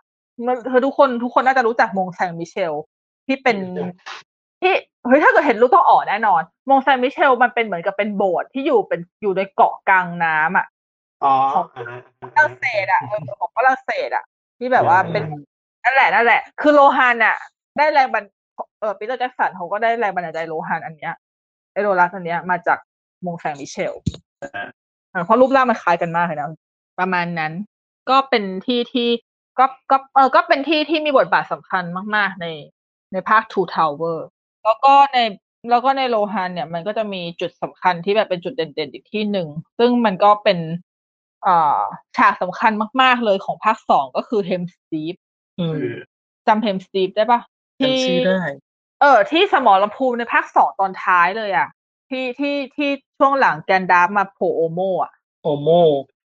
[0.47, 2.73] มันเธอทุกคนทุกคนน่าจะรู้จักมงแซงมิเชล
[3.27, 3.57] ที่เป็น
[4.61, 4.74] ที่
[5.07, 10.66] เฮ้ยถ้าเกิดเห็นรูปต้องอ๋อแน่นอน มงแซงมิเชลมันเป็นเหมือนกับเป็นโบสถ์ที่อยู่เป็นอยู่ในเกาะกลางน้ำอะ
[11.24, 14.24] อ๋อของอ่าอ่าฝรั่งเศสอะเออของฝรั่งเศสอะ
[14.59, 15.23] ที่แบบว่าอ่าเป็น
[15.85, 17.36] นั่นแหละนั่นแหละ คือโลฮานอะ
[17.79, 18.25] ได้แรงบัน
[18.81, 21.15] เออปีเตอร์แจ็คสันเขาก็ได้แรงบันดาลใจโลฮานอันเนี้ย
[21.73, 22.79] ไอโดรัสอันเนี้ยมาจาก
[23.25, 23.95] มงแซงมิเชล
[24.43, 24.69] อ่า
[25.13, 26.51] อ่าเพราะรูปร่างมันคล้ายกันมากเลยนะ
[26.99, 27.53] ประมาณนั้น
[28.11, 29.09] ก็เป็นที่ที่
[29.59, 31.85] ก็ก็เออก็เป็นที่ที่มีบทบาทสำคัญ
[32.17, 32.47] มาก ๆ ใน
[33.13, 34.19] ในภาค Two Tower
[34.65, 35.19] แล้วก็ใน
[35.71, 39.49] แล้วก็ในโลฮันเนี่ยมันก็จะมีจุดสำคัญที่แบบเป็นจุดเด่น ๆ อีกที่หนึ่ง
[39.79, 40.59] ซึ่งมันก็เป็น
[41.47, 41.81] อ่า
[42.17, 42.73] ฉากสำคัญ
[43.03, 45.15] มาก ๆ เลยของภาคสองก็คือ Helm's Deep
[45.59, 45.95] อืมคือ
[46.47, 47.41] จำ Helm's Deep ได้ปะ
[47.79, 48.41] ที่ จำชื่อได้
[49.01, 51.69] เออ ที่สมรภูมิในภาคสองตอนท้ายเลยอะ
[52.11, 55.69] ที่ที่ที่ช่วงหลังแกนดาร์ฟมาโผล่โอโมอะ โอโม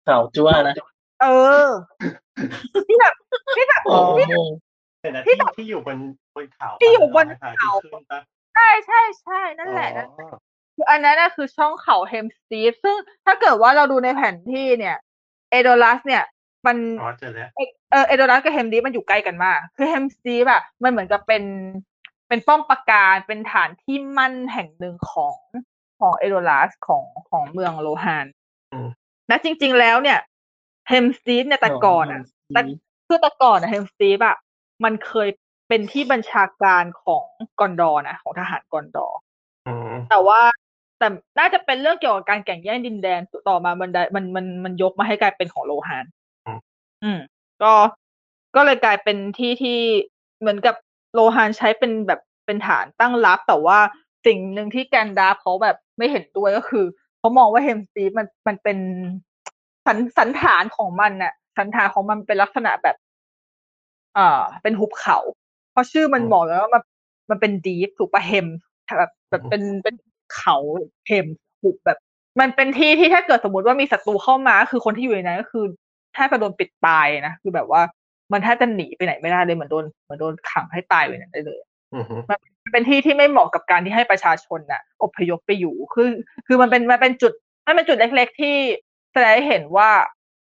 [0.07, 0.75] สาวจั่วนะ
[1.23, 1.27] เอ
[1.67, 1.69] อ
[2.89, 3.15] ที่แบบ
[3.57, 4.33] ที่แบบโอโม
[5.01, 5.99] แต่นะที่ที่แบบที่อยู่บน
[6.35, 8.21] บนเขาที่อยู่บนปะเขา ที่ขึ้นปะ
[8.55, 10.29] ใช่ใช่ใช่นั่นแหละนั่น อ๋อ
[10.75, 14.97] คืออันนั้นน่ะคือช่องเขาเฮมสตีฟซึ่งถ้าเกิดว่าเราดูในแผนที่เนี่ย
[15.51, 16.25] เอโดลัสเนี่ย
[16.67, 17.61] มันอ๋อเจอแล้วเอ
[17.91, 21.45] เออเอโดลัสกับเฮมดีฟมันอยู่ใกล้กันมาก คือเฮมสตีฟอะมันเหมือนกับเป็น
[22.29, 25.37] เป็นป้อมปราการเป็นฐานที่มั่นแห่งหนึ่งของ
[26.01, 28.27] ของเอโดลัสของของเมืองโลฮาน
[28.73, 28.89] อืม
[29.29, 30.19] และจริง ๆ แล้วเนี่ย
[30.89, 32.23] Helm's Deep เนี่ยแต่ก่อนอะ
[32.55, 32.61] แต่
[33.07, 34.37] คือแต่ก่อนอะ Helm's Deep อะ
[34.85, 35.29] มันเคย
[35.69, 37.25] เป็นที่บัญชาการของ
[37.61, 39.19] กอนดอร์นะของทหารกอนดอร์
[39.67, 40.41] อืมแต่ว่า
[40.99, 41.09] แต่
[41.39, 46.05] น่าจะเป็นเรื่องเกี่ยวกับการแข่งแย่งดินแดนต่อมามันได้มันมันมันยกมาให้กลายเป็นของโลฮาน
[47.05, 47.19] อืม
[47.63, 47.73] ก็
[48.57, 49.79] ก็เลยกลายเป็นที่ที่
[50.41, 50.75] เหมือนกับ
[51.15, 53.79] โลฮานใช้เป็นแบบเป็นฐานตั้งรับ แต่ว่า
[54.27, 56.85] สิ่งหนึ่งที่แกนดาฟเขาแบบไม่เห็นด้วยก็คือ
[57.19, 58.79] เขามองว่าเฮมสตีฟมันมันเป็น
[59.87, 62.97] สันสันฐานของมันน่ะ สันฐานของมันเป็นลักษณะแบบ
[64.17, 65.19] อ่าเป็นหุบเขา
[65.73, 66.83] เพราะชื่อมันบอกแล้วว่ามัน
[67.31, 68.47] มันเป็นดีฟถูกปะเฮม
[68.99, 69.95] แบบแบบเป็นเป็น
[70.37, 70.57] เขา
[71.07, 71.27] เฮม
[71.63, 71.99] หุบแบบ
[72.41, 75.65] มันเป็นที่ที่ถ้าเกิดสมมติว่ามีศัตรูเข้ามา คือคนที่อยู่ในนั้นก็คือ
[76.15, 77.83] แทบจะโดนปิดตายนะคือแบบว่า
[78.33, 81.61] มันแทบจะหนีไปไหนไม่ได้เลยเหมือนโดนเหมือนโดนขังให้ตายไปนั้นได้เลย
[81.95, 82.39] อืมมัน
[82.73, 86.11] เป็นที่ที่ไม่เหมาะกับการที่ให้ประชาชนน่ะ อพยพไปอยู่คือ
[86.47, 87.33] คือมันเป็นมันเป็นจุด
[87.67, 88.57] มันเป็นจุดเล็ก ๆ ที่
[89.13, 89.91] แสดงให้เห็นว่า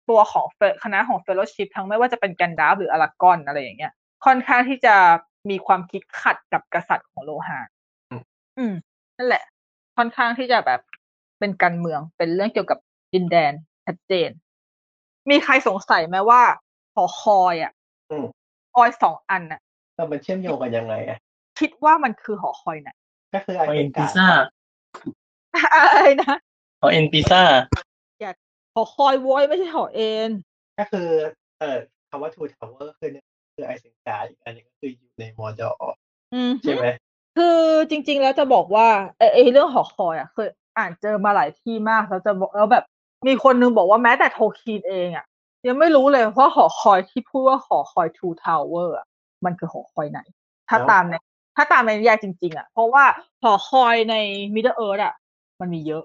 [0.09, 3.93] ตัวของเฟคณะของเฟลโลชิพทั้งไม่ว่าจะเป็นแกันดาฟหรืออารากอนอะไรอย่างเงี้ย
[4.25, 4.95] ค่อนข้างที่จะ
[5.49, 7.59] มีความคิดขัดกับกษัตริย์ของโลหะ
[8.57, 8.73] อืม
[9.17, 9.43] นั่นแหละ
[9.97, 10.79] ค่อนข้างที่จะแบบ
[11.39, 12.79] เป็นการเมืองเป็นเรื่องเกี่ยวกับ
[13.13, 13.53] ดินแดน
[13.85, 14.29] ชัดเจน
[15.29, 16.41] มีใครสงสัยไหมว่า
[16.95, 17.71] หอคอยอะ
[18.11, 18.25] อืม
[18.73, 19.61] คอยสองอันน่ะ
[19.95, 21.17] แล้วมันเชื่อมโยงกันยังไงอะ
[21.59, 22.89] คิดว่ามันคือหอคอยไหน
[23.33, 24.27] ก็คือขอไอเอ็นเกพินซซ่า
[25.73, 26.35] อะไรนะ
[26.81, 27.41] ขอเอ็นพิซซ่า
[28.75, 30.31] หอคอยโว้ยไม่ใช่หอเอ็น
[30.79, 31.09] ก็คือ
[31.59, 31.77] เอ่อ
[32.09, 33.25] คำว่า Two Tower คือเนี่ย
[33.55, 35.71] คือไอเซนการ์อีกอันหนึงก็คืออยู่ในมอดอ
[36.33, 36.87] อืมใช่ไหม
[37.37, 37.59] คือ
[37.89, 38.87] จริง ๆ แล้วจะบอกว่า
[39.17, 40.47] ไอ้ไอ้เรื่องหอคอยอะเคย
[40.77, 42.85] อ่านเจอมาหลายที่มากแล้วจะบอกแล้วแบบ
[43.27, 45.25] มีคนนึงบอกว่าแม้แต่โทคีนเองอะ
[45.67, 49.05] ยังไม่รู้เลยว่าหอคอยที่พูดว่าหอคอย Two Tower อะ
[49.45, 50.19] มันคือหอคอยไหน
[50.69, 51.15] ถ้าตามใน
[51.55, 53.03] ถ้าตามในนิยายจริง ๆอะเพราะว่า
[53.43, 54.15] หอคอยใน
[54.55, 55.13] Middle Earth อะ
[55.59, 56.03] มันมีเยอะ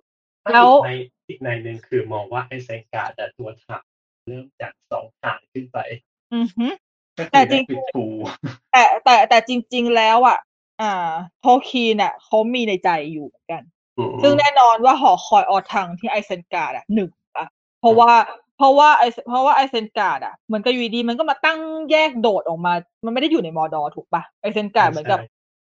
[0.52, 0.90] แล้วใน
[1.28, 3.82] อีกในหนึ่งคือมองว่าไอเซนการ์ดตัวถัก
[4.26, 5.78] เริ่มจากสองฐานขึ้นไป
[6.34, 6.66] อือฮึ
[7.18, 8.04] ก็คือแต่จริงได้ปิดฟู
[8.72, 10.38] แต่แต่แต่จริง ๆ แล้วอะ
[10.80, 13.77] อ่าโทคีนอะเขามีในใจอยู่เหมือนกันอืม
[14.22, 17.46] ซึ่งแน่นอนว่าหอคอยออทังที่ไอเซนการ์ดอะหนึ่งอะ
[17.80, 18.12] เพราะว่า
[18.56, 21.58] เพราะว่าไอเพราะว่าไอเซนการ์ดอะเหมือนกับอยู่ดีมันก็มาตั้ง
[21.90, 22.72] แยกโดดออกมา
[23.04, 25.20] มันไม่ได้อยู่ในมอร์ดอร์ถูกปะไอเซนการ์ดเหมือนกับ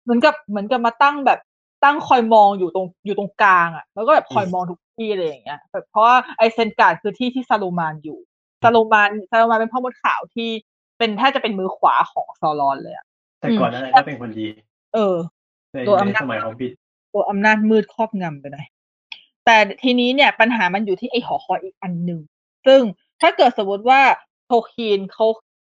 [0.03, 1.39] เหมือนกับเหมือนกับมาตั้งแบบ
[1.83, 8.19] ตั้งคอยมองอยู่ตรงอยู่ตรงกลางอะแล้วก็แบบคอยมองทุกที่อะไรอย่างเงี้ยแบบเพราะว่าไอเซนการ์ดคือที่ที่ซาลูมานอยู่
[8.63, 10.49] ซาลูมานซาลูมานเป็นพ่อมดขาวที่
[10.97, 13.05] เป็นแทบจะเป็นมือขวาของซอรอนเลยอะ
[13.39, 14.47] แต่ก่อนหนานั้นก็เป็นคนดี
[14.95, 15.15] เออ
[15.73, 16.71] ในตัวในอำนาจสมัยของบิด
[17.13, 18.67] ตัวอำนาจมืดครอบงำไปหน่อย
[19.45, 22.19] แต่ทีนี้เนี่ยปัญหามันอยู่ที่ไอหอคอยอีกอันหนึ่ง
[22.65, 22.81] ซึ่ง
[23.21, 24.01] ถ้าเกิดสมมติว่า
[24.45, 25.25] โทคีนเขา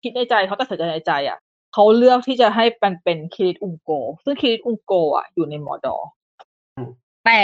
[0.02, 1.38] คิดในใจเขาตัดสินใจในใจอะ
[1.74, 3.90] เขาเลือกที่จะให้มันเป็นคิริตอุงโก
[4.24, 5.96] ซึ่งคิริตอุงโกอะอยู่ในมอดอ
[7.26, 7.42] แต่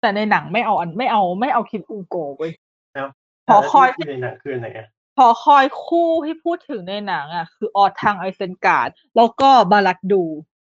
[0.00, 2.52] แต่ในหนังไม่เอาอันไม่เอาไม่เอาคิริตอุงโกเว้ย
[2.94, 3.08] แล้ว
[3.48, 4.86] หอคอยที่ในหนังคืออันไหนอะ
[5.18, 10.22] หอคอยคู่ที่พูดถึงในหนังอะ คือออทังไอเซนการ์ดแล้วก็บาลัดดู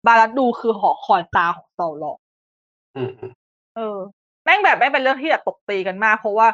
[0.08, 2.21] บาลัดดูคือหอคอยตาของเซาลอน
[2.96, 3.32] อืมอืม
[3.76, 3.98] เออ
[4.44, 6.48] แม่งแบบแม่งเป็นเรื่องที่แบบตบตีกันมาก เพราะว่า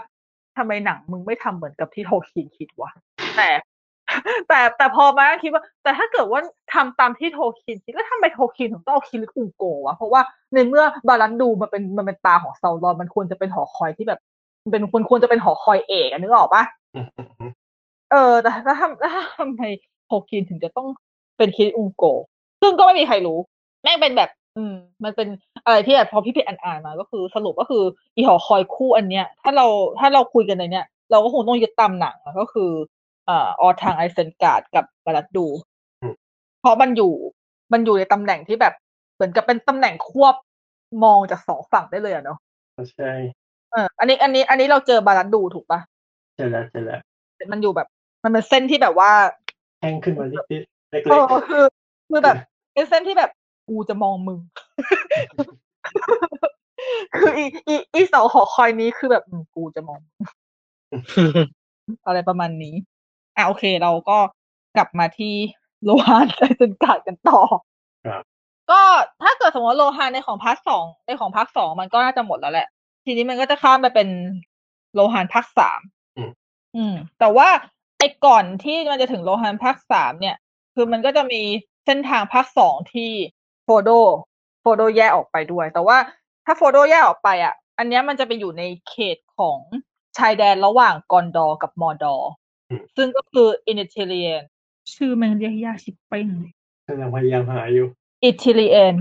[0.58, 2.92] ทำไมหนังมึงไม่ทำเหมือนกับที่โทคินคิดวะ
[3.38, 3.50] แต่
[4.48, 6.42] แต่แต่พอมาคิดว่า แต่ถ้าเกิดว่า
[6.74, 10.22] ทำตามที่โทคินคิดแล้วทำไมโทคินถึงต้องเอาคิริตอุงโกวะเพราะว่า
[10.54, 14.20] ในเมื่อบาลันดูมันเป็นมันเป็นตาของเซาลอนมันควรจะเป็นหอคอยที่แบบ
[14.64, 16.64] มันเป็นควรควรจะเป็นหอคอยเอกอะนึกออกปะ
[16.96, 17.52] อืมอืมอืม
[18.12, 19.62] เออ แต่ถ้าทำถ้าทำไม
[20.06, 20.88] โทคินถึงจะต้อง
[21.38, 22.04] เป็นคิริอุงโก
[22.62, 23.38] ซึ่งก็ไม่มีใครรู้
[23.84, 24.74] แม่งเป็นแบบ อืม
[25.04, 25.28] มันเป็น
[25.66, 27.84] อะไรที่แบบพอพี่เพชรอ่านๆมา ก็คือสรุปก็คือ
[28.16, 29.66] อีหอคอยคู่อันเนี้ย ถ้าเรา
[30.00, 32.72] ถ้าเราคุยกันในเนี้ยเราก็คงต้องยึดตามหนังอะก็คือ
[33.26, 35.46] เอ่อออทางไอเซนการ์ดกับบารัดดู
[36.62, 37.14] เพราะมันอยู่
[37.74, 38.74] มันอยู่ในตำแหน่งที่แบบ
[39.16, 40.36] เหมือนกับเป็นตำแหน่งควบ
[41.04, 42.38] มองจากสองฝั่งได้เลยอะเนาะ
[42.94, 43.12] ใช่
[43.72, 45.80] เอออันนี้อันนี้ อันนี้เราเจอบารัดดูถูกปะ
[46.36, 47.02] ใช่แล้วใช่แล้ว
[47.52, 47.88] มันอยู่แบบ
[48.24, 49.12] มันเป็นเส้นที่แบบว่า
[49.82, 51.66] แห้งขึ้นมานิดๆเล็กเออคือ
[52.10, 52.36] คือแบบ
[52.74, 53.32] เป็นเส้นที่แบบ
[53.70, 54.40] กูจะมองมึง
[57.18, 60.16] คืออีอีอีเสาหอคอยนี้คือแบบอืมกูจะมองมึง
[62.06, 62.76] อะไรประมาณนี้
[63.36, 64.18] อะโอเค เราก็
[64.76, 65.34] กลับมาที่
[65.84, 67.40] โลหานไอเซนการ์ดกันต่อ
[68.08, 68.24] ครับ
[68.72, 68.82] ก็
[69.24, 72.68] ถ้าเกิดสมมติว่าโลหานในของ part สองในของ part สองมันก็น่าจะหมดแล้วแหละ
[73.06, 74.10] ทีนี้มันก็จะข้ามไปเป็น
[74.94, 75.80] โลหานภาคสาม
[76.18, 76.32] อืม
[76.76, 77.50] อืม แต่ว่า
[78.00, 80.38] ไอ้ก่อนที่มันจะถึงโลหานภาคสามเนี่ย
[80.76, 81.42] คือมันก็จะมี
[81.86, 83.12] เส้นทางภาคสองที่
[83.68, 83.90] โฟโด
[84.62, 85.98] โฟโดแยกออกไปด้วย แต่ว่า
[86.46, 89.60] ถ้าโฟโดแยกออกไปอะ อันเนี้ยมันจะไปอยู่ในเขตของ
[90.18, 92.32] ชายแดนระหว่างกอนดอร์กับมอร์ดอร์
[92.70, 94.42] อืมซึ่งก็คืออิทิเลียน
[94.94, 96.52] ชื่อมันเรียกยากชิบเป้งเลย
[96.88, 97.88] กำลังพยายามหาอยู่
[98.24, 98.96] อิทิเลียน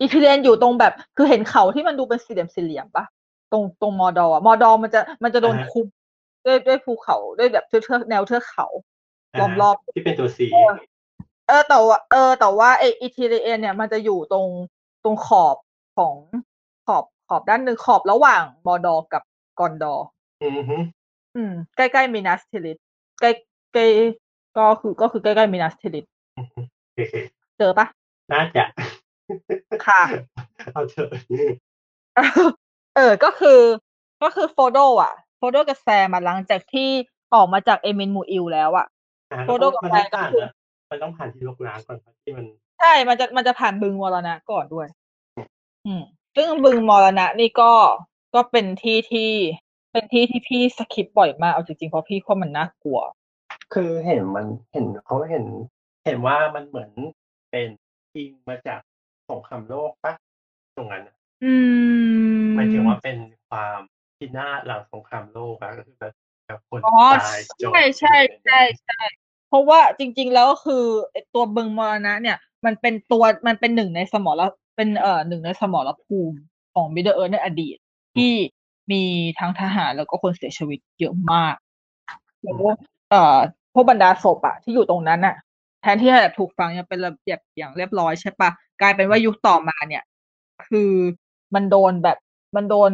[0.00, 3.04] อิทิเลียนอยู่ตรงแบบ คือเห็นเขาที่มันดูเป็นสี่เหลี่ยมสี่เหลี่ยมปะ
[3.52, 5.86] ตรงตรงมอร์ดอร์อะมอร์ดอร์มันจะมันจะโดนอ่าฮะคุม
[6.44, 8.66] ด้วยด้วยภูเขาด้วยแบบเทือกแนวเทือกเขา
[9.40, 10.46] ล้อมรอบที่เป็นตัวสี
[11.46, 14.46] เออแต่ว่าเออ แต่ว่าไออิทิเลียนเนี่ยมันจะอยู่ตรง
[15.04, 15.56] ตรงขอบ
[15.96, 16.14] ของ
[16.86, 19.22] ขอบขอบด้านหนึ่งขอบระหว่างมอดอร์กับ
[19.58, 20.06] กอนดอร์
[20.42, 20.76] อือฮึ
[21.36, 22.78] อืม ใกล้ๆมินัสเทลิส
[23.20, 23.30] ใกล้
[23.72, 23.86] ใกล้
[24.56, 26.04] ก็คือก็คือใกล้ๆมินัสเทลิส
[26.38, 26.60] อือฮึ
[26.94, 27.14] โอเค
[27.58, 27.86] เจอปะ
[28.32, 28.64] น่าจะ
[29.86, 30.02] ค่ะ
[30.72, 31.10] เอาเถอะ
[32.96, 33.60] เออ ก็คือ
[34.22, 36.88] ก็คือโฟโดอะ โฟโดกับแซมมาหลังจากที่
[37.34, 38.86] ออกมาจากเอมินมูอิลแล้วอะ
[39.32, 40.52] อ่าโฟโต้กับมันแฟต้อนงก็ผ่านคือนะ
[40.90, 42.44] มันต้องผ่านที่ลกล้างก่อนครับที่มัน
[42.80, 44.88] ใช่ มันจะมันจะผ่านบึงมรณะก่อนด้วย
[45.86, 46.02] อืม
[46.36, 47.72] ซึ่งบึงมรณะนี่ก็
[48.34, 49.30] ก็เป็นที่ที่
[49.92, 53.00] เป็นที่ที่พี่สคิปบ่อยมากเอาจริงๆเพราะพี่ว่ามันน่ากลัว
[53.74, 55.44] คือเห็นมันเห็นเขาเห็น
[56.04, 56.90] เห็นว่ามันเหมือน
[57.50, 57.68] เป็น
[58.14, 58.80] อิงมาจาก
[59.30, 60.14] สงครามโลกปะ
[60.76, 61.52] ตรงนั้นน่ะอื
[62.42, 63.18] มหมายถึงว่าเป็น
[63.48, 63.78] ความ
[64.18, 66.12] พินาศหลังสงครามโลกอะก็คือแบบ
[66.46, 69.25] แบบคนอ๋อตายจบใช่ใช่ใช่ใช่เพ
[69.56, 74.42] ราะว่าจริง ๆ แล้วก็คือไอ้ตัวบึงมรณะ เนี่ย มันเป็นตัวมันเป็นหนึ่งในสมร
[74.76, 76.38] เป็นเอ่อหนึ่งในสมรภูมิ
[76.74, 77.76] ของมิดเดิลเอิร์ในอดีต
[78.16, 78.32] ที่
[78.92, 79.02] มี
[79.38, 81.54] ทั้งทหารแล้วก็คนเสียชีวิตเยอะมาก
[82.42, 82.56] แล้ว
[83.10, 83.38] เอ่อ
[83.74, 85.36] พวกบรรดาศพอะที่อยู่ตรงนั้นอะ
[85.82, 88.50] แทนที่จะแบบถูกฝังอย่างเป็นระเบียบอย่างเรียบร้อยใช่ปะ
[88.80, 90.02] กลายเป็นว่ายุคต่อมาเนี่ย
[90.66, 90.92] คือ
[91.54, 92.18] มันโดนแบบ
[92.56, 92.92] มันโดน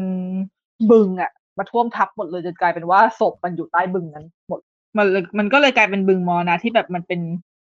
[0.91, 4.61] บึงอะมาท่วมทับหมดเลยจนกลายเป็นว่าศพมันอยู่ใต้บึงนั้นหมด
[4.97, 7.21] มันเลยมันก็เลยกลายเป็นบึงมอนะที่แบบมันเป็น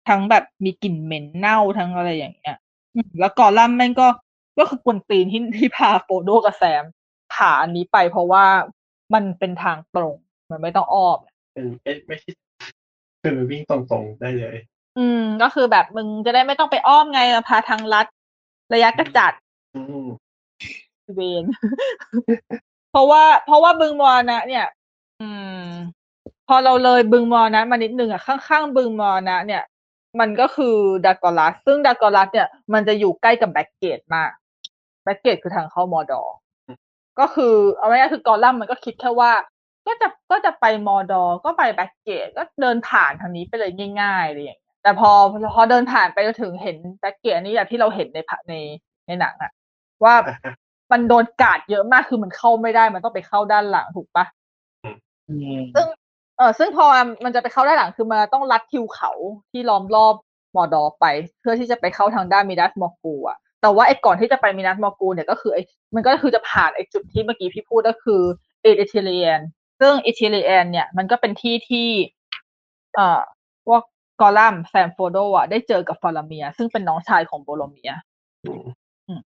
[0.09, 2.57] ทั้งแบบมีกลิ่นเหม็นเน่าทั้งอะไรอย่างเงี้ย
[2.95, 4.07] อืมแล้วกอลัมน์แม่งก็
[4.59, 6.83] ก็คือกวนตีนที่ที่พาโฟโดกับแซม
[7.33, 8.45] ผ่าอันนี้ไปเพราะว่า
[9.13, 10.15] มันเป็นทางตรง
[10.51, 11.19] มันไม่ต้องอ้อม
[11.53, 12.31] เป็นไม่ไม่ใช่
[13.23, 14.57] คือวิ่งตรงๆได้เลย
[14.97, 18.05] อืม ก็คือแบบมึงจะได้ไม่ต้องไปอ้อมไงพาทางลัด
[18.73, 19.33] ระยะกระจัด
[19.75, 20.05] อืม
[21.15, 21.43] เวน
[22.91, 24.65] เพราะว่า เพราะว่าบึงมอนะเนี่ย
[25.21, 25.48] อืม
[26.51, 29.63] พอเราเลยบึงมอนะมานิดนึงอะข้างๆบึงมอนะ เนี่ย
[30.19, 34.31] มันก็คือดากอร์ลัดซึ่งดากอร์ลัดเนี่ยมันจะอยู่ใกล้กับ Black Gate มาก
[35.03, 36.21] Black Gate คือทางเข้ามอร์ดอร์
[37.19, 39.31] ก็คือเอาไว้ง่ายๆคือกอลลัมมันก็คิดแค่ว่า
[39.87, 43.71] ก็จะก็จะไปมอร์ดอร์ก็ไป Black Gate ก็เดินผ่านทางนี้ไปเลย
[44.01, 45.09] ง่ายๆอะไรอย่างเงี้ยแต่พอ
[45.53, 48.53] พอเดินผ่านไปจนถึงเห็น Black Gate อันนี้อย่างที่เราเห็นในพะใน
[49.07, 49.51] ในหนังอะ
[50.03, 50.15] ว่า
[50.91, 54.25] มันโดนกาดเยอะมากคือมันเข้าไม่ได้มันต้องไปเข้าด้านหลังถูกปะ
[55.29, 55.87] อืมซึ่ง
[56.39, 56.85] เออซึ่งพอ
[57.23, 59.11] มันจะไปเข้าด้านหลังคือมันต้องลัดทิวเขา
[59.51, 60.15] ที่ล้อมรอบ
[60.55, 61.05] มอร์ดอร์ไป
[61.39, 65.61] เพื่อที่จะไปเข้าทางด้านมินัสมอร์กูลอะแต่ว่าไอ้ก่อนที่จะไปมินัสมอร์กูลเนี่ยก็คือไอ้
[65.95, 68.21] มันก็คือจะผ่านไอ้จุดที่เมื่อกี้พี่พูดก็คือ
[68.61, 69.39] อิธิเลียน
[69.79, 71.87] ซึ่งอิธิเลียนเนี่ยมันก็เป็นที่ที่
[72.95, 73.21] เอ่อ
[73.65, 73.81] พวก
[74.21, 77.91] กอลลัมแซมโฟรโดอะได้เจอกับฟาราเมียร์ ซึ่งเป็นน้องชายของโบโรเมียร์
[78.45, 79.21] อืม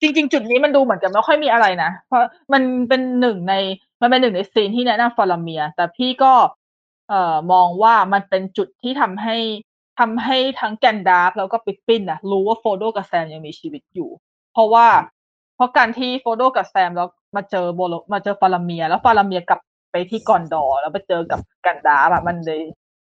[0.00, 2.20] จริง ๆ จุดนี้มันดูเหมือนจะไม่ค่อยมีอะไรนะ เพราะ
[2.52, 3.54] มันเป็นหนึ่งใน
[4.00, 6.32] มันเป็นหนึ่งใน scene ที่แนะนำฟาราเมียร์ แต่พี่ก็
[7.08, 9.36] เอ่อมองว่ามันเป็นจุดที่ทำให้
[9.98, 14.10] ทำให้ทั้งแกนดัล์ฟแล้วก็ปิ๊ปปิ้นอะรู้ว่าโฟรโดกับแซมยังมีชีวิตอยู่
[14.52, 14.86] เพราะว่า
[15.56, 19.60] เพราะการที่โฟรโดกับแซมแล้วมาเจอโบโรมาเจอฟาราเมียร์ แล้วฟาราเมียร์กลับ
[19.92, 22.60] ไปที่กอนดอร์แล้วไปเจอกับแกนดัล์ฟอะมันเลย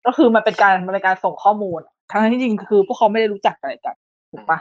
[0.06, 3.94] ก็คือมันเป็นการมันเป็นการส่งข้อมูลทั้งที่จริงคือพวกเขาไม่ได้รู้จักอะไรกัน
[4.30, 4.58] ถูกปะ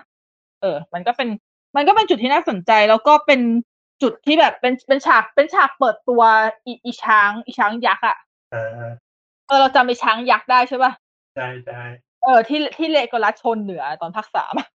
[0.62, 1.30] เออ มันก็เป็น
[1.76, 3.41] มันก็เป็นจุดที่น่าสนใจแล้วก็เป็น
[4.02, 6.22] จุดที่แบบเป็นเป็นฉากเป็นฉากเปิดตัว
[6.65, 8.18] อีอีช้างอีช้างยักษ์อะ
[8.53, 8.90] อ่า
[9.48, 10.91] เออเราจำไอ้ช้างยักษ์ได้ใช่ป่ะ
[11.38, 11.84] ได้ได้
[12.24, 14.68] เออที่ที่เลโกรัสชนเหนือตอนภาคสามอะ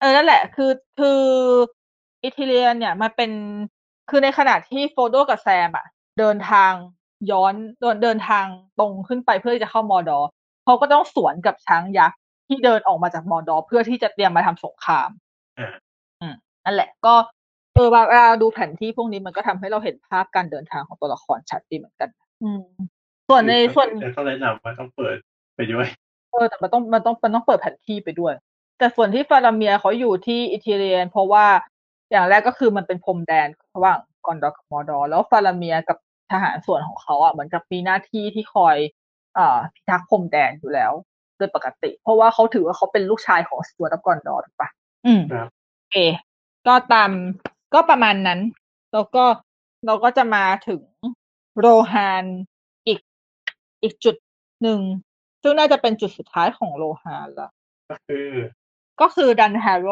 [0.00, 1.20] เออนั่นแหละ คือคือ
[2.24, 3.30] อิตาเลียนเนี่ยมันเป็น
[4.10, 5.86] คือในขณะที่โฟโดกับแซมอะ
[6.18, 6.72] เดินทาง
[7.30, 8.44] ย้อนเดินเดินทาง
[8.78, 10.18] ตรงขึ้นไปเพื่อที่จะเข้ามอดอ
[10.64, 12.18] เขาก็ต้องสวนกับช้างยักษ์
[12.48, 15.10] ที่เดินออกมาจากมอดอเพื่อที่จะเตรียมมาทำสงคราม
[15.58, 15.74] อ่า
[16.20, 17.14] อืมนั่นแหละ ก็
[17.76, 22.08] เออเวลาดูแผนที่พวกนี้มันก็ทำให้เราเห็นภาพการเดินทางของตัวละครชัดดีเหมือนกัน
[22.42, 22.62] อืม
[23.28, 25.16] ส่วนในส่วนแต่ต้องแนะนำว่าต้องเปิด
[25.56, 25.86] ไปด้วย
[26.32, 28.34] เออแต่มันต้องมันต้องมันต้องเปิดแผนที่ไปด้วย
[28.78, 31.46] แต่ส่วนที่ฟาราเมียร์เขาอยู่ที่อิธิเลียน เพราะว่า
[32.10, 35.98] อย่างแรกก็คือมันเป็นพรมแดนระหว่างกอนดอร์กับมอร์ดอร์แล้วฟาราเมียร์กับ
[36.30, 38.76] ทหารส่วนของเขาอะเหมือนกับมีหน้าที่ที่คอย
[39.34, 40.92] เอ่อพิทักษ์พรมแดนอยู่แล้ว
[41.36, 44.68] โดยปกติ เพราะว่าเขาถือว่าเขาเป็นลูกชายของสต w ว r ตกอนดอร์ถูกปะ
[45.06, 45.48] อืมครับ
[45.78, 45.96] โอเค
[46.66, 47.10] ก็ตาม
[47.74, 48.40] ก็ประมาณนั้น
[48.92, 49.24] แล้วก็
[49.86, 50.80] เราก็จะมาถึง
[51.58, 52.24] โรฮาน
[52.86, 52.98] อีก
[53.82, 54.16] อีกจุด
[54.62, 54.80] หนึ่ง
[55.42, 57.48] ซึ่งน่าจะเป็นจุดสุดท้ายของโรฮานละ
[57.90, 58.28] ก็คือ
[59.00, 59.88] ก็คือดันแฮร์โร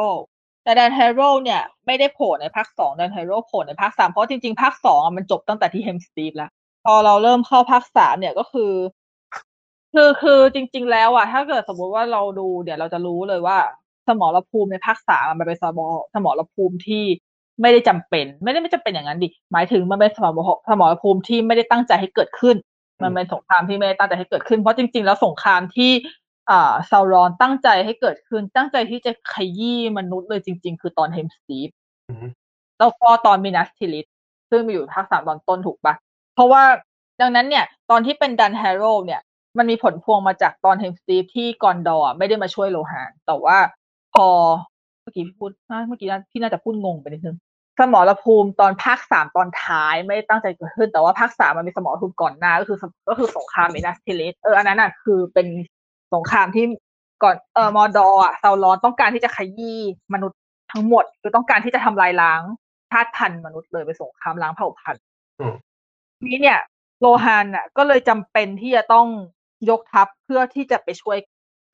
[0.65, 6.51] แต่ดันแฮร์โรเนี่ย ไม่ได้โผล่ในภาคสองดันแฮร์โรโผล่ในภาคสามเพราะจริงๆภาคสองอะมันจบตั้งแต่ที่ Helm's Deep แล้ว
[6.85, 8.73] พอเราเริ่มเข้าภาคสามเนี่ยก็คือ
[9.93, 13.59] คือคือจริง ๆ แล้วอะถ้าเกิดสมมุติว่าเราดูเดี๋ยวเราจะรู้เลยว่า
[14.07, 17.05] สมรภูมิในภาคสามอะมันเป็นสมรสมรภูมิที่
[17.61, 22.57] ไม่ได้จำเป็น ไม่ได้ไม่จำเป็นอย่างนั้นดิหมายถึงมันเป็นสมรภูมิสมรภูมิที่ไม่ได้ตั้งใจให้เกิดขึ้น
[23.03, 25.93] มันเป็นสงครามที่ไม่ได้ตั้งใจให้เกิดขึ้นเพราะจริง ๆ แล้วสงครามที่
[26.51, 31.69] อ่าซาวรอนตั้งใจให้เกิดขึ้น ตั้งใจที่จะขยี้มนุษย์เลยจริง ๆ คือตอน Helm's Deep
[32.11, 32.27] อืม
[32.79, 34.07] แล้วก็ตอนมินัสทิริธ
[34.51, 35.95] ซึ่งมีอยู่ภาคสามตอนต้นถูกปะ
[36.35, 36.63] เพราะว่า
[37.21, 39.21] ดังนั้นเนี่ย ตอนที่เป็นดันแฮร์โรเนี่ย
[39.59, 43.57] มันมีผลพวงมาจากตอน Helm's Deep ที่กอนดอร์อะไม่ได้มาช่วยโรฮานแต่ว่า
[44.15, 44.27] พอ
[45.03, 47.37] เมื่อกี้พูดอะเมื่อกี้พี่น่าจะพูดงงไปนิดนึง
[47.79, 52.79] สมรภูมิตอนภาคสามตอนท้ายไม่ได้ตั้งใจเกิดขึ้น แต่ว่าภาคสามมันมีสมรภูมิก่อนหน้า ก็คือ
[53.09, 55.47] ก็คือสงครามมินัสทิริธเอออันนั้นอะคือเป็น
[56.15, 56.65] สงครามที่
[57.23, 59.81] ก่อนเออมอร์ดอร์อะซาวรอนต้องการที่จะขยี้
[60.15, 60.41] มนุษย์
[60.73, 62.43] ทั้งหมดคือต้องการที่จะทำลายล้าง
[62.91, 65.03] ชาติพันธุ์มนุษย์เลยเป็นสงครามล้างเผ่าพันธุ์
[65.41, 65.55] อืม
[66.27, 66.59] นี้เนี่ย
[67.01, 69.07] โรฮานอะ ก็เลยจำเป็นที่จะต้อง
[69.71, 71.19] ยกทัพเพื่อที่จะไปช่วย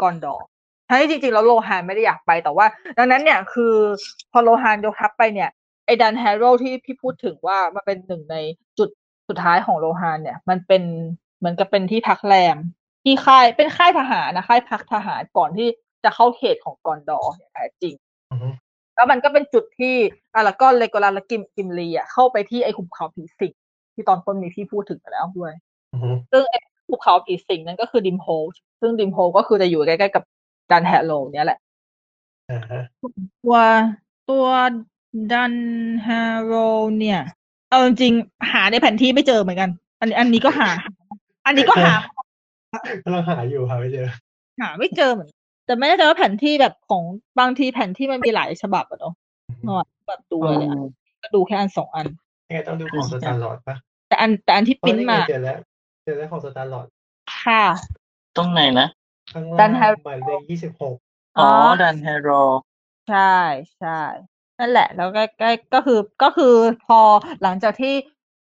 [0.03, 0.47] กอนดอร์
[0.89, 2.67] ทั้งที่จริงๆแล้วโรฮานไม่ได้อยากไปแต่ว่า
[2.99, 3.75] ดังนั้นเนี่ยคือ
[4.33, 8.37] พอโรฮานยกทัพไปเนี่ยไอ้ดันแฮร์โรที่พี่พูดถึงว่ามันเป็นหนึ่งใน
[8.79, 8.89] จุด
[9.29, 10.83] สุดท้ายของโรฮานเนี่ย มันเป็น
[11.39, 12.57] เหมือนกับเป็นที่พักแรม
[13.05, 15.69] ที่ค่ายเป็นค่ายทหารนะค่ายพักทหารก่อนที่
[16.05, 17.95] จะเข้าเขตของกอนดอร์อย่างแท้จริง
[18.31, 18.53] อืม
[18.95, 19.95] แล้วมันก็เป็นจุดที่
[20.35, 23.53] อะแล้วก็เลโกลาและกิมกิมลีอะเข้าไปที่ไอ้หุบเขาผีสิง
[23.95, 25.53] ที่ตอนต้นมีพี่พูดถึงไปแล้วด้วย
[25.93, 26.59] อืมซึ่งไอ้
[26.89, 28.45] หุบเขาผีสิงนั่นก็คือดิมโฮล
[28.81, 30.25] ซึ่งดิมโฮลก็คือจะอยู่ใกล้ๆกับ
[30.71, 31.59] ดันแฮโลเนี่ยแหละ
[32.51, 32.83] อ่าฮะ
[33.45, 33.57] ตัว
[34.31, 34.47] ตัว
[35.33, 35.55] ดัน
[36.07, 36.53] ฮาโร
[36.99, 37.21] เนี่ย
[37.69, 39.71] เอาจริงๆหาในแผนที่ไม่เจอเหมือนกัน
[40.01, 40.71] อันอันนี้ก็หา
[41.47, 41.95] อันนี้ก็หา
[43.05, 44.07] กำลังหาอยู่หาไม่เจอ
[44.61, 47.03] หาไม่เจอเหมือนกันแต่ไม่แน่ใจว่าแผนที่แบบของ
[47.39, 49.15] บางทีแผนที่มันมีหลายฉบับอะเนาะ
[49.65, 50.77] เนาะแบบดูเลยอะ
[51.23, 52.07] ก็ดูแค่อันสองอัน
[52.49, 53.77] ยังไงต้องดูของสตาร์ลอดปะ
[54.09, 55.59] แต่อันแต่อันที่อ๋อปริ้นนี่ไงมาเจอแล้ว
[56.05, 56.87] เจอแล้วของสตาร์ลอด
[57.43, 57.65] ค่ะ
[58.37, 58.89] ตรงไหนนะ
[59.33, 60.95] ข้างดัล่างนแฮร์หมายเลขยี่สิบหก
[61.39, 61.51] อ๋ออ๋อ
[61.83, 62.31] ดันแฮโร
[63.09, 63.35] ใช่
[63.79, 64.01] ใช่
[64.61, 66.55] นั่นแหละ แล้วก็ใกล้ก็คือก็คือ
[66.87, 67.01] พอ
[67.43, 67.95] หลังจากที่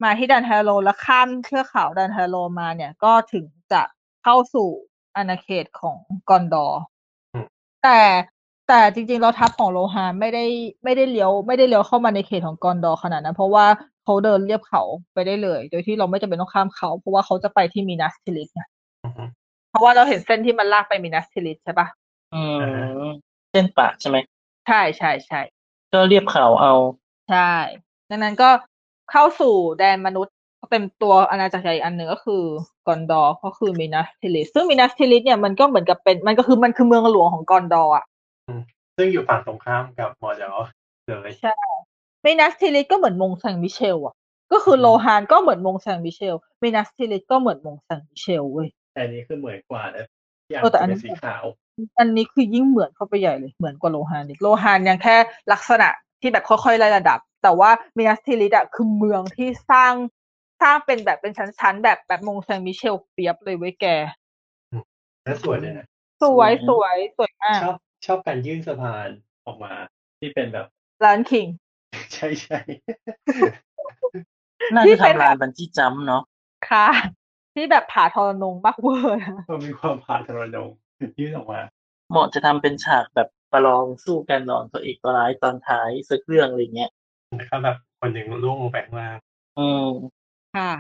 [0.04, 3.82] มาที่ดันแฮโลแล้วข้ามเทือกเขาดันแฮโลมาเนี่ยก็ถึงจะ
[4.24, 4.70] เข้าสู่
[5.16, 5.98] อาณาเขตของ
[6.30, 6.82] กอนดอร์
[7.84, 8.00] แต่
[8.68, 10.46] แต่จริงๆเราทัพของโรฮานไม่ได้
[10.84, 13.66] ไม่ได้เลี้ยวไม่ได้เลี้ยวเข้ามาในเขตของกอนดอร์ขนาดนั้น เพราะว่า
[14.04, 14.84] เขาเดินเลียบเขา
[15.14, 18.64] ไปได้เลย โดยที่เราไม่จำเป็นต้องข้ามเขา เพราะว่าเขาจะไปที่มินัสทิริธไง
[19.06, 19.30] อืม
[19.70, 21.88] เพราะว่าเราเห็นเส้นที่มันลากไปมินัสทิริธใช่ปะ
[22.34, 23.14] อืมอ่าฮะ
[23.52, 24.18] เส้นปากใช่ไหม
[24.68, 25.42] ใช่ใช่ใช่
[25.94, 26.74] ก็เลียบเขาเอา
[27.30, 27.52] ใช่
[28.10, 28.50] ดังนั้นก็
[29.12, 30.36] เข้าสู่แดนมนุษย์
[30.72, 32.44] เป็นตัวอาณาจักรใหญ่อีกอันหนึ่งก็คือ
[32.88, 38.06] กอนดอร์ก็คือมินัสทิลิสซึ่งมินัสทิลิสเนี่ยมันก็เหมือนกับเป็นมันก็คือมันคือเมืองหลวงของกอนดอร์อะ
[38.98, 40.52] ซึ่งอยู่ฝั่งตรงข้ามกับมอร์ดอร์
[41.08, 41.56] เลยใช่
[42.26, 44.16] มินัสทิลิสก็เหมือนมงแซงมิเชลอะ
[44.52, 50.06] ก็คือโลฮานก็เหมือนมงแซงมิเชลมินัสทิลิสก็เหมือนมงแซงมิเชลเว้ยแต่อันนี้คือเหมือนกว่านะ
[50.50, 51.44] อย่างเออแต่อันเป็นี้นสีขาว
[52.00, 55.16] อันนี้คือยิ่งเหมือนเข้าไปใหญ่เลยเหมือนกว่าโลฮานอีกโลฮานยังแค่
[55.52, 55.90] ลักษณะ
[56.22, 59.94] ที่แบบค่อยๆไล่ระดับ แต่ว่ามินัสทิลิสอะคือเมืองที่สร้าง
[60.62, 63.86] สร้างเป็นแบบเป็นชั้นๆ แบบแบบมงแซงมิเชลเปี๊ยบเลยเว้ยแก
[65.24, 65.86] และสวยเลยนะ
[66.24, 69.10] สวยสสวยวยสวยมากชอบชอบการยื่นสะพาน
[69.46, 69.74] ออกมา
[70.20, 70.66] ที่เป็นแบบ
[71.04, 71.48] ร้านคิง
[72.14, 72.60] ใช่ใช่
[74.76, 76.24] น่าที่จะเป็นทำลานบันจี้จัมป์เนาะ
[76.70, 76.88] ค่ะ
[77.60, 80.70] ที่แบบผาทรนงมากเวอร์นะมันมีความผ่านทรนง
[81.20, 81.62] ยื่นออกมา
[82.12, 86.92] เหมาะจะทำเป็นฉากแบบประลองสู้กันระหว่างตัวเอกตัวร้ายตอนท้ายสักเรื่องอะไรเงี้ย
[87.38, 89.18] แล้วก็แบบคนหนึ่งร่วงลงไปข้างล่าง
[89.60, 89.88] อืม
[90.56, 90.72] ค่ะ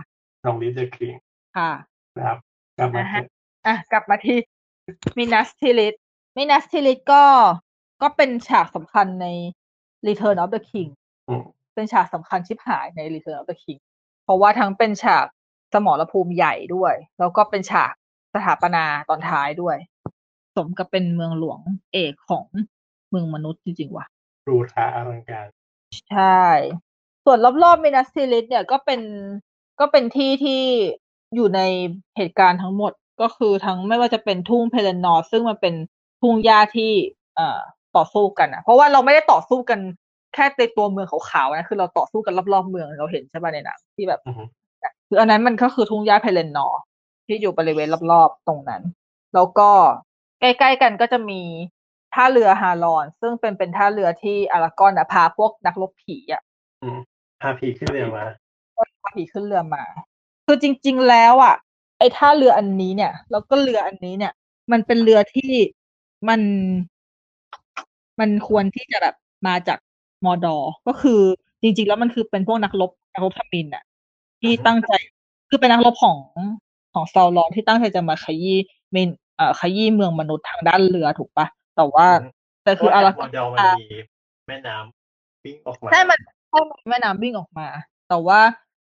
[0.45, 1.14] Long live the king
[1.57, 1.72] ค่ะ
[2.18, 2.38] นะครับ
[2.77, 3.27] กลับมาอ่าฮะเถอะ
[3.68, 4.38] อะกลับมาที่
[5.18, 5.93] มินัสทิลิส
[6.38, 7.23] มินัสทิลิสก็
[8.01, 9.27] ก็เป็นฉากสำคัญใน
[10.07, 10.89] Return of the King
[11.30, 11.43] อืม
[11.76, 13.80] เป็นฉากสำคัญชิบหายใน Return of the King
[14.23, 15.26] เพราะว่าทั้งเป็นฉาก
[15.74, 17.94] สมรภูมิใหญ่ด้วย แล้วก็เป็นฉาก
[18.34, 19.78] สถาปนาตอนท้ายด้วย
[20.56, 21.60] สมกับเป็นเมืองหลวง
[21.94, 22.46] เอกของ
[23.10, 24.06] เมืองมนุษย์จริงๆว่ะ
[24.46, 25.48] หรูหราอลังการ
[26.12, 26.44] ใช่
[27.26, 29.02] ส่วนรอบๆมินัสทิลิสเนี่ยก็เป็น
[29.80, 30.62] ก็เป็นที่ที่
[31.36, 31.62] อยู่ใน
[32.18, 35.74] เหตุการณ์ทั้งหมดก็คือทั้งไม่ว่าจะเป็นทุ่งเพเลนนอร์ซึ่งมันเป็น
[36.22, 36.91] ทุ่งหญ้าที่
[37.36, 37.60] เอ่อ
[37.96, 39.80] ต่อสู้กันอะเพราะว่าเราไม่ได้ต่อสู้กัน
[40.34, 44.44] แค่ในตัวเมืองขาวๆนะคือเราต่อสู้กันรอบๆเมืองเราเห็นใช่ป่ะในหนังที่แบบอือฮึ
[45.10, 46.81] คืออันนั้นมันก็คือทุ่งหญ้าเพลนนอร์
[47.27, 48.81] ที่อยู่บริเวณรอบๆตรงนั้น
[49.34, 49.69] แล้วก็
[50.40, 51.41] ใกล้ๆกันก็จะมี
[52.14, 56.41] ท่าเรือฮารอน ซึ่งเป็นเป็นท่าเรือที่อารากอนอะพาพวกนักรบผีอะ
[56.84, 56.99] อืม
[57.41, 58.26] พาผีขึ้นเรือมา
[59.02, 59.84] พาผีขึ้นเรือมา
[60.45, 61.56] คือจริง ๆ แล้วอะ
[61.99, 64.34] ไอ้ท่าเรืออันนี้เนี่ย แล้วก็เรืออันนี้เนี่ย
[64.72, 65.52] มันเป็นเรือที่
[66.30, 66.41] มัน
[68.19, 69.15] มันควรที่จะแบบ
[69.48, 69.80] มาจาก
[70.26, 70.57] มอดอ
[70.88, 71.22] ก็คือ
[71.61, 73.84] จริง ๆ แล้วมันคือเป็นพวกนักรบนักรบทมินอะ
[74.41, 74.91] ที่ตั้งใจ
[75.49, 76.18] คือเป็นนักรบของ
[76.94, 78.57] ของซาวลอนที่ตั้งใจจะมาขยี้
[78.91, 82.32] เมนเอ่อขยี้เมืองมนุษย์ทางด้านเรือถูกปะแต่ว่าอืม
[82.64, 83.88] แต่คืออาเพราราะว่าแถบมอดอมันมี
[84.48, 87.68] แม่น้ำวิ่งออกมาใช่มันเข้าในแม่น้ำวิ่งออกมา
[88.10, 88.40] แต่ว่า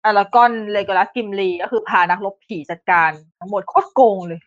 [0.04, 4.40] อารากอนเลโกลัสกิมลีก็คือพานักรบผีจัดการทั้งหมดโคตรโกงเลย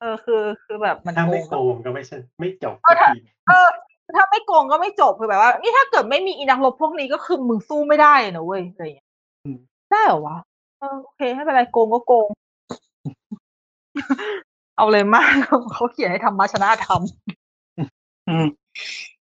[0.00, 3.68] เออคือ คือแบบมันถ้าโกไม่งโกงก็ไม่ใช่ไม่จบเออถ้าทีเออ
[4.16, 9.08] ถ้าไม่โกงก็ไม่จบคือแบบว่า นี่ถ้าเกิดไม่มีอีนักรบพวกนี้ก็คือมึงสู้ไม่ได้นะเว้ยอะไรอย่างเงี้ย
[9.92, 10.38] ได้เหรอวะ
[10.78, 12.28] เออ โอเค ไม่เป็นไร โกงก็โกง
[14.76, 15.32] เอาเลยมาก
[15.72, 17.00] เขาเขียนให้ธรรมะชนะธรรม
[18.28, 18.46] อืม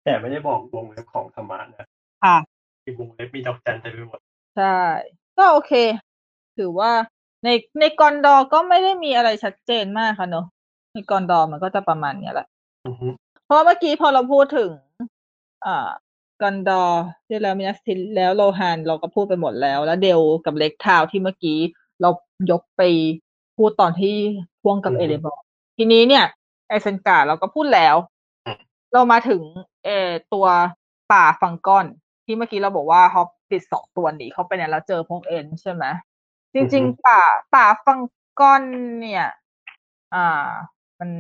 [0.05, 1.87] แต่ไม่ได้บอกวงเล็บของธรรมะนะ
[2.25, 2.37] ค่ะ
[2.83, 4.21] ที่วงเล็บมีดอกจันเต็มไปหมด
[4.57, 4.79] ใช่
[5.37, 5.73] ก็โอเค
[6.57, 6.93] ถือว่า
[7.45, 7.49] ใน
[7.81, 10.47] ในกอนดอร์ก็ไม่ได้มีอะไรชัดเจนมากค่ะเนอะ
[10.93, 12.47] ในกอนดอร์มันก็จะประมาณเนี้ยแหละ
[12.87, 13.09] อือฮึ
[13.45, 14.71] เพราะเมื่อกี้พอเราพูดถึง
[15.67, 16.04] อ่าก
[16.47, 21.59] อนดอร์ที่แล้วมินัสทิลิสแล้วโลฮานเราก็พูดไปหมดแล้ว แล้วเดลกับ Lake-town ที่เมื่อกี้
[22.01, 22.11] เรา
[22.51, 22.83] ยกไป
[23.57, 24.17] พูดตอนที่
[24.63, 25.43] พ่วงกับเอเรบอร์
[25.77, 26.25] ทีนี้เนี่ย
[26.69, 27.97] ไอเซนการ์เราก็พูดแล้ว
[28.93, 29.43] เรามาถึง
[29.85, 30.47] เออตัว
[31.13, 31.87] ป่าฟังกอร์น
[32.25, 35.85] ที่เมื่อกี้เราบอกว่าฮอปปิดสองตัวหนีเข้าไปเนี่ยแล้วเจอพวกเอ็นใช่ไหม
[36.55, 37.21] จริง ๆ ป่า
[37.55, 37.99] ป่าฟัง
[38.41, 38.63] ก้อน
[39.01, 39.27] เนี่ย
[40.15, 40.49] อ่า
[40.99, 41.11] มัน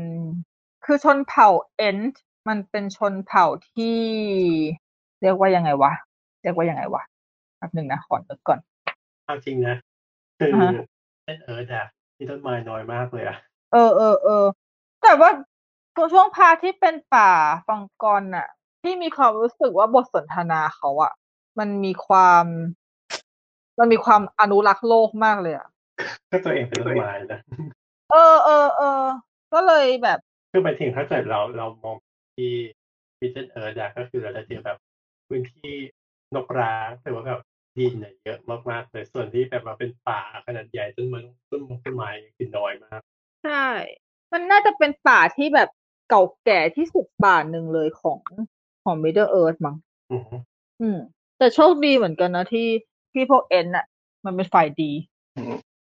[0.84, 1.98] คือชนเผ่าเอ็น
[2.48, 3.98] มันเป็นชนเผ่าที่
[5.24, 5.92] เรียกว่ายังไงวะ
[6.42, 7.02] เรียกว่ายังไงวะ
[7.56, 8.58] แป๊บหนึ่งนะขอนึกก่อน
[9.24, 9.76] เอาจริงนะ
[10.38, 10.70] คืออ่าฮะ
[11.24, 11.86] เล่นเอิร์ธอะ
[12.18, 13.36] มีต้นไม้น้อยมากเลยอะ
[13.72, 14.44] เออเออเออ
[15.02, 15.30] แต่ว่า
[16.12, 17.30] ช่วงพาร์ทที่เป็นป่า
[17.68, 18.48] ฟังกอนน่ะ
[18.82, 21.12] ที่มีความรู้สึกว่าบทสนทนาเขาอะ
[21.58, 22.44] มันมีความ
[23.78, 25.68] มันมีความอนุรักษ์โลกมากเลยอะ
[26.30, 27.40] ก็ตัวเองเป็นต้นไม้นะ
[28.10, 29.02] เออเออเออ
[29.52, 30.18] ก็เลยแบบ
[30.52, 31.96] คือหมายถึงถ้าเกิดเราเรามอง
[32.36, 32.52] ที่
[33.18, 34.78] พิเศษเอิร์ธอะก็คือเราจะเจอแบบ
[35.28, 35.74] พื้นที่
[36.34, 37.40] นกร้างหรือว่าแบบ
[37.78, 38.38] ดินเนี่ยเยอะ
[38.70, 41.20] มากๆเลยส่วนที่แบบว่าเป็นป่าขนาดใหญ่ต้นไม้
[41.50, 43.00] ต้นมงต้นไม้คือน้อยมาก
[43.44, 43.66] ใช่
[44.32, 45.68] มันน่าจะเป็นป่าที่แบบ
[46.08, 48.18] เก่าแก่ที่สุดป่าหนึ่งเลยของ
[48.84, 49.76] ของ Middle Earth มั้ง
[50.12, 50.36] อือฮึ
[50.80, 50.98] อืม
[51.38, 52.68] แต่โชคดีเหมือนกันนะที่
[53.12, 53.86] ที่พวกเอ็นน่ะ
[54.24, 54.92] มันเป็นฝ่ายดี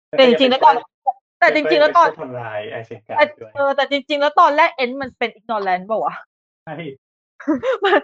[0.09, 0.75] แต่จริงๆแล้วตอน
[1.39, 6.15] แต่จริงๆแล้วตอนไม่ใช่ทำลายไอเซนการ์แต่ดด้วยเออแต่จริงๆแล้วตอนแรกเอ็นมันเป็นอิกนอแลนด์ป่าวะ
[6.65, 7.02] ใช่มัน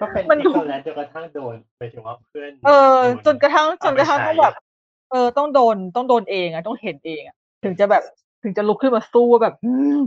[0.02, 4.56] ก็เป็นมันที่ดูตอนแรกจนกระทั่งโดนไปถึงว่าเพื่อน เออ จนกระทั่งจเอานไปกระทั่งใช้ต้องแบบ
[5.12, 8.04] เออต้องโดนต้องโดนเองอะต้องเห็นเองอะถึงจะแบบ
[8.44, 10.00] ถึงจะลุกขึ้นมาสู้ว่าแบบอืม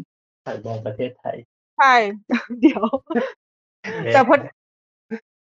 [0.46, 1.36] ถ่ายมองประเทศไทย
[1.78, 1.94] ใช่
[2.60, 2.84] เดี๋ยว
[4.14, 4.36] แต่พอ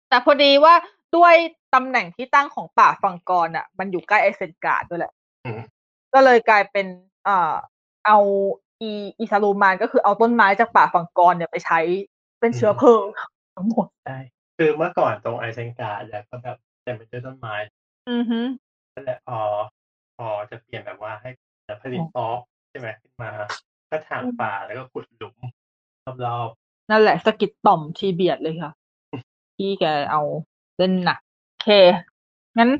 [0.09, 0.73] แต่พอดีว่า
[1.15, 1.35] ด้วย
[1.73, 5.13] ตำแหน่งที่ตั้งของป่าฟังกรอะ มันอยู่ใกล้ไอเซนการ์ดด้วยแหละ
[5.45, 5.61] อืม
[6.13, 6.87] ก็เลยกลายเป็น
[7.25, 7.55] เอ่อ
[8.05, 8.17] เอา
[8.81, 11.79] อีอีซาลูมานก็คือเอาต้นไม้จากป่าฟังกรเนี่ยไปใช้
[12.39, 13.03] เป็นเชื้อเพลิง
[13.59, 14.17] ทั้งหมดใช่
[14.57, 17.55] คือเมื่อก่อนตรงไอเซนการ์ดแล้วก็แบบเต็มไปด้วยต้นไม้
[18.09, 18.39] อือฮึ
[18.93, 19.39] นั่นแหละพอ
[20.17, 21.29] พอจะเปลี่ยนแบบว่าให้
[21.67, 23.31] จะผลิตป๊อกใช่ไหมขึ้นมา
[23.89, 25.35] ก็ถางป่าแล้วก็ขุดหลุม
[26.25, 26.49] รอบ
[26.89, 28.71] นั่นแหละสะกิดต่อมทีเบียดเลยค่ะ
[29.55, 30.21] พี่แกเอา
[30.77, 31.69] เล่นหนักโอเค
[32.57, 32.71] งั้น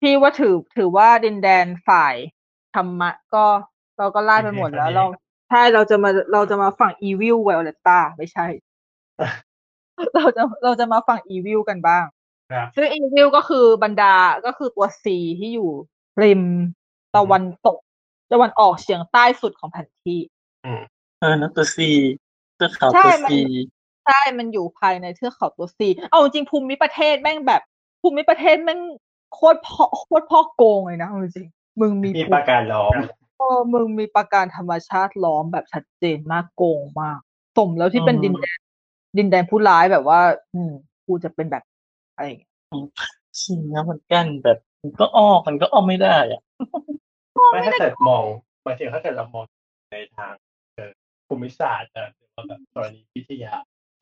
[0.00, 2.14] พี่ว่าถือถือว่าดินแดนฝ่าย
[2.74, 3.44] ธรรมะ ก็
[3.98, 5.04] เราก็ไล่ไปหมดแล้วเรา
[5.50, 8.46] ใช่เราจะมาเราจะมาฝั่งอีวิลไวโอเลต้าไม่ใช่
[10.14, 14.14] เราจะเราจะมาฝั่งอีวิลกันบ้างๆครับ ซึ่งอีวิลก็คือบรรดา
[14.46, 15.04] ก็คือตัว C
[15.38, 15.70] ที่อยู่
[16.22, 16.42] ริม
[17.16, 17.78] ตะวันตก
[18.32, 20.20] ตะวันออกเฉียงใต้สุดของแผนที่
[21.20, 21.88] เออนะตัวซี
[22.58, 23.40] ตัวขาวใช่ตัวมัน ซี
[24.06, 27.62] ใช่มันอยู่ภายในเทือกเขาตัว C เอาจริงๆภูมิประเทศแม่งแบบ
[28.02, 28.80] ภูมิประเทศแม่ง
[29.34, 32.92] โคตรพ่อโคตรพ่อโกงเลยนะเอาจริงๆมึงมีมีภูประการล้อม
[33.38, 37.18] เออมึงมีประการธรรมชาติล้อมแบบชัดเจนมากโกงมาก
[37.56, 38.60] สมแล้วที่เป็นดินแดน
[39.16, 40.20] ดินแดนผู้ร้ายแบบว่า
[40.54, 40.72] อืม
[41.06, 41.64] กูจะเป็นแบบ
[42.14, 42.52] อะไรอย่างเงี้ย
[43.40, 46.42] จริงนะมันกั้นแบบมันก็อ้อมันก็อ้อมไม่ได้อะ
[47.50, 48.24] ไม่ถ้าเกิดมอง
[48.64, 49.44] หมายถึงถ้าเกิดเรามอง
[49.92, 50.34] ในทาง
[50.74, 50.90] เอ่อ
[51.26, 53.52] ภูมิศาสตร์นะหรือว่าแบบกรณีวิทยา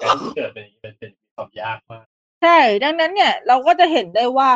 [0.01, 2.05] การที่เกิดเป็นอย่างนี้มันเป็นมีความยากมาก
[2.43, 4.49] ใช่ดังนั้นเนี่ย เราก็จะเห็นได้ว่า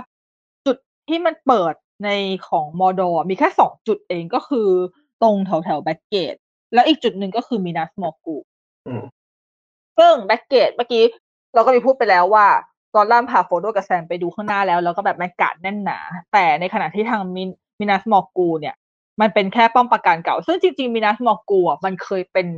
[0.67, 0.77] จุด
[1.09, 1.75] ที่มันเปิด
[2.05, 2.11] ใน
[2.49, 4.69] ของมอร์ดอร์มีแค่สองจุดเองก็คือ
[5.23, 6.35] ตรงแถวแถว Black Gate
[6.75, 8.37] แล้วอีกจุดหนึ่งก็คือมินัสมอร์กูล
[9.99, 11.05] อืมซึ่ง Black Gate เมื่อกี้
[11.55, 12.47] เราก็มีพูดไปแล้วว่า
[12.95, 15.99] ตอนกอลลัมพาโฟรโดกับแซมไปดูข้างหน้าแล้ว แล้วก็แบบมันกัดแน่นหนา
[16.33, 17.49] แต่ในขณะที่ทางมิน
[17.79, 18.75] มินัสมอร์กูลเนี่ย
[19.21, 22.49] มันเป็นแค่ป้อมปราการเก่า ซึ่งจริงๆมินัสมอร์กูลอะมันเคยเป็น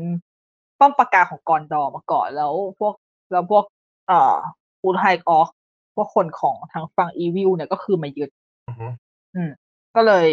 [0.81, 2.95] ป้อมปราการของกอนดอร์มาก่อนแล้ว พวก
[3.33, 3.65] แล้วพวก
[4.09, 4.37] เอ่อ
[4.83, 5.49] อุรุกไฮออร์ค
[5.97, 8.31] พวกคนของทางฝั่ง evil เนี่ยก็คือมายึด
[8.69, 8.87] อือฮึ
[9.35, 9.51] อืม
[9.97, 10.29] ก็เลย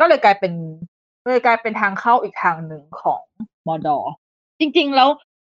[0.00, 0.52] ก็เลยกลายเป็น
[1.24, 3.22] ก็เลยกลายเป็นทางเข้าอีกทางหนึ่งของ
[3.66, 3.98] มอร์ดอร์
[4.60, 5.08] จริง ๆ แล้ว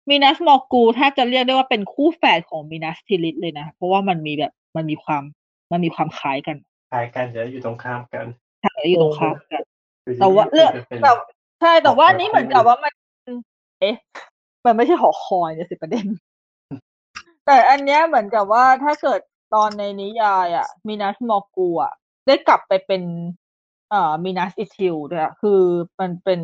[0.09, 5.23] มินัสมอร์กูลแทบจะเรียกได้ว่าเป็นคู่แฝดของมินัสทิลิสเลยนะ เพราะว่ามันมีแบบมันมีความ
[5.71, 6.57] มันมีความคล้ายกัน
[6.91, 8.25] คล้ายกันจะอยู่ตรงข้ามกัน
[8.61, 9.61] ใช่อยู่ตรงข้ามกัน
[10.05, 11.11] คือแต่ว่าเลือกจะเป็นแต่
[11.61, 12.93] ใช่แต่ว่าหอคอยนี้เหมือนกับว่ามัน
[13.81, 13.95] เอ๊ะ
[14.65, 16.05] มันไม่ใช่หอคอยเนี่ยสิประเด็น
[17.45, 19.19] แต่อันเนี้ยเหมือนกับว่าถ้าเกิด
[19.53, 21.93] ตอนในนิยายอะมินัสมอร์กูลอะ
[22.27, 23.03] ได้กลับไปเป็น
[23.89, 25.59] เอ่อมินัสอิทิลด้วยอะคือ
[25.99, 26.41] มันเป็น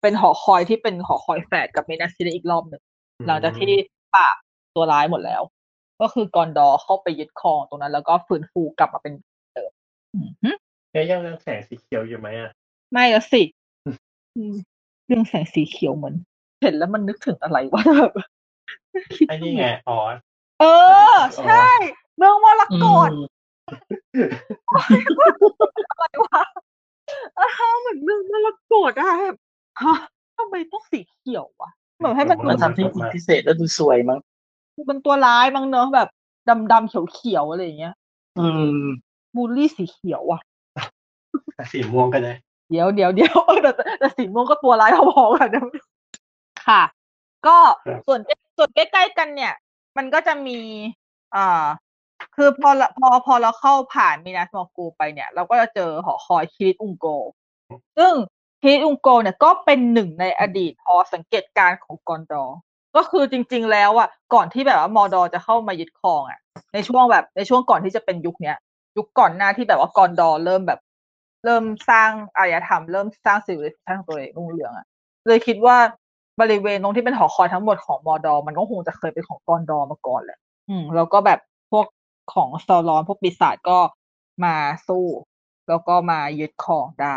[0.00, 2.82] เป็นหอคอยที่เป็นหอคอยแฝดกับมินัสทิลิสอีกรอบหนึ่ง
[3.26, 3.72] หลังจากที่
[4.14, 4.36] ปราบ
[4.74, 5.42] ตัวร้ายหมดแล้ว
[6.00, 9.12] ก็คือกอนดอร์เข้าไปยึดครองตรงนั้น แล้วก็ฟื้นฟูกลับมาเป็น
[9.54, 9.72] เดิม
[10.14, 10.56] อือหือ
[10.92, 12.50] แล้วยังเรื่องแสงสีเขียวอยู่ไหมอะ
[12.92, 13.42] ไม่แล้วสิ
[14.36, 14.54] อืม
[15.06, 16.14] เรื่องแสงสีเขียวเหมือน
[16.62, 18.12] เห็นแล้วมันนึกถึงอะไรวะแบบ
[19.14, 19.98] คิดไอ้นี่ไงอ๋อ
[20.60, 20.64] เอ
[21.12, 21.66] อ ใช่
[22.16, 23.12] เมืองมรอืกตม
[25.90, 26.42] อะไรวะ
[27.36, 29.36] เออเหมือนเมืองมรกตอะแบบ
[29.82, 29.94] ฮะ
[30.36, 31.70] ทำไมต้องสีเขียววะ
[32.02, 32.84] เหมือนให้มันดูมันทำที่
[33.14, 34.18] พิเศษแล้วดูสวยมั้ง
[34.86, 36.08] เป็นตัวร้ายมั้งเนอะแบบ
[36.48, 37.94] ดำดำๆเขียวเขียวๆอะไรอย่างเงี้ย
[38.38, 38.82] อืม
[39.36, 40.40] บูลลี่สีเขียวอะ
[41.72, 42.32] สีม่วงก็ได้
[42.70, 45.64] เดี๋ยวเดี๋ยวเดี๋ยวเออแต่แต่แต่สีม่วงก็ตัวร้ายพอๆกันนะ
[46.68, 46.82] ค่ะ
[47.46, 47.56] ก็
[47.86, 49.52] ครับส่วนใกล้ส่วนใกล้ๆกันเนี่ย
[49.96, 50.58] มันก็จะมี
[51.36, 51.64] อ่า
[52.36, 57.06] คือพอละพอพอเราเข้าผ่านมินาสมอร์กูไปเนี่ย เราก็จะเจอหอคอยคิริตอุงโก
[57.98, 58.12] ซึ่ง
[58.62, 62.44] คิริตอุงโกเนี่ยก็เป็นหนึ่งในอดีตหอสังเกตการของกอนดอ
[62.96, 66.38] ก็คือจริง ๆ แล้วอะก่อนที่แบบว่ามอร์ดอร์จะเข้ามายึดครองอะ
[66.74, 68.56] ในช่วงแบบในช่วงก่อนที่จะเป็นยุคเนี้ย
[68.96, 70.80] ยุคก่อนหน้าที่แบบว่ากอนดอร์เริ่มแบบ
[71.44, 74.86] เริ่มสร้างอารยธรรม เริ่มสร้าง civilization ของตัวเองรุ่งเรืองอะ
[75.26, 75.76] เลยคิดว่า
[76.40, 81.38] บริเวณตรงที่เป็นหอคอยทั้งหมดของมอร์ดอร์มันก็คงจะเคยเป็นของกอนดอร์มาก่อนแหละ อืม แล้วก็แบบ
[81.70, 81.86] พวก
[82.34, 83.78] ของเซารอนพวกปีศาจก็
[84.44, 84.56] มา
[84.88, 85.06] สู้
[85.68, 87.16] แล้วก็มายึดครองได้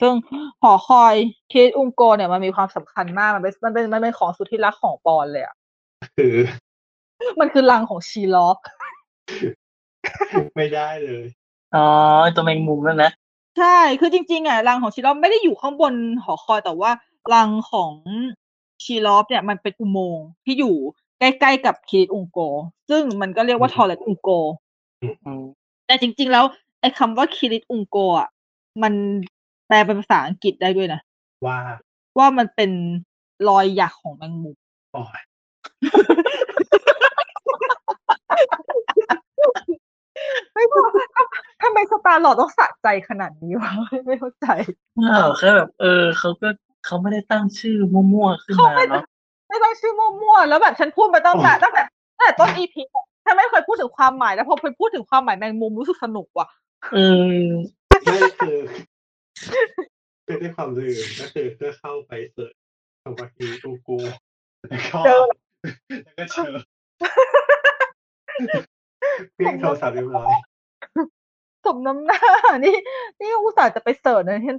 [0.00, 0.14] ซึ่ง
[0.62, 1.14] หอคอย
[1.52, 5.54] คิริธอุงโกลเนี่ยมันมีความสำคัญมาก มันเป็นมันเป็นมันเป็นของสุดที่รักของปอนเลยอะ
[6.16, 6.36] คือ
[7.40, 8.58] มันคือรังของชีล็อบ
[10.56, 11.24] ไม่ได้เลย
[11.74, 11.86] อ๋อ
[12.22, 13.12] ไอ้ตัวแมงมุมนั่นนะ
[13.58, 15.94] ใช่ คือจริง ๆ อะรังของชีล็อบไม่ได้อยู่ข้างบน
[16.24, 16.90] หอคอยแต่ว่า
[17.34, 17.92] รังของ
[18.84, 20.76] ชีล็อบเนี่ยมันเป็นอุโมงค์ที่อยู่
[21.20, 22.38] ใกล้ๆกับคิริธอุงโกล
[22.90, 24.30] ซึ่งมันก็เรียกว่าทอเร็คอุงโกล
[25.24, 25.42] อืม
[25.86, 26.44] แต่จริง ๆ แล้ว
[26.80, 28.28] ไอ้คำว่าคิริตอุงโกอะ
[28.82, 28.92] มัน
[29.70, 31.00] แปลเป็นภาษาอังกฤษได้ด้วยนะ
[31.46, 31.58] ว่า
[32.18, 32.70] ว่ามันเป็น
[33.48, 34.56] รอยหยักของแมงมุม
[34.92, 35.22] โอ้ย
[40.54, 40.84] ไม่รู้
[41.62, 43.70] ทำไมสตาร์หลอดต้องสะใจขนาดนี้วะ
[44.06, 44.46] ไม่เข้าใจ
[45.10, 46.48] อ้าวแค่แบบเออเขาก็
[46.86, 49.04] เขาไม่ได้ตั้งชื่อมั่วๆขึ้นเขามาไม่เนาะ
[49.48, 51.82] ไม่ต้องชื่อมั่วๆแล้วแบบฉันพูดมาตั้งแต่ตั้งแต่
[52.16, 52.82] ตั้งแต่ต้นอีพี
[53.24, 56.48] ฉันไม่เคยพูดถึงความหมายแล้วพอไปพูดถึงความหมายแมงมุมรู้สึกสนุกว่ะ
[56.94, 56.98] เอ
[57.40, 57.46] อ
[57.88, 58.58] ไม่คือ
[60.26, 62.54] คือด้วยความลืมก็คือเพื่อเข้าไปเสิร์ช
[63.02, 63.96] คำว่าคีกูกู
[64.68, 65.20] แล้วก็เจอ
[66.04, 66.52] แล้วก็เจอ
[69.34, 70.32] เพียงโทรศัพท์เรียบร้อย
[71.64, 72.20] สมน้ำหน้า
[72.64, 72.76] นี่
[73.20, 74.54] นี่อุตส่าห์จะไปเสิร์ชนะที่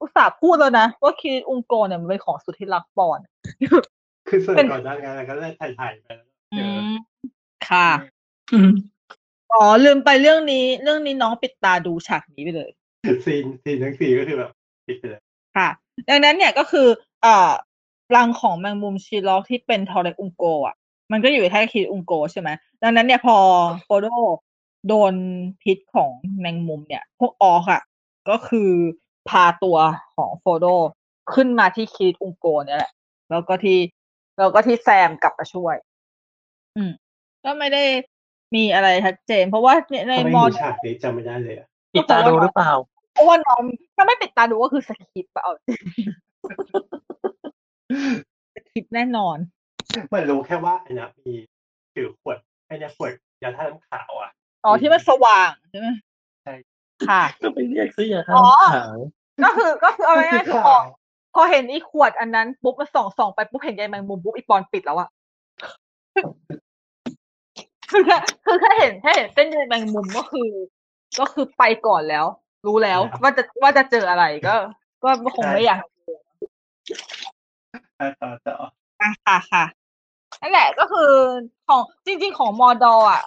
[0.00, 3.18] อุตส่าห์พูดแล้วนะ ว่าคิริตอุงโกเนี่ยมันเป็นของสุดที่รักปอน
[4.28, 6.78] คือเสิร์เป็ชนก่อนหน้างานแล้วก็ได้ถ่ายถ่ายๆไปแล้วเจอ
[7.68, 7.88] ค่ะ
[8.52, 8.70] อืม
[9.52, 12.70] อ๋อลืมไปเรื่องนี้ เรื่องนี้น้องปิดตาดูฉากนี้ไปเลย
[13.24, 14.50] ซีนซีนทั้งสี่ก็คือแบบ
[14.86, 15.22] ปิดไปเลย
[15.56, 15.68] ค่ะ
[16.08, 16.88] ดังนั้นเนี่ยก็คือ
[17.22, 17.50] เอ่อ
[18.16, 20.76] รังของแมงมุมชีล็อกที่เป็นทอร์เรตอุงโกอะ
[21.12, 22.48] มันก็อยู่ในแค่คิดอุงโกใช่ไหม
[22.82, 23.36] ดังนั้นเนี่ยพอ
[23.84, 24.06] โฟโด
[24.88, 25.14] โดน
[25.62, 26.10] พิษของ
[26.40, 27.82] แมงมุมเนี่ย พวกออกอะ
[28.28, 28.70] ก็คือ
[29.28, 29.76] พาตัว
[30.16, 30.66] ของโฟโด
[31.34, 32.92] ขึ้นมาที่คิดอุงโกเนี่ยแหละ
[33.30, 33.78] แล้วก็ที่
[34.38, 35.76] แล้วก็ที่แซมกลับมาช่วย
[36.76, 36.90] อืม
[37.44, 37.84] ก็ไม่ได้
[38.54, 42.72] มีอะไรชัดเจน เพราะว่าในในทำไมมอดูฉากนี้จำไม่ได้เลยอะปิดตาดูหรือเปล่า
[43.14, 43.62] เพราะว่าน้อง
[43.96, 45.80] ถ้าไม่ปิดตาดูก็คือสคริปต์อะเอาจริง
[48.54, 49.36] สคริปต์แน่นอน
[50.08, 51.34] เหมันรู้แค่ว่าอันเนี้ยมี
[51.94, 52.36] ถือขวด
[52.66, 53.10] ไอ้เนี้ยขวด
[53.42, 54.30] ยาท่าน้ำขาวอะ
[54.64, 55.88] อ๋อที่มันสว่างใช่ไหม
[56.42, 56.54] ใช่
[57.08, 58.96] ค่ะก็ไปเรียกซื้อยาทาอ๋อขาว
[59.44, 60.84] ก็คือก็คือเอาง่ายๆคือพอข่าว
[61.34, 65.08] พอเห็นอีขวดอันนั้นปุ๊บมาส่องส่องไปปุ๊บเห็นใยแมงมุมปุ๊บอีปอนปิดแล้วอะ
[67.90, 70.50] คือแค่คือแค่เห็นแค่เห็นเส้นใยแมงมุมก็คือ
[71.20, 72.26] ก็คือไปก่อนแล้ว
[72.66, 74.54] รู้แล้ว ว่าจะว่าจะเจออะไรก็
[75.02, 76.18] ก็คงไม่อยากเจอ
[78.00, 78.56] อะต่อต่อ
[79.00, 79.64] อะค่ะค่ะ
[80.42, 81.10] นั่นแหละก็คือ
[81.68, 83.22] ของจริง ๆ ของมอดออะ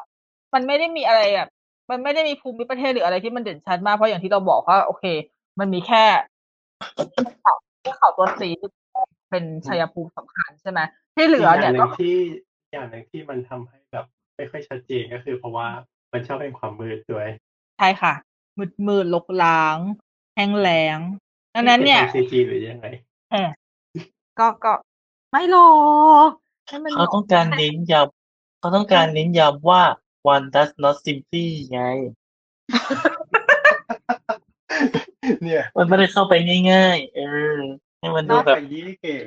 [0.53, 1.49] มันไม่ได้มีอะไรแบบ
[1.89, 5.05] มันไม่ได้มีภูมิประเทศหรืออะไรที่มันเด่นชัดมากเพราะอย่างที่เราบอกว่า โอเค
[5.59, 6.03] มันมีแค่
[7.41, 8.69] เขาที่เขาตัวสีที่
[9.31, 10.79] เป็นชัยภูมิสำคัญใช่ไหม
[11.15, 12.17] ที่เหลือเนี่ยกอย่างหก็นึ่งที่
[12.71, 14.05] อย่างหนึ่งที่มันทำให้แบบ
[14.35, 15.67] ไม่ค่อยชัดเจนก็คือเพราะว่า
[16.13, 17.27] มันชอบเป็นความมืดด้วย
[17.77, 18.13] ใช่ค่ะ
[18.57, 19.77] มืดมืดลกล้าง
[20.35, 20.99] แห้งแล้ง
[21.53, 22.85] ดังนั้นเนี่ยซีจีหรือยังไง
[23.31, 23.49] เออ
[24.39, 24.73] ก็ก็
[25.31, 25.71] ไม่หรอ
[26.27, 26.29] ก
[26.67, 29.83] ให้มันเขาต้องการเน้นย้ำเขาต้องการเน้นย้ำว่า
[30.33, 31.81] one does not simply ไง
[35.43, 36.33] เนี่ย มันไม่ได้เข้าไป
[36.71, 37.19] ง่ายๆ เอ
[37.57, 37.59] อ
[37.99, 39.23] ให้มันดูนอกแบบจากยี่เก่ง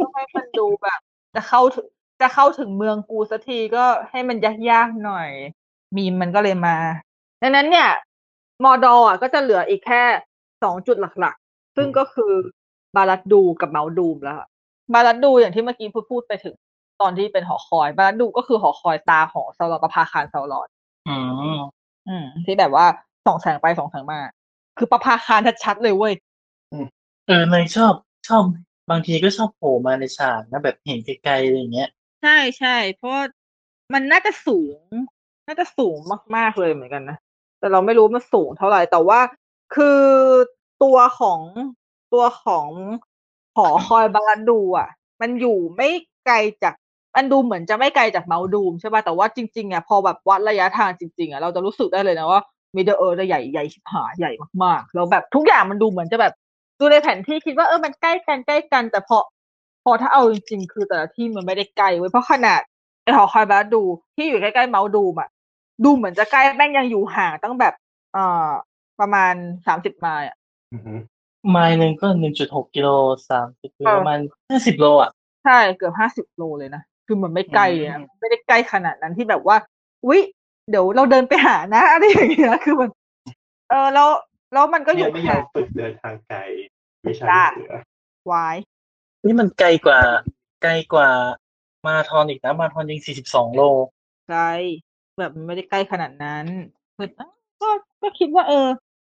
[0.00, 1.00] ต้องให้มันดูแบบ
[1.34, 1.86] จะเข้าถึง
[2.20, 4.36] จะเข้าถึงเมืองกูสักทีก็ให้มัน
[4.70, 5.30] ยากๆหน่อย
[5.96, 6.76] มีมมันก็เลยมา
[7.42, 7.88] ดังนั้นเนี่ย
[8.64, 10.02] มอดออะก็จะเหลืออีกแค่
[10.62, 12.32] สองจุดหลักๆ ซึ่งก็คือ
[12.96, 14.48] บาลัดดูกับเมาดูมแล้วอะ
[14.94, 16.54] บาลัดดูอย่างที่เมื่อกี้พูดพูดไปถึง
[17.00, 20.68] ตอนที่เป็นหอคอยบาลัดดูก็คือหอคอยตาของซาลอนกับพาคารซาลอน
[21.08, 21.16] อื
[21.56, 21.60] ม
[22.08, 22.86] อืม ที่แบบว่า
[23.26, 24.20] ส่องแสงไปส่องแสงมา
[24.78, 26.14] คือประภาคารชัดๆเลยเว้ย
[27.26, 27.94] เออเนยชอบ
[28.28, 28.42] ชอบ
[28.90, 31.88] บางทีก็ชอบโผล่มาในฉากนะแบบเห็นไกลๆอะไรอย่างเงี้ย
[32.22, 33.22] ใช่ใช่เพราะว่า
[33.92, 34.78] มันน่าจะสูง
[35.46, 35.98] น่าจะสูง
[36.36, 37.16] มากๆเลยเหมือนกันนะ
[37.58, 39.20] แต่เราไม่รู้มันสูงเท่าไหร่ แต่ว่า
[39.74, 40.02] คือ
[40.82, 41.40] ตัวของ
[42.12, 42.68] ตัวของ
[43.56, 44.88] หอคอยบาลันดูอะ
[45.20, 45.88] มันอยู่ไม่
[46.26, 46.74] ไกลจาก
[47.16, 52.40] มันดูเหมือนจะไม่ไกลจากเมาดูมใช่ป่ะแต่ว่าจริงๆอะพอแบบวัดระยะทางจริงๆอะเราจะรู้สึกได้เลยนะว่า
[52.74, 54.32] มิดเดิลเอิร์ธใหญ่ใหญ่ชิบหายใหญ่
[54.64, 56.32] มากๆ แล้วแบบทุกอย่างมันดูเหมือนจะแบบ
[56.80, 59.18] ดูในแผนที่คิดว่าเออมันใกล้กันใกล้กัน แต่พอ
[59.84, 62.60] พอถ้าเอาจริงๆ คือแต่ละที่มันไม่ได้ใกลเว้ยเพราะขนาด
[63.02, 63.82] ไอหอคอยบาสดู
[64.16, 65.28] ที่อยู่ใกล้ๆเมาดูมอะ
[65.84, 67.74] ดูเหมือนจะใกล้แม่งยังอยู่ห่างตั้งแบบ
[68.12, 68.50] เอ่อ
[69.00, 69.34] ประมาณ
[69.66, 70.36] สามสิบไมล์อะ
[70.72, 70.94] อือฮึ
[71.50, 72.88] ไมล์หนึ่งก็หนึ่งจุดหกกิโล
[73.30, 74.18] สามสิบเออประมาณ
[74.50, 75.10] ห้าสิบโลอะ
[75.44, 79.56] ใช่เกือบห้าสิบโลเลยนะ คือมันไม่ใกล้อะอืมไม่ได้ใกล้ขนาดนั้นที่แบบว่า
[80.06, 80.20] อุ๊ย
[80.70, 82.90] เดี๋ยวเราเดินไปหานะอะไรอย่างเงี้ยคือมัน
[83.70, 84.08] เออแล้ว
[84.52, 86.38] แล้วมันก็อเนี่ยู่ยไม่ยอห่างมฝึกเดินทางไกล
[87.06, 87.72] วิชาจ้าลูกเสือ
[88.30, 88.56] วาย
[89.24, 90.00] นี่มันไกลกว่า
[90.62, 91.08] ไกลกว่า
[91.86, 93.62] มาราธอนอีกนะ มาราธอนยังสี่สิบสองโล
[94.28, 94.40] ไกล
[95.18, 96.46] แบบมันไม่ได้ใกล้ขนาดนั้น
[96.96, 97.28] คืออะ
[97.62, 97.68] ก็
[98.02, 98.66] ก็คิดว่า เออ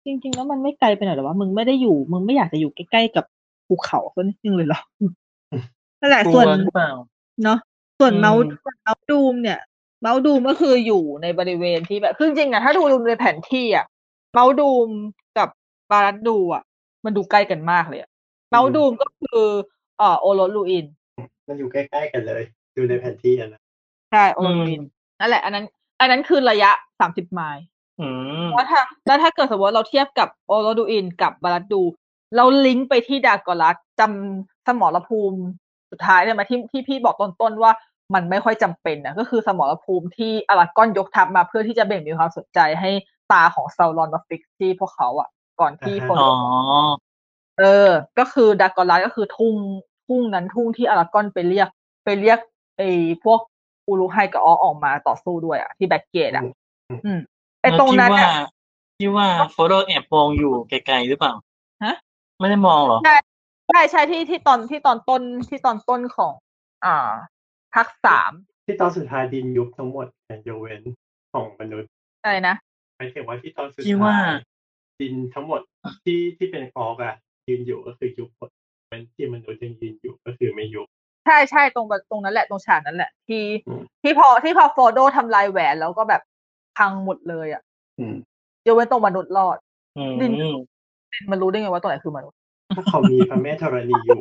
[0.06, 3.24] จริง ๆ แล้วมันไม่ไกลไปหน่อยหรอวะมึงไม่ได้อยู่มึงไม่อยากจะอยู่ใกล้ๆกับ
[3.66, 4.80] ภูเขาสักนิดนึงเลยเหรอ
[6.00, 6.90] นั่นแหละกลัส่วนวหรือเปล่า
[7.44, 7.58] เนาะ
[7.98, 8.40] ส่วนอืมเมาส์
[8.82, 9.58] เมาส์ดูมเนี่ย
[10.00, 13.86] เมาส์ดูมก็คืออยู่ในบริเวณที่แบบคือจริงๆอะถ้าดูในแผนที่อะ
[14.32, 14.88] Mount Doom
[15.38, 15.48] กับ
[15.90, 16.62] บารัดดูอะ
[17.04, 18.10] มันดูใกล้กันมากเลยอะ
[18.50, 19.46] Mount Doom ก็คือ
[19.98, 20.86] เอ่อโอโรดรูอิน
[21.48, 22.42] มันอยู่ใกล้ๆกันเลย
[22.76, 23.60] ดูในแผนที่อะนะ
[24.10, 24.82] ใช่โอโรดรูอิน
[25.20, 25.64] นั่นแหละ อันนั้น
[26.00, 27.64] อันนั้นคือระยะสามสิบไมล์
[28.00, 28.08] อื
[28.44, 31.82] มแล้วถ้าแล้วถ้าเกิดสมมติว่าเราเทียบกับโอโรดรูอินกับบารัดดู
[32.36, 35.38] เราลิงก์ไปที่ดากอร์ลัดจำสมรภูมิ
[35.90, 37.72] สุดท้ายได้ไหมที่ที่พี่บอกต้นๆว่า
[38.14, 42.90] มันไม่ค่อยจำเป็นนะก็คือสมรภูมิที่อารากอนยกทัพมาเพื่อที่จะเบี่ยงเบนความสนใจให้
[43.32, 45.28] ตาของซาลอนมาฟิกที่พวกเขาอะ
[45.60, 46.32] ก่อนที่คนอ๋อ
[47.58, 49.54] เออ ก็คือดากอรัสก็คือทุ่ง
[50.06, 51.68] ทุ่งนั้นทุ่งที่อารากอนไปเรียก
[52.04, 52.38] ไปเรียก
[52.78, 52.90] ไอ้
[53.24, 53.40] พวก
[53.86, 56.44] อูรุไฮกับออออกมาต่อสู้ด้วยอะที่ Black Gate อะ
[57.04, 57.18] อืม
[57.60, 58.34] ไอ้ตรงนั้นที่อะว่า
[58.98, 61.32] ที่ว่าโฟรโดแอบมองอยู่ไกลๆหรือเปล่า
[61.84, 61.96] ฮะ
[62.38, 63.16] ไม่ได้มองเหรอใช่
[63.68, 66.32] ใช่ใช่ที่ที่ตอนที่ตอนต้นที่ตอนต้นของ
[66.84, 67.10] อ่า
[67.74, 68.32] ภาคสาม
[68.66, 70.82] ที่ตอนสุดท้ายดินยุบทั้งหมดแต่ยกเว้น
[71.32, 71.90] ของมนุษย์
[72.22, 72.54] อะไรนะ
[72.96, 75.60] หมายถึงว่าที่ตอนสุดที่ว่าท้ายดินทั้งหมด
[76.04, 77.14] ที่ที่เป็นฟอกอะ
[77.48, 78.50] ยืนอยู่ก็คือยุบหมด
[78.88, 80.86] เป็นที่มนุษย์ยังยืนอยู่ก็คือไม่ยุบ
[81.24, 86.22] ใช่ใช่ตรงแบบตรงนั้นแหละตรงฉากนั้นแหละ ที่อืมที่พอที่พอโฟโดทำลายแหวนแล้วก็แบบ
[86.76, 87.62] พังหมดเลยอะ
[87.98, 88.14] อืม
[88.66, 89.58] ยกเว้นตรงมนุษย์รอด
[89.98, 90.32] อืมดิน
[91.30, 92.38] มันรู้ได้ไงว่าตรงไหนคือมนุษย์
[92.76, 94.20] พวกเขามีพระแม่ธรณีอยู่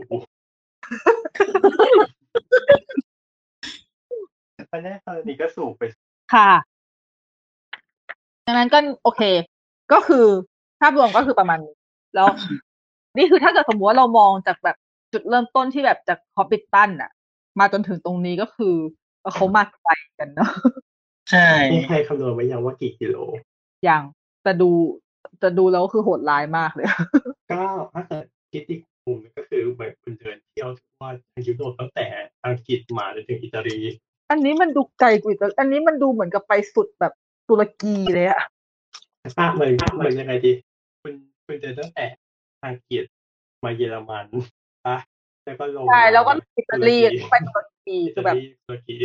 [4.70, 5.82] พระแม่ธรณีก็สูบไป
[6.34, 6.50] ค่ะ
[8.46, 9.22] ดังนั้นก็โอเค
[9.94, 10.26] ก็คือ
[10.82, 11.76] ภาพรวมก็คือประมาณนี้
[12.16, 12.28] แล้ว
[13.18, 14.78] นี่คือถ้าเกิดสมมติว่าเรามองจากแบบ
[15.14, 17.12] จุดเริ่มต้นที่แบบจากฮอบบิทตันอะ
[17.60, 18.76] มาจนถึงตรงนี้ก็คือ
[19.22, 20.52] เออเขามาไกลกันเนาะ
[21.32, 23.16] ใช่มีใครคำนวณไว้ยังว่ากี่กิโล
[23.84, 24.02] อย่าง
[24.44, 24.70] แต่ดู
[25.40, 26.88] แต่ดูแล้วคือโหดร้ายมากเลย
[27.52, 27.64] ก็
[27.94, 32.06] ถ้าเกิดคิดอีกมุมหนึ่งก็คือเหมือนคุณเดินเที่ยวทั่วทางยุโรปตั้งแต่
[32.46, 33.78] อังกฤษมาจนถึงอิตาลี
[34.32, 37.14] อันนี้มันดูไกลกว่าอีกแล้วอันนี้มันดูเหมือนกับไปสุดแบบ
[37.50, 38.40] ตุรกีเลยอะ
[39.40, 40.52] อะเหมือนเหมือนยังไงดี
[41.02, 41.14] คุณ
[41.46, 42.06] คุณเดินตั้งแต่
[42.66, 43.04] อังกฤษ
[43.64, 44.63] มาเยอรมันปะ
[45.46, 46.98] แล้วก็ลงใช่แล้วก็มาอิตาลี
[47.30, 48.98] ไปตุรกีอิคืตาอแบบลีตุรกี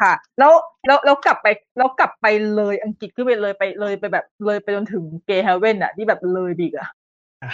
[0.00, 0.52] ค่ะ แล้ว
[0.86, 1.46] แล้วแล้วกลับไป
[1.78, 2.26] แล้วกลับไป
[2.56, 6.88] เลยอังกฤษขึ้นไปเลยไปเลยไปแบบเลยไปจนถึงเกย์เฮเว่นอะที่แบบเลยบีกอะ
[7.42, 7.50] อะ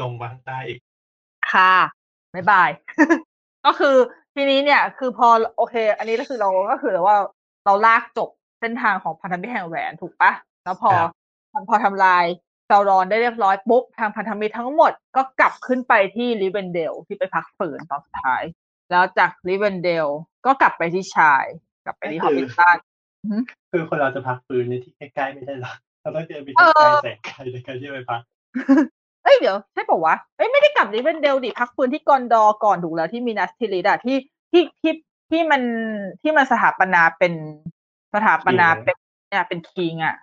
[0.00, 0.78] ลงมาข้างใต้อีก
[1.52, 1.74] ค่ะ
[2.34, 2.70] บ๊ายบาย
[3.66, 3.96] ก็คือ
[4.34, 7.16] ทีนี้เนี่ย คือพอโอเค อันนี้ก็คือเราก็คือว่า
[7.64, 8.30] เราลากจบ
[8.60, 10.32] เส้นทางของพันธมิตรแห่งแหวนถูกปะ
[10.64, 11.10] แล้วพอครับ
[11.68, 12.24] พอทำลาย
[12.68, 18.42] ซารอนได้เรียบร้อยปุ๊บทางพันธมิตรทั้งหมดก็กลับขึ้นไปที่ลิเวนเดลที่ไปพักฝืนตอนสุดท้าย
[18.90, 20.06] แล้วจากลิเวนเดล
[20.46, 21.44] ก็กลับไปที่ชาย
[21.84, 22.76] กลับไปที่ฮอก็บคือบิทตัน
[23.72, 28.20] คือคนเราจะพักฟื้นในที่ใกล้ๆไม่ได้หรอกเราต้องเดินไปเอที่อไกลแสนไกลในการที่จะไปพัก
[29.24, 34.16] เอ้ยเดี๋ยวใช่ปะวะเอ้ยไม่ได้กลับริเวนเดลดิพักฟื้นที่กอนดอร์ก่อนถูกแล้วที่มินัสทิริธอะที่
[34.52, 34.92] ที่ที่
[35.30, 35.62] ที่มัน
[36.22, 37.32] ที่มันสถาปนาเป็น
[38.14, 38.96] สถาปนาเป็น
[39.28, 40.16] เนี่ยเป็น king อะ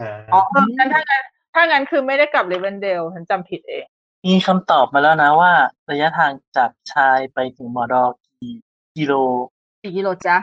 [0.00, 1.24] อ่าอ๋อเอองั้นถ้างั้น
[1.58, 3.84] ถ้างั้นคือไม่ได้กลับริเวนเดลฉันจำผิดเอง
[4.26, 5.52] มีคำตอบมาแล้วนะว่า
[5.90, 8.54] ระยะทางจากไชร์ไปถึงมอร์ดอร์กี่
[8.96, 9.12] กิโล
[9.82, 10.36] กี่กิโลจ๊ะ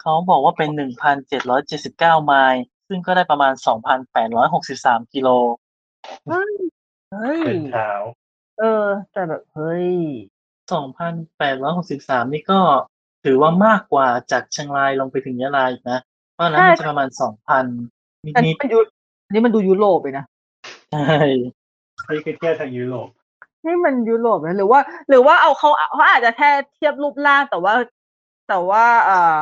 [0.00, 3.52] เขาบอกว่าเป็นหนึ่งพันเจ็ดร้อยเจ็ดสิบเก้าไมล์ซึ่งก็ได้ประมาณ
[4.32, 5.28] 2,863กิโล
[6.28, 6.54] เฮ้ย
[7.12, 7.92] เฮ้ยเดินเท้า
[8.58, 9.88] เออ แต่แบบเฮ้ย
[10.70, 12.60] 2,863นี่ก็
[13.24, 15.98] ถือว่ามากกว่าจากเชียงรายลงไปถึงยะลาอีกนะ
[16.34, 17.08] เพราะฉะนั้นมันจะประมาณ
[17.56, 17.64] 2,000
[18.24, 18.78] นิดอันนินี้ดมันยุ
[19.26, 20.24] อันนี้มันดูยุโรปเลยนะ
[20.92, 21.18] ใช่
[22.10, 23.08] นี่คือเที่ยวทางยุโรป
[23.64, 27.74] นี่มันยุโรปนะหรือว่า หรือว่าเอาเขาเขาอาจจะแค่เทียบรูปร่างแต่ว่า
[28.48, 29.34] แต่ว่าเอ่อ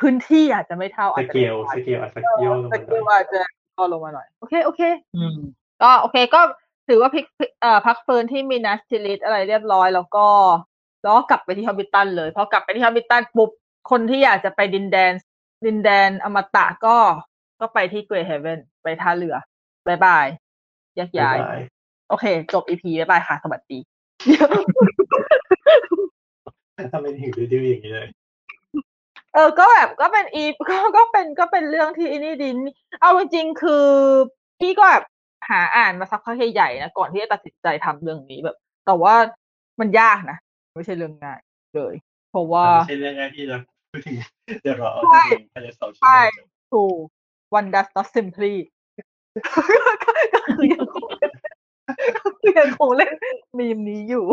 [0.00, 3.38] พื้นที่อาจจะไม่เท่าสอาจจะเกลสเกลอาจจะย่อลงสมาหเกน่อยลอาจจะ
[3.76, 4.82] ย่อลงมาหน่อย โอเคโอเค
[5.16, 5.36] อืม
[5.82, 6.40] ก็โอเคก็
[6.88, 7.24] ถือว่าพิก
[7.60, 10.26] เอ่อพักฟื้นที่มินัสทิริธอะไรเรียบร้อยแล้วก็
[11.02, 13.50] แล้วก็กลับไปที่ฮอบบิตันเลยพอกลับไปที่ฮอบบิตันปุ๊บ
[13.90, 15.12] คนที่อยากจะไปดินแดน
[15.66, 16.96] ดินแดนอมตะก็
[17.60, 19.36] ก็ไปที่ Grey Havens ไปท่าเรือ
[19.86, 20.26] bye bye
[20.96, 21.60] แยกย้ายบ๊ายบาย
[22.08, 23.78] โอเค จบ EP bye bye ค่ะ สวัสดี
[26.92, 28.08] ทำไมถึงดื้อๆอย่างนี้เลย
[29.34, 32.56] เออ ก็แบบก็เป็นอีก็ก็เป็นก็เป็นเรื่องที่อันนี่ดิน
[33.00, 33.86] เอาจริงๆคือ
[34.60, 35.04] พี่ก็แบบ
[35.48, 38.56] หาอ่านมาสักพักใหญ่ๆนะก่อนที่จะตัดสินใจทำเรื่องนี้แบบ
[38.86, 39.14] แต่ว่า
[39.80, 40.38] มันยากนะ
[40.76, 41.38] ไม่ใช่เรื่องง่าย
[41.76, 41.94] เลย
[42.30, 43.56] เพราะว่าไม่ใช่เรื่องง่ายที่จะ
[43.90, 44.16] พูดถึง
[44.62, 46.26] เดี๋ยวรอเอาตัวเองภายในสองชั่วโมใช่ง
[46.72, 46.98] ถูก
[47.58, 48.54] one does not simply
[50.34, 51.08] ก็คือยังคง
[52.16, 53.12] ก็คือยังคงเล่น
[53.58, 54.24] มีมนี้อยู่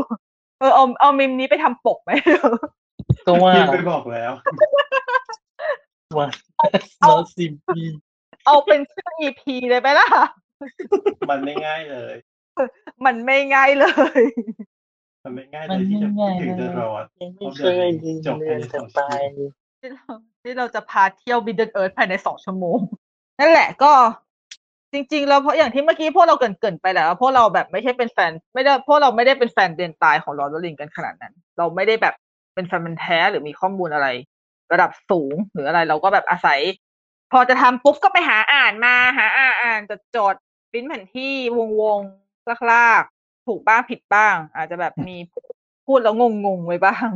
[0.60, 2.12] เออเอาเอามีมนี้ไปทำปกไหม
[3.28, 4.32] ก็ว่าพี่ไปบอกแล้ว
[6.18, 6.28] ว่า
[7.10, 7.86] not simply
[8.46, 10.08] เอาเป็นชื่อ EP เลยไหมล่ะ
[11.30, 12.16] มันไม่ง่ายเลย
[13.06, 13.86] มันไม่ง่ายเล
[14.20, 14.22] ย
[15.24, 19.00] มันไม่ง่ายเลยที่จะพูดถึงเดอะรอดยังไม่เคยยืนเดินจะไป
[19.82, 20.14] ที่เรา
[20.44, 22.80] ที่เราจะพาเที่ยวบิดเดิลเอิร์ธภายในสองชั่วโมง
[23.40, 23.92] นั่นแหละก็
[24.94, 32.16] จริงๆ แล้วเพราะอย่างที่เมื่อกี้พวกเราเกรินๆไปแล้วว่าพวกเราแบบไม่ใช่เป็นแฟน ไม่ได้พวกเราไม่ได้เป็นแฟนเดนตายของลอร์ดลิงกันขนาดนั้น เราไม่ได้แบบ
[32.54, 34.08] เป็นแฟนมันธุ์แท้หรือมีข้อมูลอะไร
[34.72, 36.60] ระดับสูงหรืออะไรเราก็แบบอาศัย
[37.32, 40.36] พอจะทำปุ๊บก็ไปหาอ่านมาหาอ่านอ่านจดจด
[40.72, 42.00] ปริ้นแผนที่วงวง
[42.72, 45.18] ลากๆถูกบ้างผิดบ้าง อาจจะแบบมี
[45.86, 46.16] พูดแล้ว
[46.46, 47.08] งงๆไว้บ้าง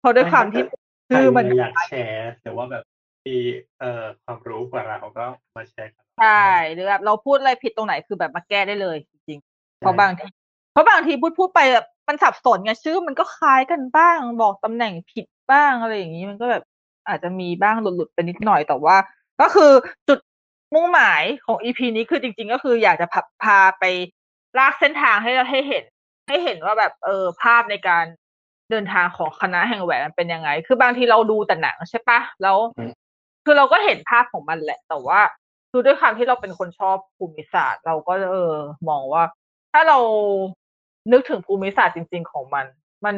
[0.00, 0.74] เพราะด้วยความที่ใคร
[1.10, 2.84] คือมันอยากแชร์ แต่ว่าแบบ
[3.26, 3.36] มี
[3.80, 5.24] เอ่อความรู้กว่าเราก็
[5.56, 10.26] มาแชร์กันใช่ หรือแบบเราพูดอะไรผิดตรงไหนคือแบบมาแก้ได้เลยจริงๆเพราะบางที
[10.72, 16.64] เพราะบางทีพูดพูดไปแบบมันสับสนไงชื่อมันก็คล้ายกันบ้าง บอกตำแหน่งผิดบ้างอะไรอย่างนี้มันก็แบบ
[17.08, 18.96] อาจจะมีบ้างหลุดๆไปนิดหน่อยแต่ว่า
[19.40, 19.72] ก็คือ
[20.08, 20.18] จุด
[20.74, 23.84] มุ่งหมายของอีพีนี้คือจริง ๆ ก็คืออยากจะพาพาไป
[24.58, 25.84] ลากเส้นทางให้เราให้เห็น
[26.28, 28.04] ให้เห็นว่าแบบเออภาพในการ
[28.70, 32.56] เดินทางของคณะแห่งแหวนมันเป็นยังไง คือบางทีเราดูแต่หนังใช่ปะแล้ว
[33.44, 35.20] คือเราก็เห็นภาพของมันแหละ แต่ว่า
[35.70, 38.54] คือด้วยความที่เราเป็นคนชอบภูมิศาสตร์ เราก็เออ
[38.88, 39.22] มองว่า
[39.72, 39.98] ถ้าเรา
[41.12, 42.66] นึกถึงภูมิศาสตร์จริง ๆ ของมัน
[43.04, 43.16] มัน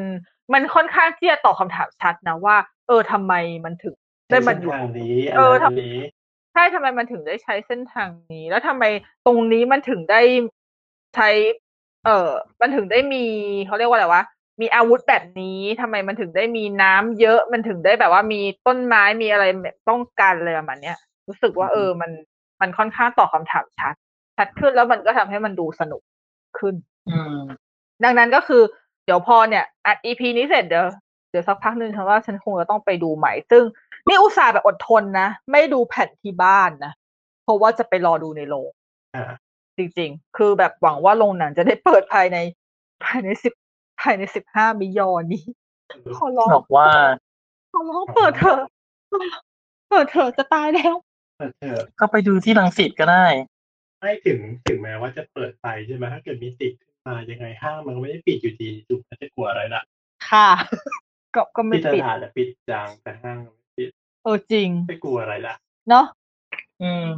[0.52, 3.34] มันค่อนข้างที่จะตอบคำถามชัดนะว่า เออทำไม
[3.64, 3.94] มันถึง
[4.30, 5.98] ได้มาอยู่เส้นทางนี้เอออันนี้
[6.52, 8.84] ใช่ทำไมมันถึงได้ใช้เส้นทางนี้ แล้วทำไม
[9.26, 10.22] ตรงนี้มันถึงได้
[11.14, 11.28] ใช้
[12.04, 12.30] เออ
[12.60, 13.24] มันถึงได้มี
[13.66, 14.22] เขาเรียกว่าอะไรวะ
[14.60, 20.96] มีอาวุธแบบนี้ทำไมมันถึงได้มีน้ำเยอะมันถึงได้แบบว่ามีต้นไม้มีอะไรแบบป้องกันอะไรประมาณเนี้ย
[21.28, 22.10] รู้สึกว่าเออมัน
[22.60, 23.94] มันค่อนข้างตอบคำถามชัด
[24.36, 26.02] ชัดขึ้นแล้วมันก็ทำให้มันดูสนุก
[26.58, 26.74] ขึ้น
[27.10, 27.40] อืม
[28.04, 28.62] ดังนั้นก็คือ
[29.04, 30.86] เดี๋ยวพอเนี่ยอัด EP นี้เสร็จเดี๋ยว
[31.30, 33.62] เดี๋ยวสักพักหนึ่งฉันว่าฉันคงจะต้องไปดูใหม่ ซึ่ง
[34.08, 36.92] นี่อุตส่าห์แบบอดทนนะ ไม่ดูแผ่นที่บ้านนะ
[37.44, 38.70] เพราะว่าจะไปรอดูในโรง
[39.14, 39.24] อ่า
[39.76, 42.38] จริง ๆ คือแบบหวังว่าโรงหนังจะได้เปิดภายใน
[43.04, 43.52] ภายในสิบ
[44.02, 45.44] ภายในสิบห้ามิยอนนี้
[46.16, 46.88] ขอร้องบอกว่า
[47.72, 48.62] ขอร้องเปิดเถอะ
[49.90, 50.94] เปิดเถอะจะตายแล้ว
[51.38, 53.26] เปิดเถอะก็ไปดูที่ลังสิตก็ได้
[54.00, 59.82] ไม่ถึงถึงแม้ว่าจะเปิดไปใช่ไหมถ้าเกิดมีติดขึ้นมายังไงห้างมันก็ไม่ได้ปิดอยู่ดีจุกมันจะกลัวอะไรล่ะ
[60.30, 60.48] ค่ะ
[61.34, 63.88] ก็ก็ไม่ที่ตปิดลาดอะปิดจังแต่ห้างไม่ปิด
[64.24, 65.54] เออจริงไม่กลัวอะไรล่ะ
[65.88, 66.06] เนาะ
[66.82, 67.08] อืม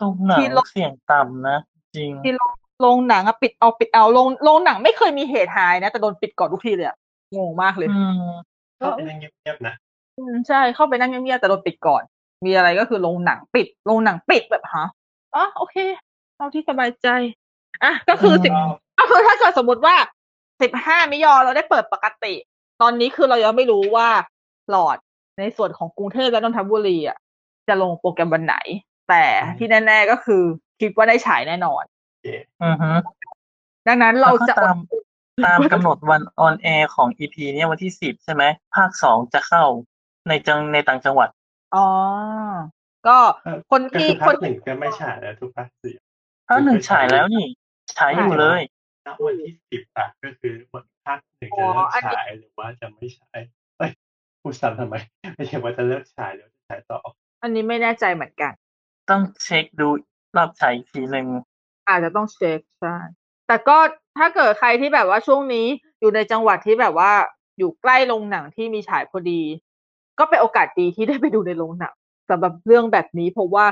[0.00, 1.58] ตรงหนังที่โรงเสียงต่ำนะ
[1.96, 6.96] จริงที่โรงหนังอะปิดเอาปิดเอาโรงโรงหนังไม่เคยมีเหตุหายนะ แต่โดนปิดก่อนทุกทีเลยอะ
[7.36, 8.30] งงมากเลยอืม
[8.78, 9.74] เข้าไปนั่งเงียบๆนะ
[10.18, 12.02] อืมใช่เข้าไปนั่งเงียบๆแต่โดนปิดก่อน
[12.46, 14.86] มีอะไรก็คือโรงหนังปิดโรงหนังปิดแบบฮะ
[15.34, 15.76] อ๋อโอเค
[16.36, 17.08] เอาที่สบายใจ
[17.84, 18.52] อะก็คือสิบ
[18.98, 19.94] ก็คือถ้าเกิดสมมติว่า
[20.62, 22.34] สิบห้ามิยอเราได้เปิดปกติ
[22.82, 24.08] ตอนนี้คือเรายังไม่รู้ว่า
[24.70, 24.96] หลอด
[25.38, 27.18] ในส่วนของกรุงเทพและนนทบุรีอะ
[27.68, 28.56] จะลงโปรแกรมวันไหน
[29.10, 29.24] แต่
[29.58, 30.42] ที่แน่ ๆก็คือ
[30.80, 31.82] คิดว่าได้ฉายแน่นอน
[32.64, 32.92] อือฮึ
[33.86, 34.78] ดังนั้นเราจะแล้วก็ตาม
[35.46, 38.44] ตามกำหนดวันออนแอร์ของ EP เนี่ยวันที่สิบใช่ไหม
[38.74, 39.64] ภาคสองจะเข้า
[40.28, 41.28] ในจังในต่างจังหวัด
[41.74, 41.86] อ๋อ
[43.06, 43.18] ก็
[43.70, 45.94] คนก็ที่คือคภาคนหนึ่งก็ไม่ฉายแล้วทุกภาคสี่
[46.48, 47.46] ภาคหนึ่งฉายแล้วนี่
[47.96, 48.60] ฉายอยู่เลย
[49.06, 53.38] ณวันที่สิบอะก็คือวันภาคหนึ่งจะเลิกฉายหรือว่าจะไม่ฉาย
[53.78, 53.90] เอ้ย
[54.40, 54.94] พูดซ้ำทำไม
[55.36, 56.98] ไม่ใช่ว่าจะเลิกฉายหรือจะฉายต่อ
[57.42, 58.52] อันนี้ไม่แน่ใจเหมือนกัน
[59.10, 59.88] ต้องเช็คดู
[60.36, 61.26] รอบฉายอีกทีหนึ่ง
[61.88, 62.96] อาจจะต้องเช็คใช่
[63.46, 63.76] แต่ก็
[64.18, 65.66] ถ้าเกิดใครที่แบบว่าช่วงนี้
[66.00, 67.12] อยู่ในจังหวัดที่แบบว่า
[67.58, 69.42] อยู่ใกล้โรงหนังที่มีฉายพอดี
[70.18, 71.94] ก็เป็นโอกาสดีที่ได้ไปดูในโรงหนัง
[72.30, 73.64] สำหรับเรื่องแบบนี้เพราะว่า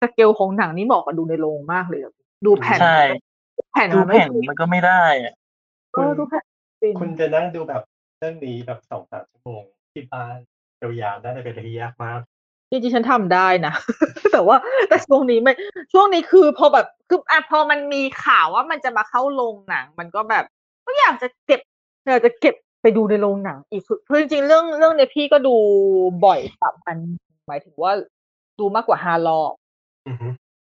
[0.00, 2.14] สเกลของหนังนี่เหมาะกับดูในโรงมากเลยอะ
[2.46, 2.98] ดูแผ่นใช่
[3.72, 5.34] แผ่นดูมันไม่แผ่นมันก็ไม่ได้อะ
[5.92, 6.44] เออดูแผ่น
[6.80, 7.82] ฟินคุณจะนั่งดูแบบ
[8.18, 9.62] เรื่องนี้แบบสองสามชั่วโมง
[9.92, 10.36] ที่บ้าน
[10.82, 12.20] ยาวๆน่าจะเป็นอะไรที่ยากมาก
[12.74, 13.74] จริงๆฉันทำได้นะ
[14.32, 14.56] แต่ว่า
[14.88, 15.52] แต่ช่วงนี้ไม่
[15.92, 20.44] ช่วงนี้คือพอแบบคืออะพอมันมีข่าวว่ามันจะมาเข้าโรงหนัง มันก็แบบ
[20.86, 21.60] ก็อยากจะเก็บ
[22.08, 25.54] อยากจะเก็บไปดูในโรงหนัง อีกคือคือจริงๆเรื่องเรื่องเนี้ยพี่ก็ดู
[26.24, 26.96] บ่อยสามพัน
[27.46, 27.92] หมายถึงว่า
[28.58, 29.52] ดูมากกว่าห้ารอบ
[30.08, 30.28] อือฮึ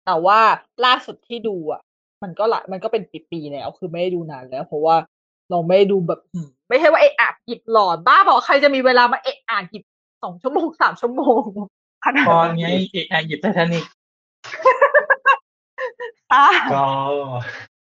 [0.07, 0.41] แต่ว่า
[0.85, 1.81] ล่าสุดที่ดูอะ
[2.23, 4.97] มันก็หละมันก็เป็นปีๆแล้ว คือไม่ได้ดูนานแล้ว เพราะว่า
[5.51, 9.85] เราไม่ได้ดูแบบอืมไม่ใช่ว่าเอะอะหยิบหลอดบ้าบอกใครจะมีเวลามาเอะอ่านหยิบ
[10.23, 11.43] สองชั่วโมงสามชั่วโมง
[12.05, 13.85] ขนาดพอนั้นไงเอกไอหยิบไททานิก
[16.33, 16.87] ค่ะก็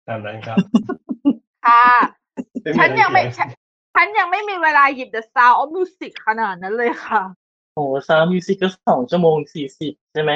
[0.07, 0.57] ตามนั้นครับ
[1.65, 1.85] ค่ะ
[2.61, 3.49] ไม่ฉันอะยังไม่เกี่ยวฉัน
[3.95, 7.21] ฉันยังไม่มีเวลาหยิบ The Sound of Music ขนาดนั้นเลยค่ะ
[7.75, 10.31] โอ้ Sound Music ก็สองชั่วโมงสี่สิบใช่ไหม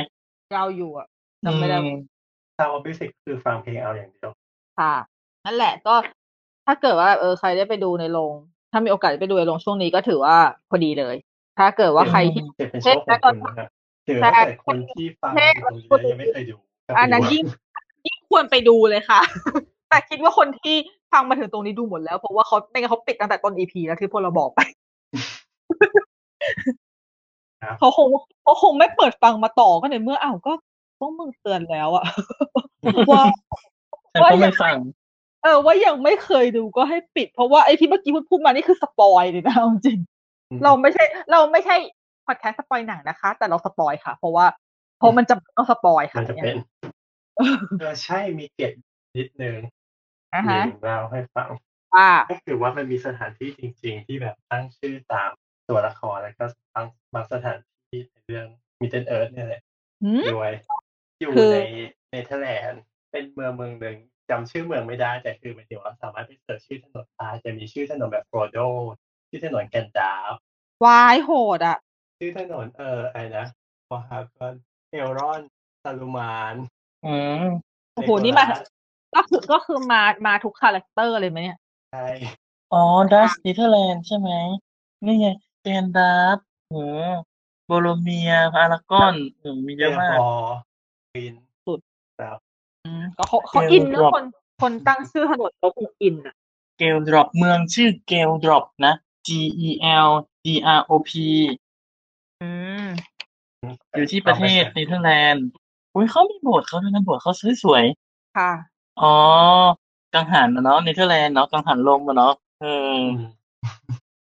[0.56, 1.08] ยาวอยู่อะ
[1.46, 1.98] จำไม่ได้อืม
[2.58, 4.30] Sound Music คือฟังเพลงเอาอย่างเดียว
[4.80, 4.94] ค่ะ
[5.46, 5.96] นั่นแหละก็
[6.66, 8.34] ถ้าเกิดว่าเออใครได้ไปดูในโรง
[8.72, 10.38] ถ้ามีโอกาสไปดูในโรงช่วงนี้ก็ถือว่า
[10.70, 11.16] พอดีเลย
[11.62, 13.68] ถ้าเกิดว่าใครที่เจ็บเป็นโชคของคุณนะครับ
[14.06, 16.56] เจอตั้งแต่คนที่ฟังอยู่ตรงนี้แล้วยังไม่เคยดู
[16.88, 17.44] ก็ไปดู อันนั้นยิ่ง
[18.06, 19.22] ยิ่งควรไปดูเลยค่ะ
[19.90, 20.76] แต่คิดว่าคนที่
[21.12, 24.60] ฟังมาถึงตรงนี้ดูหมดแล้ว เพราะว่าเขาไม่งั้นเขาปิดตั้งแต่ต้น EP แล้วที่พวกเราบอกไป
[27.64, 28.08] ครับเขาคง
[28.44, 30.54] เขาคงไม่เปิดฟังมาต่อก็ในเมื่ออ้าวก็
[31.00, 32.06] พวกมึงเตือนแล้วอะ
[33.12, 33.24] ว่า
[34.12, 34.78] ฉันก็ไม่ฟัง
[35.44, 40.21] เออว่ายังไม่เคยดูก็ให้ปิด เพราะว่าไอ้ที่เมื่อกี้พูดพูดมานี่คือ spoil เลยนะเอาจริงอืม
[40.64, 41.76] เราไม่ใช่ เราไม่ใช่
[42.26, 44.46] พอดแคสต์ spoil หนังนะคะ แต่เรา spoil ค่ะ เพราะว่า
[44.98, 46.56] เพราะมันจะต้อง spoil ค่ะมันจะเป็น
[47.80, 48.72] เออใช่มีเกร็ด
[49.18, 49.58] นิดนึง
[50.34, 51.50] นะมีฮะเล่าให้ฟัง
[51.96, 55.30] ว่าก็คือว่ามันมีสถานที่จริง ๆ ที่แบบตั้งชื่อตาม
[55.70, 57.58] ตัวละครแล้วก็บางบางสถาน
[57.90, 58.46] ที่ในเรื่อง
[58.82, 59.62] Middle-earth เนี่ยแหละ
[60.04, 60.52] หืมด้วย
[61.20, 61.60] อยู่คือใน
[62.10, 62.82] เนเธอร์แลนด์
[63.12, 63.98] เป็นเมืองเมืองหนึ่ง
[64.30, 68.58] จำชื่อเมืองไม่ได้แต่คือหมายถึงว่าสามารถไป search ชื่อถนนได้จะมีชื่อถนนแบบโฟรโด
[69.32, 70.34] ชื่อถนนแกนดาล์ฟ
[70.86, 71.78] วายโหดอะ
[72.20, 73.46] ชื่อถนนเอออะไรนะ
[73.88, 74.54] พอฮาร์กอน
[74.92, 75.42] เอลรอน
[75.84, 76.56] ซาลูมาน
[77.06, 77.44] อืม
[77.94, 78.46] โอ้โหนี่มา
[79.16, 81.58] ก็คือก็คือมามาทุกคาแรคเตอร์เลยไหมเนี่ย
[81.92, 82.08] ใช่
[82.74, 84.30] อ๋อดัสเนเธอร์แลนด์ใช่ไหม
[85.06, 85.28] นี่ไง
[85.62, 86.38] เกนดัส
[86.72, 86.78] โห
[87.66, 90.30] โบโลเมียพารากอนอืมมีเยเออะลมากพอ
[91.16, 91.36] วิน
[91.66, 91.80] สุด
[92.20, 92.38] ครับ
[92.86, 94.26] อืมก็เขาเขาเกลอินนะดรอปคน
[94.62, 96.36] คนตั้งชื่อถนนเขาคงอินอะ
[96.78, 98.94] เกลดรอปเมืองชื่อเกลดรอปนะ
[99.28, 99.30] G
[99.68, 99.70] E
[100.08, 100.10] L
[100.44, 100.48] D
[100.80, 101.12] R O P
[102.42, 102.50] อื
[102.84, 102.86] ม
[103.98, 105.46] อยู่ที่ประเทศเนเธอร์แลนด์
[105.94, 107.32] อุ้ยเขามีโบสถ์เขาด้วยนะโบสถ์เขา
[107.64, 107.84] สวย
[108.38, 109.16] ค่ะๆอ๋อ
[110.14, 113.08] กังหันนะเนาะเนเธอร์แลนด์เนาะกังหันลมอะเนาะเอออืม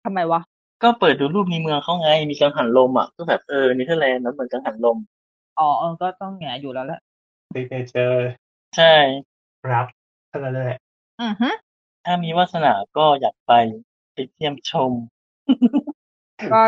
[0.06, 0.42] ทำไมวะ
[0.84, 4.98] ก็เปิดดูรูปในเมืองเขาไง มีกังหันลมอะ ก็แบบเออเนเธอร์แลนด์นั้นเหมือนกังหันลม
[5.60, 7.00] อ๋อเออก็ต้องแหงอยู่แล้วแหละ
[7.54, 8.30] signature
[8.78, 8.94] ใช่
[9.72, 9.86] รับ
[10.30, 10.80] เท่านั้นแหละ
[11.22, 11.50] อือฮึ
[12.06, 13.54] ถ้ามีวาสนาก็อยากไป
[14.14, 14.92] ไปเยี่ยมชม
[16.54, 16.62] ก็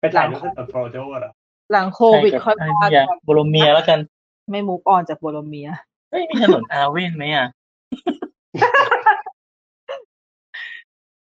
[0.00, 1.32] ไปถ่ายรูปกับโฟรโดเหรอ
[1.72, 3.98] หลังโควิดใช่กับค่อยไอ้ว่าเนี่ยกันโบโรเมียร์แล้วกัน
[4.50, 5.68] ไม่ move on จากโบโรเมียร์
[6.10, 7.46] เฮ้ยมีถนนอาเว่นไหมอะ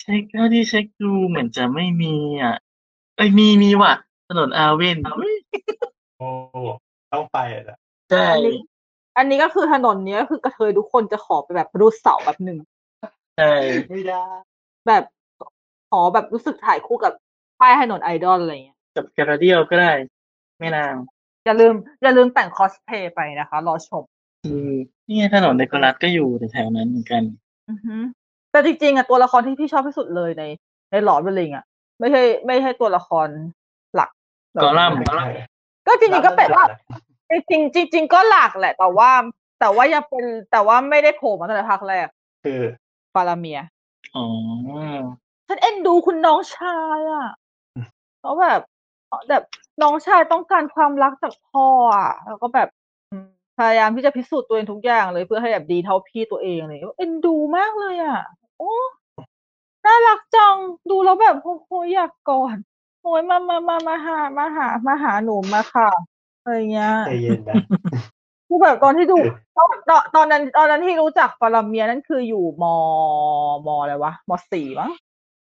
[0.00, 2.55] เช็คเท่าที่เช็คดูเหมือนจะไม่มีอะ
[3.16, 3.92] เอ้ยมีมีว่ะ
[4.28, 5.34] ถนนอาเว่นอุ๊ย
[6.18, 6.28] โอ้
[7.12, 7.78] ต้องไปอะ
[8.10, 8.56] ใช่อันนี้
[9.16, 12.58] อันนี้ก็คือถนนเนี้ยก็คือกระเทยทุกคนจะขอไปแบบรูดเสาแบบหนึ่ง
[13.38, 13.52] ใช่
[13.90, 14.24] ไม่ได้
[14.86, 15.05] แบบ
[15.91, 17.12] ขอแบบรู้สึกถ่ายคู่กับ
[17.60, 19.92] ป้ายถนนไอดอลอะไรเงี้ยกับกระเดียวก็ได้
[20.58, 20.94] แม่นาง
[21.44, 24.05] อย่าลืมอย่าลืมแต่งคอสเพย์ไปนะคะ รอชม
[24.44, 24.73] อืม
[25.07, 27.23] นี่ไงถนนเดโกรัสก็อยู่แถวๆนั้นเหมือนกัน
[27.70, 27.97] อือฮึ
[28.50, 30.44] แต่จริงๆอะตัวละครที่พี่ชอบที่สุดเลยใน
[30.91, 31.65] ในหลอดเวลิงอะ
[31.99, 33.28] ไม่ใช่ไม่ใช่ตัวละคร
[33.94, 34.10] หลัก
[34.62, 35.26] กอลัมน์ไม่ใช่
[35.86, 36.65] ก็จริงๆก็เป็นว่า
[37.31, 39.10] จริงๆจริง ๆ ก็หลักแหละ แต่ว่า
[39.60, 42.07] แต่ว่ายังเป็นแต่ว่าไม่ได้โผล่มาตั้งแต่ภาคแรก
[42.44, 42.60] คือ
[43.15, 43.60] ฟาราเมีย
[44.17, 44.26] อ๋อ
[45.48, 47.28] ฉันเอ็นดูคุณน้องชายอะ
[48.20, 48.60] เขาแบบ
[49.28, 49.42] แบบ
[49.82, 52.68] น้องชายต้องการความรักจากพ่ออะ แล้วก็แบบ
[53.10, 53.28] อืม
[53.58, 58.20] พยายามที่จะพิสูจน์ตัวเองทุกอย่างเลยเพื่อให้แบบดีเท่าพี่ตัวเองเลยเอ็นดูมากเลยอะ
[58.58, 58.72] โอ้
[59.86, 60.56] น่ารักจัง
[60.90, 62.56] ดูแล้วแบบโอ้โหอยากกอด
[63.02, 65.88] โอ้ยมามามามาหามาหามาหาหนูมาค่ะ
[66.42, 67.54] อะไรเงี้ยใจเย็นนะ
[68.48, 72.64] คือแบบตอนที่ดูคือตอนตอนตอนนั้น ตอนนั้นที่รู้จักฟาราเมียนั่นคืออยู่ม
[73.66, 74.90] มอะไรวะมสี่มั้ง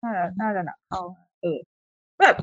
[0.03, 1.01] น่าจะน่าจะหนักเข้า
[1.41, 1.57] เออ
[2.22, 2.35] แบบ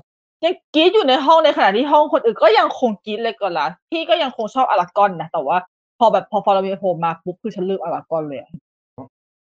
[0.45, 5.57] ยังกรีดอยู่ในห้องในขณะที่ห้องคนอื่นก็ยังคงกรีดเลยก่อนละพี่ก็ยังคงชอบอารากอนนะแต่ว่า
[5.99, 8.51] พอแบบพอฟาราเมียร์โผล่มาปุ๊บคือฉันเลือกอารากอนเลยอะ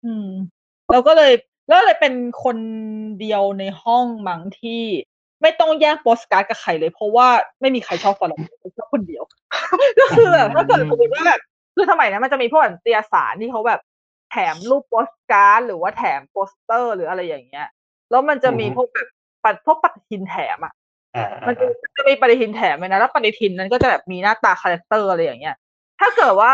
[0.05, 0.29] อืม
[0.91, 1.31] แล้วก็เลย
[1.67, 2.13] แล้วเลยเป็น
[2.43, 2.57] คน
[3.19, 4.83] เดียวในห้องมั้งที่
[5.41, 7.27] ไม่ต้องแย่งโปสการ์ดกับใครเลย เพราะว่า
[7.61, 9.23] ไม่มีใครชอบฟาราเมียร์ชอบคนเดียว
[9.99, 11.39] ก็คือแบบถ้าเกิดสมมติว่าแบบ
[11.75, 13.81] คือสมัยนั้นมันจะมีพวกแบบนิตยสารที่เขาแบบ
[14.31, 17.67] แถมรูปโปสการ์ดหรือว่าแถมโปสเตอร์หรืออะไรอย่างเงี้ย
[18.11, 19.07] แล้วมันจะมีพวกแบบ
[19.43, 20.73] ปัดพวกปฏิทินแถมอะ
[21.15, 21.65] อ่ามันจะ
[21.97, 25.55] จะมีปฏิทินแถมเลยนะแล้วปฏิทินนั้นก็จะแบบมีหน้าตา character อะไรอย่างเงี้ย
[25.99, 26.53] ถ้าเกิดว่า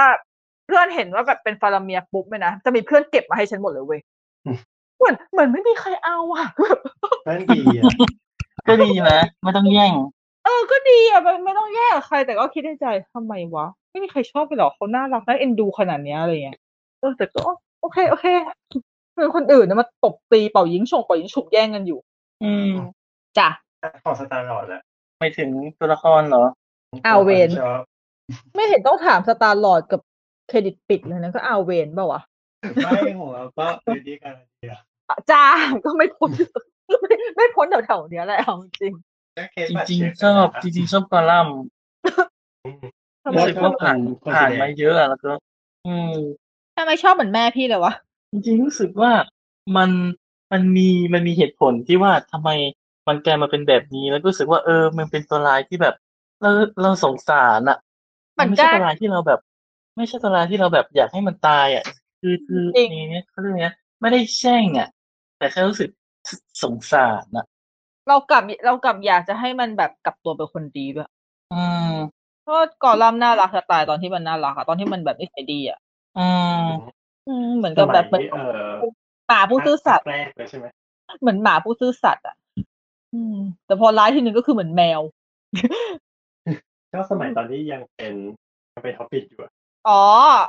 [0.65, 4.01] เพื่อนเห็นว่าแบบเป็นฟาราเมียร์ปุ๊บเลยนะจะมีเพื่อนเก็บมาให้ฉันหมดเลยเว้ย
[4.97, 6.45] เหมือนเหมือนไม่มีใครเอาอะ
[7.27, 7.83] นั่นดีอะ
[8.67, 9.93] ก็ดีนะไม่ต้องแย่ง
[10.45, 16.57] เออ ก็ดีอะไม่ไม่ต้องแย่งกับใคร แต่ก็คิดในใจทำไมวะไม่มีใครชอบไปหรอกเขาน่ารักน่าเอ็นดูขนาดเนี้ยอะไรเงี้ย
[16.99, 17.41] เออแต่ก็
[17.81, 18.25] โอเคโอเค
[19.15, 21.99] คือคนอื่นนะมาตบตีเป่ายิงฉงเป่ายิงฉุบแย่งกันอยู่
[22.43, 22.71] อืม
[23.37, 23.49] จ้ะ
[24.03, 24.81] ของสตาร์ลอร์ดแหละ
[25.19, 26.43] ไม่ถึงตัวละครเหรอ
[27.05, 27.81] เอาเวนชอบ
[28.55, 30.01] ไม่เห็นต้องถามสตาร์ลอร์ดกับ
[30.47, 32.21] เครดิตปิดเลยนะก็เอาเวนเปล่าวะ
[33.05, 34.79] ไม่หัวก็เรดี้กันเดียว
[35.31, 35.43] จ้า
[35.85, 36.31] ก็ไม่พ้น
[37.01, 38.93] ไม่ไม่พ้นแถวๆเนี้ยแหละเอาจริง
[39.35, 41.57] แล้วเคจสบัตริงเช็คๆชอบจริงๆชอบกอลัมน์
[42.63, 42.83] อืม
[43.23, 43.97] ทำไมรู้สึกว่าผ่าน
[44.33, 45.31] ผ่านมาเยอะอะแล้วก็
[45.87, 46.13] อืม
[46.77, 47.93] ทำไมชอบเหมือนแม่พี่เลยวะ
[48.33, 49.11] จริงๆรู้สึกว่า
[49.77, 49.89] มัน
[50.51, 52.49] มันมี มันมีเหตุผลที่ว่าทำไม
[53.07, 55.95] มันกลายมาเป็นแบบนี้ แล้วก็รู้สึกว่า เออ มันเป็นตัวร้ายที่แบบ
[56.41, 56.49] เรา
[56.81, 57.77] เราสงสารอะ
[58.39, 59.39] มันไม่ใช่กล้าตัวร้ายที่เราแบบ
[59.97, 61.85] ไม่ใช่ตัวร้ายที่เราแบบอยากให้มันตายอะ
[62.21, 63.67] คือ คือจริง ในเนี้ย เขาเรียกไง
[64.01, 64.89] ไม่ได้แช่งอะ
[65.37, 65.89] แต่แค่รู้สึก
[66.63, 67.45] สงสารอะ
[68.07, 71.09] เรากลับ เรากลับอยากจะให้มันแบบกลับตัวเป็นคนดีด้วย
[71.53, 71.93] อืม
[72.41, 75.79] เพราะว่ากอลัมน์น่ารักจะตายตอนที่มันน่ารักอะ ตอนที่มันแบบนิสัยดีอะ
[76.17, 76.27] อื
[76.63, 76.67] ม
[77.27, 78.73] อืมเหมือนสกับมัแบยบเหมือนเอ่อ
[79.27, 80.65] หมาผู้ซื่อสัตย์แรกเลยใช่ไหม
[81.21, 82.35] เหมือนหมาผู้ซื่อสัตย์อะ
[83.13, 85.01] อืม แต่พอร้ายทีนึงก็คือเหมือนแมว
[86.93, 88.13] ก็สมัยตอนที่ยังเป็น
[88.73, 89.51] ยังเป็นท็อปิกอยู่อะ
[89.89, 90.03] อ๋อ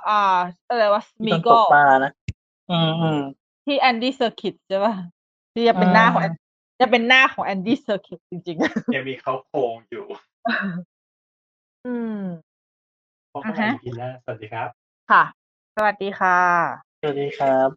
[0.08, 0.20] อ่า
[0.68, 2.12] อะไรวะที่มีต้องตก็กปลานะ
[2.70, 3.20] อืมอืม
[3.64, 4.94] ที่แอนดี้เซอร์คิตใช่ป่ะ
[5.54, 6.32] ที่จะเป็นหน้าของอ่า
[6.80, 8.56] จะเป็นหน้าของแอนดี้เซอร์คิตจริง
[8.94, 12.20] ยังมีเขาโครงอยู่ๆอืม
[13.32, 14.68] พบกันอ่าใหม่ฮะอีพีหน้าสวัสดีครับ
[15.10, 15.22] ค่ะ
[15.76, 17.70] สวัสดีค่ะ สวัสดีครับ